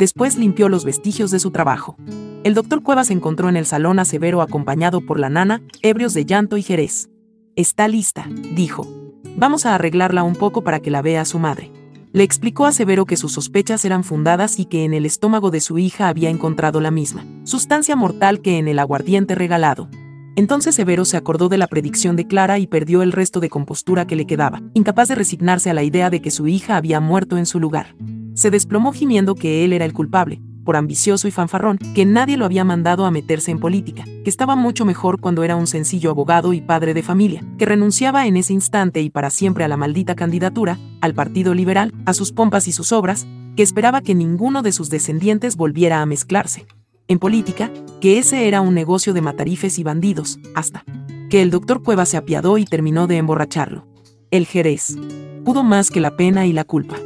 Después 0.00 0.38
limpió 0.38 0.70
los 0.70 0.86
vestigios 0.86 1.30
de 1.30 1.38
su 1.38 1.50
trabajo. 1.50 1.94
El 2.42 2.54
doctor 2.54 2.82
Cuevas 2.82 3.10
encontró 3.10 3.50
en 3.50 3.56
el 3.58 3.66
salón 3.66 3.98
a 3.98 4.06
Severo 4.06 4.40
acompañado 4.40 5.02
por 5.02 5.20
la 5.20 5.28
nana, 5.28 5.60
ebrios 5.82 6.14
de 6.14 6.24
llanto 6.24 6.56
y 6.56 6.62
jerez. 6.62 7.10
Está 7.54 7.86
lista, 7.86 8.26
dijo. 8.54 8.88
Vamos 9.36 9.66
a 9.66 9.74
arreglarla 9.74 10.22
un 10.22 10.36
poco 10.36 10.64
para 10.64 10.80
que 10.80 10.90
la 10.90 11.02
vea 11.02 11.26
su 11.26 11.38
madre. 11.38 11.70
Le 12.14 12.24
explicó 12.24 12.64
a 12.64 12.72
Severo 12.72 13.04
que 13.04 13.18
sus 13.18 13.32
sospechas 13.32 13.84
eran 13.84 14.02
fundadas 14.02 14.58
y 14.58 14.64
que 14.64 14.86
en 14.86 14.94
el 14.94 15.04
estómago 15.04 15.50
de 15.50 15.60
su 15.60 15.76
hija 15.76 16.08
había 16.08 16.30
encontrado 16.30 16.80
la 16.80 16.90
misma 16.90 17.26
sustancia 17.44 17.94
mortal 17.94 18.40
que 18.40 18.56
en 18.56 18.68
el 18.68 18.78
aguardiente 18.78 19.34
regalado. 19.34 19.90
Entonces 20.36 20.74
Severo 20.74 21.04
se 21.04 21.16
acordó 21.16 21.48
de 21.48 21.58
la 21.58 21.66
predicción 21.66 22.16
de 22.16 22.26
Clara 22.26 22.58
y 22.58 22.66
perdió 22.66 23.02
el 23.02 23.12
resto 23.12 23.40
de 23.40 23.50
compostura 23.50 24.06
que 24.06 24.16
le 24.16 24.26
quedaba, 24.26 24.62
incapaz 24.74 25.08
de 25.08 25.16
resignarse 25.16 25.70
a 25.70 25.74
la 25.74 25.82
idea 25.82 26.10
de 26.10 26.22
que 26.22 26.30
su 26.30 26.46
hija 26.48 26.76
había 26.76 27.00
muerto 27.00 27.36
en 27.36 27.46
su 27.46 27.60
lugar. 27.60 27.94
Se 28.34 28.50
desplomó 28.50 28.92
gimiendo 28.92 29.34
que 29.34 29.64
él 29.64 29.72
era 29.72 29.84
el 29.84 29.92
culpable, 29.92 30.40
por 30.64 30.76
ambicioso 30.76 31.26
y 31.26 31.30
fanfarrón, 31.30 31.78
que 31.94 32.04
nadie 32.04 32.36
lo 32.36 32.44
había 32.44 32.64
mandado 32.64 33.04
a 33.04 33.10
meterse 33.10 33.50
en 33.50 33.58
política, 33.58 34.04
que 34.04 34.30
estaba 34.30 34.56
mucho 34.56 34.84
mejor 34.84 35.20
cuando 35.20 35.42
era 35.42 35.56
un 35.56 35.66
sencillo 35.66 36.10
abogado 36.10 36.52
y 36.52 36.60
padre 36.60 36.94
de 36.94 37.02
familia, 37.02 37.44
que 37.58 37.66
renunciaba 37.66 38.26
en 38.26 38.36
ese 38.36 38.52
instante 38.52 39.00
y 39.00 39.10
para 39.10 39.30
siempre 39.30 39.64
a 39.64 39.68
la 39.68 39.76
maldita 39.76 40.14
candidatura, 40.14 40.78
al 41.00 41.14
Partido 41.14 41.54
Liberal, 41.54 41.92
a 42.06 42.14
sus 42.14 42.32
pompas 42.32 42.68
y 42.68 42.72
sus 42.72 42.92
obras, 42.92 43.26
que 43.56 43.62
esperaba 43.62 44.00
que 44.00 44.14
ninguno 44.14 44.62
de 44.62 44.72
sus 44.72 44.90
descendientes 44.90 45.56
volviera 45.56 46.02
a 46.02 46.06
mezclarse. 46.06 46.66
En 47.10 47.18
política, 47.18 47.72
que 48.00 48.18
ese 48.18 48.46
era 48.46 48.60
un 48.60 48.72
negocio 48.72 49.12
de 49.12 49.20
matarifes 49.20 49.80
y 49.80 49.82
bandidos, 49.82 50.38
hasta 50.54 50.84
que 51.28 51.42
el 51.42 51.50
doctor 51.50 51.82
Cueva 51.82 52.06
se 52.06 52.16
apiadó 52.16 52.56
y 52.56 52.64
terminó 52.64 53.08
de 53.08 53.16
emborracharlo. 53.16 53.88
El 54.30 54.46
Jerez. 54.46 54.96
Pudo 55.44 55.64
más 55.64 55.90
que 55.90 55.98
la 55.98 56.16
pena 56.16 56.46
y 56.46 56.52
la 56.52 56.62
culpa. 56.62 56.98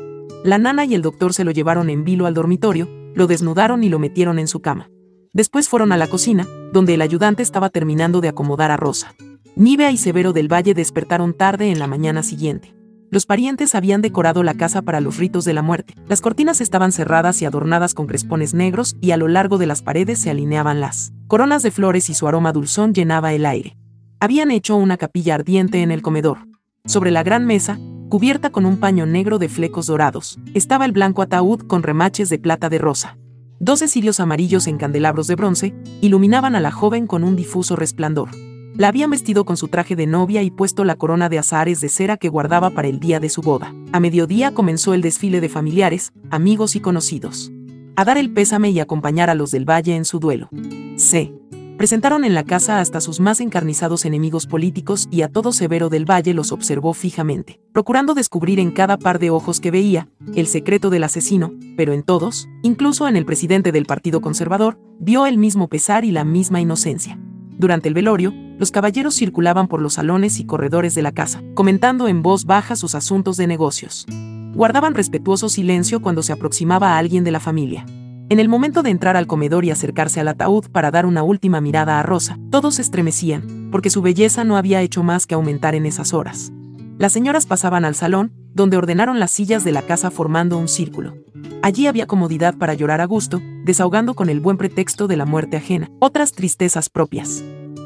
La 0.45 0.59
nana 0.59 0.85
y 0.85 0.95
el 0.95 1.01
doctor 1.01 1.33
se 1.33 1.43
lo 1.43 1.53
llevaron 1.53 1.89
en 1.89 2.05
vilo 2.05 2.27
al 2.27 2.35
dormitorio, 2.35 2.87
lo 3.15 3.27
desnudaron 3.27 3.83
y 3.83 3.89
lo 3.89 3.99
metieron 3.99 4.39
en 4.39 4.47
su 4.47 4.61
cama. 4.61 4.91
Después 5.33 5.71
fueron 5.71 5.91
a 5.91 5.97
la 5.97 6.07
cocina, 6.07 6.47
donde 6.75 6.93
el 6.93 7.01
ayudante 7.01 7.43
estaba 7.43 7.71
terminando 7.71 8.21
de 8.21 8.29
acomodar 8.29 8.71
a 8.71 8.77
Rosa. 8.77 9.15
Nivea 9.57 9.91
y 9.91 9.97
Severo 9.97 10.35
del 10.35 10.53
Valle 10.53 10.75
despertaron 10.75 11.33
tarde 11.33 11.71
en 11.71 11.79
la 11.79 11.87
mañana 11.87 12.23
siguiente. 12.23 12.75
Los 13.15 13.27
parientes 13.27 13.77
habían 13.77 14.03
decorado 14.03 14.43
la 14.43 14.55
casa 14.55 14.83
para 14.83 15.01
los 15.01 15.19
ritos 15.19 15.45
de 15.45 15.55
la 15.55 15.63
muerte. 15.63 15.95
Las 16.09 16.21
cortinas 16.21 16.61
estaban 16.61 16.91
cerradas 16.91 17.41
y 17.43 17.45
adornadas 17.45 17.95
con 17.95 18.09
crespones 18.09 18.55
negros 18.55 18.97
y 19.01 19.13
a 19.13 19.17
lo 19.17 19.29
largo 19.29 19.57
de 19.57 19.67
las 19.67 19.83
paredes 19.83 20.19
se 20.19 20.31
alineaban 20.31 20.81
las 20.81 21.13
coronas 21.29 21.63
de 21.63 21.71
flores 21.71 22.11
y 22.11 22.15
su 22.15 22.27
aroma 22.27 22.51
dulzón 22.51 22.93
llenaba 22.93 23.33
el 23.33 23.47
aire. 23.47 23.77
Habían 24.19 24.51
hecho 24.51 24.75
una 24.75 24.97
capilla 24.97 25.37
ardiente 25.37 25.81
en 25.81 25.93
el 25.93 26.03
comedor. 26.03 26.39
Sobre 26.87 27.13
la 27.13 27.23
gran 27.23 27.47
mesa, 27.47 27.79
cubierta 28.09 28.51
con 28.51 28.67
un 28.67 28.79
paño 28.79 29.07
negro 29.07 29.39
de 29.39 29.49
flecos 29.49 29.87
dorados, 29.87 30.41
estaba 30.53 30.85
el 30.85 30.91
blanco 30.91 31.23
ataúd 31.23 31.69
con 31.69 31.85
remaches 31.85 32.31
de 32.31 32.41
plata 32.41 32.69
de 32.69 32.79
rosa. 32.79 33.17
Doce 33.61 33.87
cirios 33.87 34.19
amarillos 34.19 34.67
en 34.67 34.77
candelabros 34.77 35.29
de 35.29 35.37
bronce 35.37 35.73
iluminaban 36.01 36.57
a 36.57 36.61
la 36.61 36.73
joven 36.73 37.07
con 37.07 37.23
un 37.23 37.37
difuso 37.37 37.77
resplandor. 37.77 38.31
La 38.77 38.89
habían 38.89 39.11
vestido 39.11 39.45
con 39.45 39.57
su 39.57 39.69
traje 39.69 39.95
de 39.95 40.09
novia 40.09 40.43
y 40.43 40.51
puesto 40.51 40.83
la 40.83 40.97
corona 40.97 41.29
de 41.29 41.39
azahares 41.39 41.81
de 41.81 41.89
cera 41.89 42.17
que 42.17 42.29
guardaba 42.29 42.71
para 42.71 42.89
el 42.89 42.99
día 42.99 43.21
de 43.21 43.29
su 43.29 43.41
boda. 43.41 43.73
A 43.93 44.01
mediodía 44.01 44.53
comenzó 44.53 44.95
el 44.95 45.01
desfile 45.01 45.41
de 45.41 45.49
familiares, 45.49 46.13
amigos 46.33 46.75
y 46.75 46.81
conocidos. 46.81 47.53
A 47.95 48.05
dar 48.05 48.19
el 48.19 48.33
pésame 48.33 48.71
y 48.71 48.81
acompañar 48.81 49.31
a 49.31 49.37
los 49.37 49.53
del 49.53 49.65
valle 49.65 49.95
en 49.95 50.05
su 50.05 50.19
duelo. 50.19 50.49
Se 50.97 51.33
presentaron 51.77 52.25
en 52.25 52.35
la 52.35 52.43
casa 52.43 52.81
hasta 52.81 53.01
sus 53.01 53.21
más 53.21 53.41
encarnizados 53.41 54.05
enemigos 54.07 54.49
políticos 54.49 55.07
y 55.09 55.23
a 55.23 55.29
todo 55.29 55.53
Severo 55.53 55.89
del 55.89 56.05
Valle 56.05 56.35
los 56.35 56.51
observó 56.51 56.95
fijamente, 56.95 57.61
procurando 57.73 58.13
descubrir 58.13 58.59
en 58.59 58.73
cada 58.73 58.99
par 58.99 59.21
de 59.21 59.31
ojos 59.31 59.61
que 59.61 59.71
veía 59.71 60.09
el 60.35 60.49
secreto 60.49 60.91
del 60.91 61.05
asesino, 61.05 61.53
pero 61.77 61.93
en 61.93 62.03
todos, 62.03 62.49
incluso 62.63 63.07
en 63.07 63.15
el 63.15 63.25
presidente 63.25 63.71
del 63.71 63.87
Partido 63.87 64.21
Conservador, 64.21 64.81
vio 64.99 65.27
el 65.27 65.39
mismo 65.39 65.69
pesar 65.69 66.05
y 66.05 66.11
la 66.11 66.25
misma 66.25 66.61
inocencia. 66.61 67.21
Durante 67.57 67.89
el 67.89 67.95
velorio, 67.95 68.35
los 68.59 68.71
caballeros 68.71 69.15
circulaban 69.15 69.69
por 69.69 69.81
los 69.81 69.95
salones 69.95 70.41
y 70.41 70.45
corredores 70.45 70.95
de 70.95 71.03
la 71.03 71.13
casa, 71.13 71.43
comentando 71.55 72.09
en 72.09 72.23
voz 72.23 72.45
baja 72.45 72.77
sus 72.77 72.95
asuntos 72.95 73.37
de 73.37 73.47
negocios. 73.47 74.07
Guardaban 74.55 74.95
respetuoso 74.95 75.49
silencio 75.49 76.01
cuando 76.01 76.23
se 76.23 76.33
aproximaba 76.33 76.95
a 76.95 76.99
alguien 76.99 77.25
de 77.25 77.33
la 77.33 77.41
familia. 77.41 77.85
En 78.31 78.41
el 78.41 78.49
momento 78.49 78.83
de 78.83 78.91
entrar 78.91 79.17
al 79.17 79.27
comedor 79.27 79.65
y 79.65 79.71
acercarse 79.71 80.21
al 80.21 80.29
ataúd 80.29 80.67
para 80.71 80.91
dar 80.91 81.05
una 81.05 81.23
última 81.23 81.61
mirada 81.61 81.99
a 81.99 82.03
Rosa, 82.03 82.39
todos 82.51 82.79
estremecían, 82.79 83.69
porque 83.71 83.91
su 83.91 84.01
belleza 84.01 84.45
no 84.45 84.57
había 84.57 84.81
hecho 84.81 85.03
más 85.03 85.27
que 85.27 85.35
aumentar 85.35 85.75
en 85.75 85.85
esas 85.85 86.15
horas. 86.15 86.53
Las 86.99 87.13
señoras 87.13 87.45
pasaban 87.45 87.85
al 87.85 87.95
salón, 87.95 88.33
donde 88.55 88.77
ordenaron 88.77 89.19
las 89.19 89.33
sillas 89.33 89.65
de 89.65 89.73
la 89.73 89.83
casa 89.83 90.11
formando 90.11 90.57
un 90.57 90.69
círculo. 90.69 91.17
Allí 91.61 91.87
había 91.87 92.07
comodidad 92.07 92.57
para 92.57 92.75
llorar 92.75 93.01
a 93.01 93.07
gusto, 93.07 93.43
desahogando 93.65 94.15
con 94.15 94.31
el 94.31 94.41
buen 94.41 94.57
pretexto 94.57 95.09
de 95.09 95.17
la 95.17 95.27
muerte 95.27 95.57
ajena, 95.57 95.91
otras 95.99 96.33
tristezas 96.33 96.89
propias. 96.89 97.43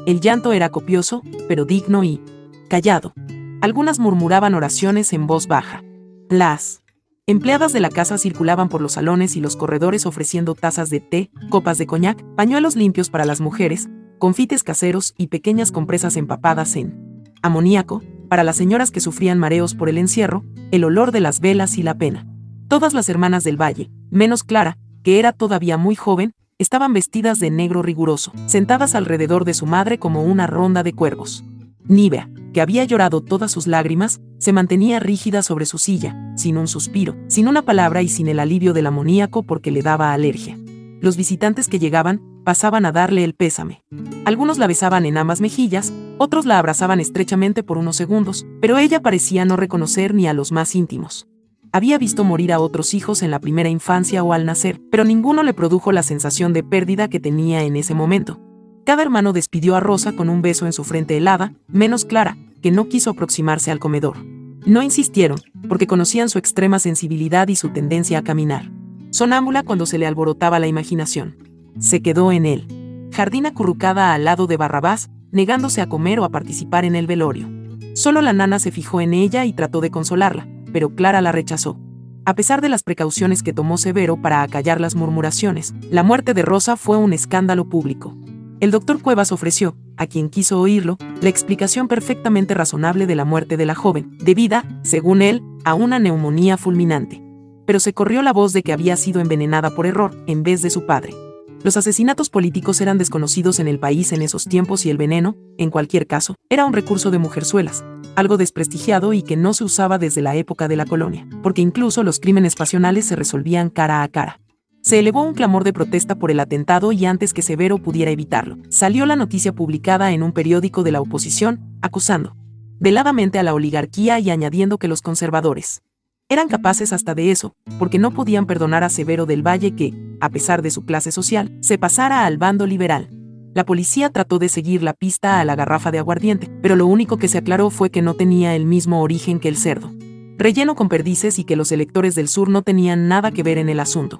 El 0.09 0.21
llanto 0.21 0.53
era 0.53 0.69
copioso, 0.69 1.21
pero 1.47 1.65
digno 1.65 2.03
y 2.03 2.19
callado. 2.67 3.13
Algunas 3.61 3.99
murmuraban 3.99 4.55
oraciones 4.55 5.13
en 5.13 5.27
voz 5.27 5.45
baja. 5.45 5.83
Las 6.31 6.81
empleadas 7.27 7.73
de 7.73 7.79
la 7.79 7.91
casa 7.91 8.17
circulaban 8.17 8.69
por 8.69 8.81
los 8.81 8.93
salones 8.93 9.35
y 9.35 9.39
los 9.39 9.55
corredores 9.55 10.07
ofreciendo 10.07 10.55
tazas 10.55 10.89
de 10.89 10.99
té, 10.99 11.29
copas 11.51 11.77
de 11.77 11.85
coñac, 11.85 12.23
pañuelos 12.33 12.75
limpios 12.75 13.11
para 13.11 13.23
las 13.23 13.39
mujeres, 13.39 13.87
confites 14.17 14.63
caseros 14.63 15.13
y 15.15 15.27
pequeñas 15.27 15.71
compresas 15.71 16.17
empapadas 16.17 16.75
en 16.75 17.23
amoníaco, 17.43 18.01
para 18.29 18.43
las 18.43 18.55
señoras 18.55 18.89
que 18.89 19.01
sufrían 19.01 19.37
mareos 19.37 19.75
por 19.75 19.89
el 19.89 19.99
encierro, 19.99 20.43
el 20.71 20.85
olor 20.85 21.11
de 21.11 21.19
las 21.19 21.39
velas 21.39 21.77
y 21.77 21.83
la 21.83 21.99
pena. 21.99 22.25
Todas 22.67 22.95
las 22.95 23.09
hermanas 23.09 23.43
del 23.43 23.61
valle, 23.61 23.91
menos 24.09 24.43
Clara, 24.43 24.79
que 25.03 25.19
era 25.19 25.33
todavía 25.33 25.77
muy 25.77 25.93
joven, 25.93 26.33
estaban 26.59 26.91
vestidas 26.91 27.39
de 27.39 27.49
negro 27.49 27.81
riguroso, 27.81 28.33
sentadas 28.45 28.93
alrededor 28.93 29.45
de 29.45 29.53
su 29.53 29.65
madre 29.65 29.97
como 29.97 30.23
una 30.23 30.45
ronda 30.45 30.83
de 30.83 30.93
cuervos. 30.93 31.45
Nivea, 31.85 32.29
que 32.53 32.59
había 32.59 32.83
llorado 32.83 33.21
todas 33.21 33.51
sus 33.51 33.65
lágrimas, 33.65 34.19
se 34.39 34.51
mantenía 34.51 34.99
rígida 34.99 35.41
sobre 35.41 35.65
su 35.65 35.77
silla, 35.77 36.33
sin 36.35 36.57
un 36.57 36.67
suspiro, 36.67 37.15
sin 37.27 37.47
una 37.47 37.61
palabra 37.61 38.01
y 38.01 38.09
sin 38.09 38.27
el 38.27 38.39
alivio 38.39 38.73
del 38.73 38.87
amoníaco 38.87 39.43
porque 39.43 39.71
le 39.71 39.81
daba 39.81 40.11
alergia. 40.11 40.59
Los 40.99 41.15
visitantes 41.15 41.69
que 41.69 41.79
llegaban 41.79 42.21
pasaban 42.43 42.85
a 42.85 42.91
darle 42.91 43.23
el 43.23 43.35
pésame. 43.35 43.81
Algunos 44.25 44.57
la 44.57 44.67
besaban 44.67 45.05
en 45.05 45.17
ambas 45.17 45.39
mejillas, 45.39 45.93
otros 46.17 46.45
la 46.45 46.59
abrazaban 46.59 46.99
estrechamente 46.99 47.63
por 47.63 47.77
unos 47.77 47.95
segundos, 47.95 48.45
pero 48.59 48.77
ella 48.77 49.01
parecía 49.01 49.45
no 49.45 49.55
reconocer 49.55 50.13
ni 50.13 50.27
a 50.27 50.33
los 50.33 50.51
más 50.51 50.75
íntimos. 50.75 51.28
Había 51.71 51.99
visto 51.99 52.23
morir 52.23 52.51
a 52.51 52.59
otros 52.59 52.95
hijos 52.95 53.21
en 53.21 53.29
la 53.29 53.39
primera 53.39 53.69
infancia 53.69 54.23
o 54.23 54.33
al 54.33 54.43
nacer, 54.43 54.81
pero 54.89 55.03
ninguno 55.03 55.43
le 55.43 55.53
produjo 55.53 55.91
la 55.91 56.01
sensación 56.01 56.51
de 56.51 56.63
pérdida 56.63 57.09
que 57.09 57.19
tenía 57.19 57.61
en 57.63 57.75
ese 57.75 57.93
momento. 57.93 58.39
Cada 58.85 59.03
hermano 59.03 59.33
despidió 59.33 59.75
a 59.75 59.79
Rosa 59.79 60.13
con 60.13 60.29
un 60.29 60.41
beso 60.41 60.65
en 60.65 60.73
su 60.73 60.83
frente 60.83 61.15
helada, 61.15 61.53
menos 61.67 62.05
Clara, 62.05 62.37
que 62.63 62.71
no 62.71 62.89
quiso 62.89 63.11
aproximarse 63.11 63.69
al 63.69 63.77
comedor. 63.77 64.17
No 64.65 64.81
insistieron, 64.81 65.39
porque 65.67 65.85
conocían 65.85 66.29
su 66.29 66.39
extrema 66.39 66.79
sensibilidad 66.79 67.47
y 67.47 67.55
su 67.55 67.69
tendencia 67.69 68.17
a 68.17 68.23
caminar. 68.23 68.71
Sonámbula 69.11 69.61
cuando 69.61 69.85
se 69.85 69.99
le 69.99 70.07
alborotaba 70.07 70.57
la 70.57 70.67
imaginación. 70.67 71.37
Se 71.79 72.01
quedó 72.01 72.31
en 72.31 72.47
él. 72.47 73.09
Jardín 73.13 73.45
acurrucada 73.45 74.15
al 74.15 74.25
lado 74.25 74.47
de 74.47 74.57
Barrabás, 74.57 75.11
negándose 75.31 75.81
a 75.81 75.89
comer 75.89 76.19
o 76.19 76.25
a 76.25 76.29
participar 76.29 76.83
en 76.83 76.95
el 76.95 77.05
velorio. 77.05 77.47
Solo 77.93 78.21
la 78.21 78.33
nana 78.33 78.57
se 78.57 78.71
fijó 78.71 79.01
en 79.01 79.13
ella 79.13 79.45
y 79.45 79.53
trató 79.53 79.81
de 79.81 79.91
consolarla, 79.91 80.47
pero 80.71 80.95
Clara 80.95 81.21
la 81.21 81.31
rechazó. 81.31 81.79
A 82.25 82.35
pesar 82.35 82.61
de 82.61 82.69
las 82.69 82.83
precauciones 82.83 83.41
que 83.41 83.53
tomó 83.53 83.77
Severo 83.77 84.21
para 84.21 84.43
acallar 84.43 84.79
las 84.79 84.95
murmuraciones, 84.95 85.73
la 85.89 86.03
muerte 86.03 86.33
de 86.33 86.43
Rosa 86.43 86.75
fue 86.75 86.97
un 86.97 87.13
escándalo 87.13 87.69
público. 87.69 88.15
El 88.59 88.71
doctor 88.71 89.01
Cuevas 89.01 89.31
ofreció, 89.31 89.77
a 89.97 90.05
quien 90.05 90.29
quiso 90.29 90.59
oírlo, 90.59 90.97
la 91.21 91.29
explicación 91.29 91.87
perfectamente 91.87 92.53
razonable 92.53 93.07
de 93.07 93.15
la 93.15 93.25
muerte 93.25 93.57
de 93.57 93.65
la 93.65 93.75
joven, 93.75 94.17
debida, 94.19 94.65
según 94.83 95.21
él, 95.21 95.41
a 95.65 95.73
una 95.73 95.97
neumonía 95.97 96.57
fulminante. 96.57 97.21
Pero 97.65 97.79
se 97.79 97.93
corrió 97.93 98.21
la 98.21 98.33
voz 98.33 98.53
de 98.53 98.63
que 98.63 98.73
había 98.73 98.95
sido 98.95 99.21
envenenada 99.21 99.69
por 99.71 99.85
error, 99.85 100.23
en 100.27 100.43
vez 100.43 100.61
de 100.61 100.69
su 100.69 100.85
padre. 100.85 101.13
Los 101.61 101.75
asesinatos 101.75 102.29
políticos 102.29 102.79
eran 102.79 102.97
desconocidos 102.97 103.59
en 103.59 103.67
el 103.67 103.79
país 103.79 104.13
en 104.13 104.21
esos 104.21 104.45
tiempos 104.45 104.85
y 104.85 104.89
el 104.89 104.97
veneno, 104.97 105.35
en 105.57 105.69
cualquier 105.69 106.07
caso, 106.07 106.35
era 106.49 106.65
un 106.65 106.71
recurso 106.71 107.11
de 107.11 107.19
mujerzuelas, 107.19 107.83
algo 108.15 108.37
desprestigiado 108.37 109.11
y 109.11 109.23
que 109.23 109.35
no 109.35 109.53
se 109.53 109.65
usaba 109.65 109.97
desde 109.97 110.21
la 110.21 110.37
época 110.37 110.69
de 110.69 110.77
la 110.77 110.85
colonia, 110.85 111.27
porque 111.43 111.61
incluso 111.61 112.01
los 112.03 112.21
crímenes 112.21 112.55
pasionales 112.55 113.05
se 113.05 113.17
resolvían 113.17 113.69
cara 113.69 114.03
a 114.03 114.07
cara. 114.07 114.39
Se 114.81 114.99
elevó 114.99 115.21
un 115.21 115.33
clamor 115.33 115.65
de 115.65 115.73
protesta 115.73 116.15
por 116.15 116.31
el 116.31 116.39
atentado 116.39 116.93
y 116.93 117.05
antes 117.05 117.33
que 117.33 117.41
Severo 117.41 117.77
pudiera 117.77 118.11
evitarlo, 118.11 118.57
salió 118.69 119.05
la 119.05 119.17
noticia 119.17 119.51
publicada 119.51 120.13
en 120.13 120.23
un 120.23 120.31
periódico 120.31 120.83
de 120.83 120.93
la 120.93 121.01
oposición, 121.01 121.59
acusando 121.81 122.37
veladamente 122.79 123.37
a 123.37 123.43
la 123.43 123.53
oligarquía 123.53 124.19
y 124.19 124.29
añadiendo 124.29 124.77
que 124.77 124.87
los 124.87 125.01
conservadores 125.01 125.81
eran 126.29 126.47
capaces 126.47 126.93
hasta 126.93 127.15
de 127.15 127.31
eso, 127.31 127.55
porque 127.79 127.97
no 127.97 128.11
podían 128.11 128.45
perdonar 128.45 128.83
a 128.83 128.89
Severo 128.89 129.25
del 129.25 129.45
Valle 129.45 129.75
que, 129.75 129.95
a 130.21 130.29
pesar 130.29 130.61
de 130.61 130.69
su 130.69 130.85
clase 130.85 131.11
social, 131.11 131.57
se 131.59 131.79
pasara 131.79 132.25
al 132.25 132.37
bando 132.37 132.67
liberal. 132.67 133.09
La 133.55 133.65
policía 133.65 134.11
trató 134.11 134.37
de 134.37 134.47
seguir 134.47 134.83
la 134.83 134.93
pista 134.93 135.39
a 135.39 135.45
la 135.45 135.55
garrafa 135.55 135.89
de 135.89 135.97
aguardiente, 135.97 136.47
pero 136.61 136.75
lo 136.75 136.85
único 136.85 137.17
que 137.17 137.27
se 137.27 137.39
aclaró 137.39 137.71
fue 137.71 137.89
que 137.89 138.03
no 138.03 138.13
tenía 138.13 138.55
el 138.55 138.65
mismo 138.65 139.01
origen 139.01 139.39
que 139.39 139.49
el 139.49 139.57
cerdo. 139.57 139.91
Relleno 140.37 140.75
con 140.75 140.87
perdices 140.87 141.39
y 141.39 141.45
que 141.45 141.55
los 141.55 141.71
electores 141.71 142.13
del 142.13 142.27
sur 142.27 142.47
no 142.47 142.61
tenían 142.61 143.07
nada 143.07 143.31
que 143.31 143.41
ver 143.41 143.57
en 143.57 143.67
el 143.67 143.79
asunto. 143.79 144.19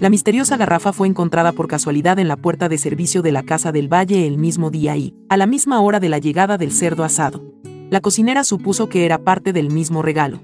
La 0.00 0.08
misteriosa 0.08 0.56
garrafa 0.56 0.94
fue 0.94 1.08
encontrada 1.08 1.52
por 1.52 1.68
casualidad 1.68 2.18
en 2.18 2.26
la 2.26 2.38
puerta 2.38 2.70
de 2.70 2.78
servicio 2.78 3.20
de 3.20 3.32
la 3.32 3.42
Casa 3.42 3.70
del 3.70 3.92
Valle 3.92 4.26
el 4.26 4.38
mismo 4.38 4.70
día 4.70 4.96
y, 4.96 5.14
a 5.28 5.36
la 5.36 5.46
misma 5.46 5.82
hora 5.82 6.00
de 6.00 6.08
la 6.08 6.18
llegada 6.18 6.56
del 6.56 6.72
cerdo 6.72 7.04
asado. 7.04 7.44
La 7.90 8.00
cocinera 8.00 8.44
supuso 8.44 8.88
que 8.88 9.04
era 9.04 9.18
parte 9.18 9.52
del 9.52 9.70
mismo 9.70 10.00
regalo. 10.00 10.40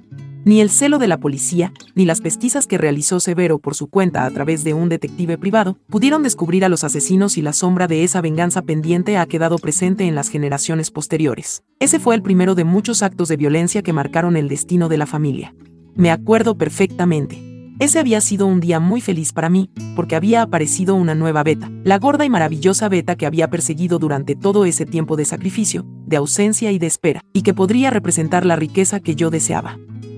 Ni 0.46 0.60
el 0.60 0.70
celo 0.70 1.00
de 1.00 1.08
la 1.08 1.18
policía, 1.18 1.72
ni 1.96 2.04
las 2.04 2.20
pesquisas 2.20 2.68
que 2.68 2.78
realizó 2.78 3.18
Severo 3.18 3.58
por 3.58 3.74
su 3.74 3.88
cuenta 3.88 4.24
a 4.24 4.30
través 4.30 4.62
de 4.62 4.74
un 4.74 4.88
detective 4.88 5.38
privado, 5.38 5.76
pudieron 5.88 6.22
descubrir 6.22 6.64
a 6.64 6.68
los 6.68 6.84
asesinos 6.84 7.36
y 7.36 7.42
la 7.42 7.52
sombra 7.52 7.88
de 7.88 8.04
esa 8.04 8.20
venganza 8.20 8.62
pendiente 8.62 9.18
ha 9.18 9.26
quedado 9.26 9.58
presente 9.58 10.04
en 10.04 10.14
las 10.14 10.28
generaciones 10.28 10.92
posteriores. 10.92 11.64
Ese 11.80 11.98
fue 11.98 12.14
el 12.14 12.22
primero 12.22 12.54
de 12.54 12.62
muchos 12.62 13.02
actos 13.02 13.26
de 13.26 13.36
violencia 13.36 13.82
que 13.82 13.92
marcaron 13.92 14.36
el 14.36 14.48
destino 14.48 14.88
de 14.88 14.98
la 14.98 15.06
familia. 15.06 15.52
Me 15.96 16.12
acuerdo 16.12 16.56
perfectamente. 16.56 17.42
Ese 17.80 17.98
había 17.98 18.20
sido 18.20 18.46
un 18.46 18.60
día 18.60 18.78
muy 18.78 19.00
feliz 19.00 19.32
para 19.32 19.50
mí, 19.50 19.68
porque 19.96 20.14
había 20.14 20.42
aparecido 20.42 20.94
una 20.94 21.16
nueva 21.16 21.42
beta, 21.42 21.72
la 21.82 21.98
gorda 21.98 22.24
y 22.24 22.30
maravillosa 22.30 22.88
beta 22.88 23.16
que 23.16 23.26
había 23.26 23.50
perseguido 23.50 23.98
durante 23.98 24.36
todo 24.36 24.64
ese 24.64 24.86
tiempo 24.86 25.16
de 25.16 25.24
sacrificio, 25.24 25.84
de 26.06 26.18
ausencia 26.18 26.70
y 26.70 26.78
de 26.78 26.86
espera, 26.86 27.20
y 27.32 27.42
que 27.42 27.52
podría 27.52 27.90
representar 27.90 28.46
la 28.46 28.54
riqueza 28.54 29.00
que 29.00 29.16
yo 29.16 29.30
deseaba. 29.30 29.76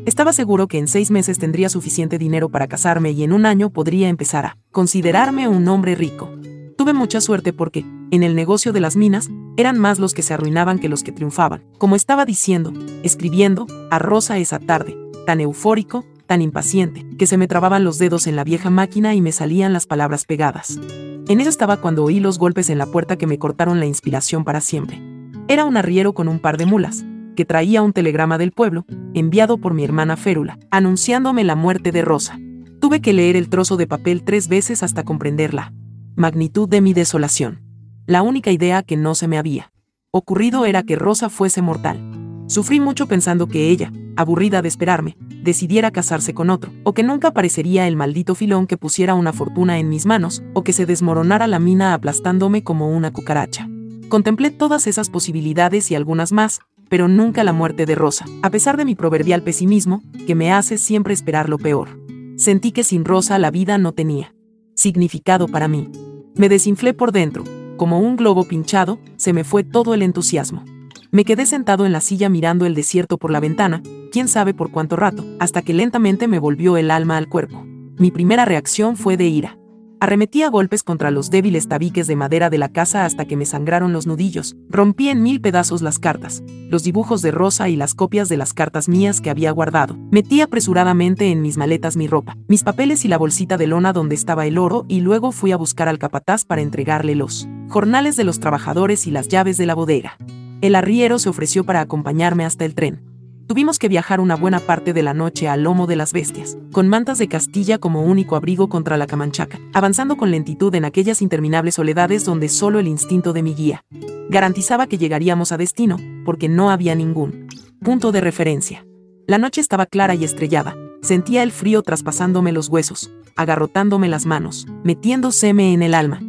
Estaba 0.09 0.33
seguro 0.33 0.69
que 0.69 0.79
en 0.79 0.89
seis 0.89 1.11
meses 1.11 1.39
tendría 1.39 1.69
suficiente 1.69 2.17
dinero 2.17 2.49
para 2.49 2.67
casarme 2.67 3.11
y 3.11 3.25
en 3.25 3.35
un 3.35 3.45
año 3.45 3.69
podría 3.69 4.09
empezar 4.09 4.47
a 4.47 4.57
considerarme 4.73 5.49
un 5.49 5.69
hombre 5.69 5.95
rico. 5.97 6.31
Tuve 6.79 6.95
mucha 6.95 7.21
suerte 7.21 7.53
porque, 7.53 7.85
en 8.11 8.23
el 8.23 8.35
negocio 8.35 8.73
de 8.73 8.81
las 8.81 8.97
minas, 8.97 9.29
eran 9.59 9.79
más 9.79 9.99
los 9.99 10.15
que 10.15 10.23
se 10.23 10.33
arruinaban 10.33 10.79
que 10.79 10.89
los 10.89 11.03
que 11.03 11.13
triunfaban. 11.13 11.63
Como 11.77 11.95
estaba 11.95 12.25
diciendo, 12.25 12.73
escribiendo, 13.03 13.67
a 13.91 13.99
Rosa 13.99 14.39
esa 14.39 14.59
tarde, 14.59 14.97
tan 15.27 15.43
eufórico, 15.43 16.07
tan 16.27 16.41
impaciente, 16.41 17.05
que 17.19 17.27
se 17.27 17.37
me 17.37 17.47
trababan 17.47 17.85
los 17.85 17.99
dedos 17.99 18.27
en 18.27 18.37
la 18.37 18.45
vieja 18.45 18.71
máquina 18.71 19.15
y 19.15 19.21
me 19.21 19.33
salían 19.33 19.75
las 19.75 19.87
palabras 19.87 20.25
pegadas. 20.25 20.81
En 21.29 21.39
eso 21.39 21.51
estaba 21.51 21.77
cuando 21.77 22.05
oí 22.05 22.19
los 22.19 22.39
golpes 22.39 22.71
en 22.71 22.79
la 22.79 22.87
puerta 22.87 23.19
que 23.19 23.27
me 23.27 23.39
cortaron 23.39 23.79
la 23.79 23.85
inspiración 23.85 24.45
para 24.45 24.63
siempre. 24.63 25.03
Era 25.49 25.67
un 25.67 25.77
arriero 25.77 26.15
con 26.15 26.29
un 26.29 26.39
par 26.39 26.57
de 26.57 26.65
mulas, 26.65 27.05
que 27.39 27.45
traía 27.45 27.83
un 27.83 27.93
telegrama 27.93 28.37
del 28.37 28.51
pueblo, 28.51 28.85
enviado 29.15 29.59
por 29.59 29.73
mi 29.73 29.85
hermana 29.85 30.17
Férula, 30.17 30.59
anunciándome 30.73 31.45
la 31.45 31.55
muerte 31.55 31.93
de 31.93 32.03
Rosa. 32.03 32.37
Tuve 32.81 33.01
que 33.01 33.13
leer 33.13 33.37
el 33.37 33.49
trozo 33.49 33.77
de 33.77 33.87
papel 33.87 34.25
tres 34.25 34.49
veces 34.49 34.83
hasta 34.83 35.05
comprender 35.05 35.55
la 35.55 35.73
magnitud 36.17 36.69
de 36.69 36.81
mi 36.81 36.95
desolación. 36.95 37.63
La 38.07 38.23
única 38.23 38.51
idea 38.51 38.83
que 38.83 38.97
no 38.97 39.15
se 39.15 39.29
me 39.29 39.39
había 39.39 39.71
ocurrido 40.11 40.67
era 40.67 40.83
que 40.83 40.97
Rosa 40.97 41.29
fuese 41.29 41.63
mortal. 41.63 42.01
Sufrí 42.49 42.81
mucho 42.81 43.07
pensando 43.07 43.47
que 43.47 43.71
ella, 43.71 43.93
aburrida 44.17 44.61
de 44.61 44.67
esperarme, 44.67 45.17
decidiera 45.45 45.93
casarse 45.93 46.35
con 46.35 46.51
otro, 46.51 46.73
o 46.83 46.93
que 46.93 47.05
nunca 47.05 47.29
aparecería 47.29 47.87
el 47.87 47.95
maldito 47.95 48.35
filón 48.35 48.67
que 48.67 48.79
pusiera 48.79 49.15
una 49.15 49.33
fortuna 49.33 49.79
en 49.79 49.89
mis 49.89 50.07
manos, 50.07 50.43
o 50.55 50.65
que 50.65 50.73
se 50.73 50.87
desmoronara 50.87 51.47
la 51.47 51.61
mina 51.61 51.95
aplastándome 51.95 52.65
como 52.65 52.91
una 52.91 53.13
cucaracha. 53.13 53.69
Contemplé 54.09 54.51
todas 54.51 54.89
esas 54.89 55.09
posibilidades 55.09 55.93
y 55.93 55.95
algunas 55.95 56.33
más, 56.33 56.63
pero 56.89 57.09
nunca 57.09 57.45
la 57.45 57.53
muerte 57.53 57.87
de 57.87 57.95
Rosa, 57.95 58.25
a 58.43 58.51
pesar 58.51 58.77
de 58.77 58.85
mi 58.85 58.95
proverbial 58.95 59.43
pesimismo, 59.43 60.03
que 60.27 60.35
me 60.35 60.53
hace 60.53 60.79
siempre 60.79 61.15
esperar 61.15 61.49
lo 61.49 61.59
peor. 61.59 62.01
Sentí 62.37 62.73
que 62.73 62.85
sin 62.85 63.05
Rosa 63.05 63.39
la 63.39 63.51
vida 63.51 63.79
no 63.79 63.93
tenía 63.93 64.35
significado 64.79 65.49
para 65.49 65.67
mí. 65.67 65.91
Me 66.37 66.49
desinflé 66.49 66.95
por 66.95 67.11
dentro, 67.11 67.43
como 67.77 67.99
un 67.99 68.17
globo 68.17 68.45
pinchado, 68.45 69.01
se 69.17 69.33
me 69.33 69.43
fue 69.43 69.65
todo 69.65 69.93
el 69.93 70.03
entusiasmo. 70.03 70.65
Me 71.11 71.25
quedé 71.25 71.47
sentado 71.47 71.85
en 71.85 71.93
la 71.93 72.01
silla 72.01 72.29
mirando 72.29 72.65
el 72.65 72.77
desierto 72.77 73.19
por 73.19 73.33
la 73.33 73.41
ventana, 73.41 73.83
quién 74.13 74.29
sabe 74.29 74.55
por 74.55 74.71
cuánto 74.71 74.95
rato, 74.95 75.25
hasta 75.41 75.63
que 75.63 75.75
lentamente 75.75 76.29
me 76.29 76.39
volvió 76.39 76.77
el 76.77 76.93
alma 76.93 77.17
al 77.17 77.29
cuerpo. 77.29 77.65
Mi 77.97 78.13
primera 78.13 78.45
reacción 78.45 78.97
fue 78.97 79.17
de 79.17 79.27
ira. 79.27 79.58
Arremetí 80.01 80.43
a 80.43 80.49
golpes 80.49 80.85
contra 80.85 81.11
los 81.11 81.29
débiles 81.29 81.67
tabiques 81.67 82.07
de 82.07 82.15
madera 82.15 82.51
de 82.51 82.59
la 82.59 82.69
casa 82.69 83.05
hasta 83.05 83.25
que 83.25 83.37
me 83.37 83.45
sangraron 83.45 83.93
los 83.93 84.07
nudillos. 84.07 84.57
Rompí 84.69 85.09
en 85.09 85.25
mil 85.25 85.41
pedazos 85.41 85.83
las 85.83 85.99
cartas, 85.99 86.45
los 86.71 86.85
dibujos 86.85 87.21
de 87.21 87.33
Rosa 87.33 87.69
y 87.69 87.75
las 87.75 87.95
copias 87.95 88.29
de 88.29 88.37
las 88.37 88.55
cartas 88.55 88.89
mías 88.89 89.21
que 89.21 89.29
había 89.29 89.51
guardado. 89.51 89.97
Metí 90.13 90.41
apresuradamente 90.41 91.33
en 91.33 91.43
mis 91.43 91.57
maletas 91.57 91.97
mi 91.97 92.07
ropa, 92.07 92.37
mis 92.47 92.63
papeles 92.63 93.05
y 93.05 93.09
la 93.09 93.19
bolsita 93.19 93.57
de 93.57 93.67
lona 93.67 93.93
donde 93.93 94.15
estaba 94.15 94.47
el 94.47 94.59
oro 94.59 94.85
y 94.87 95.01
luego 95.01 95.33
fui 95.33 95.51
a 95.51 95.57
buscar 95.57 95.89
al 95.89 95.99
capataz 95.99 96.45
para 96.45 96.63
entregarle 96.63 97.17
los 97.17 97.49
jornales 97.69 98.17
de 98.17 98.23
los 98.23 98.39
trabajadores 98.39 99.09
y 99.09 99.11
las 99.11 99.27
llaves 99.27 99.57
de 99.57 99.67
la 99.67 99.75
bodega. 99.75 100.17
El 100.61 100.77
arriero 100.77 101.19
se 101.19 101.29
ofreció 101.29 101.65
para 101.65 101.81
acompañarme 101.81 102.45
hasta 102.45 102.65
el 102.65 102.77
tren. 102.77 103.08
Tuvimos 103.49 103.79
que 103.79 103.89
viajar 103.89 104.21
una 104.21 104.37
buena 104.37 104.61
parte 104.61 104.93
de 104.93 105.03
la 105.03 105.15
noche 105.15 105.49
al 105.49 105.63
lomo 105.63 105.87
de 105.87 105.97
las 105.97 106.13
bestias, 106.13 106.59
con 106.71 106.87
mantas 106.87 107.17
de 107.17 107.29
Castilla 107.29 107.79
como 107.79 108.03
único 108.03 108.37
abrigo 108.37 108.69
contra 108.69 108.99
la 108.99 109.07
camanchaca, 109.07 109.59
avanzando 109.73 110.19
con 110.19 110.31
lentitud 110.31 110.75
en 110.75 110.85
aquellas 110.85 111.23
interminables 111.23 111.77
soledades 111.77 112.27
donde 112.27 112.51
solo 112.51 112.79
el 112.79 112.87
instinto 112.87 113.33
de 113.33 113.43
mi 113.43 113.55
guía 113.55 113.87
garantizaba 114.29 114.87
que 114.87 114.99
llegaríamos 114.99 115.51
a 115.51 115.57
destino, 115.57 115.97
porque 116.27 116.51
no 116.51 116.71
había 116.71 116.95
ningún 116.95 117.49
punto 117.83 118.13
de 118.13 118.21
referencia. 118.21 118.85
La 119.27 119.39
noche 119.39 119.63
estaba 119.63 119.87
clara 119.87 120.15
y 120.15 120.25
estrellada, 120.25 120.77
sentía 121.01 121.43
el 121.43 121.51
frío 121.51 121.81
traspasándome 121.81 122.53
los 122.53 122.69
huesos, 122.69 123.11
agarrotándome 123.35 124.09
las 124.09 124.27
manos, 124.27 124.67
metiéndoseme 124.85 125.73
en 125.73 125.83
el 125.83 125.95
alma, 125.95 126.21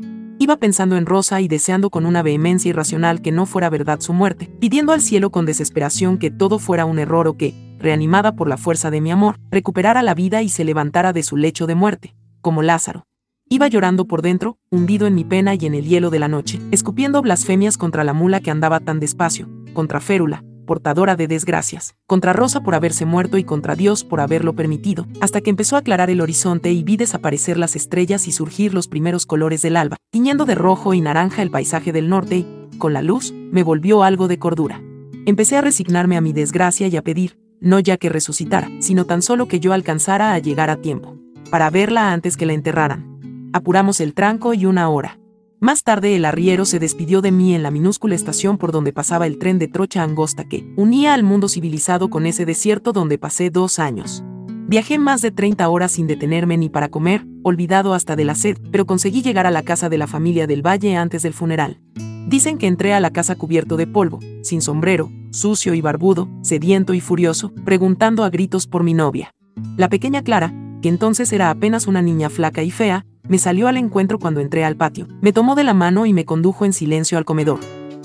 Iba 0.42 0.56
pensando 0.56 0.96
en 0.96 1.06
Rosa 1.06 1.42
y 1.42 1.50
deseando 1.50 1.90
con 1.90 2.06
una 2.06 2.24
vehemencia 2.24 2.70
irracional 2.70 3.22
que 3.22 3.34
no 3.34 3.46
fuera 3.46 3.70
verdad 3.70 4.00
su 4.00 4.14
muerte, 4.14 4.50
pidiendo 4.62 4.94
al 4.94 5.02
cielo 5.02 5.32
con 5.32 5.46
desesperación 5.46 6.18
que 6.18 6.32
todo 6.32 6.60
fuera 6.60 6.86
un 6.86 6.98
error 6.98 7.28
o 7.28 7.36
que, 7.36 7.54
reanimada 7.78 8.38
por 8.38 8.48
la 8.48 8.56
fuerza 8.56 8.90
de 8.90 9.02
mi 9.02 9.12
amor, 9.12 9.38
recuperara 9.52 10.02
la 10.02 10.16
vida 10.16 10.42
y 10.42 10.48
se 10.48 10.64
levantara 10.64 11.12
de 11.12 11.24
su 11.24 11.36
lecho 11.36 11.68
de 11.68 11.76
muerte, 11.76 12.16
como 12.40 12.62
Lázaro. 12.62 13.04
Iba 13.50 13.68
llorando 13.68 14.06
por 14.06 14.22
dentro, 14.22 14.58
hundido 14.72 15.08
en 15.08 15.16
mi 15.16 15.26
pena 15.26 15.56
y 15.56 15.66
en 15.66 15.74
el 15.74 15.84
hielo 15.84 16.10
de 16.10 16.20
la 16.20 16.30
noche, 16.30 16.62
escupiendo 16.72 17.22
blasfemias 17.22 17.78
contra 17.78 18.06
la 18.06 18.14
mula 18.14 18.40
que 18.40 18.50
andaba 18.50 18.80
tan 18.80 19.02
despacio, 19.02 19.50
contra 19.74 20.00
Férula, 20.00 20.46
portadora 20.70 21.16
de 21.16 21.28
desgracias, 21.28 21.96
contra 22.06 22.32
Rosa 22.32 22.62
por 22.62 22.76
haberse 22.76 23.04
muerto 23.04 23.40
y 23.40 23.44
contra 23.44 23.76
Dios 23.76 24.04
por 24.04 24.22
haberlo 24.22 24.54
permitido, 24.54 25.08
hasta 25.20 25.42
que 25.42 25.50
empezó 25.50 25.76
a 25.76 25.80
aclarar 25.80 26.12
el 26.12 26.22
horizonte 26.22 26.72
y 26.72 26.84
vi 26.84 26.96
desaparecer 26.96 27.58
las 27.58 27.76
estrellas 27.76 28.28
y 28.28 28.32
surgir 28.32 28.76
los 28.76 28.88
primeros 28.88 29.26
colores 29.26 29.64
del 29.64 29.76
alba, 29.76 29.98
tiñendo 30.12 30.46
de 30.46 30.54
rojo 30.54 30.94
y 30.94 31.02
naranja 31.02 31.42
el 31.42 31.50
paisaje 31.50 31.92
del 31.92 32.08
norte 32.08 32.36
y, 32.36 32.70
con 32.78 32.94
la 32.94 33.02
luz, 33.02 33.34
me 33.34 33.64
volvió 33.64 34.04
algo 34.04 34.28
de 34.28 34.38
cordura. 34.38 34.80
Empecé 35.26 35.58
a 35.58 35.62
resignarme 35.62 36.18
a 36.18 36.22
mi 36.22 36.34
desgracia 36.34 36.86
y 36.88 36.96
a 36.98 37.02
pedir, 37.02 37.40
no 37.60 37.80
ya 37.80 37.98
que 37.98 38.10
resucitara, 38.10 38.70
sino 38.80 39.06
tan 39.06 39.24
solo 39.24 39.48
que 39.48 39.60
yo 39.60 39.74
alcanzara 39.74 40.34
a 40.34 40.38
llegar 40.38 40.70
a 40.70 40.76
tiempo, 40.76 41.18
para 41.50 41.72
verla 41.72 42.14
antes 42.14 42.38
que 42.38 42.46
la 42.46 42.54
enterraran. 42.54 43.50
Apuramos 43.54 44.00
el 44.02 44.14
tranco 44.14 44.54
y 44.54 44.68
una 44.68 44.88
hora. 44.90 45.18
Más 45.62 45.84
tarde 45.84 46.16
el 46.16 46.24
arriero 46.24 46.64
se 46.64 46.80
despidió 46.80 47.22
de 47.22 47.34
mí 47.34 47.54
en 47.54 47.64
la 47.64 47.72
minúscula 47.72 48.16
estación 48.16 48.58
por 48.58 48.72
donde 48.72 48.94
pasaba 48.94 49.28
el 49.28 49.38
tren 49.38 49.60
de 49.60 49.68
trocha 49.68 50.04
angosta 50.04 50.46
que 50.46 50.66
unía 50.78 51.14
al 51.14 51.24
mundo 51.24 51.50
civilizado 51.50 52.10
con 52.10 52.26
ese 52.26 52.46
desierto 52.46 52.94
donde 52.94 53.18
pasé 53.18 53.50
dos 53.50 53.78
años. 53.78 54.24
Viajé 54.70 55.00
más 55.00 55.22
de 55.22 55.32
30 55.32 55.68
horas 55.68 55.92
sin 55.92 56.08
detenerme 56.08 56.58
ni 56.58 56.70
para 56.70 56.88
comer, 56.88 57.26
olvidado 57.44 57.94
hasta 57.94 58.16
de 58.16 58.24
la 58.24 58.36
sed, 58.36 58.58
pero 58.72 58.86
conseguí 58.86 59.22
llegar 59.22 59.48
a 59.48 59.52
la 59.52 59.64
casa 59.64 59.90
de 59.90 59.98
la 59.98 60.08
familia 60.08 60.48
del 60.48 60.66
Valle 60.66 60.96
antes 60.96 61.24
del 61.24 61.34
funeral. 61.34 61.82
Dicen 62.30 62.58
que 62.58 62.68
entré 62.68 62.94
a 62.94 63.02
la 63.02 63.12
casa 63.12 63.36
cubierto 63.36 63.76
de 63.76 63.88
polvo, 63.88 64.20
sin 64.44 64.62
sombrero, 64.62 65.12
sucio 65.32 65.74
y 65.74 65.82
barbudo, 65.82 66.30
sediento 66.42 66.94
y 66.94 67.02
furioso, 67.02 67.52
preguntando 67.66 68.24
a 68.24 68.30
gritos 68.30 68.66
por 68.66 68.84
mi 68.84 68.94
novia. 68.94 69.34
La 69.76 69.90
pequeña 69.90 70.22
Clara, 70.24 70.54
que 70.82 70.88
entonces 70.88 71.34
era 71.34 71.50
apenas 71.50 71.86
una 71.86 72.02
niña 72.02 72.30
flaca 72.30 72.64
y 72.64 72.72
fea, 72.72 73.06
me 73.30 73.38
salió 73.38 73.70
al 73.70 73.78
encuentro 73.78 74.20
cuando 74.20 74.42
entré 74.42 74.66
al 74.66 74.76
patio, 74.76 75.08
me 75.22 75.32
tomó 75.32 75.56
de 75.56 75.64
la 75.64 75.74
mano 75.74 76.06
y 76.06 76.14
me 76.14 76.26
condujo 76.26 76.66
en 76.66 76.74
silencio 76.74 77.18
al 77.18 77.26
comedor. 77.26 77.60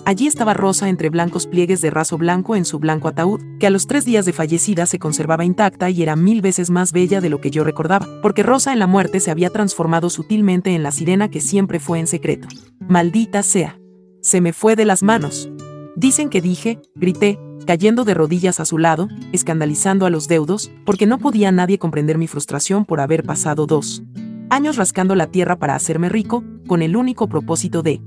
Allí 0.06 0.26
estaba 0.26 0.52
Rosa 0.52 0.90
entre 0.90 1.08
blancos 1.08 1.46
pliegues 1.46 1.80
de 1.80 1.88
raso 1.88 2.18
blanco 2.18 2.56
en 2.56 2.66
su 2.66 2.78
blanco 2.78 3.08
ataúd, 3.08 3.40
que 3.58 3.66
a 3.66 3.70
los 3.70 3.86
tres 3.86 4.04
días 4.04 4.26
de 4.26 4.34
fallecida 4.34 4.84
se 4.84 4.98
conservaba 4.98 5.46
intacta 5.46 5.88
y 5.88 6.02
era 6.02 6.14
mil 6.14 6.42
veces 6.42 6.68
más 6.68 6.92
bella 6.92 7.22
de 7.22 7.30
lo 7.30 7.40
que 7.40 7.50
yo 7.50 7.64
recordaba, 7.64 8.06
porque 8.20 8.42
Rosa 8.42 8.74
en 8.74 8.80
la 8.80 8.86
muerte 8.86 9.18
se 9.18 9.30
había 9.30 9.48
transformado 9.48 10.10
sutilmente 10.10 10.74
en 10.74 10.82
la 10.82 10.92
sirena 10.92 11.30
que 11.30 11.40
siempre 11.40 11.80
fue 11.80 12.00
en 12.00 12.06
secreto. 12.06 12.48
Maldita 12.86 13.42
sea. 13.42 13.78
Se 14.20 14.42
me 14.42 14.52
fue 14.52 14.76
de 14.76 14.84
las 14.84 15.02
manos. 15.02 15.50
Dicen 15.96 16.28
que 16.28 16.42
dije, 16.42 16.80
grité, 16.94 17.38
cayendo 17.66 18.04
de 18.04 18.12
rodillas 18.12 18.60
a 18.60 18.66
su 18.66 18.76
lado, 18.76 19.08
escandalizando 19.32 20.04
a 20.04 20.10
los 20.10 20.28
deudos, 20.28 20.70
porque 20.84 21.06
no 21.06 21.18
podía 21.18 21.50
nadie 21.50 21.78
comprender 21.78 22.18
mi 22.18 22.26
frustración 22.26 22.84
por 22.84 23.00
haber 23.00 23.22
pasado 23.22 23.66
dos 23.66 24.02
años 24.54 24.76
rascando 24.76 25.14
la 25.14 25.26
tierra 25.26 25.56
para 25.56 25.74
hacerme 25.74 26.08
rico, 26.08 26.44
con 26.66 26.80
el 26.80 26.96
único 26.96 27.28
propósito 27.28 27.82
de 27.82 28.00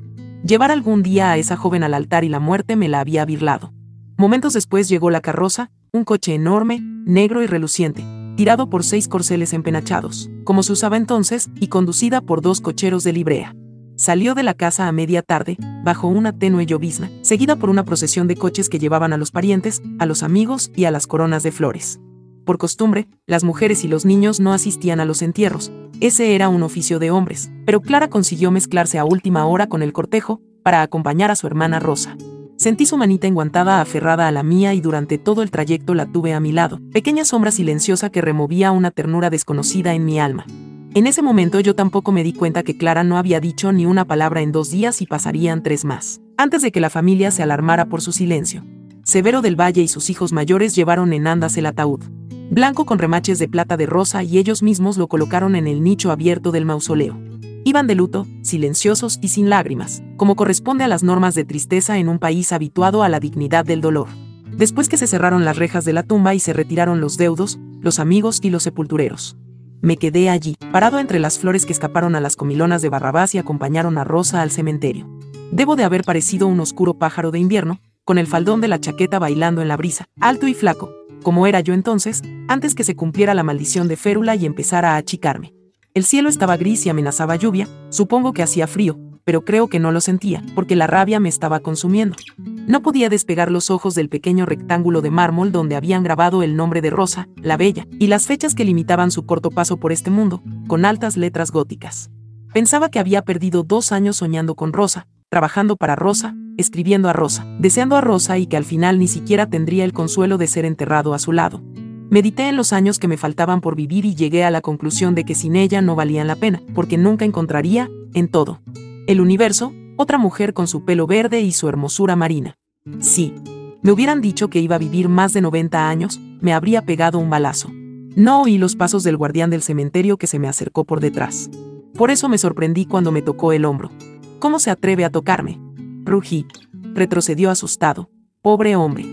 llevar 0.44 0.72
algún 0.72 1.04
día 1.04 1.32
a 1.32 1.38
esa 1.38 1.58
joven 1.58 1.84
al 1.84 1.94
altar 1.94 2.24
y 2.24 2.30
la 2.30 2.40
muerte 2.40 2.76
me 2.76 2.88
la 2.88 3.02
había 3.02 3.26
birlado. 3.26 3.74
Momentos 4.18 4.54
después 4.54 4.88
llegó 4.88 5.10
la 5.10 5.22
carroza, 5.22 5.72
un 5.92 6.06
coche 6.06 6.34
enorme, 6.34 6.80
negro 7.06 7.44
y 7.44 7.48
reluciente, 7.48 8.04
tirado 8.38 8.70
por 8.70 8.84
seis 8.84 9.08
corceles 9.08 9.52
empenachados, 9.52 10.30
como 10.46 10.64
se 10.64 10.72
usaba 10.72 10.96
entonces, 10.96 11.50
y 11.60 11.68
conducida 11.68 12.22
por 12.22 12.42
dos 12.42 12.62
cocheros 12.62 13.04
de 13.04 13.14
librea. 13.14 13.54
Salió 13.98 14.34
de 14.34 14.44
la 14.44 14.54
casa 14.54 14.88
a 14.88 14.92
media 14.92 15.24
tarde, 15.24 15.58
bajo 15.84 16.08
una 16.08 16.32
tenue 16.32 16.66
llovizna, 16.66 17.12
seguida 17.24 17.58
por 17.58 17.70
una 17.70 17.84
procesión 17.84 18.28
de 18.28 18.38
coches 18.38 18.70
que 18.70 18.80
llevaban 18.80 19.12
a 19.12 19.18
los 19.18 19.32
parientes, 19.32 19.82
a 20.00 20.06
los 20.06 20.24
amigos 20.24 20.72
y 20.76 20.86
a 20.86 20.92
las 20.92 21.08
coronas 21.08 21.44
de 21.44 21.52
flores. 21.52 22.00
Por 22.48 22.58
costumbre, 22.58 23.10
las 23.26 23.44
mujeres 23.44 23.84
y 23.84 23.90
los 23.90 24.06
niños 24.06 24.40
no 24.40 24.54
asistían 24.54 25.02
a 25.02 25.06
los 25.06 25.22
entierros, 25.22 25.70
ese 26.00 26.34
era 26.34 26.48
un 26.48 26.64
oficio 26.64 26.98
de 26.98 27.12
hombres, 27.12 27.52
pero 27.66 27.82
Clara 27.82 28.10
consiguió 28.10 28.52
mezclarse 28.52 28.98
a 28.98 29.04
última 29.04 29.46
hora 29.46 29.68
con 29.68 29.84
el 29.84 29.92
cortejo 29.92 30.40
para 30.64 30.82
acompañar 30.82 31.30
a 31.30 31.36
su 31.36 31.46
hermana 31.46 31.82
Rosa. 31.82 32.16
Sentí 32.56 32.86
su 32.86 32.96
manita 32.96 33.28
enguantada 33.28 33.82
aferrada 33.82 34.30
a 34.30 34.32
la 34.32 34.44
mía 34.44 34.74
y 34.74 34.80
durante 34.80 35.18
todo 35.18 35.42
el 35.42 35.52
trayecto 35.52 35.94
la 35.94 36.06
tuve 36.06 36.34
a 36.34 36.40
mi 36.40 36.54
lado, 36.54 36.80
pequeña 36.94 37.26
sombra 37.26 37.52
silenciosa 37.52 38.12
que 38.12 38.22
removía 38.22 38.72
una 38.72 38.92
ternura 38.92 39.30
desconocida 39.30 39.94
en 39.94 40.06
mi 40.06 40.18
alma. 40.18 40.46
En 40.94 41.06
ese 41.06 41.22
momento 41.22 41.60
yo 41.60 41.76
tampoco 41.76 42.14
me 42.14 42.24
di 42.24 42.32
cuenta 42.32 42.64
que 42.64 42.78
Clara 42.78 43.04
no 43.04 43.18
había 43.18 43.42
dicho 43.42 43.74
ni 43.74 43.86
una 43.86 44.06
palabra 44.06 44.40
en 44.40 44.54
dos 44.54 44.72
días 44.72 45.02
y 45.02 45.06
pasarían 45.06 45.64
tres 45.64 45.84
más, 45.84 46.22
antes 46.38 46.62
de 46.62 46.72
que 46.72 46.80
la 46.80 46.90
familia 46.90 47.30
se 47.30 47.44
alarmara 47.44 47.88
por 47.88 48.02
su 48.02 48.14
silencio. 48.14 48.64
Severo 49.04 49.42
del 49.42 49.60
Valle 49.60 49.82
y 49.82 49.90
sus 49.90 50.10
hijos 50.10 50.32
mayores 50.32 50.76
llevaron 50.76 51.12
en 51.12 51.28
andas 51.28 51.58
el 51.58 51.66
ataúd 51.66 52.06
blanco 52.50 52.86
con 52.86 53.00
remaches 53.00 53.40
de 53.40 53.48
plata 53.48 53.78
de 53.78 53.86
rosa 53.86 54.24
y 54.24 54.38
ellos 54.38 54.64
mismos 54.64 54.98
lo 54.98 55.08
colocaron 55.08 55.56
en 55.56 55.68
el 55.68 55.84
nicho 55.84 56.12
abierto 56.12 56.52
del 56.52 56.66
mausoleo. 56.66 57.18
Iban 57.64 57.88
de 57.88 57.96
luto, 57.96 58.26
silenciosos 58.44 59.20
y 59.22 59.28
sin 59.28 59.50
lágrimas, 59.50 60.02
como 60.16 60.36
corresponde 60.36 60.84
a 60.84 60.88
las 60.88 61.04
normas 61.04 61.36
de 61.36 61.44
tristeza 61.44 61.98
en 61.98 62.08
un 62.08 62.20
país 62.20 62.54
habituado 62.54 63.04
a 63.04 63.10
la 63.10 63.20
dignidad 63.20 63.66
del 63.66 63.82
dolor. 63.82 64.08
Después 64.56 64.88
que 64.88 64.98
se 64.98 65.08
cerraron 65.08 65.44
las 65.44 65.58
rejas 65.58 65.84
de 65.84 65.94
la 65.94 66.04
tumba 66.04 66.34
y 66.34 66.40
se 66.40 66.54
retiraron 66.54 67.02
los 67.02 67.18
deudos, 67.18 67.60
los 67.82 68.00
amigos 68.00 68.40
y 68.42 68.50
los 68.50 68.64
sepultureros. 68.64 69.38
Me 69.82 69.98
quedé 69.98 70.30
allí, 70.30 70.56
parado 70.72 70.98
entre 70.98 71.20
las 71.20 71.38
flores 71.38 71.66
que 71.66 71.74
escaparon 71.74 72.16
a 72.16 72.22
las 72.22 72.36
comilonas 72.36 72.82
de 72.82 72.90
Barrabás 72.90 73.36
y 73.36 73.38
acompañaron 73.38 73.98
a 73.98 74.04
Rosa 74.04 74.42
al 74.42 74.50
cementerio. 74.50 75.08
Debo 75.52 75.76
de 75.76 75.84
haber 75.84 76.04
parecido 76.04 76.48
un 76.48 76.60
oscuro 76.60 76.96
pájaro 76.96 77.32
de 77.32 77.40
invierno, 77.40 77.80
con 78.04 78.18
el 78.18 78.26
faldón 78.26 78.62
de 78.62 78.70
la 78.70 78.80
chaqueta 78.80 79.20
bailando 79.20 79.62
en 79.62 79.68
la 79.68 79.78
brisa, 79.78 80.06
alto 80.20 80.48
y 80.48 80.54
flaco, 80.54 80.90
como 81.24 81.48
era 81.48 81.60
yo 81.60 81.74
entonces, 81.74 82.22
antes 82.48 82.76
que 82.76 82.84
se 82.84 82.96
cumpliera 82.96 83.34
la 83.34 83.44
maldición 83.44 83.88
de 83.88 83.98
Férula 83.98 84.36
y 84.36 84.46
empezara 84.46 84.94
a 84.94 84.98
achicarme. 84.98 85.54
El 85.94 86.04
cielo 86.04 86.30
estaba 86.30 86.58
gris 86.58 86.86
y 86.86 86.90
amenazaba 86.90 87.36
lluvia, 87.36 87.68
supongo 87.90 88.34
que 88.34 88.44
hacía 88.44 88.68
frío, 88.68 89.00
pero 89.28 89.44
creo 89.44 89.68
que 89.68 89.80
no 89.80 89.92
lo 89.92 90.00
sentía, 90.00 90.42
porque 90.56 90.76
la 90.78 90.88
rabia 90.88 91.20
me 91.20 91.28
estaba 91.28 91.60
consumiendo. 91.60 92.16
No 92.38 92.82
podía 92.82 93.10
despegar 93.10 93.52
los 93.52 93.70
ojos 93.70 93.94
del 93.94 94.08
pequeño 94.08 94.46
rectángulo 94.46 95.02
de 95.02 95.12
mármol 95.12 95.52
donde 95.52 95.76
habían 95.76 96.04
grabado 96.04 96.44
el 96.44 96.56
nombre 96.56 96.82
de 96.82 96.92
Rosa, 96.92 97.28
la 97.36 97.58
Bella, 97.58 97.88
y 98.00 98.08
las 98.08 98.26
fechas 98.26 98.56
que 98.56 98.64
limitaban 98.64 99.12
su 99.12 99.26
corto 99.26 99.52
paso 99.52 99.78
por 99.78 99.92
este 99.92 100.12
mundo, 100.12 100.42
con 100.68 100.86
altas 100.86 101.18
letras 101.18 101.52
góticas. 101.52 102.10
Pensaba 102.54 102.90
que 102.90 103.00
había 103.00 103.22
perdido 103.22 103.64
dos 103.64 103.92
años 103.92 104.16
soñando 104.16 104.56
con 104.56 104.72
Rosa, 104.72 105.08
trabajando 105.30 105.76
para 105.76 105.98
Rosa, 105.98 106.34
escribiendo 106.58 107.10
a 107.10 107.14
Rosa, 107.14 107.46
deseando 107.60 107.96
a 107.96 108.02
Rosa 108.02 108.38
y 108.38 108.48
que 108.48 108.58
al 108.58 108.66
final 108.66 109.00
ni 109.00 109.08
siquiera 109.08 109.50
tendría 109.50 109.86
el 109.86 109.94
consuelo 109.94 110.38
de 110.38 110.48
ser 110.48 110.66
enterrado 110.66 111.14
a 111.14 111.20
su 111.20 111.32
lado. 111.32 111.62
Medité 112.10 112.48
en 112.48 112.56
los 112.56 112.74
años 112.74 113.00
que 113.00 113.08
me 113.08 113.18
faltaban 113.18 113.62
por 113.62 113.76
vivir 113.76 114.06
y 114.06 114.16
llegué 114.16 114.44
a 114.44 114.52
la 114.52 114.62
conclusión 114.62 115.14
de 115.14 115.26
que 115.26 115.36
sin 115.36 115.56
ella 115.56 115.82
no 115.82 115.96
valían 115.96 116.28
la 116.28 116.36
pena, 116.36 116.62
porque 116.74 116.98
nunca 116.98 117.26
encontraría, 117.26 117.90
en 118.14 118.30
todo 118.30 118.62
el 119.08 119.22
universo, 119.22 119.74
otra 119.96 120.18
mujer 120.18 120.54
con 120.54 120.68
su 120.68 120.84
pelo 120.84 121.08
verde 121.08 121.42
y 121.42 121.54
su 121.54 121.70
hermosura 121.70 122.16
marina. 122.16 122.58
Sí, 123.00 123.34
me 123.82 123.92
hubieran 123.92 124.22
dicho 124.22 124.50
que 124.50 124.60
iba 124.60 124.76
a 124.76 124.80
vivir 124.80 125.08
más 125.08 125.34
de 125.34 125.42
90 125.42 125.90
años, 125.90 126.20
me 126.42 126.54
habría 126.54 126.82
pegado 126.82 127.18
un 127.18 127.30
balazo. 127.30 127.70
No 128.16 128.42
oí 128.42 128.58
los 128.58 128.76
pasos 128.76 129.04
del 129.04 129.16
guardián 129.16 129.50
del 129.50 129.62
cementerio 129.62 130.18
que 130.18 130.28
se 130.28 130.40
me 130.40 130.48
acercó 130.48 130.84
por 130.84 131.00
detrás. 131.00 131.50
Por 131.94 132.12
eso 132.12 132.28
me 132.30 132.38
sorprendí 132.38 132.86
cuando 132.86 133.12
me 133.12 133.22
tocó 133.22 133.54
el 133.54 133.64
hombro. 133.64 133.92
¿Cómo 134.40 134.60
se 134.60 134.72
atreve 134.72 135.06
a 135.06 135.10
tocarme? 135.10 135.60
Rugí. 136.08 136.48
Retrocedió 136.94 137.52
asustado. 137.52 138.10
Pobre 138.42 138.76
hombre. 138.76 139.06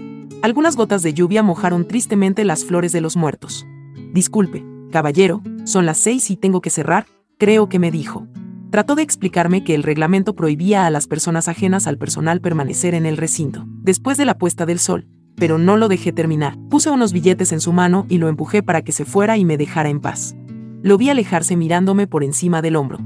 Algunas 0.43 0.77
gotas 0.77 1.03
de 1.03 1.12
lluvia 1.12 1.43
mojaron 1.43 1.89
tristemente 1.89 2.45
las 2.45 2.65
flores 2.65 2.93
de 2.93 3.01
los 3.01 3.16
muertos. 3.16 3.66
Disculpe, 4.12 4.65
caballero, 4.93 5.43
son 5.65 5.87
las 5.87 5.99
seis 5.99 6.31
y 6.31 6.37
tengo 6.37 6.61
que 6.61 6.71
cerrar, 6.71 7.07
creo 7.37 7.69
que 7.69 7.81
me 7.81 7.91
dijo. 7.91 8.29
Trató 8.71 8.95
de 8.95 9.03
explicarme 9.03 9.65
que 9.65 9.75
el 9.75 9.83
reglamento 9.83 10.35
prohibía 10.35 10.87
a 10.87 10.91
las 10.91 11.09
personas 11.09 11.49
ajenas 11.49 11.87
al 11.87 11.99
personal 11.99 12.41
permanecer 12.41 12.95
en 12.95 13.07
el 13.07 13.16
recinto, 13.16 13.65
después 13.83 14.16
de 14.16 14.25
la 14.25 14.39
puesta 14.39 14.65
del 14.65 14.79
sol, 14.79 15.09
pero 15.37 15.59
no 15.59 15.77
lo 15.77 15.89
dejé 15.89 16.12
terminar. 16.12 16.57
Puse 16.71 16.91
unos 16.91 17.12
billetes 17.12 17.51
en 17.53 17.61
su 17.61 17.73
mano 17.73 18.07
y 18.09 18.19
lo 18.19 18.29
empujé 18.29 18.62
para 18.62 18.83
que 18.83 18.93
se 18.93 19.05
fuera 19.05 19.37
y 19.37 19.45
me 19.45 19.57
dejara 19.57 19.89
en 19.89 20.01
paz. 20.01 20.37
Lo 20.83 20.97
vi 20.97 21.11
alejarse 21.11 21.57
mirándome 21.57 22.07
por 22.07 22.23
encima 22.23 22.62
del 22.62 22.77
hombro. 22.77 22.99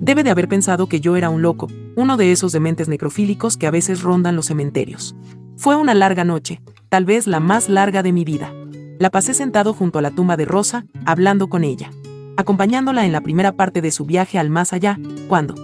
Debe 0.00 0.22
de 0.24 0.30
haber 0.30 0.48
pensado 0.48 0.88
que 0.88 1.00
yo 1.00 1.16
era 1.16 1.30
un 1.30 1.42
loco, 1.42 1.68
uno 1.96 2.16
de 2.16 2.32
esos 2.32 2.52
dementes 2.52 2.88
necrofílicos 2.88 3.56
que 3.56 3.66
a 3.66 3.70
veces 3.70 4.02
rondan 4.02 4.36
los 4.36 4.46
cementerios. 4.46 5.14
Fue 5.56 5.76
una 5.76 5.94
larga 5.94 6.24
noche, 6.24 6.60
tal 6.88 7.04
vez 7.04 7.26
la 7.26 7.40
más 7.40 7.68
larga 7.68 8.02
de 8.02 8.12
mi 8.12 8.24
vida. 8.24 8.52
La 8.98 9.10
pasé 9.10 9.34
sentado 9.34 9.72
junto 9.72 9.98
a 9.98 10.02
la 10.02 10.10
tumba 10.10 10.36
de 10.36 10.44
Rosa, 10.44 10.86
hablando 11.04 11.48
con 11.48 11.64
ella, 11.64 11.90
acompañándola 12.36 13.06
en 13.06 13.12
la 13.12 13.20
primera 13.20 13.52
parte 13.52 13.80
de 13.80 13.90
su 13.90 14.04
viaje 14.04 14.38
al 14.38 14.50
más 14.50 14.72
allá, 14.72 14.98
cuando 15.28 15.54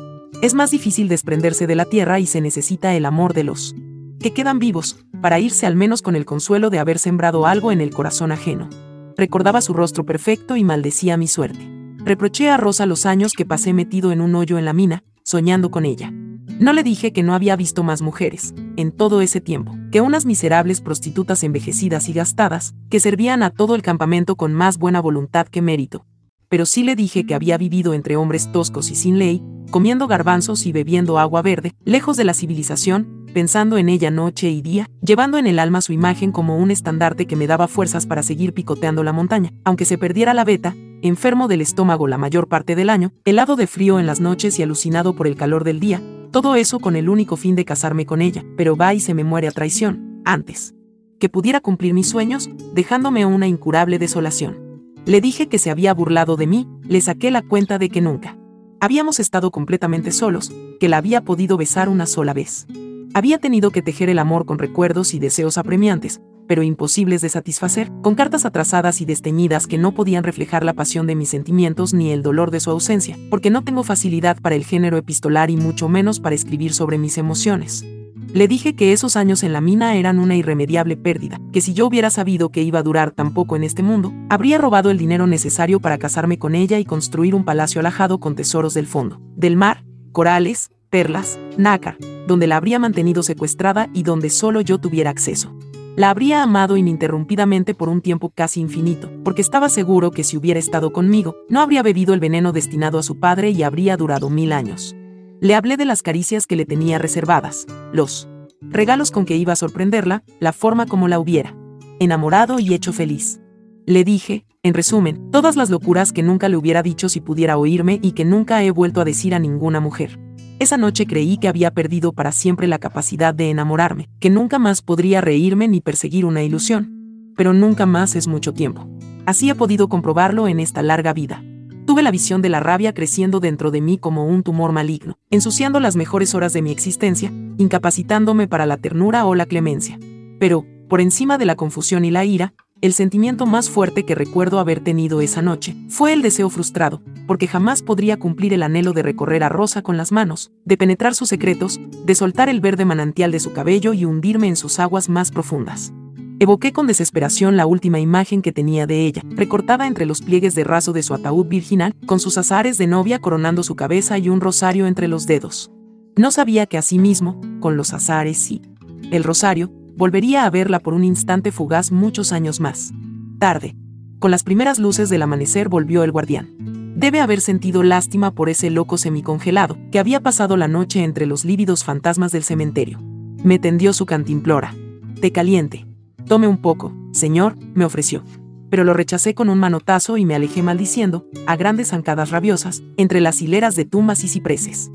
es 0.42 0.54
más 0.54 0.70
difícil 0.70 1.08
desprenderse 1.08 1.66
de 1.66 1.74
la 1.74 1.84
tierra 1.84 2.18
y 2.18 2.26
se 2.26 2.40
necesita 2.40 2.94
el 2.94 3.06
amor 3.06 3.34
de 3.34 3.44
los 3.44 3.74
que 4.20 4.32
quedan 4.32 4.58
vivos, 4.58 5.04
para 5.20 5.38
irse 5.38 5.66
al 5.66 5.76
menos 5.76 6.02
con 6.02 6.14
el 6.14 6.24
consuelo 6.24 6.70
de 6.70 6.78
haber 6.78 6.98
sembrado 6.98 7.46
algo 7.46 7.72
en 7.72 7.80
el 7.80 7.90
corazón 7.90 8.32
ajeno. 8.32 8.68
Recordaba 9.16 9.60
su 9.60 9.72
rostro 9.74 10.04
perfecto 10.04 10.56
y 10.56 10.64
maldecía 10.64 11.16
mi 11.16 11.26
suerte. 11.26 11.79
Reproché 12.04 12.48
a 12.48 12.56
Rosa 12.56 12.86
los 12.86 13.04
años 13.04 13.34
que 13.34 13.44
pasé 13.44 13.74
metido 13.74 14.10
en 14.10 14.22
un 14.22 14.34
hoyo 14.34 14.58
en 14.58 14.64
la 14.64 14.72
mina, 14.72 15.04
soñando 15.22 15.70
con 15.70 15.84
ella. 15.84 16.10
No 16.58 16.72
le 16.72 16.82
dije 16.82 17.12
que 17.12 17.22
no 17.22 17.34
había 17.34 17.56
visto 17.56 17.82
más 17.82 18.00
mujeres, 18.00 18.54
en 18.76 18.90
todo 18.90 19.20
ese 19.20 19.40
tiempo, 19.40 19.76
que 19.92 20.00
unas 20.00 20.24
miserables 20.24 20.80
prostitutas 20.80 21.42
envejecidas 21.42 22.08
y 22.08 22.14
gastadas, 22.14 22.74
que 22.88 23.00
servían 23.00 23.42
a 23.42 23.50
todo 23.50 23.74
el 23.74 23.82
campamento 23.82 24.36
con 24.36 24.54
más 24.54 24.78
buena 24.78 25.00
voluntad 25.00 25.46
que 25.46 25.60
mérito. 25.60 26.06
Pero 26.48 26.64
sí 26.64 26.84
le 26.84 26.96
dije 26.96 27.26
que 27.26 27.34
había 27.34 27.58
vivido 27.58 27.92
entre 27.92 28.16
hombres 28.16 28.50
toscos 28.50 28.90
y 28.90 28.94
sin 28.94 29.18
ley, 29.18 29.42
comiendo 29.70 30.08
garbanzos 30.08 30.64
y 30.66 30.72
bebiendo 30.72 31.18
agua 31.18 31.42
verde, 31.42 31.74
lejos 31.84 32.16
de 32.16 32.24
la 32.24 32.34
civilización, 32.34 33.26
pensando 33.34 33.76
en 33.76 33.88
ella 33.88 34.10
noche 34.10 34.50
y 34.50 34.62
día, 34.62 34.88
llevando 35.02 35.36
en 35.36 35.46
el 35.46 35.58
alma 35.58 35.82
su 35.82 35.92
imagen 35.92 36.32
como 36.32 36.56
un 36.56 36.70
estandarte 36.70 37.26
que 37.26 37.36
me 37.36 37.46
daba 37.46 37.68
fuerzas 37.68 38.06
para 38.06 38.22
seguir 38.22 38.54
picoteando 38.54 39.04
la 39.04 39.12
montaña, 39.12 39.52
aunque 39.64 39.84
se 39.84 39.98
perdiera 39.98 40.34
la 40.34 40.44
beta, 40.44 40.74
enfermo 41.02 41.48
del 41.48 41.60
estómago 41.60 42.06
la 42.08 42.18
mayor 42.18 42.48
parte 42.48 42.76
del 42.76 42.90
año, 42.90 43.12
helado 43.24 43.56
de 43.56 43.66
frío 43.66 43.98
en 43.98 44.06
las 44.06 44.20
noches 44.20 44.58
y 44.58 44.62
alucinado 44.62 45.14
por 45.14 45.26
el 45.26 45.36
calor 45.36 45.64
del 45.64 45.80
día, 45.80 46.02
todo 46.30 46.54
eso 46.54 46.78
con 46.78 46.96
el 46.96 47.08
único 47.08 47.36
fin 47.36 47.56
de 47.56 47.64
casarme 47.64 48.06
con 48.06 48.22
ella, 48.22 48.44
pero 48.56 48.76
va 48.76 48.94
y 48.94 49.00
se 49.00 49.14
me 49.14 49.24
muere 49.24 49.48
a 49.48 49.52
traición, 49.52 50.22
antes. 50.24 50.74
Que 51.18 51.28
pudiera 51.28 51.60
cumplir 51.60 51.92
mis 51.92 52.08
sueños, 52.08 52.48
dejándome 52.74 53.26
una 53.26 53.48
incurable 53.48 53.98
desolación. 53.98 54.84
Le 55.06 55.20
dije 55.20 55.48
que 55.48 55.58
se 55.58 55.70
había 55.70 55.92
burlado 55.92 56.36
de 56.36 56.46
mí, 56.46 56.68
le 56.84 57.00
saqué 57.00 57.30
la 57.30 57.42
cuenta 57.42 57.78
de 57.78 57.88
que 57.88 58.00
nunca. 58.00 58.38
Habíamos 58.80 59.18
estado 59.20 59.50
completamente 59.50 60.12
solos, 60.12 60.52
que 60.78 60.88
la 60.88 60.98
había 60.98 61.22
podido 61.22 61.56
besar 61.56 61.88
una 61.88 62.06
sola 62.06 62.32
vez. 62.32 62.66
Había 63.12 63.38
tenido 63.38 63.70
que 63.70 63.82
tejer 63.82 64.08
el 64.08 64.18
amor 64.20 64.46
con 64.46 64.58
recuerdos 64.58 65.14
y 65.14 65.18
deseos 65.18 65.58
apremiantes, 65.58 66.20
pero 66.50 66.64
imposibles 66.64 67.20
de 67.20 67.28
satisfacer, 67.28 67.92
con 68.02 68.16
cartas 68.16 68.44
atrasadas 68.44 69.00
y 69.00 69.04
desteñidas 69.04 69.68
que 69.68 69.78
no 69.78 69.92
podían 69.92 70.24
reflejar 70.24 70.64
la 70.64 70.72
pasión 70.72 71.06
de 71.06 71.14
mis 71.14 71.28
sentimientos 71.28 71.94
ni 71.94 72.10
el 72.10 72.22
dolor 72.22 72.50
de 72.50 72.58
su 72.58 72.72
ausencia, 72.72 73.16
porque 73.30 73.50
no 73.50 73.62
tengo 73.62 73.84
facilidad 73.84 74.36
para 74.40 74.56
el 74.56 74.64
género 74.64 74.96
epistolar 74.96 75.48
y 75.48 75.56
mucho 75.56 75.88
menos 75.88 76.18
para 76.18 76.34
escribir 76.34 76.72
sobre 76.72 76.98
mis 76.98 77.18
emociones. 77.18 77.86
Le 78.34 78.48
dije 78.48 78.74
que 78.74 78.92
esos 78.92 79.14
años 79.14 79.44
en 79.44 79.52
la 79.52 79.60
mina 79.60 79.94
eran 79.94 80.18
una 80.18 80.34
irremediable 80.34 80.96
pérdida, 80.96 81.38
que 81.52 81.60
si 81.60 81.72
yo 81.72 81.86
hubiera 81.86 82.10
sabido 82.10 82.48
que 82.48 82.64
iba 82.64 82.80
a 82.80 82.82
durar 82.82 83.12
tan 83.12 83.32
poco 83.32 83.54
en 83.54 83.62
este 83.62 83.84
mundo, 83.84 84.12
habría 84.28 84.58
robado 84.58 84.90
el 84.90 84.98
dinero 84.98 85.28
necesario 85.28 85.78
para 85.78 85.98
casarme 85.98 86.40
con 86.40 86.56
ella 86.56 86.80
y 86.80 86.84
construir 86.84 87.36
un 87.36 87.44
palacio 87.44 87.78
alajado 87.78 88.18
con 88.18 88.34
tesoros 88.34 88.74
del 88.74 88.88
fondo, 88.88 89.20
del 89.36 89.54
mar, 89.54 89.84
corales, 90.10 90.72
perlas, 90.90 91.38
nácar, 91.56 91.96
donde 92.26 92.48
la 92.48 92.56
habría 92.56 92.80
mantenido 92.80 93.22
secuestrada 93.22 93.88
y 93.94 94.02
donde 94.02 94.30
solo 94.30 94.60
yo 94.62 94.78
tuviera 94.78 95.10
acceso. 95.10 95.54
La 96.00 96.08
habría 96.08 96.42
amado 96.42 96.78
ininterrumpidamente 96.78 97.74
por 97.74 97.90
un 97.90 98.00
tiempo 98.00 98.30
casi 98.30 98.58
infinito, 98.62 99.10
porque 99.22 99.42
estaba 99.42 99.68
seguro 99.68 100.10
que 100.10 100.24
si 100.24 100.38
hubiera 100.38 100.58
estado 100.58 100.94
conmigo, 100.94 101.36
no 101.50 101.60
habría 101.60 101.82
bebido 101.82 102.14
el 102.14 102.20
veneno 102.20 102.52
destinado 102.52 102.98
a 102.98 103.02
su 103.02 103.20
padre 103.20 103.50
y 103.50 103.62
habría 103.64 103.98
durado 103.98 104.30
mil 104.30 104.52
años. 104.52 104.96
Le 105.42 105.54
hablé 105.54 105.76
de 105.76 105.84
las 105.84 106.00
caricias 106.00 106.46
que 106.46 106.56
le 106.56 106.64
tenía 106.64 106.98
reservadas, 106.98 107.66
los 107.92 108.30
regalos 108.62 109.10
con 109.10 109.26
que 109.26 109.36
iba 109.36 109.52
a 109.52 109.56
sorprenderla, 109.56 110.24
la 110.38 110.54
forma 110.54 110.86
como 110.86 111.06
la 111.06 111.18
hubiera 111.18 111.54
enamorado 111.98 112.60
y 112.60 112.72
hecho 112.72 112.94
feliz. 112.94 113.42
Le 113.84 114.02
dije, 114.02 114.46
en 114.62 114.72
resumen, 114.72 115.30
todas 115.30 115.54
las 115.54 115.68
locuras 115.68 116.14
que 116.14 116.22
nunca 116.22 116.48
le 116.48 116.56
hubiera 116.56 116.82
dicho 116.82 117.10
si 117.10 117.20
pudiera 117.20 117.58
oírme 117.58 117.98
y 118.00 118.12
que 118.12 118.24
nunca 118.24 118.64
he 118.64 118.70
vuelto 118.70 119.02
a 119.02 119.04
decir 119.04 119.34
a 119.34 119.38
ninguna 119.38 119.80
mujer. 119.80 120.18
Esa 120.60 120.76
noche 120.76 121.06
creí 121.06 121.38
que 121.38 121.48
había 121.48 121.70
perdido 121.70 122.12
para 122.12 122.32
siempre 122.32 122.66
la 122.66 122.78
capacidad 122.78 123.32
de 123.32 123.48
enamorarme, 123.48 124.10
que 124.20 124.28
nunca 124.28 124.58
más 124.58 124.82
podría 124.82 125.22
reírme 125.22 125.68
ni 125.68 125.80
perseguir 125.80 126.26
una 126.26 126.42
ilusión. 126.42 127.32
Pero 127.34 127.54
nunca 127.54 127.86
más 127.86 128.14
es 128.14 128.28
mucho 128.28 128.52
tiempo. 128.52 128.86
Así 129.24 129.48
he 129.48 129.54
podido 129.54 129.88
comprobarlo 129.88 130.48
en 130.48 130.60
esta 130.60 130.82
larga 130.82 131.14
vida. 131.14 131.42
Tuve 131.86 132.02
la 132.02 132.10
visión 132.10 132.42
de 132.42 132.50
la 132.50 132.60
rabia 132.60 132.92
creciendo 132.92 133.40
dentro 133.40 133.70
de 133.70 133.80
mí 133.80 133.96
como 133.96 134.26
un 134.26 134.42
tumor 134.42 134.72
maligno, 134.72 135.16
ensuciando 135.30 135.80
las 135.80 135.96
mejores 135.96 136.34
horas 136.34 136.52
de 136.52 136.60
mi 136.60 136.72
existencia, 136.72 137.32
incapacitándome 137.56 138.46
para 138.46 138.66
la 138.66 138.76
ternura 138.76 139.24
o 139.24 139.34
la 139.34 139.46
clemencia. 139.46 139.98
Pero, 140.38 140.66
por 140.90 141.00
encima 141.00 141.38
de 141.38 141.46
la 141.46 141.56
confusión 141.56 142.04
y 142.04 142.10
la 142.10 142.26
ira, 142.26 142.52
el 142.80 142.94
sentimiento 142.94 143.44
más 143.44 143.68
fuerte 143.68 144.04
que 144.04 144.14
recuerdo 144.14 144.58
haber 144.58 144.80
tenido 144.80 145.20
esa 145.20 145.42
noche 145.42 145.76
fue 145.88 146.14
el 146.14 146.22
deseo 146.22 146.48
frustrado, 146.48 147.02
porque 147.26 147.46
jamás 147.46 147.82
podría 147.82 148.18
cumplir 148.18 148.54
el 148.54 148.62
anhelo 148.62 148.92
de 148.92 149.02
recorrer 149.02 149.44
a 149.44 149.50
Rosa 149.50 149.82
con 149.82 149.98
las 149.98 150.12
manos, 150.12 150.50
de 150.64 150.78
penetrar 150.78 151.14
sus 151.14 151.28
secretos, 151.28 151.78
de 152.06 152.14
soltar 152.14 152.48
el 152.48 152.60
verde 152.60 152.86
manantial 152.86 153.32
de 153.32 153.40
su 153.40 153.52
cabello 153.52 153.92
y 153.92 154.06
hundirme 154.06 154.48
en 154.48 154.56
sus 154.56 154.78
aguas 154.78 155.10
más 155.10 155.30
profundas. 155.30 155.92
Evoqué 156.38 156.72
con 156.72 156.86
desesperación 156.86 157.58
la 157.58 157.66
última 157.66 158.00
imagen 158.00 158.40
que 158.40 158.50
tenía 158.50 158.86
de 158.86 159.04
ella, 159.04 159.22
recortada 159.28 159.86
entre 159.86 160.06
los 160.06 160.22
pliegues 160.22 160.54
de 160.54 160.64
raso 160.64 160.94
de 160.94 161.02
su 161.02 161.12
ataúd 161.12 161.46
virginal, 161.48 161.94
con 162.06 162.18
sus 162.18 162.38
azares 162.38 162.78
de 162.78 162.86
novia 162.86 163.18
coronando 163.18 163.62
su 163.62 163.76
cabeza 163.76 164.16
y 164.16 164.30
un 164.30 164.40
rosario 164.40 164.86
entre 164.86 165.06
los 165.06 165.26
dedos. 165.26 165.70
No 166.16 166.30
sabía 166.30 166.64
que 166.64 166.78
asimismo, 166.78 167.38
con 167.60 167.76
los 167.76 167.92
azares 167.92 168.50
y 168.50 168.62
el 169.10 169.22
rosario, 169.22 169.70
volvería 170.00 170.46
a 170.46 170.50
verla 170.50 170.80
por 170.80 170.94
un 170.94 171.04
instante 171.04 171.52
fugaz 171.52 171.92
muchos 171.92 172.32
años 172.32 172.58
más. 172.58 172.90
Tarde. 173.38 173.76
Con 174.18 174.30
las 174.30 174.44
primeras 174.44 174.78
luces 174.78 175.10
del 175.10 175.20
amanecer 175.20 175.68
volvió 175.68 176.04
el 176.04 176.10
guardián. 176.10 176.48
Debe 176.96 177.20
haber 177.20 177.42
sentido 177.42 177.82
lástima 177.82 178.30
por 178.30 178.48
ese 178.48 178.70
loco 178.70 178.96
semicongelado 178.96 179.76
que 179.92 179.98
había 179.98 180.20
pasado 180.20 180.56
la 180.56 180.68
noche 180.68 181.04
entre 181.04 181.26
los 181.26 181.44
lívidos 181.44 181.84
fantasmas 181.84 182.32
del 182.32 182.44
cementerio. 182.44 182.98
Me 183.44 183.58
tendió 183.58 183.92
su 183.92 184.06
cantimplora. 184.06 184.74
Té 185.20 185.32
caliente. 185.32 185.84
Tome 186.26 186.48
un 186.48 186.62
poco, 186.62 186.94
señor, 187.12 187.58
me 187.74 187.84
ofreció. 187.84 188.24
Pero 188.70 188.84
lo 188.84 188.94
rechacé 188.94 189.34
con 189.34 189.50
un 189.50 189.58
manotazo 189.58 190.16
y 190.16 190.24
me 190.24 190.34
alejé 190.34 190.62
maldiciendo, 190.62 191.26
a 191.46 191.56
grandes 191.56 191.88
zancadas 191.88 192.30
rabiosas, 192.30 192.82
entre 192.96 193.20
las 193.20 193.42
hileras 193.42 193.76
de 193.76 193.84
tumbas 193.84 194.24
y 194.24 194.28
cipreses 194.28 194.90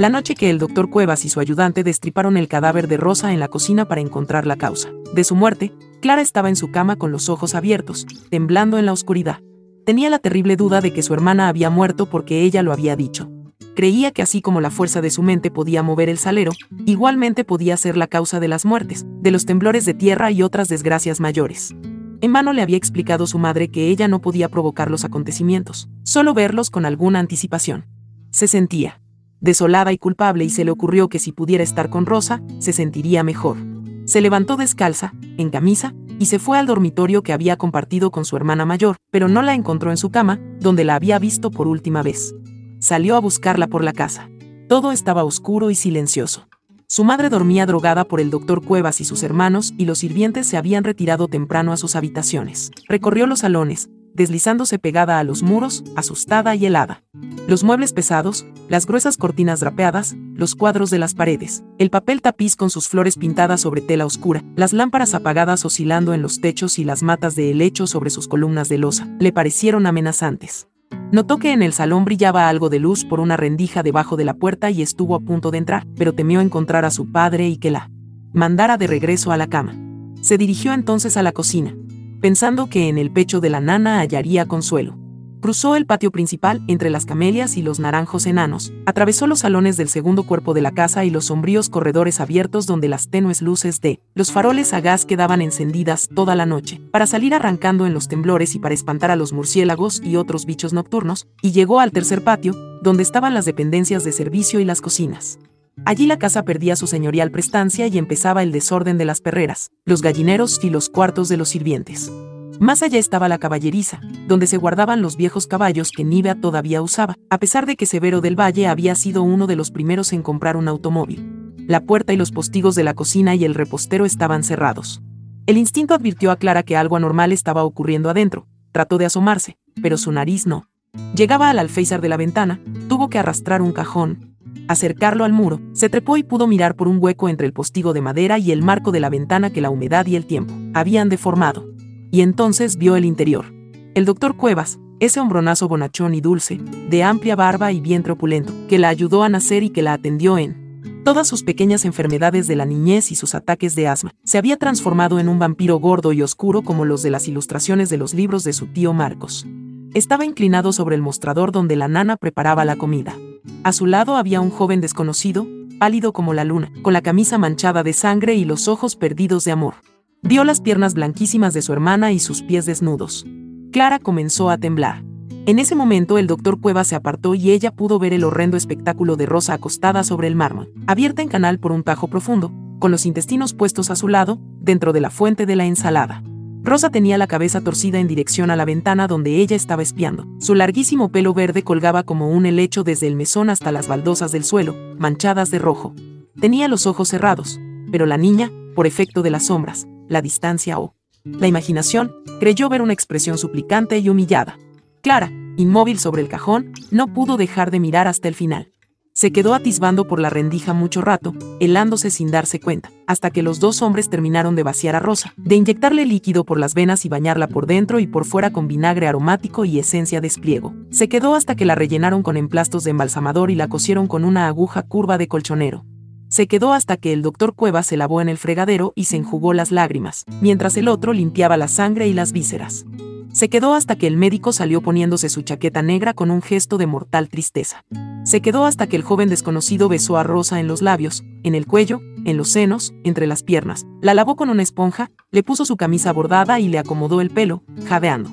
la 0.00 0.08
noche 0.08 0.34
que 0.34 0.48
el 0.48 0.58
doctor 0.58 0.88
Cuevas 0.88 1.26
y 1.26 1.28
su 1.28 1.40
ayudante 1.40 1.84
destriparon 1.84 2.38
el 2.38 2.48
cadáver 2.48 2.88
de 2.88 2.96
Rosa 2.96 3.34
en 3.34 3.38
la 3.38 3.48
cocina 3.48 3.86
para 3.86 4.00
encontrar 4.00 4.46
la 4.46 4.56
causa 4.56 4.88
de 5.14 5.24
su 5.24 5.34
muerte, 5.34 5.74
Clara 6.00 6.22
estaba 6.22 6.48
en 6.48 6.56
su 6.56 6.70
cama 6.70 6.96
con 6.96 7.12
los 7.12 7.28
ojos 7.28 7.54
abiertos, 7.54 8.06
temblando 8.30 8.78
en 8.78 8.86
la 8.86 8.94
oscuridad. 8.94 9.40
Tenía 9.84 10.08
la 10.08 10.18
terrible 10.18 10.56
duda 10.56 10.80
de 10.80 10.94
que 10.94 11.02
su 11.02 11.12
hermana 11.12 11.48
había 11.48 11.68
muerto 11.68 12.06
porque 12.06 12.44
ella 12.44 12.62
lo 12.62 12.72
había 12.72 12.96
dicho. 12.96 13.28
creía 13.76 14.10
que 14.10 14.22
así 14.22 14.40
como 14.40 14.62
la 14.62 14.70
fuerza 14.70 15.02
de 15.02 15.10
su 15.10 15.22
mente 15.22 15.50
podía 15.50 15.82
mover 15.82 16.08
el 16.08 16.16
salero, 16.16 16.52
igualmente 16.86 17.44
podía 17.44 17.76
ser 17.76 17.98
la 17.98 18.06
causa 18.06 18.40
de 18.40 18.48
las 18.48 18.64
muertes, 18.64 19.04
de 19.06 19.30
los 19.30 19.44
temblores 19.44 19.84
de 19.84 19.92
tierra 19.92 20.30
y 20.30 20.42
otras 20.42 20.68
desgracias 20.68 21.20
mayores. 21.20 21.74
En 22.22 22.32
vano 22.32 22.54
le 22.54 22.62
había 22.62 22.78
explicado 22.78 23.26
su 23.26 23.38
madre 23.38 23.68
que 23.68 23.88
ella 23.88 24.08
no 24.08 24.22
podía 24.22 24.48
provocar 24.48 24.90
los 24.90 25.04
acontecimientos, 25.04 25.90
solo 26.04 26.32
verlos 26.32 26.70
con 26.70 26.86
alguna 26.86 27.18
anticipación. 27.18 27.84
Se 28.30 28.48
sentía 28.48 28.98
desolada 29.40 29.92
y 29.92 29.98
culpable 29.98 30.44
y 30.44 30.50
se 30.50 30.64
le 30.64 30.70
ocurrió 30.70 31.08
que 31.08 31.18
si 31.18 31.32
pudiera 31.32 31.64
estar 31.64 31.90
con 31.90 32.06
Rosa, 32.06 32.42
se 32.58 32.72
sentiría 32.72 33.22
mejor. 33.22 33.56
Se 34.04 34.20
levantó 34.20 34.56
descalza, 34.56 35.12
en 35.36 35.50
camisa, 35.50 35.94
y 36.18 36.26
se 36.26 36.38
fue 36.38 36.58
al 36.58 36.66
dormitorio 36.66 37.22
que 37.22 37.32
había 37.32 37.56
compartido 37.56 38.10
con 38.10 38.24
su 38.24 38.36
hermana 38.36 38.66
mayor, 38.66 38.96
pero 39.10 39.28
no 39.28 39.40
la 39.42 39.54
encontró 39.54 39.90
en 39.90 39.96
su 39.96 40.10
cama, 40.10 40.40
donde 40.58 40.84
la 40.84 40.94
había 40.94 41.18
visto 41.18 41.50
por 41.50 41.66
última 41.66 42.02
vez. 42.02 42.34
Salió 42.78 43.16
a 43.16 43.20
buscarla 43.20 43.68
por 43.68 43.84
la 43.84 43.92
casa. 43.92 44.28
Todo 44.68 44.92
estaba 44.92 45.24
oscuro 45.24 45.70
y 45.70 45.74
silencioso. 45.74 46.46
Su 46.86 47.04
madre 47.04 47.28
dormía 47.28 47.66
drogada 47.66 48.04
por 48.04 48.20
el 48.20 48.30
doctor 48.30 48.64
Cuevas 48.64 49.00
y 49.00 49.04
sus 49.04 49.22
hermanos, 49.22 49.72
y 49.78 49.84
los 49.84 49.98
sirvientes 49.98 50.46
se 50.48 50.56
habían 50.56 50.82
retirado 50.82 51.28
temprano 51.28 51.72
a 51.72 51.76
sus 51.76 51.94
habitaciones. 51.94 52.72
Recorrió 52.88 53.26
los 53.26 53.38
salones, 53.38 53.88
deslizándose 54.20 54.78
pegada 54.78 55.18
a 55.18 55.24
los 55.24 55.42
muros, 55.42 55.82
asustada 55.96 56.54
y 56.54 56.66
helada. 56.66 57.02
Los 57.48 57.64
muebles 57.64 57.94
pesados, 57.94 58.44
las 58.68 58.84
gruesas 58.84 59.16
cortinas 59.16 59.60
drapeadas, 59.60 60.14
los 60.34 60.54
cuadros 60.54 60.90
de 60.90 60.98
las 60.98 61.14
paredes, 61.14 61.64
el 61.78 61.88
papel 61.88 62.20
tapiz 62.20 62.54
con 62.54 62.68
sus 62.68 62.86
flores 62.86 63.16
pintadas 63.16 63.62
sobre 63.62 63.80
tela 63.80 64.04
oscura, 64.04 64.44
las 64.56 64.74
lámparas 64.74 65.14
apagadas 65.14 65.64
oscilando 65.64 66.12
en 66.12 66.20
los 66.20 66.42
techos 66.42 66.78
y 66.78 66.84
las 66.84 67.02
matas 67.02 67.34
de 67.34 67.50
helecho 67.50 67.86
sobre 67.86 68.10
sus 68.10 68.28
columnas 68.28 68.68
de 68.68 68.76
losa, 68.76 69.08
le 69.18 69.32
parecieron 69.32 69.86
amenazantes. 69.86 70.68
Notó 71.12 71.38
que 71.38 71.52
en 71.52 71.62
el 71.62 71.72
salón 71.72 72.04
brillaba 72.04 72.50
algo 72.50 72.68
de 72.68 72.78
luz 72.78 73.06
por 73.06 73.20
una 73.20 73.38
rendija 73.38 73.82
debajo 73.82 74.18
de 74.18 74.26
la 74.26 74.34
puerta 74.34 74.70
y 74.70 74.82
estuvo 74.82 75.14
a 75.14 75.20
punto 75.20 75.50
de 75.50 75.56
entrar, 75.56 75.86
pero 75.96 76.12
temió 76.12 76.42
encontrar 76.42 76.84
a 76.84 76.90
su 76.90 77.10
padre 77.10 77.48
y 77.48 77.56
que 77.56 77.70
la 77.70 77.90
mandara 78.34 78.76
de 78.76 78.86
regreso 78.86 79.32
a 79.32 79.38
la 79.38 79.46
cama. 79.46 79.74
Se 80.20 80.36
dirigió 80.36 80.74
entonces 80.74 81.16
a 81.16 81.22
la 81.22 81.32
cocina, 81.32 81.74
pensando 82.20 82.68
que 82.68 82.88
en 82.88 82.98
el 82.98 83.10
pecho 83.10 83.40
de 83.40 83.50
la 83.50 83.60
nana 83.60 83.98
hallaría 84.00 84.46
consuelo. 84.46 84.96
Cruzó 85.40 85.74
el 85.74 85.86
patio 85.86 86.10
principal 86.10 86.60
entre 86.68 86.90
las 86.90 87.06
camelias 87.06 87.56
y 87.56 87.62
los 87.62 87.80
naranjos 87.80 88.26
enanos, 88.26 88.74
atravesó 88.84 89.26
los 89.26 89.38
salones 89.38 89.78
del 89.78 89.88
segundo 89.88 90.24
cuerpo 90.24 90.52
de 90.52 90.60
la 90.60 90.72
casa 90.72 91.06
y 91.06 91.10
los 91.10 91.26
sombríos 91.26 91.70
corredores 91.70 92.20
abiertos 92.20 92.66
donde 92.66 92.88
las 92.88 93.08
tenues 93.08 93.40
luces 93.40 93.80
de 93.80 94.00
los 94.14 94.32
faroles 94.32 94.74
a 94.74 94.82
gas 94.82 95.06
quedaban 95.06 95.40
encendidas 95.40 96.10
toda 96.14 96.34
la 96.34 96.44
noche, 96.44 96.82
para 96.90 97.06
salir 97.06 97.34
arrancando 97.34 97.86
en 97.86 97.94
los 97.94 98.06
temblores 98.06 98.54
y 98.54 98.58
para 98.58 98.74
espantar 98.74 99.10
a 99.10 99.16
los 99.16 99.32
murciélagos 99.32 100.02
y 100.04 100.16
otros 100.16 100.44
bichos 100.44 100.74
nocturnos, 100.74 101.26
y 101.40 101.52
llegó 101.52 101.80
al 101.80 101.90
tercer 101.90 102.22
patio, 102.22 102.54
donde 102.82 103.02
estaban 103.02 103.32
las 103.32 103.46
dependencias 103.46 104.04
de 104.04 104.12
servicio 104.12 104.60
y 104.60 104.66
las 104.66 104.82
cocinas. 104.82 105.38
Allí 105.84 106.06
la 106.06 106.18
casa 106.18 106.44
perdía 106.44 106.76
su 106.76 106.86
señorial 106.86 107.30
prestancia 107.30 107.86
y 107.86 107.98
empezaba 107.98 108.42
el 108.42 108.52
desorden 108.52 108.98
de 108.98 109.04
las 109.04 109.20
perreras, 109.20 109.70
los 109.84 110.02
gallineros 110.02 110.62
y 110.62 110.70
los 110.70 110.88
cuartos 110.88 111.28
de 111.28 111.36
los 111.36 111.48
sirvientes. 111.48 112.12
Más 112.60 112.82
allá 112.82 112.98
estaba 112.98 113.28
la 113.28 113.38
caballeriza, 113.38 114.00
donde 114.28 114.46
se 114.46 114.58
guardaban 114.58 115.00
los 115.00 115.16
viejos 115.16 115.46
caballos 115.46 115.92
que 115.92 116.04
Nivea 116.04 116.34
todavía 116.34 116.82
usaba, 116.82 117.16
a 117.30 117.38
pesar 117.38 117.64
de 117.64 117.74
que 117.76 117.86
Severo 117.86 118.20
del 118.20 118.38
Valle 118.38 118.66
había 118.66 118.94
sido 118.94 119.22
uno 119.22 119.46
de 119.46 119.56
los 119.56 119.70
primeros 119.70 120.12
en 120.12 120.22
comprar 120.22 120.58
un 120.58 120.68
automóvil. 120.68 121.54
La 121.66 121.80
puerta 121.80 122.12
y 122.12 122.16
los 122.16 122.32
postigos 122.32 122.74
de 122.74 122.84
la 122.84 122.92
cocina 122.92 123.34
y 123.34 123.46
el 123.46 123.54
repostero 123.54 124.04
estaban 124.04 124.44
cerrados. 124.44 125.00
El 125.46 125.56
instinto 125.56 125.94
advirtió 125.94 126.30
a 126.30 126.36
Clara 126.36 126.62
que 126.62 126.76
algo 126.76 126.96
anormal 126.96 127.32
estaba 127.32 127.64
ocurriendo 127.64 128.10
adentro. 128.10 128.46
Trató 128.72 128.98
de 128.98 129.06
asomarse, 129.06 129.56
pero 129.80 129.96
su 129.96 130.12
nariz 130.12 130.46
no. 130.46 130.66
Llegaba 131.14 131.48
al 131.48 131.58
alféizar 131.58 132.00
de 132.00 132.08
la 132.08 132.16
ventana, 132.16 132.60
tuvo 132.88 133.08
que 133.08 133.18
arrastrar 133.18 133.62
un 133.62 133.72
cajón, 133.72 134.36
acercarlo 134.68 135.24
al 135.24 135.32
muro, 135.32 135.60
se 135.72 135.88
trepó 135.88 136.16
y 136.16 136.22
pudo 136.22 136.46
mirar 136.46 136.76
por 136.76 136.88
un 136.88 136.98
hueco 137.00 137.28
entre 137.28 137.46
el 137.46 137.52
postigo 137.52 137.92
de 137.92 138.00
madera 138.00 138.38
y 138.38 138.52
el 138.52 138.62
marco 138.62 138.92
de 138.92 139.00
la 139.00 139.10
ventana 139.10 139.50
que 139.50 139.60
la 139.60 139.70
humedad 139.70 140.06
y 140.06 140.16
el 140.16 140.26
tiempo 140.26 140.54
habían 140.74 141.08
deformado 141.08 141.70
y 142.10 142.22
entonces 142.22 142.76
vio 142.76 142.96
el 142.96 143.04
interior. 143.04 143.52
El 143.94 144.04
doctor 144.04 144.36
Cuevas, 144.36 144.78
ese 145.00 145.20
hombronazo 145.20 145.68
bonachón 145.68 146.14
y 146.14 146.20
dulce, 146.20 146.58
de 146.88 147.02
amplia 147.02 147.36
barba 147.36 147.72
y 147.72 147.80
vientre 147.80 148.12
opulento, 148.12 148.52
que 148.68 148.78
la 148.78 148.88
ayudó 148.88 149.22
a 149.22 149.28
nacer 149.28 149.62
y 149.62 149.70
que 149.70 149.82
la 149.82 149.94
atendió 149.94 150.38
en 150.38 151.02
todas 151.04 151.26
sus 151.26 151.42
pequeñas 151.42 151.84
enfermedades 151.84 152.46
de 152.46 152.56
la 152.56 152.66
niñez 152.66 153.10
y 153.10 153.14
sus 153.14 153.34
ataques 153.34 153.74
de 153.74 153.88
asma, 153.88 154.12
se 154.22 154.36
había 154.36 154.58
transformado 154.58 155.18
en 155.18 155.28
un 155.28 155.38
vampiro 155.38 155.78
gordo 155.78 156.12
y 156.12 156.22
oscuro 156.22 156.62
como 156.62 156.84
los 156.84 157.02
de 157.02 157.10
las 157.10 157.26
ilustraciones 157.26 157.88
de 157.88 157.96
los 157.96 158.12
libros 158.12 158.44
de 158.44 158.52
su 158.52 158.66
tío 158.66 158.92
Marcos. 158.92 159.46
Estaba 159.94 160.24
inclinado 160.24 160.72
sobre 160.72 160.96
el 160.96 161.02
mostrador 161.02 161.52
donde 161.52 161.76
la 161.76 161.88
nana 161.88 162.16
preparaba 162.16 162.64
la 162.64 162.76
comida. 162.76 163.16
A 163.64 163.72
su 163.72 163.86
lado 163.86 164.16
había 164.16 164.40
un 164.40 164.50
joven 164.50 164.80
desconocido, 164.80 165.46
pálido 165.78 166.12
como 166.12 166.34
la 166.34 166.44
luna, 166.44 166.70
con 166.82 166.92
la 166.92 167.00
camisa 167.00 167.38
manchada 167.38 167.82
de 167.82 167.92
sangre 167.92 168.34
y 168.34 168.44
los 168.44 168.68
ojos 168.68 168.96
perdidos 168.96 169.44
de 169.44 169.52
amor. 169.52 169.74
Vio 170.22 170.44
las 170.44 170.60
piernas 170.60 170.94
blanquísimas 170.94 171.54
de 171.54 171.62
su 171.62 171.72
hermana 171.72 172.12
y 172.12 172.18
sus 172.18 172.42
pies 172.42 172.66
desnudos. 172.66 173.26
Clara 173.72 173.98
comenzó 173.98 174.50
a 174.50 174.58
temblar. 174.58 175.02
En 175.46 175.58
ese 175.58 175.74
momento 175.74 176.18
el 176.18 176.26
doctor 176.26 176.60
Cueva 176.60 176.84
se 176.84 176.94
apartó 176.94 177.34
y 177.34 177.50
ella 177.50 177.70
pudo 177.70 177.98
ver 177.98 178.12
el 178.12 178.24
horrendo 178.24 178.56
espectáculo 178.56 179.16
de 179.16 179.26
Rosa 179.26 179.54
acostada 179.54 180.04
sobre 180.04 180.28
el 180.28 180.36
mármol, 180.36 180.72
abierta 180.86 181.22
en 181.22 181.28
canal 181.28 181.58
por 181.58 181.72
un 181.72 181.82
tajo 181.82 182.08
profundo, 182.08 182.52
con 182.78 182.90
los 182.90 183.06
intestinos 183.06 183.54
puestos 183.54 183.90
a 183.90 183.96
su 183.96 184.08
lado, 184.08 184.38
dentro 184.60 184.92
de 184.92 185.00
la 185.00 185.10
fuente 185.10 185.46
de 185.46 185.56
la 185.56 185.64
ensalada. 185.64 186.22
Rosa 186.62 186.90
tenía 186.90 187.16
la 187.16 187.26
cabeza 187.26 187.62
torcida 187.62 187.98
en 188.00 188.06
dirección 188.06 188.50
a 188.50 188.56
la 188.56 188.66
ventana 188.66 189.06
donde 189.06 189.36
ella 189.36 189.56
estaba 189.56 189.82
espiando. 189.82 190.26
Su 190.40 190.54
larguísimo 190.54 191.10
pelo 191.10 191.32
verde 191.32 191.62
colgaba 191.62 192.02
como 192.02 192.28
un 192.30 192.44
helecho 192.44 192.84
desde 192.84 193.06
el 193.06 193.16
mesón 193.16 193.48
hasta 193.48 193.72
las 193.72 193.88
baldosas 193.88 194.30
del 194.30 194.44
suelo, 194.44 194.74
manchadas 194.98 195.50
de 195.50 195.58
rojo. 195.58 195.94
Tenía 196.38 196.68
los 196.68 196.86
ojos 196.86 197.08
cerrados, 197.08 197.58
pero 197.90 198.04
la 198.04 198.18
niña, 198.18 198.50
por 198.74 198.86
efecto 198.86 199.22
de 199.22 199.30
las 199.30 199.46
sombras, 199.46 199.86
la 200.08 200.20
distancia 200.20 200.78
o 200.78 200.94
la 201.24 201.46
imaginación, 201.46 202.12
creyó 202.40 202.68
ver 202.68 202.82
una 202.82 202.92
expresión 202.92 203.38
suplicante 203.38 203.98
y 203.98 204.08
humillada. 204.10 204.58
Clara, 205.02 205.32
inmóvil 205.56 205.98
sobre 205.98 206.20
el 206.20 206.28
cajón, 206.28 206.72
no 206.90 207.12
pudo 207.12 207.38
dejar 207.38 207.70
de 207.70 207.80
mirar 207.80 208.06
hasta 208.06 208.28
el 208.28 208.34
final. 208.34 208.69
Se 209.12 209.32
quedó 209.32 209.54
atisbando 209.54 210.06
por 210.06 210.20
la 210.20 210.30
rendija 210.30 210.72
mucho 210.72 211.00
rato, 211.00 211.34
helándose 211.58 212.10
sin 212.10 212.30
darse 212.30 212.60
cuenta, 212.60 212.90
hasta 213.06 213.30
que 213.30 213.42
los 213.42 213.58
dos 213.58 213.82
hombres 213.82 214.08
terminaron 214.08 214.54
de 214.54 214.62
vaciar 214.62 214.94
a 214.94 215.00
Rosa, 215.00 215.34
de 215.36 215.56
inyectarle 215.56 216.06
líquido 216.06 216.44
por 216.44 216.58
las 216.58 216.74
venas 216.74 217.04
y 217.04 217.08
bañarla 217.08 217.48
por 217.48 217.66
dentro 217.66 217.98
y 217.98 218.06
por 218.06 218.24
fuera 218.24 218.52
con 218.52 218.68
vinagre 218.68 219.08
aromático 219.08 219.64
y 219.64 219.78
esencia 219.78 220.20
de 220.20 220.28
espliego. 220.28 220.74
Se 220.90 221.08
quedó 221.08 221.34
hasta 221.34 221.56
que 221.56 221.64
la 221.64 221.74
rellenaron 221.74 222.22
con 222.22 222.36
emplastos 222.36 222.84
de 222.84 222.92
embalsamador 222.92 223.50
y 223.50 223.56
la 223.56 223.68
cosieron 223.68 224.06
con 224.06 224.24
una 224.24 224.46
aguja 224.46 224.82
curva 224.84 225.18
de 225.18 225.28
colchonero. 225.28 225.84
Se 226.28 226.46
quedó 226.46 226.72
hasta 226.72 226.96
que 226.96 227.12
el 227.12 227.22
doctor 227.22 227.54
Cueva 227.54 227.82
se 227.82 227.96
lavó 227.96 228.20
en 228.20 228.28
el 228.28 228.38
fregadero 228.38 228.92
y 228.94 229.06
se 229.06 229.16
enjugó 229.16 229.52
las 229.52 229.72
lágrimas, 229.72 230.24
mientras 230.40 230.76
el 230.76 230.86
otro 230.86 231.12
limpiaba 231.12 231.56
la 231.56 231.66
sangre 231.66 232.06
y 232.06 232.12
las 232.12 232.30
vísceras. 232.30 232.86
Se 233.32 233.48
quedó 233.48 233.74
hasta 233.74 233.96
que 233.96 234.06
el 234.06 234.16
médico 234.16 234.52
salió 234.52 234.80
poniéndose 234.80 235.28
su 235.28 235.42
chaqueta 235.42 235.82
negra 235.82 236.14
con 236.14 236.30
un 236.30 236.42
gesto 236.42 236.78
de 236.78 236.86
mortal 236.86 237.28
tristeza. 237.28 237.84
Se 238.24 238.40
quedó 238.40 238.64
hasta 238.64 238.86
que 238.86 238.96
el 238.96 239.02
joven 239.02 239.28
desconocido 239.28 239.88
besó 239.88 240.16
a 240.16 240.24
Rosa 240.24 240.60
en 240.60 240.66
los 240.66 240.82
labios, 240.82 241.22
en 241.42 241.54
el 241.54 241.66
cuello, 241.66 242.00
en 242.24 242.36
los 242.36 242.50
senos, 242.50 242.92
entre 243.04 243.26
las 243.26 243.42
piernas, 243.42 243.86
la 244.02 244.14
lavó 244.14 244.36
con 244.36 244.50
una 244.50 244.62
esponja, 244.62 245.10
le 245.30 245.42
puso 245.42 245.64
su 245.64 245.76
camisa 245.76 246.12
bordada 246.12 246.60
y 246.60 246.68
le 246.68 246.78
acomodó 246.78 247.20
el 247.20 247.30
pelo, 247.30 247.62
jadeando. 247.86 248.30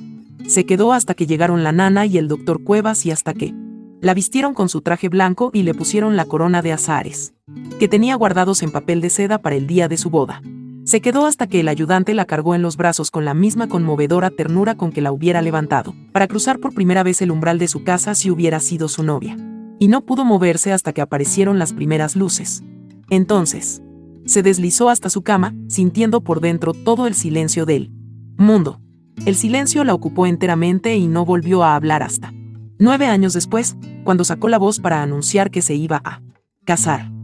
Se 0.48 0.66
quedó 0.66 0.94
hasta 0.94 1.14
que 1.14 1.28
llegaron 1.28 1.64
la 1.64 1.72
nana 1.72 2.06
y 2.06 2.18
el 2.18 2.28
doctor 2.28 2.64
Cuevas 2.64 3.06
y 3.06 3.12
hasta 3.12 3.34
que 3.34 3.54
la 4.02 4.14
vistieron 4.14 4.54
con 4.54 4.68
su 4.68 4.82
traje 4.82 5.10
blanco 5.10 5.52
y 5.54 5.64
le 5.64 5.74
pusieron 5.74 6.16
la 6.16 6.26
corona 6.26 6.62
de 6.62 6.74
azares 6.74 7.34
que 7.80 7.88
tenía 7.88 8.16
guardados 8.16 8.64
en 8.64 8.72
papel 8.72 9.02
de 9.02 9.10
seda 9.10 9.38
para 9.38 9.56
el 9.56 9.68
día 9.68 9.88
de 9.88 9.98
su 9.98 10.10
boda. 10.10 10.42
Se 10.88 11.02
quedó 11.02 11.26
hasta 11.26 11.48
que 11.48 11.60
el 11.60 11.68
ayudante 11.68 12.14
la 12.14 12.24
cargó 12.24 12.56
en 12.56 12.62
los 12.62 12.78
brazos 12.78 13.12
con 13.12 13.26
la 13.26 13.34
misma 13.34 13.68
conmovedora 13.68 14.30
ternura 14.30 14.76
con 14.76 14.94
que 14.94 15.02
la 15.02 15.12
hubiera 15.12 15.42
levantado, 15.42 15.94
para 16.14 16.30
cruzar 16.30 16.60
por 16.60 16.74
primera 16.74 17.04
vez 17.04 17.22
el 17.22 17.30
umbral 17.30 17.60
de 17.60 17.68
su 17.68 17.84
casa 17.84 18.16
si 18.16 18.32
hubiera 18.32 18.62
sido 18.62 18.88
su 18.88 19.04
novia. 19.04 19.36
Y 19.80 19.90
no 19.90 20.06
pudo 20.06 20.24
moverse 20.24 20.72
hasta 20.72 20.94
que 20.94 21.02
aparecieron 21.02 21.60
las 21.60 21.74
primeras 21.74 22.16
luces. 22.16 22.64
Entonces, 23.10 23.82
se 24.26 24.44
deslizó 24.44 24.88
hasta 24.90 25.10
su 25.10 25.24
cama, 25.24 25.54
sintiendo 25.68 26.22
por 26.22 26.40
dentro 26.40 26.72
todo 26.72 27.06
el 27.06 27.16
silencio 27.16 27.66
del 27.66 27.92
mundo. 28.38 28.80
El 29.26 29.36
silencio 29.36 29.84
la 29.84 29.94
ocupó 29.94 30.26
enteramente 30.26 30.96
y 30.96 31.08
no 31.08 31.26
volvió 31.26 31.66
a 31.66 31.76
hablar 31.76 32.02
hasta 32.02 32.32
nueve 32.80 33.08
años 33.08 33.34
después, 33.34 33.76
cuando 34.06 34.24
sacó 34.24 34.48
la 34.48 34.58
voz 34.58 34.80
para 34.80 35.04
anunciar 35.04 35.52
que 35.52 35.62
se 35.62 35.76
iba 35.76 36.02
a 36.06 36.22
casar. 36.64 37.17